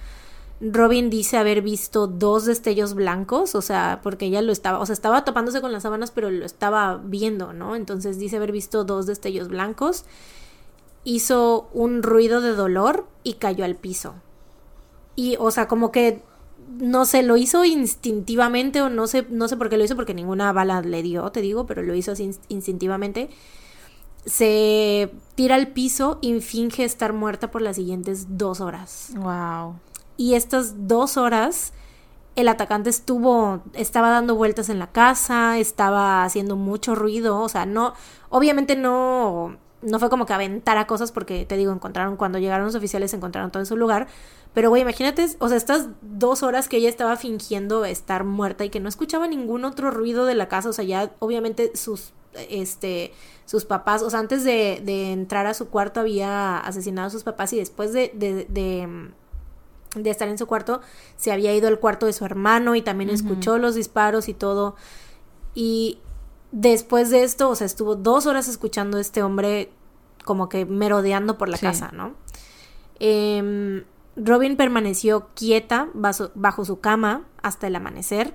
Robin 0.63 1.11
dice 1.11 1.39
haber 1.39 1.61
visto 1.61 2.07
dos 2.07 2.45
destellos 2.45 2.95
blancos, 2.95 3.55
o 3.57 3.63
sea, 3.63 4.01
porque 4.03 4.27
ella 4.27 4.43
lo 4.43 4.53
estaba, 4.53 4.79
o 4.79 4.87
sea, 4.87 4.93
estaba 4.93 5.25
tapándose 5.25 5.61
con 5.61 5.73
las 5.73 5.83
sábanas, 5.83 6.13
pero 6.13 6.31
lo 6.31 6.47
estaba 6.47 7.01
viendo, 7.05 7.53
¿no? 7.53 7.75
Entonces 7.75 8.19
dice 8.19 8.37
haber 8.37 8.53
visto 8.53 8.85
dos 8.85 9.07
destellos 9.07 9.49
blancos. 9.49 10.05
Hizo 11.05 11.69
un 11.73 12.03
ruido 12.03 12.41
de 12.41 12.55
dolor 12.55 13.07
y 13.25 13.35
cayó 13.35 13.65
al 13.65 13.75
piso. 13.75 14.15
Y, 15.17 15.37
o 15.41 15.51
sea, 15.51 15.67
como 15.67 15.91
que 15.91 16.23
no 16.79 17.05
sé, 17.05 17.23
lo 17.23 17.37
hizo 17.37 17.65
instintivamente 17.65 18.81
o 18.81 18.89
no 18.89 19.07
sé, 19.07 19.27
no 19.29 19.49
sé 19.49 19.57
por 19.57 19.69
qué 19.69 19.77
lo 19.77 19.85
hizo, 19.85 19.97
porque 19.97 20.15
ninguna 20.15 20.53
bala 20.53 20.81
le 20.81 21.03
dio, 21.03 21.31
te 21.33 21.41
digo, 21.41 21.67
pero 21.67 21.83
lo 21.83 21.95
hizo 21.95 22.13
así 22.13 22.25
ins- 22.29 22.41
instintivamente. 22.49 23.29
Se 24.25 25.13
tira 25.35 25.57
al 25.57 25.69
piso 25.73 26.19
y 26.21 26.41
finge 26.41 26.85
estar 26.85 27.13
muerta 27.13 27.51
por 27.51 27.61
las 27.63 27.77
siguientes 27.77 28.39
dos 28.39 28.61
horas. 28.61 29.09
Wow. 29.17 29.75
Y 30.17 30.35
estas 30.35 30.89
dos 30.89 31.17
horas, 31.17 31.73
el 32.37 32.49
atacante 32.49 32.91
estuvo, 32.91 33.63
estaba 33.75 34.11
dando 34.11 34.35
vueltas 34.35 34.69
en 34.69 34.79
la 34.79 34.91
casa, 34.91 35.59
estaba 35.59 36.25
haciendo 36.25 36.57
mucho 36.57 36.95
ruido, 36.95 37.41
o 37.41 37.49
sea, 37.49 37.67
no, 37.67 37.95
obviamente 38.31 38.77
no, 38.77 39.57
no 39.83 39.99
fue 39.99 40.09
como 40.09 40.27
que 40.27 40.33
aventara 40.33 40.87
cosas 40.87 41.13
porque, 41.13 41.45
te 41.45 41.57
digo, 41.57 41.73
encontraron, 41.73 42.17
cuando 42.17 42.39
llegaron 42.39 42.67
los 42.67 42.75
oficiales 42.75 43.13
encontraron 43.13 43.51
todo 43.51 43.63
en 43.63 43.67
su 43.67 43.77
lugar, 43.77 44.07
pero 44.55 44.71
güey, 44.71 44.83
imagínate, 44.83 45.27
o 45.39 45.49
sea, 45.49 45.57
estas 45.57 45.89
dos 46.01 46.43
horas 46.43 46.69
que 46.69 46.77
ella 46.79 46.89
estaba 46.89 47.17
fingiendo 47.17 47.85
estar 47.85 48.25
muerta 48.25 48.65
y 48.65 48.71
que 48.71 48.81
no 48.81 48.89
escuchaba 48.89 49.27
ningún 49.27 49.65
otro 49.65 49.91
ruido 49.91 50.25
de 50.25 50.35
la 50.35 50.49
casa, 50.49 50.69
o 50.69 50.73
sea, 50.73 50.85
ya 50.85 51.13
obviamente 51.19 51.77
sus, 51.77 52.13
este, 52.35 53.13
sus 53.45 53.65
papás, 53.65 54.03
o 54.03 54.11
sea, 54.11 54.21
antes 54.21 54.45
de, 54.45 54.81
de 54.85 55.13
entrar 55.13 55.47
a 55.47 55.55
su 55.55 55.69
cuarto 55.69 56.01
había 56.01 56.59
asesinado 56.59 57.09
a 57.09 57.11
sus 57.11 57.25
papás 57.25 57.53
y 57.53 57.59
después 57.59 57.93
de, 57.93 58.11
de, 58.15 58.47
de 58.49 59.11
de 59.95 60.11
estar 60.11 60.29
en 60.29 60.39
su 60.39 60.47
cuarto, 60.47 60.81
se 61.17 61.33
había 61.33 61.55
ido 61.55 61.69
al 61.69 61.79
cuarto 61.79 62.07
de 62.07 62.13
su 62.13 62.25
hermano 62.25 62.75
y 62.75 62.83
también 62.83 63.11
escuchó 63.11 63.59
los 63.59 63.75
disparos 63.75 64.29
y 64.29 64.35
todo. 64.35 64.75
Y 65.55 65.99
después 66.51 67.11
de 67.11 67.23
esto, 67.25 67.51
o 67.51 67.55
sea, 67.55 67.67
estuvo 67.67 67.95
dos 67.95 68.27
horas 68.27 68.49
escuchando 68.49 68.99
a 68.99 69.01
este 69.01 69.23
hombre 69.23 69.71
como 70.25 70.49
que 70.49 70.65
merodeando 70.65 71.37
por 71.37 71.49
la 71.49 71.57
Sí. 71.57 71.67
casa, 71.67 71.91
¿no? 71.93 72.15
Em, 73.01 73.85
Robin 74.17 74.57
permaneció 74.57 75.29
quieta 75.35 75.89
bajo, 75.95 76.31
bajo 76.35 76.65
su 76.65 76.81
cama 76.81 77.25
hasta 77.43 77.67
el 77.67 77.77
amanecer 77.77 78.35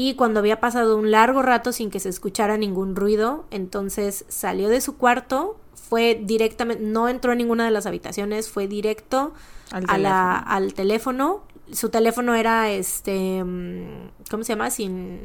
y 0.00 0.14
cuando 0.14 0.38
había 0.38 0.60
pasado 0.60 0.96
un 0.96 1.10
largo 1.10 1.42
rato 1.42 1.72
sin 1.72 1.90
que 1.90 1.98
se 1.98 2.08
escuchara 2.08 2.56
ningún 2.56 2.94
ruido, 2.94 3.46
entonces 3.50 4.24
salió 4.28 4.68
de 4.68 4.80
su 4.80 4.96
cuarto, 4.96 5.58
fue 5.74 6.20
directamente, 6.22 6.84
no 6.84 7.08
entró 7.08 7.32
en 7.32 7.38
ninguna 7.38 7.64
de 7.64 7.72
las 7.72 7.84
habitaciones, 7.84 8.48
fue 8.48 8.68
directo 8.68 9.32
Al 9.72 9.84
a 9.88 9.98
la- 9.98 10.34
teléfono. 10.44 10.54
al 10.54 10.74
teléfono. 10.74 11.42
Su 11.72 11.88
teléfono 11.88 12.34
era 12.36 12.70
este, 12.70 13.42
mm, 13.42 14.10
¿cómo 14.30 14.44
se 14.44 14.52
llama? 14.52 14.70
Sin 14.70 15.18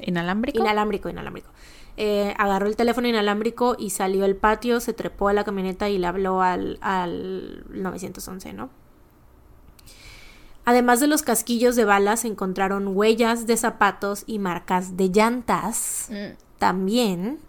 ¿Inalámbrico? 0.00 0.60
inalámbrico, 0.60 1.08
inalámbrico. 1.08 1.50
Eh, 1.96 2.32
agarró 2.38 2.68
el 2.68 2.76
teléfono 2.76 3.08
inalámbrico 3.08 3.74
y 3.78 3.90
salió 3.90 4.24
al 4.24 4.36
patio, 4.36 4.78
se 4.78 4.92
trepó 4.92 5.26
a 5.28 5.32
la 5.32 5.42
camioneta 5.42 5.88
y 5.88 5.98
le 5.98 6.06
habló 6.06 6.40
al, 6.40 6.78
al 6.82 7.64
911, 7.68 8.52
¿no? 8.52 8.70
Además 10.70 11.00
de 11.00 11.08
los 11.08 11.22
casquillos 11.22 11.74
de 11.74 11.84
balas, 11.84 12.24
encontraron 12.24 12.96
huellas 12.96 13.48
de 13.48 13.56
zapatos 13.56 14.22
y 14.28 14.38
marcas 14.38 14.96
de 14.96 15.08
llantas. 15.08 16.06
Mm. 16.10 16.36
También, 16.60 17.40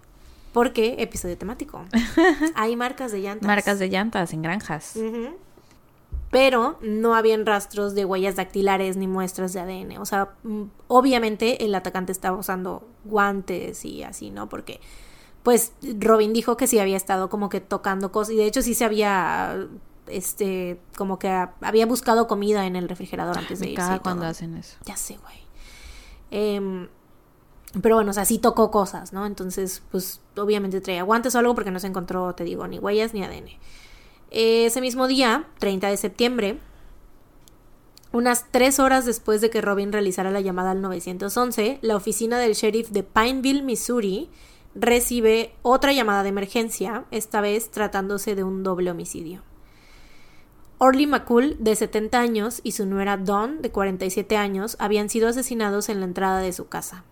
porque 0.53 0.95
episodio 0.97 1.37
temático. 1.37 1.85
Hay 2.55 2.75
marcas 2.75 3.11
de 3.11 3.21
llantas. 3.21 3.45
Marcas 3.45 3.77
de 3.77 3.89
llantas 3.89 4.33
en 4.33 4.41
granjas. 4.41 4.97
Pero 6.31 6.79
no 6.81 7.13
habían 7.13 7.45
rastros 7.45 7.93
de 7.93 8.05
huellas 8.05 8.37
dactilares 8.37 8.97
ni 8.97 9.05
muestras 9.05 9.53
de 9.53 9.59
ADN. 9.59 9.99
O 9.99 10.05
sea, 10.07 10.31
mm, 10.41 10.63
obviamente 10.87 11.63
el 11.63 11.75
atacante 11.75 12.11
estaba 12.11 12.39
usando 12.39 12.87
guantes 13.05 13.85
y 13.85 14.01
así, 14.01 14.31
¿no? 14.31 14.49
Porque, 14.49 14.79
pues, 15.43 15.73
Robin 15.99 16.33
dijo 16.33 16.57
que 16.57 16.65
sí 16.65 16.79
había 16.79 16.97
estado 16.97 17.29
como 17.29 17.49
que 17.49 17.61
tocando 17.61 18.11
cosas. 18.11 18.33
Y 18.33 18.37
de 18.37 18.47
hecho 18.47 18.63
sí 18.63 18.73
se 18.73 18.83
había, 18.83 19.67
este, 20.07 20.79
como 20.97 21.19
que 21.19 21.29
había 21.61 21.85
buscado 21.85 22.27
comida 22.27 22.65
en 22.65 22.75
el 22.75 22.89
refrigerador 22.89 23.37
antes 23.37 23.59
de 23.59 23.67
Me 23.67 23.71
irse. 23.73 23.99
cuando 24.01 24.25
hacen 24.25 24.57
eso. 24.57 24.77
Ya 24.85 24.97
sé, 24.97 25.17
güey. 25.17 25.37
Em, 26.31 26.87
pero 27.81 27.95
bueno, 27.95 28.11
o 28.11 28.13
sea, 28.13 28.25
sí 28.25 28.37
tocó 28.37 28.71
cosas, 28.71 29.13
¿no? 29.13 29.25
Entonces, 29.25 29.81
pues 29.91 30.21
obviamente 30.35 30.81
traía 30.81 31.03
guantes 31.03 31.35
o 31.35 31.39
algo 31.39 31.55
porque 31.55 31.71
no 31.71 31.79
se 31.79 31.87
encontró, 31.87 32.33
te 32.35 32.43
digo, 32.43 32.67
ni 32.67 32.79
huellas 32.79 33.13
ni 33.13 33.23
ADN. 33.23 33.49
Ese 34.29 34.81
mismo 34.81 35.07
día, 35.07 35.47
30 35.59 35.87
de 35.87 35.97
septiembre, 35.97 36.59
unas 38.13 38.45
tres 38.51 38.79
horas 38.79 39.05
después 39.05 39.39
de 39.39 39.49
que 39.49 39.61
Robin 39.61 39.91
realizara 39.91 40.31
la 40.31 40.41
llamada 40.41 40.71
al 40.71 40.81
911, 40.81 41.79
la 41.81 41.95
oficina 41.95 42.39
del 42.39 42.53
sheriff 42.53 42.89
de 42.89 43.03
Pineville, 43.03 43.61
Missouri, 43.63 44.29
recibe 44.75 45.53
otra 45.61 45.93
llamada 45.93 46.23
de 46.23 46.29
emergencia, 46.29 47.05
esta 47.11 47.41
vez 47.41 47.71
tratándose 47.71 48.35
de 48.35 48.43
un 48.43 48.63
doble 48.63 48.91
homicidio. 48.91 49.43
Orly 50.83 51.05
McCool, 51.05 51.57
de 51.59 51.75
70 51.75 52.19
años, 52.19 52.59
y 52.63 52.71
su 52.71 52.87
nuera 52.87 53.15
Dawn, 53.15 53.61
de 53.61 53.69
47 53.69 54.35
años, 54.35 54.77
habían 54.79 55.09
sido 55.09 55.27
asesinados 55.27 55.89
en 55.89 55.99
la 55.99 56.07
entrada 56.07 56.39
de 56.39 56.51
su 56.53 56.69
casa. 56.69 57.03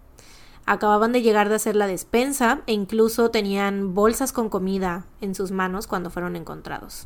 Acababan 0.65 1.11
de 1.11 1.21
llegar 1.21 1.49
de 1.49 1.55
hacer 1.55 1.75
la 1.75 1.85
despensa 1.85 2.63
e 2.65 2.73
incluso 2.73 3.29
tenían 3.29 3.93
bolsas 3.93 4.33
con 4.33 4.49
comida 4.49 5.05
en 5.21 5.35
sus 5.35 5.51
manos 5.51 5.85
cuando 5.85 6.09
fueron 6.09 6.35
encontrados. 6.35 7.05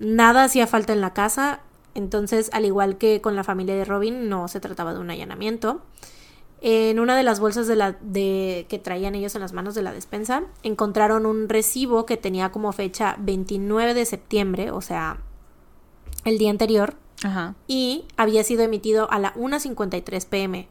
Nada 0.00 0.42
hacía 0.42 0.66
falta 0.66 0.92
en 0.92 1.00
la 1.00 1.14
casa, 1.14 1.60
entonces, 1.94 2.50
al 2.52 2.64
igual 2.64 2.98
que 2.98 3.20
con 3.20 3.36
la 3.36 3.44
familia 3.44 3.76
de 3.76 3.84
Robin, 3.84 4.28
no 4.28 4.48
se 4.48 4.58
trataba 4.58 4.92
de 4.92 4.98
un 4.98 5.08
allanamiento. 5.08 5.82
En 6.60 6.98
una 6.98 7.16
de 7.16 7.22
las 7.22 7.38
bolsas 7.38 7.68
de 7.68 7.76
la, 7.76 7.96
que 8.02 8.80
traían 8.82 9.14
ellos 9.14 9.36
en 9.36 9.40
las 9.40 9.52
manos 9.52 9.76
de 9.76 9.82
la 9.82 9.92
despensa, 9.92 10.42
encontraron 10.64 11.26
un 11.26 11.48
recibo 11.48 12.06
que 12.06 12.16
tenía 12.16 12.50
como 12.50 12.72
fecha 12.72 13.14
29 13.20 13.94
de 13.94 14.04
septiembre, 14.04 14.72
o 14.72 14.80
sea, 14.80 15.18
el 16.24 16.38
día 16.38 16.50
anterior, 16.50 16.94
Ajá. 17.24 17.54
y 17.66 18.04
había 18.16 18.44
sido 18.44 18.62
emitido 18.62 19.10
a 19.10 19.18
la 19.18 19.34
1.53 19.34 20.26
pm, 20.26 20.68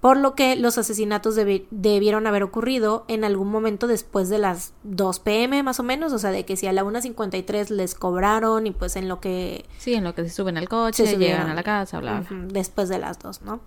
por 0.00 0.16
lo 0.16 0.34
que 0.34 0.56
los 0.56 0.78
asesinatos 0.78 1.36
debi- 1.38 1.66
debieron 1.70 2.26
haber 2.26 2.42
ocurrido 2.42 3.04
en 3.06 3.22
algún 3.24 3.48
momento 3.50 3.86
después 3.86 4.28
de 4.28 4.38
las 4.38 4.72
2 4.82 5.20
pm 5.20 5.62
más 5.62 5.78
o 5.78 5.84
menos, 5.84 6.12
o 6.12 6.18
sea, 6.18 6.30
de 6.32 6.44
que 6.44 6.56
si 6.56 6.66
a 6.66 6.72
la 6.72 6.82
1.53 6.84 7.68
les 7.70 7.94
cobraron 7.94 8.66
y 8.66 8.72
pues 8.72 8.96
en 8.96 9.08
lo 9.08 9.20
que 9.20 9.64
Sí, 9.78 9.94
en 9.94 10.02
lo 10.02 10.14
que 10.14 10.24
se 10.24 10.30
suben 10.30 10.58
al 10.58 10.68
coche, 10.68 11.06
se 11.06 11.16
llegan 11.18 11.48
a 11.48 11.54
la 11.54 11.62
casa, 11.62 12.00
bla, 12.00 12.20
bla. 12.20 12.38
Ujú, 12.38 12.48
después 12.52 12.88
de 12.88 12.98
las 12.98 13.18
2, 13.20 13.42
¿no? 13.42 13.60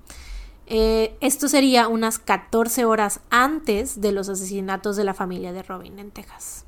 Eh, 0.67 1.15
esto 1.21 1.47
sería 1.47 1.87
unas 1.87 2.17
14 2.19 2.85
horas 2.85 3.19
antes 3.29 4.01
de 4.01 4.11
los 4.11 4.27
asesinatos 4.29 4.95
de 4.97 5.03
la 5.03 5.13
familia 5.13 5.53
de 5.53 5.61
Robin 5.63 5.99
en 5.99 6.09
Texas. 6.11 6.64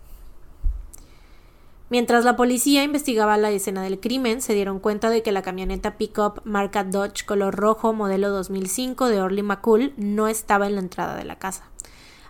Mientras 1.90 2.26
la 2.26 2.36
policía 2.36 2.84
investigaba 2.84 3.38
la 3.38 3.50
escena 3.50 3.82
del 3.82 4.00
crimen, 4.00 4.42
se 4.42 4.54
dieron 4.54 4.80
cuenta 4.80 5.10
de 5.10 5.24
que 5.24 5.32
la 5.32 5.42
camioneta 5.42 5.98
pickup 5.98 6.42
marca 6.44 6.84
Dodge 6.84 7.26
color 7.26 7.56
rojo 7.56 7.94
modelo 7.94 8.30
2005 8.30 9.08
de 9.08 9.22
Orly 9.22 9.42
McCool 9.44 9.94
no 9.96 10.28
estaba 10.28 10.68
en 10.68 10.76
la 10.76 10.82
entrada 10.82 11.16
de 11.16 11.24
la 11.24 11.40
casa. 11.40 11.70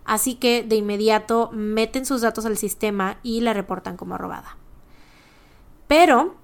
Así 0.06 0.36
que 0.36 0.64
de 0.64 0.76
inmediato 0.76 1.50
meten 1.52 2.06
sus 2.06 2.22
datos 2.22 2.46
al 2.46 2.58
sistema 2.58 3.18
y 3.24 3.42
la 3.42 3.54
reportan 3.54 3.98
como 3.98 4.18
robada. 4.18 4.58
Pero 5.88 6.36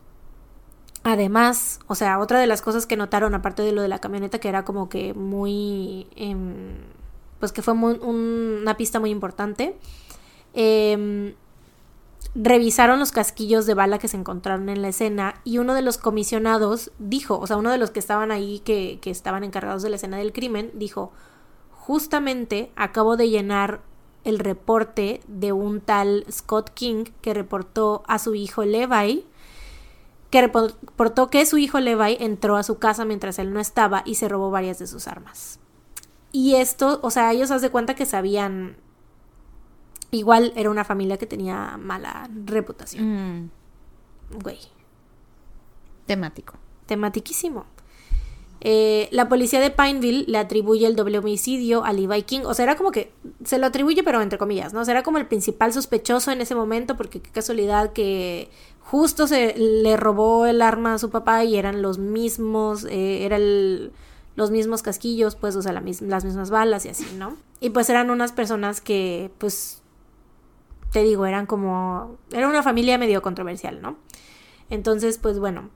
Además, 1.06 1.82
o 1.88 1.96
sea, 1.96 2.18
otra 2.20 2.40
de 2.40 2.48
las 2.48 2.62
cosas 2.62 2.86
que 2.86 2.96
notaron, 2.96 3.36
aparte 3.36 3.62
de 3.62 3.74
lo 3.74 3.82
de 3.82 3.90
la 3.90 4.00
camioneta, 4.00 4.40
que 4.40 4.48
era 4.48 4.64
como 4.64 4.88
que 4.88 5.14
muy, 5.14 6.08
em, 6.16 6.78
pues 7.42 7.52
que 7.52 7.62
fue 7.62 7.74
un- 7.74 8.02
una 8.02 8.78
pista 8.78 9.02
muy 9.02 9.10
importante, 9.10 9.76
em, 10.54 11.34
revisaron 12.36 13.00
los 13.00 13.12
casquillos 13.12 13.66
de 13.66 13.74
bala 13.74 14.00
que 14.00 14.08
se 14.08 14.18
encontraron 14.18 14.70
en 14.70 14.82
la 14.82 14.90
escena 14.90 15.36
y 15.44 15.58
uno 15.60 15.74
de 15.74 15.82
los 15.82 15.98
comisionados 15.98 16.92
dijo, 17.00 17.38
o 17.40 17.48
sea, 17.48 17.58
uno 17.58 17.72
de 17.72 17.78
los 17.78 17.92
que 17.92 18.00
estaban 18.00 18.32
ahí, 18.32 18.60
que, 18.60 19.00
que 19.02 19.12
estaban 19.12 19.44
encargados 19.44 19.84
de 19.84 19.90
la 19.90 19.98
escena 19.98 20.18
del 20.18 20.34
crimen, 20.34 20.72
dijo, 20.74 21.12
justamente 21.72 22.72
acabo 22.76 23.18
de 23.18 23.30
llenar 23.30 23.82
el 24.24 24.40
reporte 24.40 25.22
de 25.28 25.52
un 25.52 25.82
tal 25.82 26.26
Scott 26.32 26.70
King 26.74 27.06
que 27.22 27.34
reportó 27.34 28.04
a 28.08 28.20
su 28.20 28.36
hijo 28.36 28.64
Levi 28.64 29.26
que 30.34 30.42
reportó 30.42 31.30
que 31.30 31.46
su 31.46 31.60
hijo 31.60 31.80
Levi 31.80 32.18
entró 32.20 32.58
a 32.58 32.64
su 32.64 32.80
casa 32.80 33.06
mientras 33.06 33.38
él 33.38 33.54
no 33.54 33.60
estaba 33.60 34.02
y 34.04 34.16
se 34.16 34.28
robó 34.28 34.50
varias 34.50 34.80
de 34.80 34.88
sus 34.88 35.08
armas. 35.08 35.60
Y 36.32 36.56
esto, 36.56 37.00
o 37.04 37.12
sea, 37.12 37.32
ellos 37.32 37.52
haz 37.52 37.62
de 37.62 37.70
cuenta 37.70 37.94
que 37.94 38.08
sabían. 38.08 38.76
Igual 40.14 40.54
era 40.56 40.70
una 40.70 40.84
familia 40.84 41.18
que 41.18 41.26
tenía 41.26 41.78
mala 41.78 42.30
reputación. 42.46 43.42
Mm, 43.42 43.50
Güey, 44.42 44.60
temático. 46.06 46.56
tematiquísimo. 46.86 47.66
Eh, 48.66 49.10
la 49.12 49.28
policía 49.28 49.60
de 49.60 49.72
Pineville 49.72 50.24
le 50.28 50.38
atribuye 50.38 50.88
el 50.88 50.96
doble 50.96 51.18
homicidio 51.20 51.84
a 51.84 51.92
Levi 51.92 52.24
King. 52.24 52.42
O 52.46 52.54
sea, 52.54 52.64
era 52.64 52.76
como 52.78 52.92
que 52.92 53.12
se 53.44 53.58
lo 53.58 53.66
atribuye, 53.68 54.04
pero 54.04 54.22
entre 54.22 54.38
comillas, 54.40 54.74
¿no? 54.74 54.80
O 54.82 54.86
sea, 54.86 54.94
era 54.94 55.04
como 55.04 55.18
el 55.18 55.26
principal 55.28 55.74
sospechoso 55.74 56.32
en 56.32 56.40
ese 56.40 56.56
momento, 56.56 56.96
porque 56.96 57.22
qué 57.22 57.30
casualidad 57.30 57.92
que 57.92 58.50
justo 58.80 59.28
se 59.28 59.54
le 59.58 59.98
robó 59.98 60.46
el 60.46 60.62
arma 60.62 60.94
a 60.94 60.98
su 61.00 61.10
papá 61.10 61.44
y 61.44 61.58
eran 61.58 61.82
los 61.82 61.98
mismos, 61.98 62.86
eh, 62.86 63.26
era 63.26 63.36
el- 63.36 63.92
los 64.36 64.50
mismos 64.50 64.82
casquillos, 64.82 65.36
pues, 65.36 65.56
o 65.58 65.62
sea, 65.62 65.74
la 65.74 65.82
mis- 65.82 66.02
las 66.02 66.24
mismas 66.26 66.50
balas 66.50 66.86
y 66.86 66.90
así, 66.90 67.06
¿no? 67.18 67.36
Y 67.60 67.70
pues 67.72 67.90
eran 67.90 68.10
unas 68.10 68.32
personas 68.32 68.80
que, 68.82 69.30
pues, 69.40 69.82
te 70.94 71.04
digo, 71.04 71.26
eran 71.26 71.46
como, 71.48 72.18
era 72.32 72.48
una 72.48 72.64
familia 72.64 72.98
medio 72.98 73.22
controversial, 73.22 73.82
¿no? 73.82 73.98
Entonces, 74.70 75.18
pues 75.18 75.40
bueno. 75.40 75.70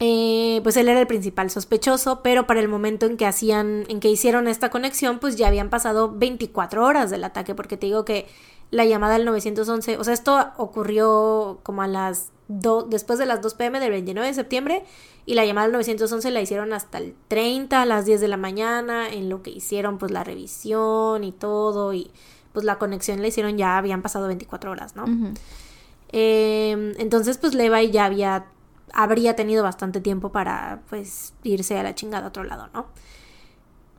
eh, 0.00 0.60
pues 0.62 0.76
él 0.76 0.88
era 0.88 1.00
el 1.00 1.06
principal 1.08 1.50
sospechoso, 1.50 2.22
pero 2.22 2.46
para 2.46 2.60
el 2.60 2.68
momento 2.68 3.06
en 3.06 3.16
que 3.16 3.26
hacían, 3.26 3.84
en 3.88 3.98
que 4.00 4.08
hicieron 4.08 4.46
esta 4.46 4.70
conexión, 4.70 5.18
pues 5.18 5.36
ya 5.36 5.48
habían 5.48 5.70
pasado 5.70 6.12
24 6.14 6.84
horas 6.84 7.10
del 7.10 7.24
ataque, 7.24 7.54
porque 7.56 7.76
te 7.76 7.86
digo 7.86 8.04
que 8.04 8.26
la 8.70 8.84
llamada 8.84 9.14
del 9.14 9.24
911, 9.24 9.96
o 9.98 10.04
sea, 10.04 10.14
esto 10.14 10.52
ocurrió 10.56 11.58
como 11.64 11.82
a 11.82 11.88
las 11.88 12.30
do, 12.48 12.82
después 12.82 13.18
de 13.18 13.26
las 13.26 13.42
2 13.42 13.54
pm 13.54 13.80
del 13.80 13.90
29 13.90 14.28
de 14.28 14.34
septiembre 14.34 14.84
y 15.26 15.34
la 15.34 15.44
llamada 15.44 15.66
del 15.66 15.72
911 15.72 16.30
la 16.30 16.40
hicieron 16.42 16.72
hasta 16.72 16.98
el 16.98 17.14
30 17.28 17.82
a 17.82 17.86
las 17.86 18.04
10 18.06 18.20
de 18.20 18.28
la 18.28 18.36
mañana, 18.36 19.08
en 19.08 19.28
lo 19.28 19.42
que 19.42 19.50
hicieron 19.50 19.98
pues 19.98 20.12
la 20.12 20.22
revisión 20.22 21.24
y 21.24 21.32
todo 21.32 21.92
y 21.94 22.10
pues 22.58 22.64
la 22.64 22.76
conexión 22.76 23.22
la 23.22 23.28
hicieron 23.28 23.56
ya 23.56 23.78
habían 23.78 24.02
pasado 24.02 24.26
24 24.26 24.72
horas, 24.72 24.96
¿no? 24.96 25.04
Eh, 26.10 26.94
entonces 26.98 27.38
pues 27.38 27.54
Levi 27.54 27.92
ya 27.92 28.06
había 28.06 28.46
habría 28.92 29.36
tenido 29.36 29.62
bastante 29.62 30.00
tiempo 30.00 30.32
para 30.32 30.82
pues 30.90 31.34
irse 31.44 31.78
a 31.78 31.84
la 31.84 31.94
chingada 31.94 32.24
a 32.24 32.28
otro 32.30 32.42
lado, 32.42 32.68
¿no? 32.74 32.86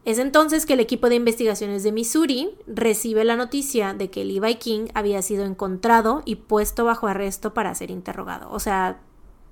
Es 0.04 0.20
entonces 0.20 0.66
que 0.66 0.74
el 0.74 0.82
equipo 0.82 1.08
de 1.08 1.16
investigaciones 1.16 1.84
de 1.84 1.94
Missouri 1.94 2.50
recibe 2.68 3.24
la 3.24 3.38
noticia 3.38 3.94
de 3.94 4.10
que 4.10 4.26
Levi 4.26 4.56
King 4.56 4.88
había 4.94 5.22
sido 5.22 5.46
encontrado 5.46 6.22
y 6.26 6.36
puesto 6.36 6.84
bajo 6.84 7.08
arresto 7.08 7.54
para 7.54 7.74
ser 7.76 7.92
interrogado. 7.92 8.52
O 8.52 8.60
sea, 8.60 9.00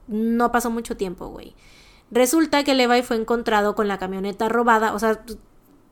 no 0.09 0.51
pasó 0.51 0.69
mucho 0.69 0.97
tiempo, 0.97 1.29
güey. 1.29 1.55
Resulta 2.11 2.65
que 2.65 2.75
Levi 2.75 3.03
fue 3.03 3.15
encontrado 3.15 3.73
con 3.73 3.87
la 3.87 3.99
camioneta 3.99 4.49
robada, 4.49 4.93
o 4.93 4.99
sea, 4.99 5.23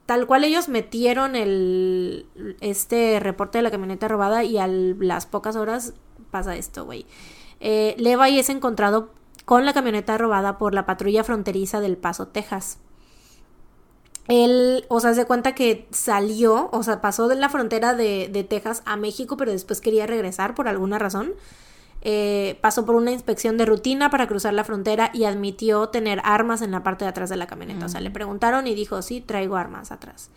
tal 0.05 0.27
cual 0.27 0.43
ellos 0.43 0.69
metieron 0.69 1.35
el 1.35 2.27
este 2.61 3.19
reporte 3.19 3.57
de 3.57 3.63
la 3.63 3.71
camioneta 3.71 4.07
robada 4.07 4.43
y 4.43 4.57
a 4.57 4.67
las 4.67 5.25
pocas 5.25 5.55
horas 5.55 5.93
pasa 6.31 6.55
esto, 6.55 6.85
güey. 6.85 7.05
Eh, 7.59 7.95
Levi 7.97 8.37
es 8.39 8.49
encontrado 8.49 9.09
con 9.45 9.65
la 9.65 9.73
camioneta 9.73 10.17
robada 10.17 10.57
por 10.57 10.73
la 10.73 10.85
patrulla 10.85 11.23
fronteriza 11.23 11.79
del 11.79 11.97
Paso, 11.97 12.27
Texas. 12.27 12.79
Él, 14.27 14.85
o 14.89 14.99
sea, 14.99 15.13
se 15.13 15.25
cuenta 15.25 15.53
que 15.53 15.87
salió, 15.91 16.69
o 16.71 16.81
sea, 16.81 16.99
pasó 16.99 17.27
de 17.27 17.35
la 17.35 17.49
frontera 17.49 17.93
de, 17.93 18.27
de 18.31 18.43
Texas 18.43 18.81
a 18.85 18.97
México, 18.97 19.37
pero 19.37 19.51
después 19.51 19.81
quería 19.81 20.07
regresar 20.07 20.55
por 20.55 20.67
alguna 20.67 20.97
razón. 20.97 21.33
Eh, 22.07 22.59
pasó 22.61 22.85
por 22.85 22.93
una 22.93 23.11
inspección 23.11 23.57
de 23.57 23.65
rutina 23.65 24.11
para 24.11 24.27
cruzar 24.27 24.53
la 24.53 24.63
frontera 24.63 25.09
y 25.11 25.23
admitió 25.23 25.89
tener 25.89 26.21
armas 26.23 26.61
en 26.61 26.69
la 26.69 26.83
parte 26.83 27.03
de 27.03 27.09
atrás 27.09 27.31
de 27.31 27.35
la 27.35 27.47
camioneta. 27.47 27.87
O 27.87 27.89
sea, 27.89 27.99
le 27.99 28.11
preguntaron 28.11 28.67
y 28.67 28.75
dijo, 28.75 29.01
sí, 29.01 29.21
traigo 29.21 29.55
armas 29.55 29.91
atrás. 29.91 30.29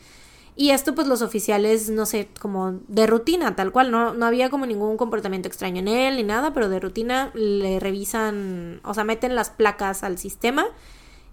Y 0.56 0.70
esto 0.70 0.94
pues 0.94 1.06
los 1.06 1.20
oficiales, 1.20 1.90
no 1.90 2.06
sé, 2.06 2.30
como 2.40 2.80
de 2.88 3.06
rutina, 3.06 3.54
tal 3.54 3.70
cual, 3.70 3.90
no, 3.90 4.14
no 4.14 4.24
había 4.24 4.48
como 4.48 4.64
ningún 4.64 4.96
comportamiento 4.96 5.46
extraño 5.46 5.80
en 5.80 5.88
él 5.88 6.16
ni 6.16 6.22
nada, 6.22 6.54
pero 6.54 6.70
de 6.70 6.80
rutina 6.80 7.32
le 7.34 7.78
revisan, 7.78 8.80
o 8.82 8.94
sea, 8.94 9.04
meten 9.04 9.34
las 9.34 9.50
placas 9.50 10.02
al 10.02 10.16
sistema 10.16 10.64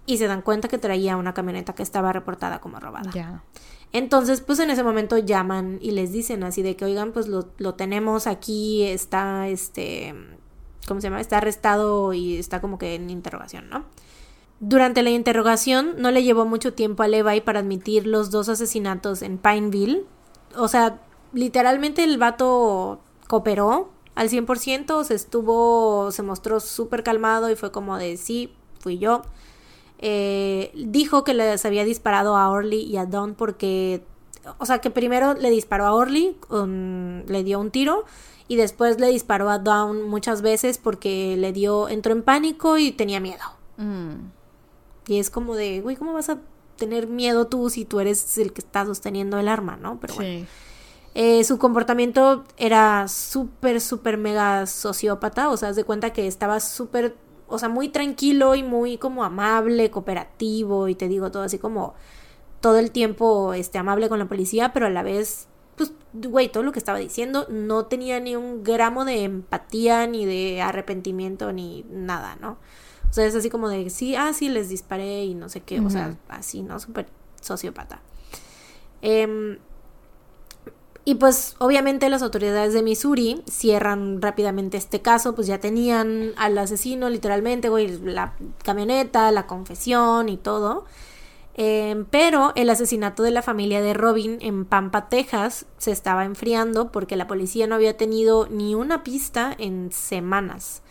y 0.04 0.18
se 0.18 0.26
dan 0.26 0.42
cuenta 0.42 0.68
que 0.68 0.76
traía 0.76 1.16
una 1.16 1.32
camioneta 1.32 1.74
que 1.74 1.82
estaba 1.82 2.12
reportada 2.12 2.60
como 2.60 2.78
robada. 2.78 3.10
Ya. 3.12 3.42
Entonces, 3.92 4.40
pues 4.40 4.58
en 4.58 4.70
ese 4.70 4.82
momento 4.82 5.16
llaman 5.18 5.78
y 5.80 5.92
les 5.92 6.12
dicen 6.12 6.42
así 6.44 6.62
de 6.62 6.76
que, 6.76 6.84
oigan, 6.84 7.12
pues 7.12 7.28
lo, 7.28 7.48
lo 7.58 7.74
tenemos 7.74 8.26
aquí, 8.26 8.84
está, 8.84 9.48
este, 9.48 10.14
¿cómo 10.86 11.00
se 11.00 11.08
llama? 11.08 11.20
Está 11.20 11.38
arrestado 11.38 12.12
y 12.12 12.36
está 12.36 12.60
como 12.60 12.78
que 12.78 12.94
en 12.94 13.10
interrogación, 13.10 13.68
¿no? 13.70 13.84
Durante 14.60 15.02
la 15.02 15.10
interrogación 15.10 15.94
no 15.98 16.10
le 16.10 16.22
llevó 16.22 16.46
mucho 16.46 16.72
tiempo 16.72 17.02
a 17.02 17.08
Levi 17.08 17.40
para 17.42 17.60
admitir 17.60 18.06
los 18.06 18.30
dos 18.30 18.48
asesinatos 18.48 19.22
en 19.22 19.36
Pineville. 19.36 20.04
O 20.56 20.68
sea, 20.68 21.00
literalmente 21.32 22.04
el 22.04 22.16
vato 22.16 23.00
cooperó 23.28 23.90
al 24.14 24.30
100%, 24.30 25.04
se 25.04 25.14
estuvo, 25.14 26.10
se 26.10 26.22
mostró 26.22 26.60
súper 26.60 27.02
calmado 27.02 27.50
y 27.50 27.56
fue 27.56 27.70
como 27.70 27.98
de 27.98 28.16
sí, 28.16 28.54
fui 28.80 28.98
yo. 28.98 29.22
Eh, 29.98 30.72
dijo 30.74 31.24
que 31.24 31.34
les 31.34 31.64
había 31.64 31.84
disparado 31.84 32.36
a 32.36 32.50
Orly 32.50 32.82
y 32.82 32.96
a 32.96 33.06
Don 33.06 33.34
porque, 33.34 34.04
o 34.58 34.66
sea, 34.66 34.80
que 34.80 34.90
primero 34.90 35.34
le 35.34 35.50
disparó 35.50 35.86
a 35.86 35.94
Orly, 35.94 36.36
um, 36.50 37.24
le 37.26 37.44
dio 37.44 37.58
un 37.58 37.70
tiro 37.70 38.04
y 38.48 38.56
después 38.56 39.00
le 39.00 39.08
disparó 39.08 39.48
a 39.50 39.58
Don 39.58 40.02
muchas 40.08 40.42
veces 40.42 40.78
porque 40.78 41.36
le 41.36 41.52
dio, 41.52 41.88
entró 41.88 42.12
en 42.12 42.22
pánico 42.22 42.78
y 42.78 42.92
tenía 42.92 43.20
miedo. 43.20 43.44
Mm. 43.78 44.30
Y 45.08 45.18
es 45.18 45.30
como 45.30 45.54
de, 45.54 45.80
güey, 45.80 45.96
¿cómo 45.96 46.12
vas 46.12 46.28
a 46.28 46.40
tener 46.76 47.06
miedo 47.06 47.46
tú 47.46 47.70
si 47.70 47.84
tú 47.84 48.00
eres 48.00 48.36
el 48.38 48.52
que 48.52 48.60
está 48.60 48.84
sosteniendo 48.84 49.38
el 49.38 49.48
arma, 49.48 49.76
¿no? 49.76 49.98
Pero 50.00 50.14
bueno. 50.14 50.40
Sí. 50.40 50.46
Eh, 51.18 51.44
su 51.44 51.56
comportamiento 51.56 52.44
era 52.58 53.08
súper, 53.08 53.80
súper 53.80 54.18
mega 54.18 54.66
sociópata. 54.66 55.48
O 55.48 55.56
sea, 55.56 55.70
haz 55.70 55.76
de 55.76 55.84
cuenta 55.84 56.12
que 56.12 56.26
estaba 56.26 56.60
súper, 56.60 57.16
o 57.48 57.58
sea, 57.58 57.68
muy 57.68 57.88
tranquilo 57.88 58.54
y 58.54 58.62
muy 58.62 58.98
como 58.98 59.24
amable, 59.24 59.90
cooperativo. 59.90 60.88
Y 60.88 60.94
te 60.94 61.08
digo 61.08 61.30
todo 61.30 61.42
así 61.42 61.58
como 61.58 61.94
todo 62.60 62.78
el 62.78 62.90
tiempo 62.90 63.54
este, 63.54 63.78
amable 63.78 64.08
con 64.08 64.18
la 64.18 64.26
policía, 64.26 64.72
pero 64.72 64.86
a 64.86 64.90
la 64.90 65.02
vez, 65.02 65.48
pues, 65.76 65.92
güey, 66.12 66.50
todo 66.50 66.62
lo 66.62 66.72
que 66.72 66.78
estaba 66.78 66.98
diciendo 66.98 67.46
no 67.48 67.86
tenía 67.86 68.18
ni 68.20 68.34
un 68.36 68.64
gramo 68.64 69.04
de 69.04 69.24
empatía, 69.24 70.06
ni 70.06 70.24
de 70.24 70.62
arrepentimiento, 70.62 71.52
ni 71.52 71.84
nada, 71.90 72.36
¿no? 72.40 72.58
O 73.08 73.12
sea, 73.12 73.24
es 73.24 73.34
así 73.34 73.50
como 73.50 73.68
de, 73.68 73.88
sí, 73.90 74.16
ah, 74.16 74.32
sí, 74.32 74.48
les 74.48 74.68
disparé 74.68 75.24
y 75.24 75.34
no 75.34 75.48
sé 75.48 75.60
qué, 75.60 75.80
o 75.80 75.90
sea, 75.90 76.16
así, 76.28 76.62
¿no? 76.62 76.80
Súper 76.80 77.06
sociópata. 77.40 78.00
Em, 79.00 79.58
y 81.08 81.14
pues 81.14 81.54
obviamente 81.60 82.10
las 82.10 82.22
autoridades 82.22 82.74
de 82.74 82.82
Missouri 82.82 83.40
cierran 83.48 84.20
rápidamente 84.20 84.76
este 84.76 85.02
caso, 85.02 85.36
pues 85.36 85.46
ya 85.46 85.60
tenían 85.60 86.32
al 86.36 86.58
asesino 86.58 87.08
literalmente, 87.08 87.68
güey, 87.68 87.96
la 87.98 88.34
camioneta, 88.64 89.30
la 89.30 89.46
confesión 89.46 90.28
y 90.28 90.36
todo. 90.36 90.84
Eh, 91.54 92.04
pero 92.10 92.50
el 92.56 92.68
asesinato 92.70 93.22
de 93.22 93.30
la 93.30 93.42
familia 93.42 93.80
de 93.80 93.94
Robin 93.94 94.38
en 94.40 94.64
Pampa, 94.64 95.08
Texas, 95.08 95.66
se 95.78 95.92
estaba 95.92 96.24
enfriando 96.24 96.90
porque 96.90 97.14
la 97.14 97.28
policía 97.28 97.68
no 97.68 97.76
había 97.76 97.96
tenido 97.96 98.48
ni 98.50 98.74
una 98.74 99.04
pista 99.04 99.54
en 99.56 99.92
semanas. 99.92 100.82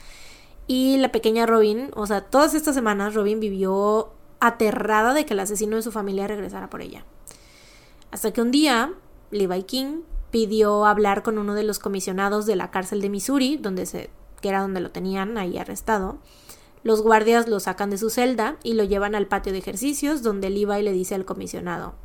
Y 0.65 0.95
la 0.95 1.11
pequeña 1.11 1.45
Robin, 1.45 1.91
o 1.93 2.07
sea, 2.07 2.21
todas 2.21 2.53
estas 2.53 2.73
semanas 2.73 3.15
Robin 3.15 3.41
vivió 3.41 4.13
aterrada 4.39 5.13
de 5.13 5.25
que 5.25 5.33
el 5.33 5.41
asesino 5.41 5.75
de 5.75 5.81
su 5.81 5.91
familia 5.91 6.25
regresara 6.25 6.69
por 6.69 6.81
ella. 6.81 7.03
Hasta 8.11 8.31
que 8.31 8.41
un 8.41 8.51
día 8.51 8.93
Levi 9.31 9.63
King 9.63 10.01
pidió 10.31 10.85
hablar 10.85 11.23
con 11.23 11.37
uno 11.37 11.53
de 11.53 11.63
los 11.63 11.79
comisionados 11.79 12.45
de 12.45 12.55
la 12.55 12.71
cárcel 12.71 13.01
de 13.01 13.09
Missouri, 13.09 13.57
donde 13.57 13.85
se, 13.85 14.09
que 14.41 14.49
era 14.49 14.61
donde 14.61 14.81
lo 14.81 14.91
tenían 14.91 15.37
ahí 15.37 15.57
arrestado. 15.57 16.17
Los 16.83 17.01
guardias 17.01 17.47
lo 17.47 17.59
sacan 17.59 17.89
de 17.89 17.97
su 17.97 18.09
celda 18.09 18.57
y 18.61 18.73
lo 18.73 18.83
llevan 18.83 19.15
al 19.15 19.27
patio 19.27 19.53
de 19.53 19.59
ejercicios, 19.59 20.21
donde 20.23 20.49
Levi 20.49 20.83
le 20.83 20.91
dice 20.91 21.15
al 21.15 21.25
comisionado, 21.25 21.95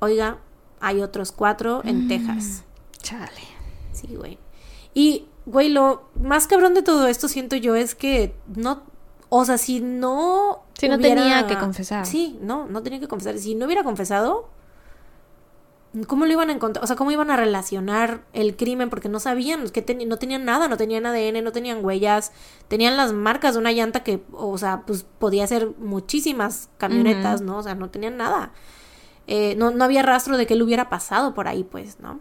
oiga, 0.00 0.38
hay 0.80 1.02
otros 1.02 1.32
cuatro 1.32 1.80
en 1.84 2.08
Texas. 2.08 2.64
Chale. 3.02 3.42
Sí, 3.92 4.14
güey. 4.14 4.38
Y, 4.92 5.26
güey, 5.46 5.70
lo 5.70 6.10
más 6.14 6.46
cabrón 6.46 6.74
de 6.74 6.82
todo 6.82 7.06
esto 7.06 7.26
siento 7.26 7.56
yo 7.56 7.74
es 7.74 7.94
que 7.94 8.36
no, 8.54 8.82
o 9.28 9.44
sea, 9.44 9.58
si 9.58 9.80
no... 9.80 10.64
Sí, 10.78 10.88
no 10.88 10.98
tenía 10.98 11.46
que 11.46 11.58
confesar. 11.58 12.06
Sí, 12.06 12.38
no, 12.40 12.66
no 12.66 12.82
tenía 12.82 13.00
que 13.00 13.08
confesar. 13.08 13.38
Si 13.38 13.54
no 13.54 13.66
hubiera 13.66 13.82
confesado, 13.82 14.50
¿cómo 16.06 16.26
lo 16.26 16.32
iban 16.32 16.50
a 16.50 16.52
encontrar? 16.52 16.82
O 16.82 16.86
sea, 16.86 16.96
¿cómo 16.96 17.10
iban 17.12 17.30
a 17.30 17.36
relacionar 17.36 18.24
el 18.32 18.56
crimen? 18.56 18.90
Porque 18.90 19.08
no 19.08 19.20
sabían, 19.20 19.68
que 19.70 19.80
ten- 19.82 20.08
no 20.08 20.16
tenían 20.16 20.44
nada, 20.44 20.66
no 20.68 20.76
tenían 20.76 21.06
ADN, 21.06 21.42
no 21.42 21.52
tenían 21.52 21.84
huellas, 21.84 22.32
tenían 22.68 22.96
las 22.96 23.12
marcas 23.12 23.54
de 23.54 23.60
una 23.60 23.72
llanta 23.72 24.02
que, 24.02 24.22
o 24.32 24.58
sea, 24.58 24.82
pues 24.86 25.04
podía 25.18 25.46
ser 25.46 25.70
muchísimas 25.78 26.68
camionetas, 26.78 27.40
¿no? 27.42 27.58
O 27.58 27.62
sea, 27.62 27.74
no 27.74 27.90
tenían 27.90 28.16
nada. 28.16 28.52
Eh, 29.26 29.54
no, 29.56 29.70
no 29.70 29.84
había 29.84 30.02
rastro 30.02 30.36
de 30.36 30.46
que 30.46 30.54
él 30.54 30.62
hubiera 30.62 30.88
pasado 30.90 31.32
por 31.34 31.48
ahí, 31.48 31.64
pues, 31.64 32.00
¿no? 32.00 32.20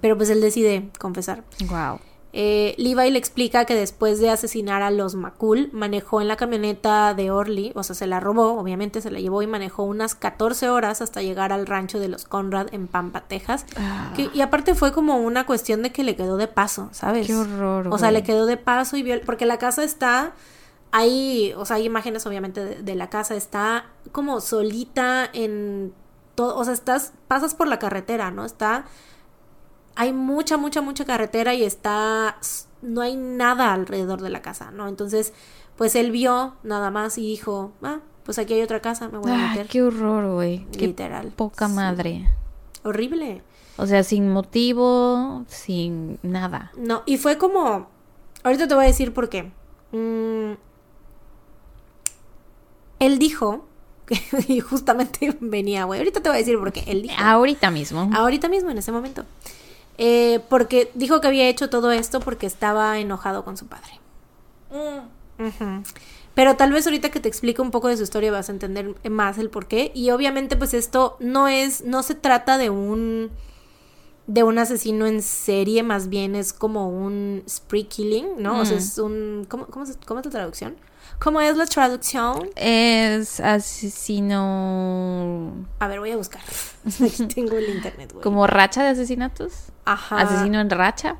Pero 0.00 0.16
pues 0.16 0.30
él 0.30 0.40
decide 0.40 0.90
confesar. 0.98 1.44
Wow. 1.68 2.00
Eh, 2.32 2.74
Levi 2.76 3.10
le 3.10 3.18
explica 3.18 3.64
que 3.64 3.74
después 3.74 4.18
de 4.20 4.28
asesinar 4.28 4.82
a 4.82 4.90
los 4.90 5.14
McCool, 5.14 5.70
manejó 5.72 6.20
en 6.20 6.28
la 6.28 6.36
camioneta 6.36 7.14
de 7.14 7.30
Orly, 7.30 7.72
o 7.74 7.82
sea, 7.82 7.94
se 7.96 8.06
la 8.06 8.20
robó, 8.20 8.58
obviamente 8.58 9.00
se 9.00 9.10
la 9.10 9.20
llevó 9.20 9.40
y 9.40 9.46
manejó 9.46 9.84
unas 9.84 10.14
14 10.14 10.68
horas 10.68 11.00
hasta 11.00 11.22
llegar 11.22 11.52
al 11.52 11.66
rancho 11.66 11.98
de 11.98 12.08
los 12.08 12.26
Conrad 12.26 12.66
en 12.74 12.88
Pampa, 12.88 13.22
Texas. 13.22 13.64
Ah. 13.78 14.12
Que- 14.14 14.28
y 14.34 14.42
aparte 14.42 14.74
fue 14.74 14.92
como 14.92 15.16
una 15.16 15.46
cuestión 15.46 15.82
de 15.82 15.92
que 15.92 16.04
le 16.04 16.14
quedó 16.14 16.36
de 16.36 16.46
paso, 16.48 16.90
¿sabes? 16.92 17.26
Qué 17.26 17.34
horror, 17.34 17.88
O 17.88 17.96
sea, 17.98 18.08
güey. 18.10 18.20
le 18.20 18.26
quedó 18.26 18.44
de 18.44 18.58
paso 18.58 18.98
y 18.98 19.02
vio, 19.02 19.18
porque 19.24 19.46
la 19.46 19.56
casa 19.58 19.82
está 19.82 20.34
ahí, 20.92 21.54
o 21.56 21.64
sea, 21.64 21.76
hay 21.76 21.84
imágenes 21.84 22.26
obviamente 22.26 22.64
de, 22.64 22.82
de 22.82 22.94
la 22.96 23.08
casa, 23.08 23.34
está 23.34 23.86
como 24.12 24.40
solita 24.40 25.28
en 25.32 25.92
todo, 26.34 26.56
o 26.56 26.64
sea, 26.64 26.74
estás, 26.74 27.12
pasas 27.28 27.54
por 27.54 27.66
la 27.66 27.78
carretera, 27.78 28.30
¿no? 28.30 28.44
Está 28.44 28.84
hay 29.96 30.12
mucha, 30.12 30.56
mucha, 30.56 30.80
mucha 30.82 31.04
carretera 31.04 31.54
y 31.54 31.64
está, 31.64 32.36
no 32.82 33.00
hay 33.00 33.16
nada 33.16 33.72
alrededor 33.72 34.20
de 34.22 34.30
la 34.30 34.42
casa, 34.42 34.70
¿no? 34.70 34.88
Entonces, 34.88 35.32
pues 35.76 35.94
él 35.96 36.10
vio 36.10 36.54
nada 36.62 36.90
más 36.90 37.18
y 37.18 37.22
dijo, 37.22 37.72
ah, 37.82 38.00
pues 38.24 38.38
aquí 38.38 38.54
hay 38.54 38.62
otra 38.62 38.80
casa, 38.80 39.08
me 39.08 39.18
voy 39.18 39.30
a 39.32 39.36
meter. 39.36 39.66
qué 39.68 39.82
horror, 39.82 40.32
güey. 40.34 40.66
Qué 40.72 40.86
Literal. 40.88 41.28
poca 41.34 41.68
Sí. 41.68 41.74
madre. 41.74 42.28
Horrible. 42.84 43.42
O 43.78 43.86
sea, 43.86 44.02
sin 44.04 44.30
motivo, 44.30 45.44
sin 45.48 46.18
nada. 46.22 46.72
No, 46.76 47.02
y 47.06 47.18
fue 47.18 47.36
como, 47.38 47.88
ahorita 48.42 48.66
te 48.68 48.74
voy 48.74 48.84
a 48.84 48.86
decir 48.88 49.12
por 49.12 49.28
qué. 49.28 49.52
Mm, 49.92 50.54
Él 52.98 53.18
dijo, 53.18 53.66
y 54.48 54.60
justamente 54.60 55.36
venía, 55.40 55.84
güey, 55.84 56.00
ahorita 56.00 56.20
te 56.22 56.28
voy 56.28 56.36
a 56.36 56.38
decir 56.38 56.58
por 56.58 56.72
qué. 56.72 56.84
Él 56.86 57.02
dijo, 57.02 57.14
Ahorita 57.18 57.70
mismo. 57.70 58.10
ahorita 58.14 58.48
mismo, 58.48 58.70
en 58.70 58.78
ese 58.78 58.92
momento. 58.92 59.24
Eh, 59.98 60.40
porque 60.48 60.90
dijo 60.94 61.20
que 61.20 61.28
había 61.28 61.48
hecho 61.48 61.70
todo 61.70 61.90
esto 61.90 62.20
porque 62.20 62.46
estaba 62.46 62.98
enojado 62.98 63.44
con 63.44 63.56
su 63.56 63.66
padre. 63.66 64.00
Ujú. 65.38 65.82
Pero 66.34 66.56
tal 66.56 66.72
vez 66.72 66.86
ahorita 66.86 67.10
que 67.10 67.20
te 67.20 67.28
explique 67.28 67.62
un 67.62 67.70
poco 67.70 67.88
de 67.88 67.96
su 67.96 68.02
historia 68.02 68.30
vas 68.30 68.50
a 68.50 68.52
entender 68.52 68.94
más 69.10 69.38
el 69.38 69.48
por 69.48 69.66
qué. 69.66 69.90
Y 69.94 70.10
obviamente, 70.10 70.56
pues 70.56 70.74
esto 70.74 71.16
no 71.18 71.48
es, 71.48 71.82
no 71.84 72.02
se 72.02 72.14
trata 72.14 72.58
de 72.58 72.68
un 72.68 73.30
de 74.26 74.42
un 74.42 74.58
asesino 74.58 75.06
en 75.06 75.22
serie, 75.22 75.82
más 75.82 76.08
bien 76.08 76.34
es 76.34 76.52
como 76.52 76.88
un 76.88 77.42
spree 77.48 77.84
killing, 77.86 78.26
¿no? 78.42 78.60
O 78.60 78.64
sea, 78.64 78.74
Mm. 78.76 78.78
es 78.78 78.98
un. 78.98 79.46
¿cómo, 79.48 79.66
cómo, 79.66 79.84
es- 79.84 79.98
cómo 80.06 80.20
es 80.20 80.26
la 80.26 80.32
traducción? 80.32 80.76
¿Cómo 81.20 81.40
es 81.40 81.56
la 81.56 81.64
traducción? 81.66 82.50
Es 82.56 83.40
asesino. 84.40 85.52
A 85.78 85.86
ver, 85.88 86.00
voy 86.00 86.10
a 86.10 86.16
buscar. 86.16 86.42
Aquí 87.04 87.26
tengo 87.26 87.56
el 87.56 87.68
internet, 87.74 88.12
güey. 88.12 88.22
Como 88.22 88.46
racha 88.46 88.82
de 88.82 88.90
asesinatos. 88.90 89.52
Ajá. 89.84 90.18
Asesino 90.20 90.60
en 90.60 90.70
racha. 90.70 91.16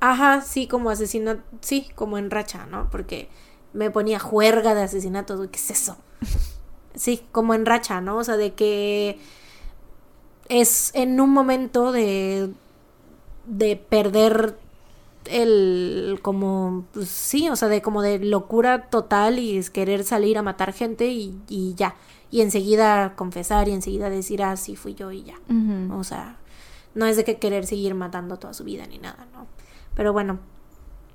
Ajá, 0.00 0.40
sí, 0.40 0.66
como 0.66 0.90
asesino, 0.90 1.36
sí, 1.60 1.88
como 1.94 2.16
en 2.18 2.30
racha, 2.30 2.66
¿no? 2.66 2.88
Porque 2.90 3.28
me 3.74 3.90
ponía 3.90 4.18
juerga 4.18 4.74
de 4.74 4.82
asesinatos, 4.82 5.36
güey, 5.36 5.50
¿qué 5.50 5.58
es 5.58 5.70
eso? 5.70 5.96
Sí, 6.94 7.22
como 7.32 7.52
en 7.54 7.66
racha, 7.66 8.00
¿no? 8.00 8.16
O 8.16 8.24
sea, 8.24 8.36
de 8.38 8.54
que 8.54 9.18
es 10.50 10.90
en 10.94 11.18
un 11.20 11.30
momento 11.30 11.92
de 11.92 12.50
de 13.46 13.76
perder 13.76 14.56
el 15.26 16.18
como 16.22 16.84
pues, 16.92 17.08
sí, 17.08 17.48
o 17.48 17.56
sea, 17.56 17.68
de 17.68 17.82
como 17.82 18.02
de 18.02 18.18
locura 18.18 18.88
total 18.90 19.38
y 19.38 19.56
es 19.56 19.70
querer 19.70 20.04
salir 20.04 20.38
a 20.38 20.42
matar 20.42 20.72
gente 20.72 21.08
y, 21.08 21.38
y 21.48 21.74
ya. 21.74 21.96
Y 22.30 22.42
enseguida 22.42 23.16
confesar 23.16 23.68
y 23.68 23.72
enseguida 23.72 24.08
decir, 24.08 24.42
ah, 24.42 24.56
sí, 24.56 24.76
fui 24.76 24.94
yo 24.94 25.10
y 25.10 25.24
ya. 25.24 25.34
O 25.92 26.04
sea, 26.04 26.38
no 26.94 27.06
es 27.06 27.16
de 27.16 27.24
que 27.24 27.38
querer 27.38 27.66
seguir 27.66 27.94
matando 27.94 28.38
toda 28.38 28.54
su 28.54 28.62
vida 28.62 28.86
ni 28.86 28.98
nada, 28.98 29.26
¿no? 29.32 29.46
Pero 29.96 30.12
bueno, 30.12 30.38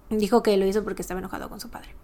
dijo 0.09 0.43
que 0.43 0.57
lo 0.57 0.65
hizo 0.65 0.83
porque 0.83 1.01
estaba 1.01 1.21
enojado 1.21 1.49
con 1.49 1.61
su 1.61 1.69
padre. 1.69 1.95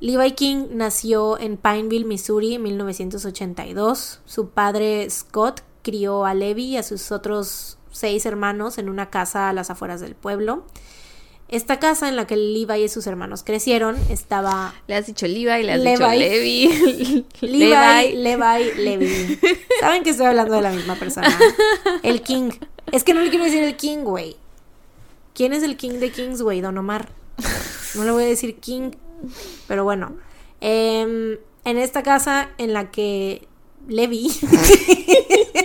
Levi 0.00 0.32
King 0.32 0.66
nació 0.72 1.38
en 1.38 1.56
Pineville, 1.56 2.04
Missouri, 2.04 2.56
en 2.56 2.62
1982. 2.62 4.20
Su 4.26 4.50
padre 4.50 5.08
Scott 5.08 5.62
crió 5.82 6.24
a 6.24 6.34
Levi 6.34 6.64
y 6.64 6.76
a 6.76 6.82
sus 6.82 7.12
otros 7.12 7.78
seis 7.90 8.24
hermanos 8.26 8.78
en 8.78 8.88
una 8.88 9.10
casa 9.10 9.48
a 9.48 9.52
las 9.52 9.70
afueras 9.70 10.00
del 10.00 10.14
pueblo. 10.14 10.64
Esta 11.48 11.78
casa 11.78 12.08
en 12.08 12.16
la 12.16 12.26
que 12.26 12.34
Levi 12.36 12.84
y 12.84 12.88
sus 12.88 13.06
hermanos 13.06 13.42
crecieron 13.42 13.96
estaba 14.08 14.72
Le 14.86 14.94
has 14.94 15.04
dicho 15.06 15.26
Levi, 15.26 15.62
le 15.62 15.72
has 15.72 15.80
Levi. 15.80 16.66
dicho 16.68 17.36
Levi. 17.42 18.14
Levi, 18.14 18.14
Levi, 18.16 18.82
Levi. 18.82 19.38
Saben 19.80 20.02
que 20.02 20.10
estoy 20.10 20.26
hablando 20.26 20.54
de 20.54 20.62
la 20.62 20.70
misma 20.70 20.94
persona. 20.94 21.28
El 22.02 22.22
King. 22.22 22.52
Es 22.90 23.04
que 23.04 23.12
no 23.12 23.20
le 23.20 23.28
quiero 23.28 23.44
decir 23.44 23.62
el 23.62 23.76
King, 23.76 23.98
güey. 23.98 24.36
¿Quién 25.34 25.52
es 25.52 25.62
el 25.62 25.76
King 25.76 25.98
de 25.98 26.10
Kings, 26.10 26.40
güey? 26.40 26.62
Don 26.62 26.78
Omar. 26.78 27.10
No 27.96 28.04
le 28.04 28.10
voy 28.12 28.22
a 28.24 28.26
decir 28.26 28.56
King. 28.56 28.92
Pero 29.68 29.84
bueno. 29.84 30.16
Em, 30.62 31.36
en 31.66 31.76
esta 31.78 32.02
casa 32.02 32.48
en 32.56 32.72
la 32.72 32.90
que 32.90 33.46
Levi. 33.88 34.30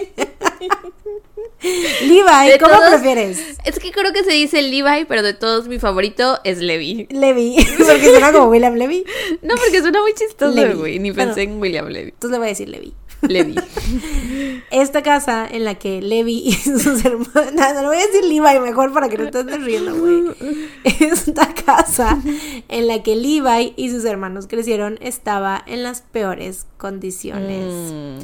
Levi, 2.01 2.49
De 2.51 2.59
¿cómo 2.59 2.75
todos- 2.75 2.89
prefieres? 2.91 3.39
Es 3.65 3.79
que 3.79 3.91
creo 3.91 4.13
que 4.13 4.23
se 4.23 4.31
dice 4.31 4.61
Levi, 4.61 5.05
pero 5.05 5.23
de 5.23 5.33
todos 5.33 5.67
mi 5.67 5.79
favorito 5.79 6.39
es 6.43 6.59
Levi. 6.59 7.07
Levi. 7.09 7.55
Porque 7.77 8.09
suena 8.09 8.31
como 8.31 8.45
William 8.49 8.75
Levy. 8.75 9.03
No, 9.41 9.55
porque 9.55 9.81
suena 9.81 10.01
muy 10.01 10.13
chistoso, 10.13 10.53
Levi. 10.55 10.73
güey. 10.73 10.99
Ni 10.99 11.11
Bueno. 11.11 11.25
pensé 11.33 11.43
en 11.43 11.59
William 11.59 11.87
Levi. 11.87 12.09
Entonces 12.09 12.31
le 12.31 12.37
voy 12.37 12.47
a 12.47 12.49
decir 12.49 12.69
Levi. 12.69 12.93
Levi. 13.21 13.55
Esta 14.71 15.01
casa 15.01 15.47
en 15.49 15.63
la 15.65 15.75
que 15.75 16.01
Levi 16.01 16.43
y 16.45 16.53
sus 16.53 16.85
hermanos. 17.05 17.53
No, 17.53 17.73
no 17.81 17.87
voy 17.87 17.97
a 17.97 18.05
decir 18.07 18.23
Levi 18.25 18.59
mejor 18.59 18.93
para 18.93 19.09
que 19.09 19.17
no 19.17 19.25
estés 19.25 19.63
riendo, 19.63 19.95
güey. 19.95 20.23
Esta 20.83 21.53
casa 21.53 22.19
en 22.67 22.87
la 22.87 23.01
que 23.03 23.15
Levi 23.15 23.73
y 23.75 23.89
sus 23.91 24.05
hermanos 24.05 24.47
crecieron 24.47 24.97
estaba 25.01 25.63
en 25.65 25.83
las 25.83 26.01
peores 26.01 26.67
condiciones. 26.77 27.65
Mm. 27.91 28.17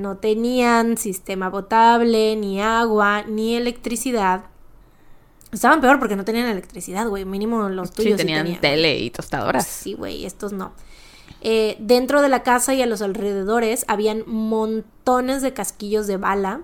No 0.00 0.16
tenían 0.16 0.96
sistema 0.96 1.50
potable, 1.50 2.36
ni 2.36 2.60
agua, 2.60 3.22
ni 3.24 3.54
electricidad. 3.56 4.44
Estaban 5.52 5.82
peor 5.82 5.98
porque 5.98 6.16
no 6.16 6.24
tenían 6.24 6.46
electricidad, 6.46 7.06
güey. 7.08 7.26
Mínimo 7.26 7.68
los 7.68 7.88
Sí, 7.90 7.94
tuyos 7.96 8.12
sí 8.12 8.16
tenían 8.16 8.44
tenían. 8.44 8.60
tele 8.62 8.98
y 8.98 9.10
tostadoras. 9.10 9.66
Sí, 9.66 9.92
güey, 9.92 10.24
estos 10.24 10.52
no. 10.52 10.72
Eh, 11.40 11.76
dentro 11.80 12.22
de 12.22 12.28
la 12.28 12.42
casa 12.42 12.72
y 12.74 12.82
a 12.82 12.86
los 12.86 13.02
alrededores 13.02 13.84
habían 13.88 14.22
montones 14.26 15.42
de 15.42 15.52
casquillos 15.52 16.06
de 16.06 16.16
bala. 16.16 16.60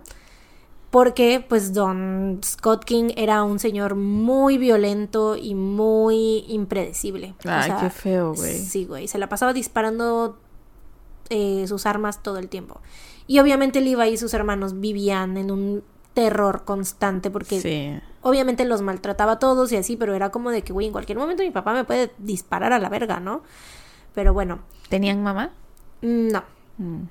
Porque, 0.90 1.44
pues, 1.46 1.74
Don 1.74 2.40
Scott 2.42 2.84
King 2.84 3.10
era 3.16 3.42
un 3.42 3.58
señor 3.58 3.94
muy 3.94 4.56
violento 4.56 5.36
y 5.36 5.54
muy 5.54 6.44
impredecible. 6.48 7.34
O 7.44 7.48
Ay, 7.50 7.64
sea, 7.70 7.78
qué 7.80 7.90
feo, 7.90 8.34
güey. 8.34 8.58
Sí, 8.58 8.86
güey. 8.86 9.06
Se 9.06 9.18
la 9.18 9.28
pasaba 9.28 9.52
disparando 9.52 10.38
eh, 11.28 11.66
sus 11.68 11.84
armas 11.84 12.22
todo 12.22 12.38
el 12.38 12.48
tiempo. 12.48 12.80
Y 13.26 13.38
obviamente 13.40 13.82
Levi 13.82 14.08
y 14.08 14.16
sus 14.16 14.32
hermanos 14.32 14.80
vivían 14.80 15.36
en 15.36 15.50
un 15.50 15.84
terror 16.14 16.64
constante 16.64 17.30
porque 17.30 17.60
Sí. 17.60 18.00
obviamente 18.22 18.64
los 18.64 18.80
maltrataba 18.80 19.32
a 19.32 19.38
todos 19.38 19.70
y 19.72 19.76
así, 19.76 19.96
pero 19.96 20.14
era 20.14 20.30
como 20.30 20.50
de 20.50 20.62
que, 20.62 20.72
güey, 20.72 20.86
en 20.86 20.92
cualquier 20.92 21.18
momento 21.18 21.42
mi 21.42 21.50
papá 21.50 21.74
me 21.74 21.84
puede 21.84 22.12
disparar 22.16 22.72
a 22.72 22.78
la 22.78 22.88
verga, 22.88 23.20
¿no? 23.20 23.42
Pero 24.14 24.32
bueno, 24.32 24.60
¿Tenían 24.88 25.22
mamá? 25.22 25.50
mm, 26.02 26.28
no. 26.28 26.42
Mm. 26.78 27.02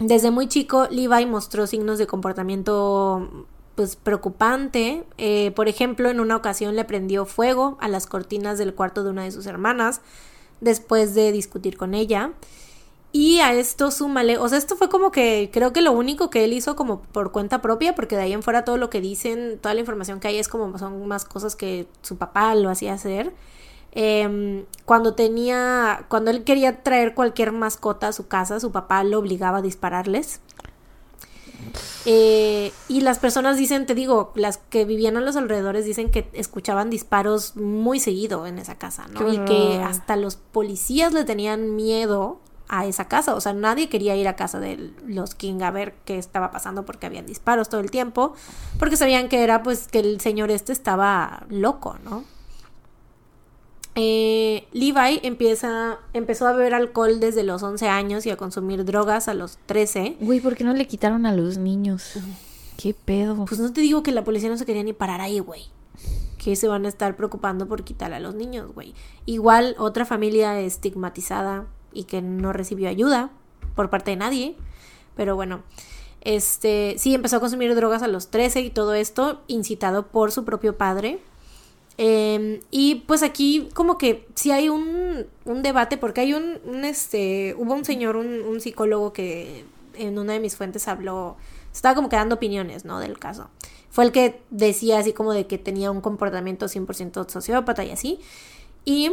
Desde 0.00 0.30
muy 0.30 0.48
chico, 0.48 0.88
Levi 0.90 1.26
mostró 1.26 1.66
signos 1.66 1.98
de 1.98 2.06
comportamiento 2.06 3.46
pues 3.74 3.96
preocupante. 3.96 5.04
Eh, 5.18 5.52
por 5.52 5.68
ejemplo, 5.68 6.10
en 6.10 6.20
una 6.20 6.36
ocasión 6.36 6.74
le 6.74 6.84
prendió 6.84 7.26
fuego 7.26 7.76
a 7.80 7.88
las 7.88 8.06
cortinas 8.06 8.58
del 8.58 8.74
cuarto 8.74 9.04
de 9.04 9.10
una 9.10 9.24
de 9.24 9.30
sus 9.30 9.46
hermanas 9.46 10.00
después 10.60 11.14
de 11.14 11.32
discutir 11.32 11.76
con 11.76 11.94
ella. 11.94 12.32
Y 13.12 13.40
a 13.40 13.52
esto 13.54 13.90
súmale, 13.90 14.38
o 14.38 14.48
sea, 14.48 14.56
esto 14.56 14.76
fue 14.76 14.88
como 14.88 15.10
que 15.10 15.50
creo 15.52 15.72
que 15.72 15.80
lo 15.80 15.90
único 15.92 16.30
que 16.30 16.44
él 16.44 16.52
hizo 16.52 16.76
como 16.76 17.02
por 17.02 17.32
cuenta 17.32 17.60
propia, 17.60 17.94
porque 17.94 18.16
de 18.16 18.22
ahí 18.22 18.32
en 18.32 18.42
fuera 18.42 18.64
todo 18.64 18.76
lo 18.76 18.88
que 18.88 19.00
dicen, 19.00 19.58
toda 19.60 19.74
la 19.74 19.80
información 19.80 20.20
que 20.20 20.28
hay 20.28 20.38
es 20.38 20.46
como 20.46 20.78
son 20.78 21.08
más 21.08 21.24
cosas 21.24 21.56
que 21.56 21.88
su 22.02 22.16
papá 22.18 22.54
lo 22.54 22.70
hacía 22.70 22.92
hacer. 22.92 23.32
Em, 23.92 24.64
cuando 24.84 25.14
tenía, 25.14 26.04
cuando 26.08 26.30
él 26.30 26.44
quería 26.44 26.82
traer 26.82 27.14
cualquier 27.14 27.52
mascota 27.52 28.08
a 28.08 28.12
su 28.12 28.28
casa, 28.28 28.60
su 28.60 28.70
papá 28.70 29.02
lo 29.04 29.18
obligaba 29.18 29.58
a 29.58 29.62
dispararles. 29.62 30.40
Eh, 32.06 32.72
y 32.88 33.00
las 33.02 33.18
personas 33.18 33.56
dicen, 33.56 33.86
te 33.86 33.94
digo, 33.94 34.32
las 34.34 34.58
que 34.58 34.84
vivían 34.84 35.16
a 35.16 35.20
los 35.20 35.36
alrededores 35.36 35.84
dicen 35.84 36.10
que 36.10 36.28
escuchaban 36.32 36.88
disparos 36.88 37.56
muy 37.56 38.00
seguido 38.00 38.46
en 38.46 38.58
esa 38.58 38.76
casa, 38.76 39.06
¿no? 39.08 39.20
Qué 39.26 39.34
Y 39.34 39.38
que 39.44 39.82
hasta 39.82 40.16
los 40.16 40.36
policías 40.36 41.12
le 41.12 41.24
tenían 41.24 41.76
miedo 41.76 42.40
a 42.68 42.86
esa 42.86 43.08
casa, 43.08 43.34
o 43.34 43.40
sea, 43.40 43.52
nadie 43.52 43.88
quería 43.88 44.14
ir 44.14 44.28
a 44.28 44.36
casa 44.36 44.60
de 44.60 44.92
los 45.04 45.34
King 45.34 45.60
a 45.62 45.72
ver 45.72 45.94
qué 46.04 46.18
estaba 46.18 46.52
pasando 46.52 46.86
porque 46.86 47.06
habían 47.06 47.26
disparos 47.26 47.68
todo 47.68 47.80
el 47.80 47.90
tiempo, 47.90 48.32
porque 48.78 48.96
sabían 48.96 49.28
que 49.28 49.42
era 49.42 49.64
pues 49.64 49.88
que 49.88 49.98
el 49.98 50.20
señor 50.20 50.52
este 50.52 50.72
estaba 50.72 51.46
loco, 51.48 51.96
¿no? 52.04 52.24
Eh, 53.96 54.68
Levi 54.72 55.20
empieza, 55.22 55.98
empezó 56.12 56.46
a 56.46 56.52
beber 56.52 56.74
alcohol 56.74 57.18
desde 57.20 57.42
los 57.42 57.62
11 57.62 57.88
años 57.88 58.24
y 58.26 58.30
a 58.30 58.36
consumir 58.36 58.84
drogas 58.84 59.28
a 59.28 59.34
los 59.34 59.58
13. 59.66 60.16
Güey, 60.20 60.40
¿por 60.40 60.56
qué 60.56 60.64
no 60.64 60.72
le 60.72 60.86
quitaron 60.86 61.26
a 61.26 61.34
los 61.34 61.58
niños? 61.58 62.14
¿Qué 62.76 62.94
pedo? 62.94 63.44
Pues 63.44 63.60
no 63.60 63.72
te 63.72 63.80
digo 63.80 64.02
que 64.02 64.12
la 64.12 64.24
policía 64.24 64.48
no 64.48 64.56
se 64.56 64.64
quería 64.64 64.82
ni 64.82 64.92
parar 64.92 65.20
ahí, 65.20 65.38
güey. 65.40 65.64
Que 66.38 66.56
se 66.56 66.68
van 66.68 66.86
a 66.86 66.88
estar 66.88 67.16
preocupando 67.16 67.66
por 67.66 67.84
quitarle 67.84 68.16
a 68.16 68.20
los 68.20 68.34
niños, 68.34 68.72
güey. 68.72 68.94
Igual 69.26 69.74
otra 69.78 70.06
familia 70.06 70.58
estigmatizada 70.60 71.66
y 71.92 72.04
que 72.04 72.22
no 72.22 72.52
recibió 72.52 72.88
ayuda 72.88 73.30
por 73.74 73.90
parte 73.90 74.12
de 74.12 74.16
nadie. 74.16 74.56
Pero 75.16 75.36
bueno, 75.36 75.62
este 76.22 76.94
sí 76.98 77.14
empezó 77.14 77.36
a 77.36 77.40
consumir 77.40 77.74
drogas 77.74 78.02
a 78.02 78.08
los 78.08 78.28
13 78.28 78.60
y 78.60 78.70
todo 78.70 78.94
esto 78.94 79.42
incitado 79.48 80.06
por 80.06 80.32
su 80.32 80.44
propio 80.44 80.78
padre. 80.78 81.20
Eh, 82.02 82.62
y 82.70 82.94
pues 83.06 83.22
aquí 83.22 83.68
como 83.74 83.98
que 83.98 84.26
sí 84.34 84.50
hay 84.52 84.70
un, 84.70 85.26
un 85.44 85.62
debate 85.62 85.98
porque 85.98 86.22
hay 86.22 86.32
un, 86.32 86.58
un, 86.64 86.86
este, 86.86 87.54
hubo 87.58 87.74
un 87.74 87.84
señor, 87.84 88.16
un, 88.16 88.40
un 88.40 88.58
psicólogo 88.58 89.12
que 89.12 89.66
en 89.92 90.18
una 90.18 90.32
de 90.32 90.40
mis 90.40 90.56
fuentes 90.56 90.88
habló, 90.88 91.36
estaba 91.70 91.94
como 91.94 92.08
que 92.08 92.16
dando 92.16 92.36
opiniones, 92.36 92.86
¿no? 92.86 93.00
Del 93.00 93.18
caso. 93.18 93.50
Fue 93.90 94.04
el 94.04 94.12
que 94.12 94.40
decía 94.48 94.98
así 94.98 95.12
como 95.12 95.34
de 95.34 95.46
que 95.46 95.58
tenía 95.58 95.90
un 95.90 96.00
comportamiento 96.00 96.68
100% 96.68 97.28
sociópata 97.28 97.84
y 97.84 97.90
así. 97.90 98.18
Y 98.86 99.12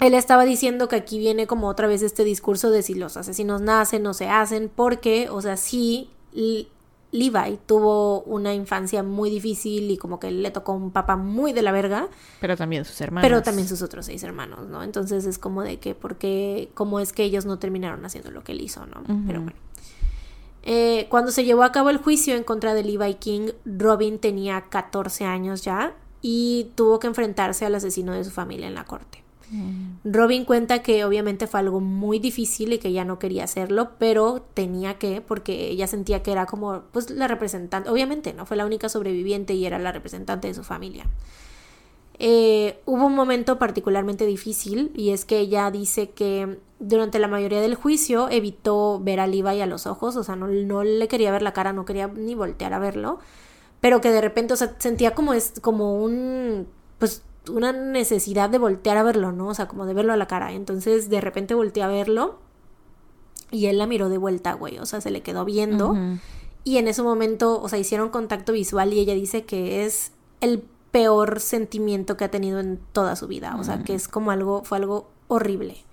él 0.00 0.14
estaba 0.14 0.46
diciendo 0.46 0.88
que 0.88 0.96
aquí 0.96 1.18
viene 1.18 1.46
como 1.46 1.68
otra 1.68 1.86
vez 1.86 2.00
este 2.00 2.24
discurso 2.24 2.70
de 2.70 2.82
si 2.82 2.94
los 2.94 3.18
asesinos 3.18 3.60
nacen 3.60 4.06
o 4.06 4.14
se 4.14 4.26
hacen, 4.26 4.70
porque, 4.74 5.28
o 5.28 5.42
sea, 5.42 5.58
sí, 5.58 6.08
Levi 7.12 7.58
tuvo 7.66 8.22
una 8.22 8.54
infancia 8.54 9.02
muy 9.02 9.30
difícil 9.30 9.90
y 9.90 9.98
como 9.98 10.18
que 10.18 10.30
le 10.30 10.50
tocó 10.50 10.72
un 10.72 10.90
papá 10.90 11.16
muy 11.16 11.52
de 11.52 11.62
la 11.62 11.70
verga, 11.70 12.08
Pero 12.40 12.56
también 12.56 12.84
sus 12.84 13.00
hermanos. 13.00 13.28
pero 13.28 13.42
también 13.42 13.68
sus 13.68 13.82
otros 13.82 14.06
seis 14.06 14.22
hermanos, 14.22 14.66
¿no? 14.68 14.82
Entonces 14.82 15.26
es 15.26 15.38
como 15.38 15.62
de 15.62 15.78
que, 15.78 15.94
¿por 15.94 16.16
qué? 16.16 16.70
¿Cómo 16.74 17.00
es 17.00 17.12
que 17.12 17.22
ellos 17.22 17.44
no 17.44 17.58
terminaron 17.58 18.04
haciendo 18.04 18.30
lo 18.30 18.42
que 18.42 18.52
él 18.52 18.62
hizo, 18.62 18.86
¿no? 18.86 19.02
Pero 19.26 19.42
bueno. 19.42 19.58
Eh, 20.64 21.06
cuando 21.10 21.32
se 21.32 21.44
llevó 21.44 21.64
a 21.64 21.72
cabo 21.72 21.90
el 21.90 21.98
juicio 21.98 22.34
en 22.34 22.44
contra 22.44 22.72
de 22.72 22.84
Levi 22.84 23.14
King, 23.14 23.50
Robin 23.64 24.18
tenía 24.18 24.62
14 24.70 25.24
años 25.24 25.62
ya 25.62 25.94
y 26.22 26.70
tuvo 26.76 26.98
que 26.98 27.08
enfrentarse 27.08 27.66
al 27.66 27.74
asesino 27.74 28.12
de 28.12 28.24
su 28.24 28.30
familia 28.30 28.68
en 28.68 28.74
la 28.74 28.84
corte. 28.84 29.21
Robin 30.04 30.44
cuenta 30.44 30.82
que 30.82 31.04
obviamente 31.04 31.46
fue 31.46 31.60
algo 31.60 31.80
muy 31.80 32.18
difícil 32.18 32.72
y 32.72 32.78
que 32.78 32.92
ya 32.92 33.04
no 33.04 33.18
quería 33.18 33.44
hacerlo, 33.44 33.90
pero 33.98 34.44
tenía 34.54 34.98
que, 34.98 35.20
porque 35.20 35.68
ella 35.68 35.86
sentía 35.86 36.22
que 36.22 36.32
era 36.32 36.46
como, 36.46 36.82
pues, 36.92 37.10
la 37.10 37.28
representante, 37.28 37.90
obviamente, 37.90 38.32
¿no? 38.32 38.46
Fue 38.46 38.56
la 38.56 38.66
única 38.66 38.88
sobreviviente 38.88 39.54
y 39.54 39.66
era 39.66 39.78
la 39.78 39.92
representante 39.92 40.48
de 40.48 40.54
su 40.54 40.64
familia. 40.64 41.06
Eh, 42.18 42.80
hubo 42.84 43.06
un 43.06 43.14
momento 43.14 43.58
particularmente 43.58 44.26
difícil 44.26 44.92
y 44.94 45.10
es 45.10 45.24
que 45.24 45.38
ella 45.38 45.70
dice 45.70 46.10
que 46.10 46.58
durante 46.78 47.18
la 47.18 47.26
mayoría 47.26 47.60
del 47.60 47.74
juicio 47.74 48.28
evitó 48.28 49.00
ver 49.00 49.18
a 49.18 49.26
Levi 49.26 49.60
a 49.60 49.66
los 49.66 49.86
ojos, 49.86 50.16
o 50.16 50.22
sea, 50.22 50.36
no, 50.36 50.46
no 50.46 50.84
le 50.84 51.08
quería 51.08 51.32
ver 51.32 51.42
la 51.42 51.52
cara, 51.52 51.72
no 51.72 51.84
quería 51.84 52.08
ni 52.08 52.34
voltear 52.34 52.74
a 52.74 52.78
verlo, 52.78 53.18
pero 53.80 54.00
que 54.00 54.10
de 54.10 54.20
repente, 54.20 54.54
sentía 54.78 55.14
como 55.14 55.32
es 55.32 55.54
como 55.60 55.96
un 56.02 56.68
pues 56.98 57.22
una 57.48 57.72
necesidad 57.72 58.50
de 58.50 58.58
voltear 58.58 58.96
a 58.96 59.02
verlo, 59.02 59.32
¿no? 59.32 59.48
O 59.48 59.54
sea, 59.54 59.68
como 59.68 59.86
de 59.86 59.94
verlo 59.94 60.12
a 60.12 60.16
la 60.16 60.26
cara. 60.26 60.52
Entonces, 60.52 61.10
de 61.10 61.20
repente 61.20 61.54
volteé 61.54 61.82
a 61.82 61.88
verlo 61.88 62.38
y 63.50 63.66
él 63.66 63.78
la 63.78 63.86
miró 63.86 64.08
de 64.08 64.18
vuelta, 64.18 64.54
güey, 64.54 64.78
o 64.78 64.86
sea, 64.86 65.00
se 65.00 65.10
le 65.10 65.22
quedó 65.22 65.44
viendo. 65.44 65.94
Y 66.64 66.78
en 66.78 66.88
ese 66.88 67.02
momento, 67.02 67.60
o 67.60 67.68
sea, 67.68 67.78
hicieron 67.78 68.10
contacto 68.10 68.52
visual 68.52 68.92
y 68.92 69.00
ella 69.00 69.14
dice 69.14 69.44
que 69.44 69.84
es 69.84 70.12
el 70.40 70.64
peor 70.90 71.40
sentimiento 71.40 72.16
que 72.16 72.24
ha 72.24 72.30
tenido 72.30 72.60
en 72.60 72.78
toda 72.92 73.16
su 73.16 73.26
vida. 73.26 73.56
O 73.58 73.64
sea, 73.64 73.82
que 73.82 73.94
es 73.94 74.08
como 74.08 74.30
algo, 74.30 74.62
fue 74.64 74.78
algo 74.78 75.10
horrible. 75.28 75.84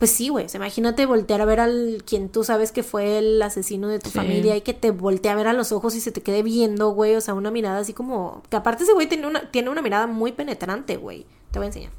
Pues 0.00 0.10
sí, 0.10 0.30
güey. 0.30 0.46
o 0.46 0.48
sea, 0.48 0.58
imagínate 0.58 1.06
voltear 1.06 1.40
a 1.42 1.44
ver 1.44 1.60
al 1.60 2.02
quien 2.06 2.30
tú 2.30 2.42
sabes 2.42 2.72
que 2.72 2.82
fue 2.82 3.18
el 3.18 3.40
asesino 3.42 3.86
de 3.86 3.98
tu 4.00 4.08
Sí. 4.10 4.16
familia 4.18 4.56
y 4.56 4.62
que 4.62 4.74
te 4.74 4.90
voltee 4.90 5.30
a 5.30 5.34
ver 5.36 5.46
a 5.46 5.52
los 5.52 5.70
ojos 5.72 5.94
y 5.94 6.00
se 6.00 6.10
te 6.10 6.22
quede 6.22 6.42
viendo, 6.42 6.90
güey. 6.90 7.14
O 7.16 7.20
sea, 7.20 7.34
una 7.34 7.50
mirada 7.52 7.78
así 7.80 7.92
como. 7.92 8.42
Que 8.50 8.56
aparte 8.56 8.82
ese 8.84 8.94
güey 8.94 9.08
tiene 9.08 9.26
una, 9.26 9.50
tiene 9.52 9.70
una 9.70 9.82
mirada 9.82 10.06
muy 10.08 10.32
penetrante, 10.32 10.96
güey. 10.96 11.26
Te 11.52 11.58
voy 11.58 11.66
a 11.66 11.68
enseñar. 11.68 11.92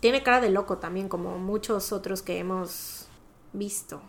Tiene 0.00 0.22
cara 0.22 0.40
de 0.40 0.48
loco 0.50 0.78
también, 0.78 1.08
como 1.08 1.38
muchos 1.38 1.92
otros 1.92 2.22
que 2.22 2.38
hemos 2.38 3.06
visto. 3.52 4.00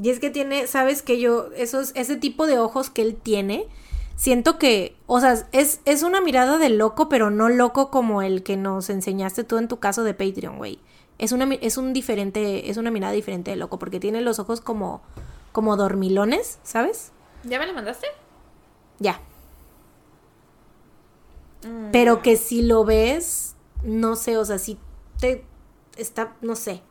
Y 0.00 0.10
es 0.10 0.20
que 0.20 0.30
tiene, 0.30 0.66
sabes 0.66 1.02
que 1.02 1.18
yo, 1.20 1.48
esos, 1.56 1.92
ese 1.96 2.16
tipo 2.16 2.46
de 2.46 2.58
ojos 2.58 2.90
que 2.90 3.02
él 3.02 3.16
tiene, 3.16 3.66
siento 4.14 4.58
que, 4.58 4.94
o 5.06 5.20
sea, 5.20 5.48
es, 5.52 5.80
es 5.86 6.02
una 6.02 6.20
mirada 6.20 6.58
de 6.58 6.68
loco, 6.68 7.08
pero 7.08 7.30
no 7.30 7.48
loco 7.48 7.90
como 7.90 8.20
el 8.22 8.42
que 8.42 8.56
nos 8.56 8.90
enseñaste 8.90 9.42
tú 9.42 9.56
en 9.58 9.68
tu 9.68 9.78
caso 9.78 10.04
de 10.04 10.12
Patreon, 10.14 10.58
güey. 10.58 10.78
Es 11.18 11.32
una, 11.32 11.52
es 11.54 11.76
un 11.76 11.92
diferente, 11.92 12.70
es 12.70 12.76
una 12.76 12.90
mirada 12.90 13.12
diferente 13.12 13.50
de 13.50 13.56
loco, 13.56 13.78
porque 13.78 14.00
tiene 14.00 14.20
los 14.20 14.38
ojos 14.38 14.60
como, 14.60 15.00
como 15.52 15.76
dormilones, 15.76 16.58
¿sabes? 16.62 17.12
¿Ya 17.44 17.58
me 17.58 17.66
lo 17.66 17.72
mandaste? 17.72 18.06
Ya. 18.98 19.20
Pero 21.90 22.22
que 22.22 22.36
si 22.36 22.62
lo 22.62 22.84
ves, 22.84 23.56
no 23.82 24.14
sé, 24.16 24.36
o 24.36 24.44
sea, 24.44 24.58
si 24.58 24.78
te 25.18 25.44
está, 25.96 26.34
no 26.40 26.54
sé. 26.54 26.82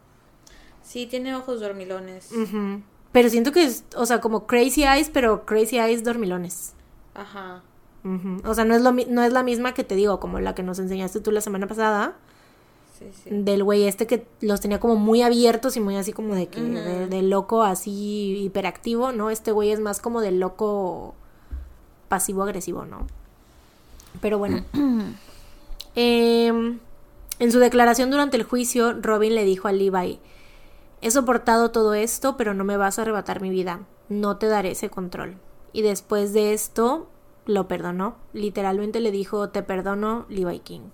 Sí, 0.82 1.06
tiene 1.06 1.36
ojos 1.36 1.62
dormilones. 1.62 2.32
Ujú. 2.32 2.82
Pero 3.12 3.30
siento 3.30 3.52
que 3.52 3.64
es, 3.64 3.86
o 3.96 4.06
sea, 4.06 4.20
como 4.20 4.46
crazy 4.46 4.84
eyes, 4.84 5.10
pero 5.10 5.46
crazy 5.46 5.78
eyes 5.78 6.04
dormilones. 6.04 6.74
Ajá. 7.14 7.64
O 8.44 8.54
sea, 8.54 8.66
no 8.66 8.76
es, 8.76 8.84
lo, 8.84 8.92
no 8.92 9.24
es 9.24 9.34
la 9.34 9.42
misma 9.42 9.74
que 9.74 9.84
te 9.84 9.96
digo, 9.96 10.20
como 10.20 10.40
la 10.40 10.54
que 10.54 10.62
nos 10.62 10.78
enseñaste 10.78 11.22
tú 11.22 11.32
la 11.32 11.42
semana 11.42 11.66
pasada, 11.66 12.16
Sí, 12.98 13.06
sí. 13.24 13.30
del 13.30 13.64
güey 13.64 13.84
este 13.84 14.08
que 14.08 14.26
los 14.40 14.62
tenía 14.62 14.80
como 14.80 14.96
muy 14.96 15.22
abiertos 15.22 15.76
y 15.76 15.82
muy 15.82 15.98
así 15.98 16.14
como 16.14 16.34
de 16.34 16.48
que, 16.48 16.62
de, 16.62 17.08
de 17.08 17.22
loco 17.24 17.64
así 17.64 18.38
hiperactivo, 18.46 19.12
¿no? 19.12 19.30
Este 19.30 19.52
güey 19.52 19.72
es 19.72 19.82
más 19.82 20.00
como 20.00 20.22
de 20.22 20.32
loco 20.32 21.14
pasivo-agresivo, 22.08 22.86
¿no? 22.86 23.08
Pero 24.22 24.38
bueno. 24.38 24.64
Em, 25.98 26.80
en 27.40 27.52
su 27.54 27.60
declaración 27.60 28.12
durante 28.12 28.36
el 28.36 28.44
juicio, 28.44 28.94
Robin 29.02 29.34
le 29.34 29.46
dijo 29.46 29.70
a 29.70 29.72
Levi, 29.72 30.20
he 31.02 31.10
soportado 31.10 31.72
todo 31.72 31.94
esto, 31.94 32.36
pero 32.36 32.54
no 32.54 32.66
me 32.66 32.76
vas 32.76 33.00
a 33.00 33.04
arrebatar 33.04 33.42
mi 33.42 33.50
vida, 33.50 33.80
no 34.10 34.36
te 34.36 34.48
daré 34.48 34.72
ese 34.72 34.90
control. 34.90 35.38
Y 35.72 35.84
después 35.84 36.34
de 36.34 36.54
esto, 36.54 37.08
lo 37.46 37.70
perdonó, 37.70 38.18
literalmente 38.34 39.00
le 39.00 39.12
dijo, 39.12 39.50
te 39.50 39.64
perdono, 39.64 40.26
Levi 40.28 40.60
King. 40.60 40.90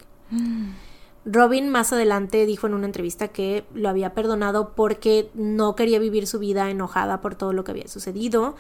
Robin 1.26 1.70
más 1.70 1.94
adelante 1.94 2.46
dijo 2.46 2.68
en 2.68 2.74
una 2.74 2.88
entrevista 2.88 3.28
que 3.28 3.64
lo 3.74 3.90
había 3.90 4.14
perdonado 4.14 4.74
porque 4.74 5.30
no 5.34 5.76
quería 5.76 6.00
vivir 6.00 6.26
su 6.26 6.40
vida 6.40 6.70
enojada 6.70 7.22
por 7.22 7.36
todo 7.36 7.54
lo 7.54 7.64
que 7.64 7.72
había 7.72 7.88
sucedido 7.88 8.56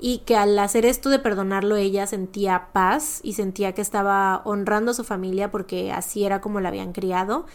y 0.00 0.18
que 0.18 0.34
al 0.34 0.58
hacer 0.58 0.86
esto 0.86 1.10
de 1.10 1.18
perdonarlo 1.18 1.76
ella 1.76 2.06
sentía 2.06 2.68
paz 2.72 3.20
y 3.22 3.34
sentía 3.34 3.74
que 3.74 3.82
estaba 3.82 4.42
honrando 4.44 4.90
a 4.90 4.94
su 4.94 5.04
familia 5.04 5.50
porque 5.50 5.92
así 5.92 6.24
era 6.24 6.40
como 6.40 6.60
la 6.60 6.70
habían 6.70 6.92
criado 6.92 7.46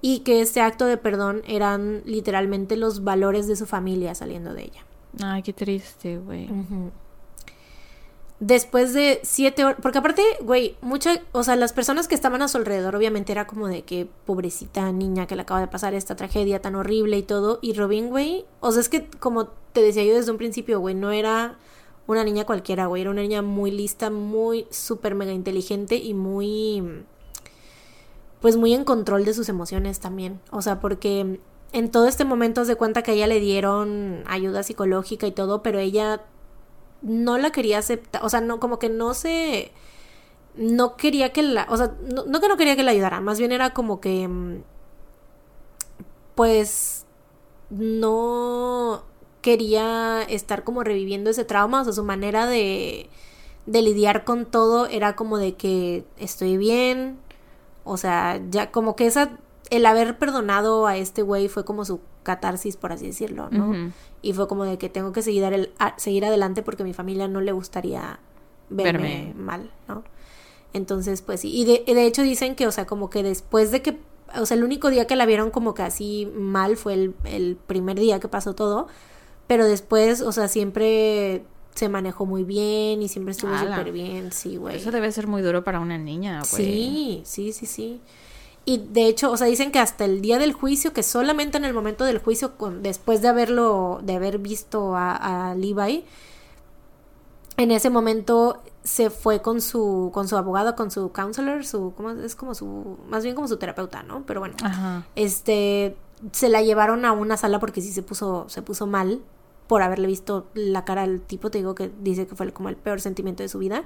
y 0.00 0.20
que 0.20 0.40
este 0.40 0.60
acto 0.60 0.84
de 0.84 0.96
perdón 0.96 1.42
eran 1.46 2.02
literalmente 2.04 2.76
los 2.76 3.02
valores 3.02 3.48
de 3.48 3.56
su 3.56 3.66
familia 3.66 4.14
saliendo 4.14 4.54
de 4.54 4.64
ella. 4.64 4.84
Ay, 5.20 5.42
qué 5.42 5.52
triste, 5.52 6.18
güey. 6.18 6.48
Después 8.40 8.92
de 8.92 9.18
siete 9.24 9.64
horas, 9.64 9.78
porque 9.82 9.98
aparte, 9.98 10.22
güey, 10.40 10.76
mucha, 10.80 11.20
o 11.32 11.42
sea, 11.42 11.56
las 11.56 11.72
personas 11.72 12.06
que 12.06 12.14
estaban 12.14 12.40
a 12.40 12.46
su 12.46 12.56
alrededor 12.56 12.94
obviamente 12.94 13.32
era 13.32 13.48
como 13.48 13.66
de 13.66 13.82
que 13.82 14.08
pobrecita 14.26 14.92
niña 14.92 15.26
que 15.26 15.34
le 15.34 15.42
acaba 15.42 15.58
de 15.60 15.66
pasar 15.66 15.92
esta 15.92 16.14
tragedia 16.14 16.62
tan 16.62 16.76
horrible 16.76 17.18
y 17.18 17.24
todo, 17.24 17.58
y 17.62 17.72
Robin, 17.72 18.10
güey, 18.10 18.44
o 18.60 18.70
sea, 18.70 18.80
es 18.80 18.88
que 18.88 19.08
como 19.18 19.48
te 19.72 19.82
decía 19.82 20.04
yo 20.04 20.14
desde 20.14 20.30
un 20.30 20.38
principio, 20.38 20.78
güey, 20.78 20.94
no 20.94 21.10
era 21.10 21.58
una 22.06 22.22
niña 22.22 22.46
cualquiera, 22.46 22.86
güey, 22.86 23.02
era 23.02 23.10
una 23.10 23.22
niña 23.22 23.42
muy 23.42 23.72
lista, 23.72 24.08
muy 24.08 24.68
súper 24.70 25.16
mega 25.16 25.32
inteligente 25.32 25.96
y 25.96 26.14
muy, 26.14 27.04
pues 28.40 28.56
muy 28.56 28.72
en 28.72 28.84
control 28.84 29.24
de 29.24 29.34
sus 29.34 29.48
emociones 29.48 29.98
también, 29.98 30.40
o 30.52 30.62
sea, 30.62 30.78
porque 30.78 31.40
en 31.72 31.90
todo 31.90 32.06
este 32.06 32.24
momento 32.24 32.64
se 32.64 32.76
cuenta 32.76 33.02
que 33.02 33.10
a 33.10 33.14
ella 33.14 33.26
le 33.26 33.40
dieron 33.40 34.22
ayuda 34.28 34.62
psicológica 34.62 35.26
y 35.26 35.32
todo, 35.32 35.60
pero 35.60 35.80
ella 35.80 36.22
no 37.02 37.38
la 37.38 37.50
quería 37.50 37.78
aceptar, 37.78 38.24
o 38.24 38.28
sea, 38.28 38.40
no, 38.40 38.60
como 38.60 38.78
que 38.78 38.88
no 38.88 39.14
se, 39.14 39.72
no 40.56 40.96
quería 40.96 41.32
que 41.32 41.42
la, 41.42 41.66
o 41.70 41.76
sea, 41.76 41.94
no, 42.02 42.40
que 42.40 42.48
no 42.48 42.56
quería 42.56 42.76
que 42.76 42.82
la 42.82 42.90
ayudara, 42.90 43.20
más 43.20 43.38
bien 43.38 43.52
era 43.52 43.70
como 43.70 44.00
que, 44.00 44.26
mm, 44.26 44.62
pues, 46.34 47.06
no 47.70 49.02
quería 49.40 50.22
estar 50.22 50.64
como 50.64 50.82
reviviendo 50.82 51.30
ese 51.30 51.44
trauma, 51.44 51.82
o 51.82 51.84
sea, 51.84 51.92
su 51.92 52.04
manera 52.04 52.46
de, 52.46 53.08
de 53.66 53.82
lidiar 53.82 54.24
con 54.24 54.46
todo 54.46 54.86
era 54.86 55.16
como 55.16 55.38
de 55.38 55.54
que 55.54 56.04
estoy 56.18 56.56
bien, 56.56 57.18
o 57.84 57.96
sea, 57.96 58.40
ya 58.50 58.70
como 58.70 58.96
que 58.96 59.06
esa, 59.06 59.30
el 59.70 59.86
haber 59.86 60.18
perdonado 60.18 60.86
a 60.86 60.96
este 60.96 61.22
güey 61.22 61.48
fue 61.48 61.64
como 61.64 61.84
su 61.84 62.00
catarsis, 62.22 62.76
por 62.76 62.92
así 62.92 63.06
decirlo, 63.06 63.48
¿no? 63.50 63.92
Y 64.22 64.32
fue 64.32 64.48
como 64.48 64.64
de 64.64 64.78
que 64.78 64.88
tengo 64.88 65.12
que 65.12 65.22
seguir, 65.22 65.44
el- 65.44 65.72
a- 65.78 65.98
seguir 65.98 66.24
adelante 66.24 66.62
porque 66.62 66.82
a 66.82 66.86
mi 66.86 66.92
familia 66.94 67.28
no 67.28 67.40
le 67.40 67.52
gustaría 67.52 68.18
verme, 68.70 69.02
Verme. 69.26 69.34
mal, 69.34 69.70
¿no? 69.86 70.02
Entonces, 70.72 71.22
pues 71.22 71.40
sí. 71.40 71.50
Y 71.54 71.64
de, 71.64 71.84
de 71.94 72.04
hecho 72.06 72.22
dicen 72.22 72.54
que, 72.54 72.66
o 72.66 72.72
sea, 72.72 72.86
como 72.86 73.08
que 73.10 73.22
después 73.22 73.70
de 73.70 73.80
que, 73.82 73.98
o 74.38 74.44
sea, 74.44 74.56
el 74.56 74.64
único 74.64 74.90
día 74.90 75.06
que 75.06 75.16
la 75.16 75.24
vieron 75.24 75.50
como 75.50 75.72
que 75.74 75.82
así 75.82 76.28
mal 76.34 76.76
fue 76.76 76.94
el, 76.94 77.14
el 77.24 77.56
primer 77.56 77.98
día 77.98 78.20
que 78.20 78.28
pasó 78.28 78.54
todo. 78.54 78.88
Pero 79.46 79.64
después, 79.64 80.20
o 80.20 80.30
sea, 80.32 80.46
siempre 80.48 81.42
se 81.74 81.88
manejó 81.88 82.26
muy 82.26 82.44
bien 82.44 83.00
y 83.02 83.08
siempre 83.08 83.32
estuvo 83.32 83.52
súper 83.56 83.92
bien, 83.92 84.30
sí, 84.32 84.56
güey. 84.56 84.76
Eso 84.76 84.90
debe 84.90 85.10
ser 85.12 85.26
muy 85.26 85.40
duro 85.40 85.64
para 85.64 85.80
una 85.80 85.96
niña, 85.96 86.40
güey. 86.40 86.64
Sí, 86.64 87.22
sí, 87.24 87.52
sí, 87.52 87.64
sí. 87.66 88.00
Y 88.68 88.84
de 88.90 89.06
hecho, 89.06 89.30
o 89.30 89.36
sea, 89.38 89.46
dicen 89.46 89.72
que 89.72 89.78
hasta 89.78 90.04
el 90.04 90.20
día 90.20 90.38
del 90.38 90.52
juicio, 90.52 90.92
que 90.92 91.02
solamente 91.02 91.56
en 91.56 91.64
el 91.64 91.72
momento 91.72 92.04
del 92.04 92.18
juicio, 92.18 92.58
con, 92.58 92.82
después 92.82 93.22
de 93.22 93.28
haberlo, 93.28 94.00
de 94.02 94.16
haber 94.16 94.36
visto 94.36 94.94
a, 94.94 95.52
a 95.52 95.54
Levi, 95.54 96.04
en 97.56 97.70
ese 97.70 97.88
momento 97.88 98.62
se 98.84 99.08
fue 99.08 99.40
con 99.40 99.62
su, 99.62 100.10
con 100.12 100.28
su 100.28 100.36
abogado, 100.36 100.76
con 100.76 100.90
su 100.90 101.12
counselor, 101.12 101.64
su, 101.64 101.94
¿cómo 101.96 102.10
es? 102.10 102.18
es 102.18 102.36
como 102.36 102.54
su, 102.54 102.98
más 103.08 103.22
bien 103.24 103.34
como 103.34 103.48
su 103.48 103.56
terapeuta, 103.56 104.02
¿no? 104.02 104.24
Pero 104.26 104.40
bueno, 104.40 104.56
Ajá. 104.62 105.06
este, 105.16 105.96
se 106.32 106.50
la 106.50 106.60
llevaron 106.60 107.06
a 107.06 107.12
una 107.12 107.38
sala 107.38 107.60
porque 107.60 107.80
sí 107.80 107.90
se 107.90 108.02
puso, 108.02 108.50
se 108.50 108.60
puso 108.60 108.86
mal 108.86 109.22
por 109.66 109.80
haberle 109.80 110.08
visto 110.08 110.46
la 110.52 110.84
cara 110.84 111.04
al 111.04 111.22
tipo, 111.22 111.50
te 111.50 111.56
digo 111.56 111.74
que 111.74 111.90
dice 112.02 112.26
que 112.26 112.34
fue 112.34 112.52
como 112.52 112.68
el 112.68 112.76
peor 112.76 113.00
sentimiento 113.00 113.42
de 113.42 113.48
su 113.48 113.60
vida. 113.60 113.84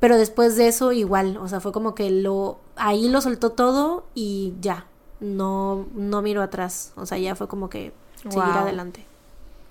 Pero 0.00 0.16
después 0.16 0.56
de 0.56 0.68
eso 0.68 0.92
igual, 0.92 1.36
o 1.36 1.46
sea, 1.48 1.60
fue 1.60 1.72
como 1.72 1.94
que 1.94 2.10
lo 2.10 2.58
ahí 2.76 3.08
lo 3.08 3.20
soltó 3.20 3.50
todo 3.52 4.06
y 4.14 4.54
ya, 4.60 4.86
no 5.20 5.86
no 5.94 6.22
miró 6.22 6.42
atrás, 6.42 6.92
o 6.96 7.06
sea, 7.06 7.18
ya 7.18 7.34
fue 7.34 7.48
como 7.48 7.68
que 7.68 7.92
seguir 8.22 8.54
Wow. 8.54 8.62
adelante. 8.62 9.04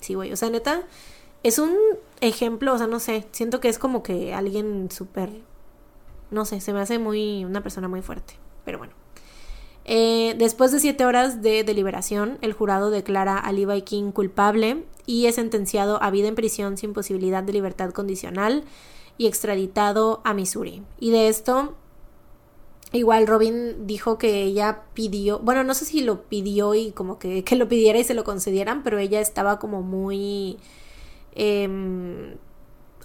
Sí, 0.02 0.14
güey, 0.14 0.32
o 0.32 0.36
sea, 0.38 0.50
neta 0.50 0.84
es 1.44 1.58
un 1.60 1.76
ejemplo, 2.22 2.74
o 2.74 2.78
sea, 2.78 2.88
no 2.88 3.00
sé, 3.00 3.26
siento 3.32 3.60
que 3.60 3.70
es 3.70 3.80
como 3.80 4.04
que 4.04 4.34
alguien 4.34 4.90
súper, 4.92 5.30
no 6.32 6.46
sé, 6.46 6.62
se 6.62 6.74
me 6.74 6.80
hace 6.82 7.00
muy, 7.00 7.44
una 7.46 7.62
persona 7.62 7.88
muy 7.88 8.02
fuerte, 8.02 8.36
pero 8.66 8.78
bueno. 8.78 8.94
Eh, 9.86 10.36
después 10.38 10.72
de 10.72 10.80
siete 10.80 11.06
horas 11.06 11.42
de 11.42 11.64
deliberación, 11.64 12.38
el 12.42 12.54
jurado 12.54 12.92
declara 12.92 13.38
a 13.40 13.52
Levi 13.52 13.82
King 13.82 14.12
culpable 14.12 14.84
y 15.08 15.26
es 15.26 15.36
sentenciado 15.36 16.02
a 16.04 16.12
vida 16.12 16.28
en 16.28 16.36
prisión 16.36 16.78
sin 16.78 16.94
posibilidad 16.94 17.42
de 17.42 17.54
libertad 17.54 17.90
condicional 17.92 18.64
y 19.20 19.28
extraditado 19.28 20.22
a 20.24 20.34
Missouri. 20.34 20.82
Y 21.00 21.12
de 21.12 21.28
esto, 21.28 21.76
igual 22.94 23.28
Robin 23.28 23.86
dijo 23.86 24.18
que 24.18 24.42
ella 24.44 24.84
pidió, 24.96 25.38
bueno, 25.40 25.64
no 25.64 25.74
sé 25.76 25.86
si 25.86 26.02
lo 26.02 26.24
pidió 26.24 26.74
y 26.74 26.92
como 26.92 27.20
que, 27.20 27.44
que 27.44 27.56
lo 27.56 27.68
pidiera 27.68 28.00
y 28.00 28.04
se 28.04 28.16
lo 28.16 28.24
concedieran, 28.24 28.82
pero 28.82 28.98
ella 28.98 29.20
estaba 29.22 29.60
como 29.60 29.82
muy... 29.84 30.58
em, 31.36 32.36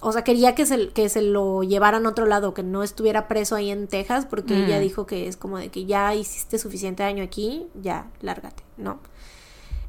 o 0.01 0.11
sea, 0.11 0.23
quería 0.23 0.55
que 0.55 0.65
se, 0.65 0.89
que 0.89 1.09
se 1.09 1.21
lo 1.21 1.63
llevaran 1.63 2.05
a 2.05 2.09
otro 2.09 2.25
lado, 2.25 2.53
que 2.53 2.63
no 2.63 2.83
estuviera 2.83 3.27
preso 3.27 3.55
ahí 3.55 3.69
en 3.71 3.87
Texas, 3.87 4.25
porque 4.25 4.53
Mm. 4.53 4.65
ella 4.65 4.79
dijo 4.79 5.05
que 5.05 5.27
es 5.27 5.35
como 5.37 5.57
de 5.57 5.69
que 5.69 5.85
ya 5.85 6.13
hiciste 6.15 6.59
suficiente 6.59 7.03
daño 7.03 7.23
aquí, 7.23 7.67
ya, 7.81 8.11
lárgate, 8.21 8.63
¿no? 8.77 8.99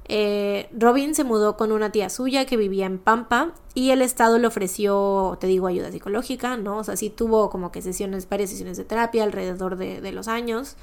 Eh, 0.09 0.69
Robin 0.73 1.15
se 1.15 1.25
mudó 1.25 1.57
con 1.57 1.73
una 1.73 1.91
tía 1.91 2.09
suya 2.11 2.45
que 2.47 2.57
vivía 2.57 2.87
en 2.87 2.99
Pampa 2.99 3.53
y 3.75 3.91
el 3.91 4.03
Estado 4.03 4.39
le 4.39 4.47
ofreció, 4.47 5.37
te 5.41 5.47
digo, 5.47 5.67
ayuda 5.67 5.91
psicológica, 5.91 6.57
¿no? 6.57 6.79
O 6.79 6.85
sea, 6.85 6.97
sí 6.97 7.11
tuvo 7.11 7.51
como 7.51 7.73
que 7.73 7.83
sesiones, 7.83 8.29
varias 8.29 8.51
sesiones 8.51 8.77
de 8.77 8.85
terapia 8.85 9.25
alrededor 9.25 9.77
de, 9.77 10.01
de 10.01 10.13
los 10.13 10.29
años. 10.29 10.77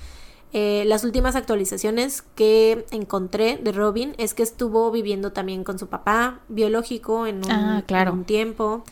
Eh, 0.52 0.84
las 0.86 1.04
últimas 1.04 1.36
actualizaciones 1.36 2.22
que 2.36 2.86
encontré 2.92 3.58
de 3.58 3.72
Robin 3.72 4.14
es 4.20 4.34
que 4.34 4.44
estuvo 4.44 4.92
viviendo 4.92 5.32
también 5.32 5.64
con 5.64 5.80
su 5.80 5.88
papá 5.88 6.42
biológico 6.50 7.26
en 7.26 7.38
un, 7.46 7.52
Ah, 7.52 7.84
claro. 7.88 8.12
en 8.12 8.18
un 8.20 8.24
tiempo 8.26 8.84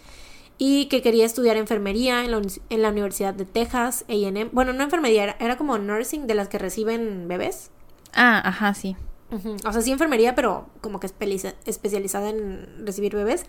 y 0.57 0.85
que 0.85 1.01
quería 1.01 1.25
estudiar 1.25 1.57
enfermería 1.57 2.23
en 2.23 2.31
la, 2.31 2.37
uni- 2.37 2.61
en 2.69 2.81
la 2.81 2.89
Universidad 2.89 3.33
de 3.33 3.45
Texas, 3.45 4.05
A&M. 4.07 4.45
Bueno, 4.51 4.73
no 4.73 4.83
enfermería, 4.83 5.23
era, 5.23 5.35
era 5.39 5.57
como 5.57 5.77
nursing 5.77 6.25
de 6.25 6.35
las 6.35 6.47
que 6.47 6.57
reciben 6.57 7.27
bebés. 7.27 7.69
Ah, 8.13 8.41
ajá, 8.43 8.73
sí. 8.73 8.95
O 9.65 9.71
sea, 9.71 9.81
sí 9.81 9.91
enfermería, 9.91 10.35
pero 10.35 10.67
como 10.81 10.99
que 10.99 11.07
especializada 11.07 12.29
en 12.29 12.85
recibir 12.85 13.15
bebés. 13.15 13.45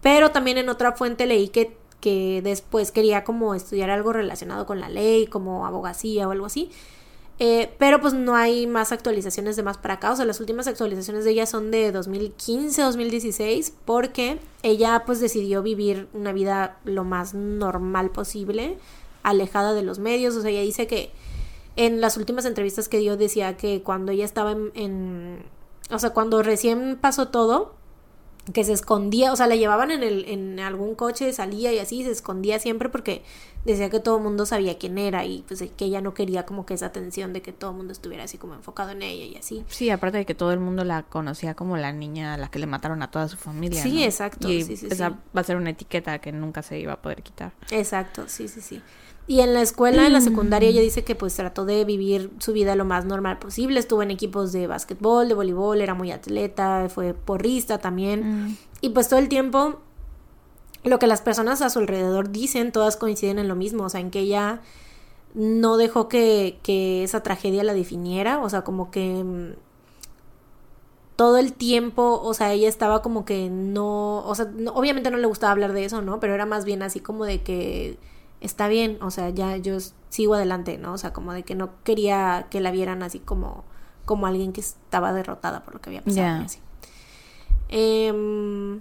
Pero 0.00 0.30
también 0.30 0.58
en 0.58 0.68
otra 0.68 0.92
fuente 0.92 1.26
leí 1.26 1.48
que, 1.48 1.76
que 2.00 2.40
después 2.42 2.90
quería 2.90 3.22
como 3.24 3.54
estudiar 3.54 3.90
algo 3.90 4.12
relacionado 4.12 4.66
con 4.66 4.80
la 4.80 4.88
ley, 4.88 5.26
como 5.26 5.66
abogacía 5.66 6.26
o 6.26 6.32
algo 6.32 6.46
así. 6.46 6.70
Eh, 7.42 7.72
pero 7.78 8.02
pues 8.02 8.12
no 8.12 8.36
hay 8.36 8.66
más 8.66 8.92
actualizaciones 8.92 9.56
de 9.56 9.62
más 9.62 9.78
para 9.78 9.94
acá. 9.94 10.12
O 10.12 10.16
sea, 10.16 10.26
las 10.26 10.40
últimas 10.40 10.66
actualizaciones 10.66 11.24
de 11.24 11.30
ella 11.30 11.46
son 11.46 11.70
de 11.70 11.90
2015, 11.90 12.82
2016, 12.82 13.72
porque 13.86 14.38
ella 14.62 15.04
pues 15.06 15.20
decidió 15.20 15.62
vivir 15.62 16.06
una 16.12 16.32
vida 16.32 16.76
lo 16.84 17.02
más 17.04 17.32
normal 17.32 18.10
posible, 18.10 18.76
alejada 19.22 19.72
de 19.72 19.82
los 19.82 19.98
medios. 19.98 20.36
O 20.36 20.42
sea, 20.42 20.50
ella 20.50 20.60
dice 20.60 20.86
que 20.86 21.12
en 21.86 22.00
las 22.00 22.16
últimas 22.16 22.44
entrevistas 22.44 22.88
que 22.88 22.98
dio 22.98 23.16
decía 23.16 23.56
que 23.56 23.82
cuando 23.82 24.12
ella 24.12 24.24
estaba 24.24 24.52
en, 24.52 24.70
en- 24.74 25.42
o 25.90 25.98
sea, 25.98 26.10
cuando 26.10 26.42
recién 26.42 26.98
pasó 27.00 27.28
todo, 27.28 27.74
que 28.54 28.64
se 28.64 28.72
escondía, 28.72 29.32
o 29.32 29.36
sea, 29.36 29.46
la 29.46 29.54
llevaban 29.54 29.90
en, 29.90 30.02
el, 30.02 30.24
en 30.26 30.58
algún 30.60 30.94
coche, 30.94 31.32
salía 31.32 31.72
y 31.72 31.78
así, 31.78 32.02
se 32.04 32.10
escondía 32.10 32.58
siempre 32.58 32.88
porque 32.88 33.22
decía 33.64 33.90
que 33.90 34.00
todo 34.00 34.16
el 34.16 34.22
mundo 34.22 34.46
sabía 34.46 34.78
quién 34.78 34.96
era 34.98 35.24
y 35.24 35.44
pues 35.46 35.62
que 35.76 35.84
ella 35.84 36.00
no 36.00 36.14
quería 36.14 36.46
como 36.46 36.64
que 36.64 36.74
esa 36.74 36.86
atención 36.86 37.32
de 37.32 37.42
que 37.42 37.52
todo 37.52 37.70
el 37.70 37.76
mundo 37.76 37.92
estuviera 37.92 38.24
así 38.24 38.38
como 38.38 38.54
enfocado 38.54 38.90
en 38.90 39.02
ella 39.02 39.24
y 39.26 39.36
así. 39.36 39.64
Sí, 39.68 39.90
aparte 39.90 40.18
de 40.18 40.26
que 40.26 40.34
todo 40.34 40.52
el 40.52 40.58
mundo 40.60 40.84
la 40.84 41.02
conocía 41.04 41.54
como 41.54 41.76
la 41.76 41.92
niña 41.92 42.34
a 42.34 42.36
la 42.38 42.50
que 42.50 42.58
le 42.58 42.66
mataron 42.66 43.02
a 43.02 43.10
toda 43.10 43.28
su 43.28 43.36
familia. 43.36 43.82
Sí, 43.82 43.96
¿no? 44.00 44.04
exacto, 44.04 44.48
Y 44.50 44.62
sí, 44.62 44.76
sí, 44.76 44.86
esa 44.90 45.10
sí. 45.10 45.16
va 45.36 45.40
a 45.40 45.44
ser 45.44 45.56
una 45.56 45.70
etiqueta 45.70 46.18
que 46.20 46.32
nunca 46.32 46.62
se 46.62 46.78
iba 46.80 46.94
a 46.94 47.02
poder 47.02 47.22
quitar. 47.22 47.52
Exacto, 47.70 48.24
sí, 48.26 48.48
sí, 48.48 48.60
sí. 48.62 48.82
Y 49.30 49.42
en 49.42 49.54
la 49.54 49.62
escuela, 49.62 50.06
en 50.08 50.12
la 50.12 50.20
secundaria, 50.20 50.68
ella 50.70 50.80
dice 50.80 51.04
que 51.04 51.14
pues 51.14 51.36
trató 51.36 51.64
de 51.64 51.84
vivir 51.84 52.32
su 52.40 52.52
vida 52.52 52.74
lo 52.74 52.84
más 52.84 53.04
normal 53.04 53.38
posible. 53.38 53.78
Estuvo 53.78 54.02
en 54.02 54.10
equipos 54.10 54.50
de 54.50 54.66
básquetbol, 54.66 55.28
de 55.28 55.34
voleibol, 55.34 55.80
era 55.80 55.94
muy 55.94 56.10
atleta, 56.10 56.88
fue 56.92 57.14
porrista 57.14 57.78
también. 57.78 58.58
Y 58.80 58.88
pues 58.88 59.08
todo 59.08 59.20
el 59.20 59.28
tiempo, 59.28 59.78
lo 60.82 60.98
que 60.98 61.06
las 61.06 61.20
personas 61.20 61.62
a 61.62 61.70
su 61.70 61.78
alrededor 61.78 62.30
dicen, 62.30 62.72
todas 62.72 62.96
coinciden 62.96 63.38
en 63.38 63.46
lo 63.46 63.54
mismo. 63.54 63.84
O 63.84 63.88
sea, 63.88 64.00
en 64.00 64.10
que 64.10 64.18
ella 64.18 64.62
no 65.34 65.76
dejó 65.76 66.08
que, 66.08 66.58
que 66.64 67.04
esa 67.04 67.22
tragedia 67.22 67.62
la 67.62 67.72
definiera. 67.74 68.42
O 68.42 68.48
sea, 68.50 68.62
como 68.62 68.90
que 68.90 69.22
mm, 69.22 69.52
todo 71.14 71.36
el 71.36 71.52
tiempo, 71.52 72.20
o 72.20 72.34
sea, 72.34 72.52
ella 72.52 72.68
estaba 72.68 73.00
como 73.02 73.24
que 73.24 73.48
no, 73.48 74.24
o 74.26 74.34
sea, 74.34 74.46
no- 74.52 74.72
obviamente 74.72 75.10
no 75.12 75.18
le 75.18 75.26
gustaba 75.26 75.52
hablar 75.52 75.72
de 75.72 75.84
eso, 75.84 76.02
¿no? 76.02 76.18
Pero 76.18 76.34
era 76.34 76.46
más 76.46 76.64
bien 76.64 76.82
así 76.82 76.98
como 76.98 77.24
de 77.24 77.42
que 77.42 77.96
está 78.40 78.68
bien, 78.68 78.98
o 79.02 79.10
sea, 79.10 79.30
ya 79.30 79.56
yo 79.56 79.76
sigo 80.08 80.34
adelante, 80.34 80.78
¿no? 80.78 80.92
O 80.94 80.98
sea, 80.98 81.12
como 81.12 81.32
de 81.32 81.42
que 81.42 81.54
no 81.54 81.70
quería 81.84 82.46
que 82.50 82.60
la 82.60 82.70
vieran 82.70 83.02
así 83.02 83.18
como, 83.20 83.64
como 84.04 84.26
alguien 84.26 84.52
que 84.52 84.60
estaba 84.60 85.12
derrotada 85.12 85.62
por 85.62 85.74
lo 85.74 85.80
que 85.80 85.90
había 85.90 86.02
pasado. 86.02 86.20
Y 86.42 86.44
así. 86.46 86.58
Em, 87.68 88.80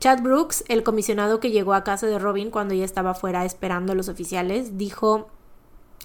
Chad 0.00 0.20
Brooks, 0.22 0.64
el 0.68 0.82
comisionado 0.82 1.40
que 1.40 1.50
llegó 1.50 1.74
a 1.74 1.84
casa 1.84 2.06
de 2.06 2.18
Robin 2.18 2.50
cuando 2.50 2.74
ella 2.74 2.84
estaba 2.84 3.14
fuera 3.14 3.44
esperando 3.44 3.92
a 3.92 3.94
los 3.94 4.08
oficiales, 4.08 4.76
dijo 4.76 5.28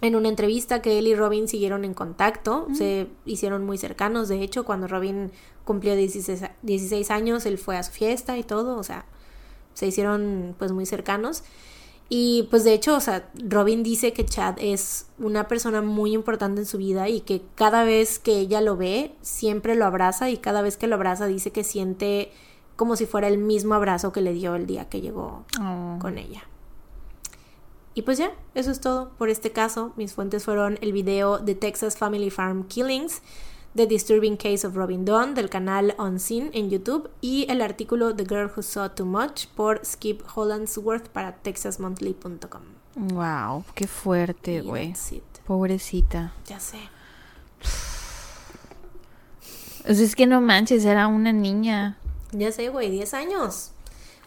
en 0.01 0.15
una 0.15 0.29
entrevista 0.29 0.81
que 0.81 0.97
él 0.97 1.07
y 1.07 1.15
Robin 1.15 1.47
siguieron 1.47 1.83
en 1.85 1.93
contacto, 1.93 2.67
se 2.73 3.07
hicieron 3.25 3.65
muy 3.65 3.77
cercanos, 3.77 4.29
de 4.29 4.41
hecho, 4.41 4.63
cuando 4.65 4.87
Robin 4.87 5.31
cumplió 5.63 5.95
16, 5.95 6.43
a- 6.43 6.51
16 6.63 7.11
años, 7.11 7.45
él 7.45 7.57
fue 7.57 7.77
a 7.77 7.83
su 7.83 7.91
fiesta 7.91 8.37
y 8.37 8.43
todo, 8.43 8.77
o 8.77 8.83
sea, 8.83 9.05
se 9.73 9.85
hicieron 9.87 10.55
pues 10.57 10.71
muy 10.71 10.85
cercanos. 10.85 11.43
Y 12.13 12.43
pues 12.49 12.65
de 12.65 12.73
hecho, 12.73 12.97
o 12.97 12.99
sea, 12.99 13.29
Robin 13.35 13.83
dice 13.83 14.11
que 14.11 14.25
Chad 14.25 14.55
es 14.59 15.05
una 15.17 15.47
persona 15.47 15.81
muy 15.81 16.11
importante 16.11 16.59
en 16.59 16.65
su 16.67 16.77
vida 16.77 17.07
y 17.07 17.21
que 17.21 17.41
cada 17.55 17.85
vez 17.85 18.19
que 18.19 18.37
ella 18.37 18.59
lo 18.59 18.75
ve, 18.75 19.15
siempre 19.21 19.75
lo 19.75 19.85
abraza 19.85 20.29
y 20.29 20.35
cada 20.35 20.61
vez 20.61 20.75
que 20.75 20.87
lo 20.87 20.95
abraza 20.95 21.25
dice 21.27 21.51
que 21.51 21.63
siente 21.63 22.33
como 22.75 22.97
si 22.97 23.05
fuera 23.05 23.29
el 23.29 23.37
mismo 23.37 23.75
abrazo 23.75 24.11
que 24.11 24.19
le 24.19 24.33
dio 24.33 24.55
el 24.55 24.65
día 24.67 24.89
que 24.89 24.99
llegó 24.99 25.45
Oh. 25.61 25.99
con 26.01 26.17
ella. 26.17 26.43
Y 27.93 28.01
pues 28.01 28.17
ya, 28.17 28.33
eso 28.55 28.71
es 28.71 28.81
todo 28.81 29.11
por 29.17 29.29
este 29.29 29.51
caso. 29.53 29.93
Mis 29.95 30.13
fuentes 30.13 30.43
fueron 30.43 30.79
el 30.81 30.91
video 30.91 31.39
de 31.39 31.55
Texas 31.55 31.97
Family 31.97 32.29
Farm 32.29 32.67
Killings, 32.67 33.21
The 33.75 33.87
Disturbing 33.87 34.35
Case 34.37 34.67
of 34.67 34.75
Robin 34.75 35.05
Dawn 35.05 35.33
del 35.33 35.49
canal 35.49 35.95
Unseen 35.97 36.49
en 36.53 36.69
YouTube 36.69 37.09
y 37.21 37.45
el 37.49 37.61
artículo 37.61 38.13
The 38.15 38.25
Girl 38.25 38.51
Who 38.55 38.61
Saw 38.63 38.89
Too 38.89 39.05
Much 39.05 39.47
por 39.55 39.85
Skip 39.85 40.21
Hollandsworth 40.35 41.07
para 41.07 41.35
texasmonthly.com. 41.37 42.61
Wow, 42.95 43.63
qué 43.73 43.87
fuerte, 43.87 44.61
güey. 44.61 44.93
Pobrecita. 45.47 46.33
Ya 46.47 46.59
sé. 46.59 46.77
O 49.89 49.93
sea, 49.93 50.05
es 50.05 50.15
que 50.15 50.27
no 50.27 50.41
manches, 50.41 50.85
era 50.85 51.07
una 51.07 51.31
niña. 51.31 51.97
Ya 52.31 52.51
sé, 52.51 52.69
güey, 52.69 52.91
10 52.91 53.13
años. 53.13 53.71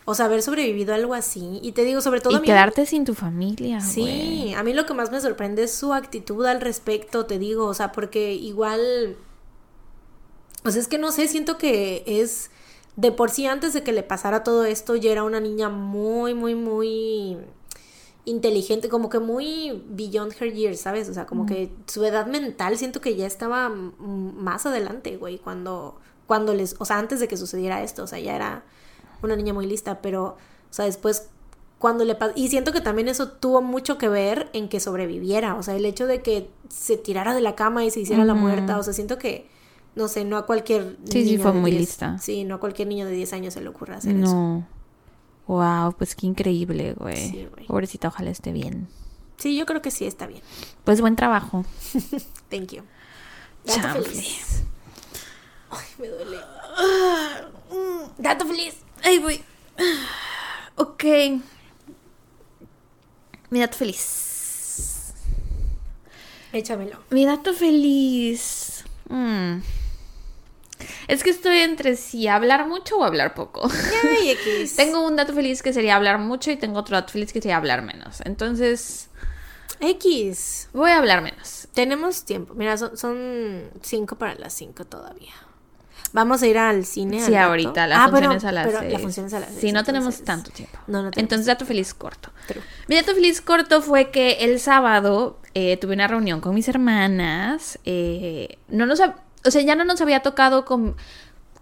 O 0.06 0.14
sea, 0.14 0.26
haber 0.26 0.42
sobrevivido 0.42 0.92
a 0.92 0.96
algo 0.96 1.14
así. 1.14 1.60
Y 1.62 1.72
te 1.72 1.84
digo, 1.84 2.00
sobre 2.00 2.20
todo 2.20 2.32
Y 2.32 2.36
a 2.36 2.40
mí- 2.40 2.46
quedarte 2.46 2.84
sin 2.86 3.04
tu 3.04 3.14
familia, 3.14 3.80
Sí, 3.80 4.52
a 4.56 4.62
mí 4.62 4.72
lo 4.74 4.84
que 4.84 4.94
más 4.94 5.10
me 5.10 5.20
sorprende 5.20 5.62
es 5.64 5.74
su 5.74 5.92
actitud 5.94 6.44
al 6.44 6.60
respecto, 6.60 7.24
te 7.26 7.38
digo, 7.38 7.66
o 7.66 7.74
sea, 7.74 7.92
porque 7.92 8.34
igual, 8.34 9.16
o 10.64 10.70
sea, 10.70 10.80
es 10.80 10.88
que 10.88 10.98
no 10.98 11.12
sé, 11.12 11.28
siento 11.28 11.58
que 11.58 12.02
es 12.06 12.50
de 12.96 13.12
por 13.12 13.30
sí 13.30 13.46
antes 13.46 13.72
de 13.72 13.82
que 13.82 13.92
le 13.92 14.02
pasara 14.02 14.44
todo 14.44 14.64
esto, 14.64 14.96
ya 14.96 15.12
era 15.12 15.24
una 15.24 15.40
niña 15.40 15.68
muy, 15.68 16.34
muy, 16.34 16.54
muy 16.54 17.38
inteligente, 18.24 18.88
como 18.88 19.10
que 19.10 19.18
muy 19.18 19.84
beyond 19.88 20.34
her 20.40 20.52
years, 20.52 20.80
¿sabes? 20.80 21.08
O 21.08 21.14
sea, 21.14 21.26
como 21.26 21.44
que 21.44 21.70
su 21.86 22.04
edad 22.04 22.26
mental 22.26 22.78
siento 22.78 23.00
que 23.00 23.16
ya 23.16 23.26
estaba 23.26 23.68
más 23.68 24.64
adelante, 24.64 25.16
güey, 25.16 25.38
cuando, 25.38 25.98
cuando 26.26 26.54
les, 26.54 26.76
o 26.78 26.84
sea, 26.84 26.98
antes 26.98 27.20
de 27.20 27.28
que 27.28 27.36
sucediera 27.36 27.82
esto, 27.82 28.04
o 28.04 28.06
sea, 28.06 28.18
ya 28.18 28.34
era 28.34 28.64
una 29.22 29.36
niña 29.36 29.52
muy 29.52 29.66
lista, 29.66 30.00
pero, 30.00 30.24
o 30.24 30.72
sea, 30.72 30.86
después 30.86 31.28
cuando 31.78 32.04
le 32.04 32.14
pasó, 32.14 32.32
y 32.34 32.48
siento 32.48 32.72
que 32.72 32.80
también 32.80 33.08
eso 33.08 33.28
tuvo 33.28 33.60
mucho 33.60 33.98
que 33.98 34.08
ver 34.08 34.48
en 34.54 34.70
que 34.70 34.80
sobreviviera, 34.80 35.56
o 35.56 35.62
sea, 35.62 35.76
el 35.76 35.84
hecho 35.84 36.06
de 36.06 36.22
que 36.22 36.48
se 36.70 36.96
tirara 36.96 37.34
de 37.34 37.42
la 37.42 37.54
cama 37.54 37.84
y 37.84 37.90
se 37.90 38.00
hiciera 38.00 38.24
la 38.24 38.32
muerta, 38.32 38.78
o 38.78 38.82
sea, 38.82 38.94
siento 38.94 39.18
que, 39.18 39.46
no 39.94 40.08
sé, 40.08 40.24
no 40.24 40.36
a 40.36 40.46
cualquier 40.46 40.96
Sí, 41.04 41.12
sí, 41.12 41.24
niño 41.24 41.42
fue 41.42 41.52
de 41.52 41.60
muy 41.60 41.70
10 41.70 41.80
lista. 41.80 42.18
Sí, 42.18 42.44
no 42.44 42.56
a 42.56 42.60
cualquier 42.60 42.88
niño 42.88 43.06
de 43.06 43.12
10 43.12 43.32
años 43.32 43.54
se 43.54 43.60
le 43.60 43.68
ocurra 43.68 43.96
hacer 43.96 44.16
eso. 44.16 44.34
No. 44.34 44.66
Wow, 45.46 45.94
pues 45.96 46.14
qué 46.14 46.26
increíble, 46.26 46.94
güey. 46.94 47.30
Sí, 47.30 47.48
güey. 47.52 47.66
Pobrecita, 47.66 48.08
ojalá 48.08 48.30
esté 48.30 48.52
bien. 48.52 48.88
Sí, 49.36 49.56
yo 49.56 49.66
creo 49.66 49.82
que 49.82 49.90
sí 49.90 50.06
está 50.06 50.26
bien. 50.26 50.42
Pues 50.84 51.00
buen 51.00 51.16
trabajo. 51.16 51.64
Thank 52.50 52.72
you. 52.72 52.82
Feliz. 53.64 54.62
Ay, 55.70 55.86
me 55.98 56.08
duele. 56.08 56.38
Gato 58.18 58.46
feliz. 58.46 58.76
Ay, 59.02 59.18
güey. 59.18 59.42
Ok. 60.76 61.04
Mi 63.50 63.60
dato 63.60 63.76
feliz. 63.76 65.14
Échamelo. 66.52 66.98
Mi 67.10 67.24
dato 67.24 67.52
feliz. 67.52 68.84
Mm. 69.08 69.60
Es 71.08 71.22
que 71.22 71.30
estoy 71.30 71.58
entre 71.58 71.96
si 71.96 72.28
hablar 72.28 72.66
mucho 72.68 72.98
o 72.98 73.04
hablar 73.04 73.34
poco. 73.34 73.68
Ay, 74.18 74.30
X. 74.44 74.76
tengo 74.76 75.06
un 75.06 75.16
dato 75.16 75.32
feliz 75.34 75.62
que 75.62 75.72
sería 75.72 75.96
hablar 75.96 76.18
mucho 76.18 76.50
y 76.50 76.56
tengo 76.56 76.78
otro 76.78 76.96
dato 76.96 77.12
feliz 77.12 77.32
que 77.32 77.40
sería 77.40 77.56
hablar 77.56 77.82
menos. 77.82 78.20
Entonces, 78.24 79.08
X. 79.80 80.68
voy 80.72 80.90
a 80.90 80.98
hablar 80.98 81.22
menos. 81.22 81.68
Tenemos 81.74 82.24
tiempo. 82.24 82.54
Mira, 82.54 82.76
son, 82.76 82.96
son 82.96 83.70
cinco 83.82 84.16
para 84.16 84.34
las 84.36 84.52
cinco 84.54 84.84
todavía. 84.84 85.32
Vamos 86.12 86.42
a 86.42 86.46
ir 86.46 86.58
al 86.58 86.84
cine. 86.86 87.20
Sí, 87.20 87.34
al 87.34 87.48
ahorita 87.48 87.88
la 87.88 88.04
Ah, 88.04 88.08
función 88.08 88.32
es 88.36 88.44
a 88.44 88.52
las 88.52 88.66
pero 88.66 88.78
seis. 88.78 88.92
La 88.92 88.98
función 89.00 89.26
es 89.26 89.34
a 89.34 89.40
las 89.40 89.48
Sí, 89.50 89.56
seis, 89.62 89.72
no 89.72 89.82
tenemos 89.82 90.22
tanto 90.22 90.50
tiempo. 90.52 90.78
No, 90.86 91.02
no 91.02 91.10
tenemos 91.10 91.16
Entonces, 91.18 91.46
dato 91.46 91.66
feliz 91.66 91.92
corto. 91.92 92.30
True. 92.46 92.62
Mi 92.86 92.94
dato 92.94 93.14
feliz 93.14 93.40
corto 93.40 93.82
fue 93.82 94.10
que 94.12 94.32
el 94.44 94.60
sábado 94.60 95.40
eh, 95.54 95.76
tuve 95.76 95.94
una 95.94 96.06
reunión 96.06 96.40
con 96.40 96.54
mis 96.54 96.68
hermanas. 96.68 97.80
eh, 97.84 98.58
no 98.68 98.86
nos, 98.86 99.00
o 99.44 99.50
sea, 99.50 99.62
ya 99.62 99.74
no 99.74 99.84
nos 99.84 100.00
había 100.00 100.20
tocado 100.20 100.64
con... 100.64 100.96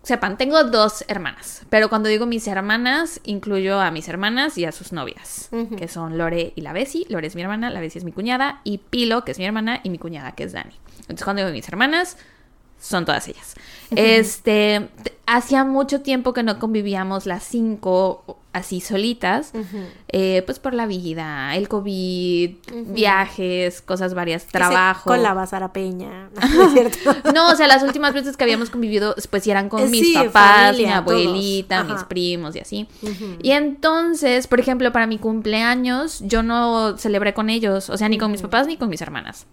Sepan, 0.03 0.37
tengo 0.37 0.65
dos 0.65 1.05
hermanas, 1.07 1.63
pero 1.71 1.89
cuando 1.89 2.09
digo 2.09 2.27
mis 2.27 2.49
hermanas, 2.49 3.21
incluyo 3.23 3.81
a 3.81 3.93
mis 3.93 4.09
hermanas 4.09 4.59
y 4.59 4.65
a 4.65 4.73
sus 4.73 4.93
novias, 4.93 5.49
que 5.79 5.87
son 5.87 6.19
Lore 6.19 6.53
y 6.57 6.63
la 6.63 6.73
Bessie. 6.73 7.07
Lore 7.09 7.29
es 7.29 7.37
mi 7.37 7.43
hermana, 7.43 7.71
la 7.71 7.79
Bessie 7.79 8.01
es 8.01 8.05
mi 8.05 8.11
cuñada, 8.11 8.61
y 8.65 8.79
Pilo, 8.79 9.25
que 9.25 9.31
es 9.31 9.39
mi 9.39 9.45
hermana, 9.45 9.81
y 9.85 9.91
mi 9.91 9.99
cuñada, 9.99 10.33
que 10.33 10.43
es 10.43 10.53
Dani. 10.53 10.75
Entonces, 11.03 11.23
cuando 11.23 11.43
digo 11.43 11.53
mis 11.53 11.69
hermanas, 11.69 12.17
son 12.83 13.05
todas 13.05 13.29
ellas. 13.29 13.55
Este, 13.95 14.89
hacía 15.27 15.65
mucho 15.65 16.01
tiempo 16.01 16.33
que 16.33 16.43
no 16.43 16.59
convivíamos 16.59 17.27
las 17.27 17.45
cinco 17.45 18.39
así 18.53 18.81
solitas, 18.83 19.53
eh, 20.09 20.43
pues 20.45 20.59
por 20.59 20.75
la 20.75 20.87
vida, 20.87 21.57
el 21.57 21.69
COVID, 21.69 22.51
viajes, 22.89 23.81
cosas 23.81 24.13
varias, 24.13 24.47
trabajo. 24.47 25.09
Con 25.09 25.23
la 25.23 25.33
Bazara 25.33 25.73
Peña. 25.73 26.29
¿No 26.55 26.67
es 26.67 26.73
cierto? 26.73 27.17
No, 27.33 27.51
o 27.51 27.57
sea, 27.57 27.67
las 27.67 27.83
últimas 27.83 28.13
veces 28.13 28.37
que 28.37 28.45
habíamos 28.45 28.69
convivido, 28.69 29.15
pues 29.31 29.45
sí 29.45 29.51
eran 29.51 29.69
con 29.69 29.81
Eh, 29.81 29.87
mis 29.87 30.07
sí, 30.07 30.15
papás, 30.15 30.67
familia, 30.67 30.87
mi 30.89 30.93
abuelita, 30.93 31.85
mis 31.85 32.03
primos 32.05 32.55
y 32.57 32.61
así. 32.61 32.89
Y 33.43 33.53
entonces, 33.53 34.47
por 34.47 34.61
ejemplo, 34.61 34.93
para 34.93 35.07
mi 35.07 35.19
cumpleaños, 35.19 36.21
yo 36.21 36.43
no 36.43 36.99
celebré 36.99 37.33
con 37.33 37.49
ellos, 37.49 37.89
o 37.89 37.97
sea, 37.97 38.09
ni 38.09 38.19
con 38.19 38.31
mis 38.33 38.43
papás 38.43 38.67
ni 38.67 38.77
con 38.77 38.91
mis 38.91 39.01
hermanas. 39.01 39.47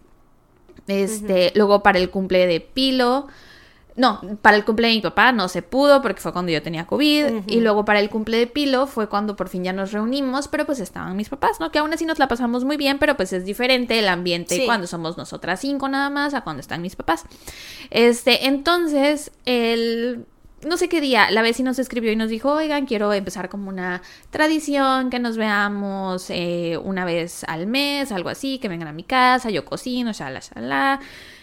Este, 0.91 1.51
luego 1.55 1.83
para 1.83 1.99
el 1.99 2.09
cumple 2.09 2.47
de 2.47 2.59
Pilo, 2.61 3.27
no, 3.95 4.21
para 4.41 4.55
el 4.55 4.63
cumple 4.63 4.87
de 4.87 4.93
mi 4.93 5.01
papá 5.01 5.33
no 5.33 5.49
se 5.49 5.61
pudo 5.61 6.01
porque 6.01 6.21
fue 6.21 6.31
cuando 6.31 6.51
yo 6.53 6.61
tenía 6.61 6.87
COVID. 6.87 7.43
Y 7.47 7.59
luego 7.59 7.83
para 7.83 7.99
el 7.99 8.09
cumple 8.09 8.37
de 8.37 8.47
Pilo 8.47 8.87
fue 8.87 9.09
cuando 9.09 9.35
por 9.35 9.49
fin 9.49 9.65
ya 9.65 9.73
nos 9.73 9.91
reunimos, 9.91 10.47
pero 10.47 10.65
pues 10.65 10.79
estaban 10.79 11.17
mis 11.17 11.27
papás, 11.27 11.59
¿no? 11.59 11.69
Que 11.69 11.79
aún 11.79 11.91
así 11.91 12.05
nos 12.05 12.17
la 12.17 12.29
pasamos 12.29 12.63
muy 12.63 12.77
bien, 12.77 12.97
pero 12.97 13.17
pues 13.17 13.33
es 13.33 13.43
diferente 13.43 13.99
el 13.99 14.07
ambiente 14.07 14.55
Sí. 14.55 14.65
cuando 14.65 14.87
somos 14.87 15.17
nosotras 15.17 15.59
cinco 15.59 15.89
nada 15.89 16.09
más 16.09 16.33
a 16.33 16.41
cuando 16.41 16.61
están 16.61 16.81
mis 16.81 16.95
papás. 16.95 17.25
Este, 17.89 18.47
entonces, 18.47 19.31
el. 19.45 20.25
No 20.65 20.75
sé 20.75 20.89
qué 20.89 20.99
día, 20.99 21.31
la 21.31 21.41
vecina 21.41 21.69
nos 21.69 21.79
escribió 21.79 22.11
y 22.11 22.17
nos 22.17 22.29
dijo, 22.29 22.51
oigan, 22.51 22.85
quiero 22.85 23.13
empezar 23.13 23.47
como 23.47 23.69
una 23.69 24.01
tradición, 24.29 25.09
que 25.09 25.17
nos 25.17 25.37
veamos 25.37 26.29
eh, 26.29 26.77
una 26.83 27.05
vez 27.05 27.45
al 27.45 27.65
mes, 27.65 28.11
algo 28.11 28.27
así, 28.27 28.59
que 28.59 28.67
vengan 28.67 28.89
a 28.89 28.93
mi 28.93 29.03
casa, 29.03 29.49
yo 29.49 29.63
cocino, 29.63 30.11
shala, 30.11 30.41
shala. 30.41 30.99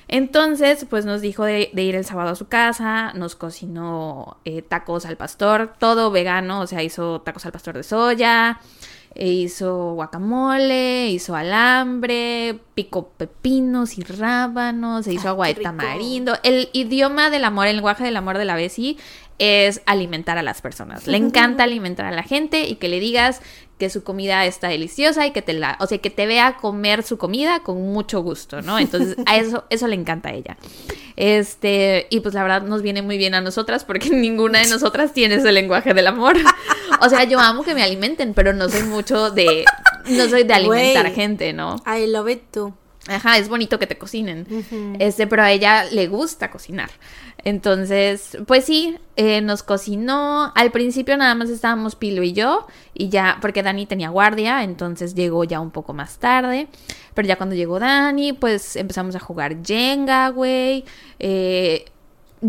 Entonces, 0.09 0.87
pues 0.89 1.07
nos 1.07 1.23
dijo 1.23 1.45
de, 1.45 1.71
de 1.73 1.83
ir 1.83 1.95
el 1.97 2.05
sábado 2.05 2.31
a 2.31 2.35
su 2.35 2.49
casa, 2.49 3.13
nos 3.15 3.37
cocinó 3.37 4.37
eh, 4.45 4.61
tacos 4.61 5.07
al 5.07 5.17
pastor, 5.17 5.73
todo 5.79 6.11
vegano, 6.11 6.61
o 6.61 6.67
sea, 6.67 6.83
hizo 6.83 7.23
tacos 7.23 7.47
al 7.47 7.53
pastor 7.53 7.75
de 7.75 7.85
soya, 7.85 8.61
e 9.19 9.29
hizo 9.29 9.95
guacamole, 9.95 11.09
hizo 11.09 11.35
alambre, 11.35 12.59
picó 12.75 13.09
pepinos 13.09 13.99
y 13.99 14.03
rábanos, 14.03 15.07
se 15.07 15.15
hizo 15.15 15.29
Ay, 15.29 15.29
agua 15.29 15.47
de 15.49 15.55
tamarindo. 15.55 16.37
El 16.43 16.69
idioma 16.73 17.31
del 17.31 17.45
amor, 17.45 17.67
el 17.67 17.77
lenguaje 17.77 18.05
del 18.05 18.17
amor 18.17 18.39
de 18.39 18.45
la 18.45 18.55
Bessie 18.57 18.97
es 19.39 19.83
alimentar 19.87 20.39
a 20.39 20.43
las 20.43 20.63
personas. 20.63 21.07
Le 21.07 21.17
encanta 21.17 21.65
alimentar 21.65 22.07
a 22.07 22.11
la 22.11 22.23
gente 22.23 22.67
y 22.67 22.77
que 22.77 22.89
le 22.89 23.01
digas 23.01 23.43
que 23.79 23.91
su 23.91 24.03
comida 24.03 24.47
está 24.47 24.69
deliciosa 24.69 25.27
y 25.27 25.33
que 25.33 25.43
te 25.43 25.53
la, 25.53 25.77
o 25.81 25.87
sea, 25.87 25.99
que 25.99 26.09
te 26.09 26.27
vea 26.27 26.57
comer 26.57 27.03
su 27.03 27.19
comida 27.19 27.61
con 27.61 27.93
mucho 27.93 28.23
gusto, 28.23 28.63
¿no? 28.63 28.79
Entonces, 28.79 29.17
a 29.27 29.37
eso 29.37 29.65
eso 29.69 29.87
le 29.87 29.97
encanta 29.97 30.31
a 30.31 30.33
ella. 30.33 30.57
Este, 31.17 32.07
y 32.11 32.21
pues 32.21 32.35
la 32.35 32.43
verdad 32.43 32.63
nos 32.63 32.83
viene 32.83 33.03
muy 33.03 33.19
bien 33.19 33.35
a 33.35 33.41
nosotras 33.41 33.85
porque 33.85 34.11
ninguna 34.17 34.61
de 34.61 34.69
nosotras 34.69 35.13
tiene 35.13 35.37
ese 35.37 35.53
lenguaje 35.53 35.95
del 35.95 36.07
amor. 36.07 36.37
O 37.03 37.11
sea, 37.11 37.25
yo 37.25 37.39
amo 37.39 37.63
que 37.63 37.75
me 37.75 37.83
alimenten, 37.83 38.33
pero 38.33 38.55
no 38.55 38.71
soy 38.71 38.85
mucho 38.85 39.31
de 39.31 39.67
no 40.09 40.29
soy 40.29 40.45
de 40.45 40.55
alimentar 40.55 41.03
Güey. 41.03 41.15
gente, 41.15 41.53
¿no? 41.53 41.77
I 41.85 42.07
love 42.07 42.31
it 42.31 42.43
too. 42.51 42.75
Ajá, 43.09 43.39
es 43.39 43.49
bonito 43.49 43.79
que 43.79 43.87
te 43.87 43.97
cocinen. 43.99 44.47
Este, 44.99 45.27
pero 45.27 45.43
a 45.43 45.53
ella 45.53 45.85
le 45.85 46.09
gusta 46.09 46.51
cocinar. 46.51 46.91
Entonces, 47.45 48.37
pues 48.47 48.65
sí, 48.65 48.99
eh, 49.15 49.41
nos 49.41 49.63
cocinó. 49.63 50.53
Al 50.55 50.73
principio 50.73 51.17
nada 51.17 51.35
más 51.35 51.49
estábamos 51.49 51.95
Pilo 51.95 52.23
y 52.23 52.33
yo. 52.33 52.67
Y 52.95 53.09
ya, 53.09 53.39
porque 53.41 53.63
Dani 53.63 53.87
tenía 53.87 54.09
guardia, 54.09 54.65
entonces 54.65 55.15
llegó 55.15 55.45
ya 55.45 55.61
un 55.61 55.71
poco 55.71 55.93
más 55.93 56.19
tarde. 56.19 56.67
Pero 57.15 57.29
ya 57.29 57.37
cuando 57.37 57.55
llegó 57.55 57.79
Dani, 57.79 58.33
pues 58.33 58.75
empezamos 58.77 59.15
a 59.15 59.21
jugar 59.21 59.65
Jenga, 59.65 60.31
güey. 60.31 60.85
Eh, 61.19 61.85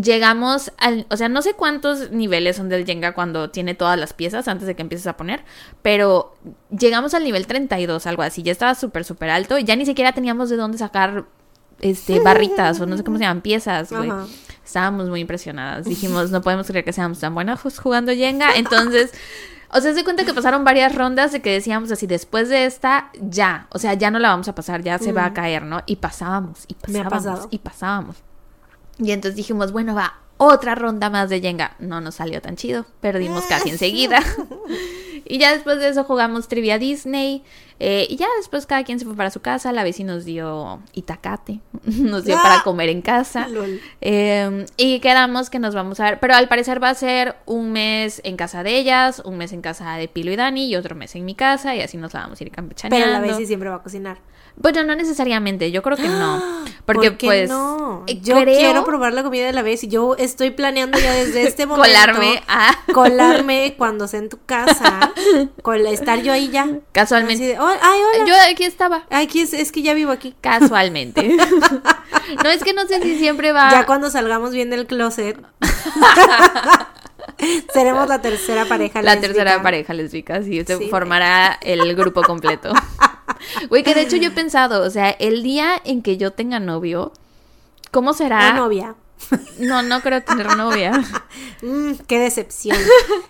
llegamos 0.02 0.72
al, 0.78 1.06
o 1.10 1.16
sea, 1.16 1.28
no 1.28 1.42
sé 1.42 1.54
cuántos 1.54 2.10
niveles 2.10 2.56
son 2.56 2.68
del 2.68 2.84
Jenga 2.84 3.12
cuando 3.12 3.50
tiene 3.50 3.74
todas 3.74 3.98
las 3.98 4.12
piezas 4.12 4.48
antes 4.48 4.66
de 4.66 4.74
que 4.74 4.82
empieces 4.82 5.06
a 5.06 5.16
poner, 5.16 5.44
pero 5.82 6.34
llegamos 6.76 7.14
al 7.14 7.24
nivel 7.24 7.46
32, 7.46 8.06
algo 8.06 8.22
así, 8.22 8.42
ya 8.42 8.52
estaba 8.52 8.74
súper, 8.74 9.04
súper 9.04 9.30
alto, 9.30 9.58
y 9.58 9.64
ya 9.64 9.76
ni 9.76 9.86
siquiera 9.86 10.12
teníamos 10.12 10.50
de 10.50 10.56
dónde 10.56 10.78
sacar, 10.78 11.24
este, 11.80 12.20
barritas, 12.24 12.80
o 12.80 12.86
no 12.86 12.96
sé 12.96 13.04
cómo 13.04 13.18
se 13.18 13.24
llaman, 13.24 13.42
piezas, 13.42 13.92
güey. 13.92 14.10
Estábamos 14.64 15.08
muy 15.08 15.20
impresionadas, 15.20 15.86
dijimos, 15.86 16.30
no 16.30 16.42
podemos 16.42 16.66
creer 16.66 16.84
que 16.84 16.92
seamos 16.92 17.18
tan 17.20 17.34
buenas 17.34 17.60
jugando 17.78 18.12
Jenga, 18.12 18.54
entonces... 18.56 19.12
O 19.70 19.82
sea, 19.82 19.92
se 19.92 20.02
cuenta 20.02 20.24
que 20.24 20.32
pasaron 20.32 20.64
varias 20.64 20.94
rondas 20.94 21.30
de 21.30 21.42
que 21.42 21.52
decíamos 21.52 21.92
así, 21.92 22.06
después 22.06 22.48
de 22.48 22.64
esta, 22.64 23.10
ya, 23.20 23.66
o 23.68 23.78
sea, 23.78 23.92
ya 23.92 24.10
no 24.10 24.18
la 24.18 24.30
vamos 24.30 24.48
a 24.48 24.54
pasar, 24.54 24.82
ya 24.82 24.98
se 24.98 25.12
va 25.12 25.26
a 25.26 25.34
caer, 25.34 25.62
¿no? 25.62 25.82
Y 25.84 25.96
pasábamos, 25.96 26.64
y 26.68 26.72
pasábamos, 26.72 27.48
y 27.50 27.58
pasábamos. 27.58 28.16
Y 28.98 29.12
entonces 29.12 29.36
dijimos, 29.36 29.72
bueno, 29.72 29.94
va, 29.94 30.14
otra 30.38 30.74
ronda 30.74 31.10
más 31.10 31.28
de 31.30 31.40
Jenga. 31.40 31.74
No 31.78 32.00
nos 32.00 32.16
salió 32.16 32.40
tan 32.40 32.56
chido, 32.56 32.86
perdimos 33.00 33.44
casi 33.46 33.70
enseguida. 33.70 34.20
y 35.24 35.38
ya 35.38 35.52
después 35.52 35.78
de 35.78 35.88
eso 35.88 36.04
jugamos 36.04 36.48
Trivia 36.48 36.78
Disney. 36.78 37.42
eh, 37.80 38.06
y 38.10 38.16
ya 38.16 38.26
después 38.38 38.66
cada 38.66 38.82
quien 38.84 38.98
se 38.98 39.04
fue 39.04 39.14
para 39.14 39.30
su 39.30 39.40
casa. 39.40 39.72
La 39.72 39.84
vecina 39.84 40.14
nos 40.14 40.24
dio 40.24 40.80
itacate, 40.94 41.60
nos 41.84 42.24
dio 42.24 42.34
para 42.42 42.56
Ah. 42.56 42.62
comer 42.64 42.88
en 42.88 43.02
casa. 43.02 43.46
Eh, 44.00 44.66
y 44.76 45.00
quedamos 45.00 45.50
que 45.50 45.58
nos 45.58 45.74
vamos 45.74 46.00
a 46.00 46.04
ver, 46.04 46.18
pero 46.20 46.34
al 46.34 46.48
parecer 46.48 46.82
va 46.82 46.90
a 46.90 46.94
ser 46.94 47.36
un 47.46 47.72
mes 47.72 48.20
en 48.24 48.36
casa 48.36 48.62
de 48.62 48.78
ellas, 48.78 49.22
un 49.24 49.38
mes 49.38 49.52
en 49.52 49.60
casa 49.60 49.94
de 49.96 50.08
Pilo 50.08 50.32
y 50.32 50.36
Dani 50.36 50.66
y 50.68 50.76
otro 50.76 50.94
mes 50.96 51.14
en 51.14 51.24
mi 51.24 51.34
casa 51.34 51.74
y 51.76 51.80
así 51.82 51.96
nos 51.96 52.14
la 52.14 52.20
vamos 52.20 52.40
a 52.40 52.44
ir 52.44 52.50
campechaneando. 52.50 53.06
Pero 53.06 53.20
la 53.20 53.26
Bessie 53.26 53.46
siempre 53.46 53.68
va 53.68 53.76
a 53.76 53.82
cocinar. 53.82 54.18
Bueno, 54.60 54.82
no 54.84 54.94
necesariamente, 54.96 55.70
yo 55.70 55.82
creo 55.82 55.96
que 55.96 56.08
no. 56.08 56.42
Porque 56.84 57.10
¿Por 57.10 57.18
qué 57.18 57.26
pues 57.26 57.50
no? 57.50 58.04
eh, 58.06 58.18
Yo 58.22 58.40
creo 58.40 58.56
quiero 58.58 58.84
probar 58.84 59.12
la 59.12 59.22
comida 59.22 59.44
de 59.44 59.52
la 59.52 59.60
Bessie. 59.60 59.90
Yo 59.90 60.16
estoy 60.16 60.50
planeando 60.52 60.98
ya 60.98 61.12
desde 61.12 61.42
este 61.42 61.66
momento 61.66 61.86
colarme 61.86 62.42
a 62.48 62.74
colarme 62.94 63.74
cuando 63.76 64.08
sea 64.08 64.20
en 64.20 64.30
tu 64.30 64.38
casa, 64.46 65.12
con 65.62 65.86
estar 65.86 66.22
yo 66.22 66.32
ahí 66.32 66.48
ya. 66.48 66.66
Casualmente. 66.92 67.44
De, 67.44 67.58
"Oh, 67.60 67.66
ay, 67.68 68.00
hola. 68.14 68.24
Yo 68.26 68.34
aquí 68.50 68.64
estaba. 68.64 69.04
Aquí 69.10 69.42
es, 69.42 69.52
es 69.52 69.70
que 69.70 69.82
ya 69.82 69.92
vivo 69.92 70.12
aquí. 70.12 70.34
Casualmente. 70.40 71.36
no 72.42 72.48
es 72.48 72.64
que 72.64 72.72
no 72.72 72.86
sé 72.86 73.02
si 73.02 73.18
siempre 73.18 73.52
va. 73.52 73.70
Ya 73.70 73.84
cuando 73.84 74.10
salgamos 74.10 74.52
bien 74.52 74.70
del 74.70 74.86
closet. 74.86 75.36
seremos 77.72 78.08
la 78.08 78.20
tercera 78.20 78.64
pareja 78.64 79.02
la 79.02 79.14
lésbica. 79.14 79.32
tercera 79.34 79.62
pareja 79.62 79.94
lésbica, 79.94 80.42
sí, 80.42 80.64
se 80.64 80.76
Sí. 80.76 80.88
formará 80.88 81.58
el 81.62 81.94
grupo 81.96 82.22
completo. 82.22 82.72
Güey, 83.68 83.82
que 83.82 83.94
de 83.94 84.02
hecho 84.02 84.16
yo 84.16 84.28
he 84.28 84.32
pensado, 84.32 84.82
o 84.82 84.90
sea, 84.90 85.10
el 85.10 85.42
día 85.42 85.80
en 85.84 86.02
que 86.02 86.16
yo 86.16 86.32
tenga 86.32 86.58
novio, 86.60 87.12
¿cómo 87.92 88.12
será? 88.12 88.50
O 88.50 88.56
novia. 88.56 88.94
No, 89.58 89.82
no 89.82 90.00
creo 90.00 90.22
tener 90.22 90.56
novia. 90.56 90.92
Mm, 91.60 91.94
qué 92.06 92.20
decepción. 92.20 92.76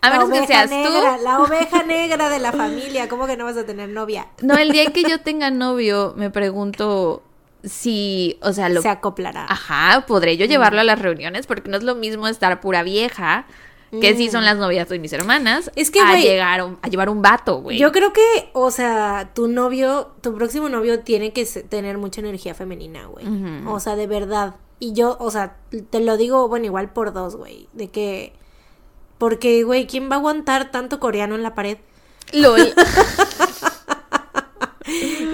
A 0.02 0.10
La 0.10 0.18
menos 0.18 0.38
que 0.38 0.46
seas 0.46 0.68
tú. 0.68 0.76
negra, 0.76 1.16
La 1.16 1.40
oveja 1.40 1.82
negra 1.82 2.28
de 2.28 2.38
la 2.38 2.52
familia. 2.52 3.08
¿Cómo 3.08 3.26
que 3.26 3.38
no 3.38 3.46
vas 3.46 3.56
a 3.56 3.64
tener 3.64 3.88
novia? 3.88 4.26
No, 4.42 4.54
el 4.58 4.70
día 4.70 4.82
en 4.82 4.92
que 4.92 5.02
yo 5.02 5.20
tenga 5.22 5.50
novio, 5.50 6.12
me 6.14 6.28
pregunto 6.30 7.22
si, 7.64 8.38
o 8.42 8.52
sea, 8.52 8.68
lo 8.68 8.82
Se 8.82 8.90
acoplará. 8.90 9.46
Ajá, 9.48 10.04
podré 10.06 10.36
yo 10.36 10.44
llevarlo 10.44 10.80
a 10.82 10.84
las 10.84 10.98
reuniones 10.98 11.46
porque 11.46 11.70
no 11.70 11.78
es 11.78 11.82
lo 11.84 11.94
mismo 11.94 12.28
estar 12.28 12.60
pura 12.60 12.82
vieja, 12.82 13.46
que 13.90 14.14
sí 14.16 14.30
son 14.30 14.44
las 14.44 14.56
novias 14.58 14.88
de 14.88 14.98
mis 14.98 15.12
hermanas, 15.12 15.70
Es 15.76 15.90
que, 15.90 16.00
a 16.00 16.16
llegar 16.16 16.60
a, 16.60 16.64
un- 16.64 16.78
a 16.82 16.88
llevar 16.88 17.08
un 17.08 17.22
vato, 17.22 17.60
güey. 17.62 17.78
Yo 17.78 17.90
creo 17.92 18.12
que, 18.12 18.50
o 18.52 18.70
sea, 18.70 19.30
tu 19.34 19.48
novio, 19.48 20.12
tu 20.20 20.34
próximo 20.34 20.68
novio 20.68 21.00
tiene 21.00 21.32
que 21.32 21.44
tener 21.46 21.98
mucha 21.98 22.20
energía 22.20 22.54
femenina, 22.54 23.06
güey. 23.06 23.26
O 23.66 23.80
sea, 23.80 23.96
de 23.96 24.06
verdad. 24.06 24.56
Y 24.80 24.92
yo, 24.92 25.16
o 25.20 25.30
sea, 25.30 25.56
te 25.90 26.00
lo 26.00 26.16
digo, 26.16 26.46
bueno, 26.48 26.66
igual 26.66 26.92
por 26.92 27.12
dos, 27.12 27.36
güey. 27.36 27.68
De 27.72 27.88
que. 27.90 28.32
Porque, 29.18 29.64
güey, 29.64 29.86
¿quién 29.86 30.08
va 30.10 30.14
a 30.16 30.18
aguantar 30.18 30.70
tanto 30.70 31.00
coreano 31.00 31.34
en 31.34 31.42
la 31.42 31.54
pared? 31.54 31.78
LOL. 32.32 32.72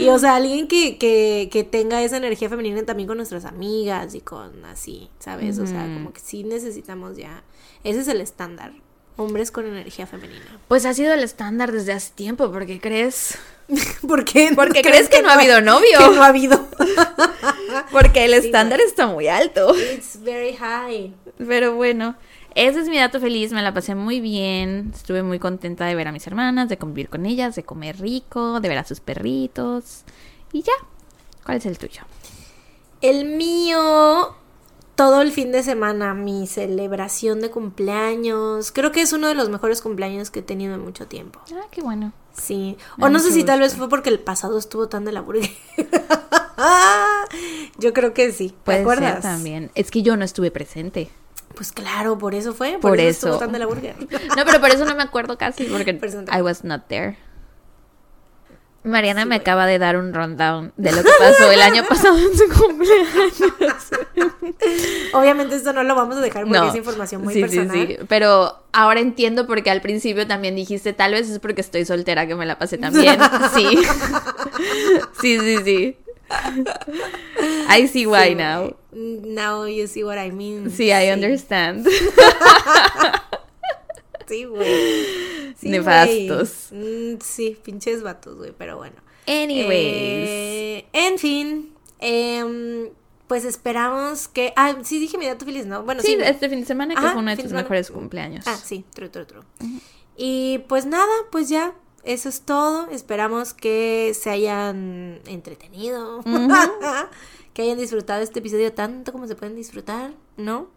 Y 0.04 0.08
o 0.08 0.18
sea, 0.18 0.36
alguien 0.36 0.68
que, 0.68 0.98
que, 0.98 1.48
que 1.50 1.64
tenga 1.64 2.02
esa 2.02 2.16
energía 2.16 2.48
femenina 2.48 2.82
también 2.84 3.06
con 3.06 3.16
nuestras 3.16 3.44
amigas 3.44 4.14
y 4.14 4.20
con 4.20 4.64
así, 4.64 5.10
¿sabes? 5.18 5.58
O 5.58 5.66
sea, 5.66 5.82
como 5.84 6.12
que 6.12 6.20
sí 6.20 6.44
necesitamos 6.44 7.16
ya. 7.16 7.42
Ese 7.82 8.00
es 8.00 8.08
el 8.08 8.20
estándar. 8.20 8.72
Hombres 9.16 9.52
con 9.52 9.64
energía 9.66 10.08
femenina. 10.08 10.58
Pues 10.66 10.84
ha 10.86 10.92
sido 10.92 11.12
el 11.12 11.22
estándar 11.22 11.70
desde 11.70 11.92
hace 11.92 12.12
tiempo, 12.14 12.50
porque 12.50 12.80
crees. 12.80 13.38
¿Por 14.06 14.24
qué? 14.24 14.52
Porque 14.56 14.82
crees 14.82 15.08
que 15.08 15.22
no 15.22 15.28
ha 15.28 15.34
habido 15.34 15.60
novio. 15.60 15.98
Que 15.98 16.16
no 16.16 16.22
ha 16.22 16.26
habido. 16.26 16.68
Porque 17.92 18.24
el 18.24 18.34
estándar 18.34 18.80
está 18.80 19.06
muy 19.06 19.28
alto. 19.28 19.72
It's 19.76 20.20
very 20.20 20.54
high. 20.56 21.14
Pero 21.38 21.74
bueno, 21.76 22.16
ese 22.54 22.80
es 22.80 22.88
mi 22.88 22.98
dato 22.98 23.20
feliz, 23.20 23.52
me 23.52 23.62
la 23.62 23.74
pasé 23.74 23.94
muy 23.94 24.20
bien, 24.20 24.92
estuve 24.94 25.22
muy 25.22 25.38
contenta 25.38 25.86
de 25.86 25.94
ver 25.94 26.08
a 26.08 26.12
mis 26.12 26.26
hermanas, 26.26 26.68
de 26.68 26.78
convivir 26.78 27.08
con 27.08 27.26
ellas, 27.26 27.54
de 27.56 27.64
comer 27.64 28.00
rico, 28.00 28.60
de 28.60 28.68
ver 28.68 28.78
a 28.78 28.84
sus 28.84 29.00
perritos 29.00 30.04
y 30.52 30.62
ya. 30.62 30.72
¿Cuál 31.44 31.58
es 31.58 31.66
el 31.66 31.78
tuyo? 31.78 32.02
El 33.00 33.26
mío, 33.36 34.34
todo 34.94 35.20
el 35.20 35.30
fin 35.32 35.52
de 35.52 35.62
semana, 35.62 36.14
mi 36.14 36.46
celebración 36.46 37.40
de 37.40 37.50
cumpleaños. 37.50 38.72
Creo 38.72 38.92
que 38.92 39.02
es 39.02 39.12
uno 39.12 39.28
de 39.28 39.34
los 39.34 39.50
mejores 39.50 39.82
cumpleaños 39.82 40.30
que 40.30 40.40
he 40.40 40.42
tenido 40.42 40.74
en 40.74 40.80
mucho 40.80 41.06
tiempo. 41.06 41.40
Ah, 41.52 41.66
qué 41.70 41.82
bueno. 41.82 42.12
Sí. 42.32 42.76
Me 42.96 43.06
O 43.06 43.08
no 43.10 43.18
sé 43.18 43.30
si 43.32 43.44
tal 43.44 43.60
vez 43.60 43.76
fue 43.76 43.88
porque 43.88 44.08
el 44.08 44.20
pasado 44.20 44.58
estuvo 44.58 44.88
tan 44.88 45.04
de 45.04 45.12
la 45.12 45.20
burger. 45.20 45.50
Yo 47.78 47.92
creo 47.92 48.14
que 48.14 48.32
sí. 48.32 48.50
¿Te 48.50 48.54
Puede 48.64 48.80
acuerdas? 48.80 49.12
ser 49.14 49.22
también. 49.22 49.70
Es 49.74 49.90
que 49.90 50.02
yo 50.02 50.16
no 50.16 50.24
estuve 50.24 50.50
presente. 50.50 51.10
Pues 51.54 51.72
claro, 51.72 52.18
por 52.18 52.34
eso 52.34 52.52
fue. 52.54 52.78
Por 52.80 53.00
eso. 53.00 53.38
tan 53.38 53.52
de 53.52 53.58
la 53.58 53.66
burger. 53.66 53.94
No, 54.36 54.44
pero 54.44 54.60
por 54.60 54.70
eso 54.70 54.84
no 54.84 54.94
me 54.94 55.02
acuerdo 55.02 55.38
casi, 55.38 55.64
porque 55.72 55.98
eso 56.02 56.24
I 56.36 56.42
was 56.42 56.64
not 56.64 56.86
there. 56.88 57.16
Mariana 58.82 59.24
me 59.24 59.36
acaba 59.36 59.64
de 59.64 59.78
dar 59.78 59.96
un 59.96 60.12
rundown 60.12 60.74
de 60.76 60.92
lo 60.92 61.02
que 61.02 61.08
pasó 61.18 61.50
el 61.50 61.62
año 61.62 61.84
pasado 61.88 62.18
en 62.18 62.36
su 62.36 62.44
cumpleaños. 62.52 63.32
Obviamente 65.14 65.54
esto 65.54 65.72
no 65.72 65.82
lo 65.84 65.94
vamos 65.94 66.16
a 66.18 66.20
dejar 66.20 66.44
porque 66.44 66.58
No. 66.58 66.68
es 66.68 66.74
información 66.74 67.22
muy 67.22 67.32
sí, 67.32 67.40
personal. 67.40 67.74
Sí, 67.74 67.86
sí, 67.98 68.04
pero 68.06 68.62
ahora 68.72 69.00
entiendo 69.00 69.46
porque 69.46 69.70
al 69.70 69.80
principio 69.80 70.26
también 70.26 70.54
dijiste, 70.54 70.92
tal 70.92 71.12
vez 71.12 71.30
es 71.30 71.38
porque 71.38 71.62
estoy 71.62 71.86
soltera 71.86 72.26
que 72.26 72.34
me 72.34 72.44
la 72.44 72.58
pasé 72.58 72.76
también. 72.76 73.18
Sí. 73.54 73.78
sí, 75.18 75.38
sí, 75.40 75.56
sí. 75.64 75.96
I 77.68 77.86
see 77.86 78.06
why 78.06 78.30
Sí, 78.30 78.36
now. 78.36 78.76
Now 78.92 79.66
you 79.66 79.86
see 79.86 80.04
what 80.04 80.18
I 80.18 80.30
mean. 80.30 80.70
Sí, 80.70 80.90
I 80.92 81.10
understand. 81.12 81.86
Sí, 84.26 84.44
güey. 84.46 84.64
Sí, 85.60 85.68
Nefastos. 85.68 86.68
güey. 86.70 87.14
Mm, 87.14 87.18
sí, 87.20 87.58
pinches 87.62 88.02
vatos, 88.02 88.36
güey, 88.38 88.52
pero 88.56 88.76
bueno. 88.78 88.96
Anyways. 89.26 89.68
Eh, 89.70 90.86
en 90.92 91.18
fin, 91.18 91.74
em, 91.98 92.88
pues 93.26 93.44
esperamos 93.44 94.28
que... 94.28 94.52
Ah, 94.56 94.76
sí 94.82 94.98
dije 94.98 95.18
mi 95.18 95.26
dato 95.26 95.44
feliz, 95.44 95.66
¿no? 95.66 95.82
Bueno, 95.82 96.00
sí. 96.00 96.14
Sí, 96.16 96.18
este 96.22 96.48
fin 96.48 96.60
de 96.60 96.66
semana 96.66 96.94
que 96.94 97.00
Ajá, 97.00 97.12
fue 97.12 97.20
uno 97.20 97.36
de 97.36 97.42
tus 97.42 97.52
mejores 97.52 97.90
cumpleaños. 97.90 98.46
Ah, 98.46 98.56
sí, 98.56 98.84
true, 98.94 99.10
true, 99.10 99.26
true. 99.26 99.42
Y 100.16 100.58
pues 100.68 100.86
nada, 100.86 101.12
pues 101.30 101.48
ya, 101.50 101.74
eso 102.04 102.28
es 102.28 102.42
todo. 102.42 102.88
Esperamos 102.90 103.54
que 103.54 104.12
se 104.14 104.30
hayan 104.30 105.20
entretenido, 105.26 106.22
que 107.54 107.62
hayan 107.62 107.78
disfrutado 107.78 108.22
este 108.22 108.40
episodio 108.40 108.72
tanto 108.72 109.12
como 109.12 109.26
se 109.26 109.34
pueden 109.34 109.56
disfrutar, 109.56 110.12
¿no? 110.36 110.68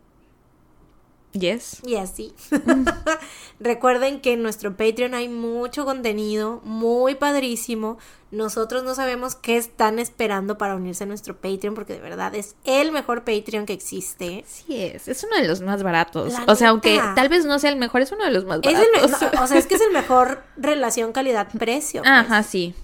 Yes. 1.39 1.81
Y 1.85 1.95
así. 1.95 2.33
Recuerden 3.59 4.21
que 4.21 4.33
en 4.33 4.43
nuestro 4.43 4.75
Patreon 4.77 5.13
hay 5.13 5.29
mucho 5.29 5.85
contenido, 5.85 6.61
muy 6.63 7.15
padrísimo. 7.15 7.97
Nosotros 8.29 8.83
no 8.83 8.93
sabemos 8.93 9.35
qué 9.35 9.57
están 9.57 9.99
esperando 9.99 10.57
para 10.57 10.75
unirse 10.75 11.05
a 11.05 11.07
nuestro 11.07 11.37
Patreon, 11.37 11.73
porque 11.73 11.93
de 11.93 11.99
verdad 11.99 12.35
es 12.35 12.55
el 12.65 12.91
mejor 12.91 13.23
Patreon 13.23 13.65
que 13.65 13.73
existe. 13.73 14.43
Sí 14.47 14.75
es, 14.77 15.07
es 15.07 15.23
uno 15.23 15.37
de 15.37 15.47
los 15.47 15.61
más 15.61 15.81
baratos. 15.81 16.33
La 16.33 16.43
o 16.47 16.55
sea, 16.55 16.69
aunque 16.69 16.99
tal 17.15 17.29
vez 17.29 17.45
no 17.45 17.57
sea 17.57 17.69
el 17.71 17.77
mejor, 17.77 18.01
es 18.01 18.11
uno 18.11 18.25
de 18.25 18.31
los 18.31 18.45
más 18.45 18.59
Es 18.63 18.73
baratos. 18.73 18.87
el 18.95 19.01
me- 19.01 19.07
no, 19.37 19.43
o 19.43 19.47
sea, 19.47 19.57
es 19.57 19.65
que 19.65 19.75
es 19.75 19.81
el 19.81 19.91
mejor 19.93 20.43
relación 20.57 21.13
calidad-precio. 21.13 22.01
pues. 22.01 22.11
Ajá, 22.13 22.43
sí. 22.43 22.75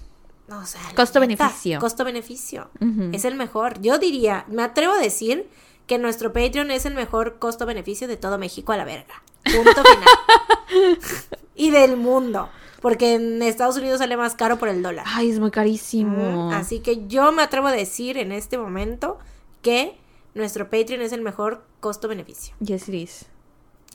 O 0.50 0.64
sea, 0.66 0.80
Costo-beneficio. 0.94 1.78
Costo-beneficio. 1.78 2.68
Es 3.12 3.24
el 3.24 3.34
mejor. 3.34 3.80
Yo 3.80 3.98
diría, 3.98 4.44
me 4.48 4.62
atrevo 4.62 4.92
a 4.94 4.98
decir 4.98 5.48
que 5.86 5.98
nuestro 5.98 6.32
Patreon 6.32 6.70
es 6.70 6.86
el 6.86 6.94
mejor 6.94 7.38
costo-beneficio 7.38 8.08
de 8.08 8.16
todo 8.16 8.38
México 8.38 8.72
a 8.72 8.76
la 8.76 8.84
verga. 8.84 9.22
Punto 9.44 9.82
final. 9.82 10.98
y 11.54 11.70
del 11.70 11.96
mundo. 11.96 12.48
Porque 12.80 13.14
en 13.14 13.42
Estados 13.42 13.76
Unidos 13.76 13.98
sale 13.98 14.16
más 14.16 14.34
caro 14.34 14.58
por 14.58 14.68
el 14.68 14.82
dólar. 14.82 15.06
Ay, 15.08 15.30
es 15.30 15.38
muy 15.38 15.50
carísimo. 15.50 16.52
Así 16.52 16.80
que 16.80 17.06
yo 17.06 17.32
me 17.32 17.42
atrevo 17.42 17.68
a 17.68 17.72
decir 17.72 18.18
en 18.18 18.30
este 18.30 18.58
momento 18.58 19.18
que 19.62 19.96
nuestro 20.34 20.68
Patreon 20.68 21.00
es 21.00 21.12
el 21.12 21.22
mejor 21.22 21.64
costo-beneficio. 21.80 22.54
Yes, 22.60 22.88
it 22.88 22.94
is. 22.94 23.26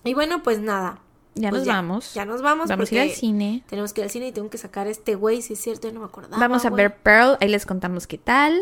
Y 0.03 0.13
bueno, 0.13 0.41
pues 0.41 0.59
nada. 0.59 1.01
Ya 1.35 1.49
Pues 1.51 1.61
nos 1.61 1.67
vamos. 1.67 2.13
Ya 2.15 2.25
nos 2.25 2.41
vamos. 2.41 2.67
Vamos 2.67 2.91
a 2.91 2.95
ir 2.95 3.01
al 3.01 3.09
cine. 3.11 3.63
Tenemos 3.69 3.93
que 3.93 4.01
ir 4.01 4.05
al 4.05 4.11
cine 4.11 4.27
y 4.29 4.31
tengo 4.31 4.49
que 4.49 4.57
sacar 4.57 4.87
este 4.87 5.15
güey, 5.15 5.41
si 5.41 5.53
es 5.53 5.61
cierto, 5.61 5.87
yo 5.87 5.93
no 5.93 5.99
me 5.99 6.07
acordaba. 6.07 6.37
Vamos 6.37 6.65
a 6.65 6.69
ver 6.69 6.97
Pearl, 6.97 7.37
ahí 7.39 7.47
les 7.49 7.65
contamos 7.65 8.07
qué 8.07 8.17
tal. 8.17 8.59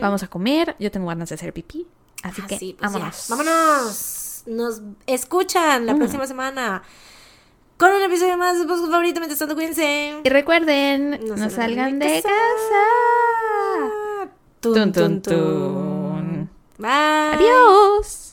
Vamos 0.00 0.22
a 0.22 0.28
comer. 0.28 0.74
Yo 0.78 0.90
tengo 0.90 1.06
ganas 1.08 1.28
de 1.28 1.34
hacer 1.34 1.52
pipí. 1.52 1.86
Así 2.22 2.42
que 2.42 2.54
Así, 2.56 2.76
pues 2.78 2.92
ya. 2.92 2.98
vámonos. 2.98 3.26
Vámonos. 3.28 4.42
Nos 4.46 4.82
escuchan 5.06 5.82
Mm. 5.82 5.86
la 5.86 5.94
próxima 5.96 6.26
semana 6.26 6.82
con 7.76 7.90
un 7.92 8.02
episodio 8.02 8.36
más 8.36 8.58
de 8.58 8.64
su 8.66 8.90
favorito. 8.90 9.20
Mientras 9.20 9.38
tanto, 9.38 9.54
cuídense. 9.54 10.20
Y 10.24 10.28
recuerden, 10.28 11.20
no, 11.26 11.36
No 11.36 11.50
salgan 11.50 11.98
de 11.98 12.06
de 12.06 12.22
casa. 12.22 12.28
casa. 12.28 14.30
Tun, 14.60 14.92
tun, 14.92 15.22
tun. 15.22 16.50
Bye. 16.78 16.88
Adiós. 17.34 18.29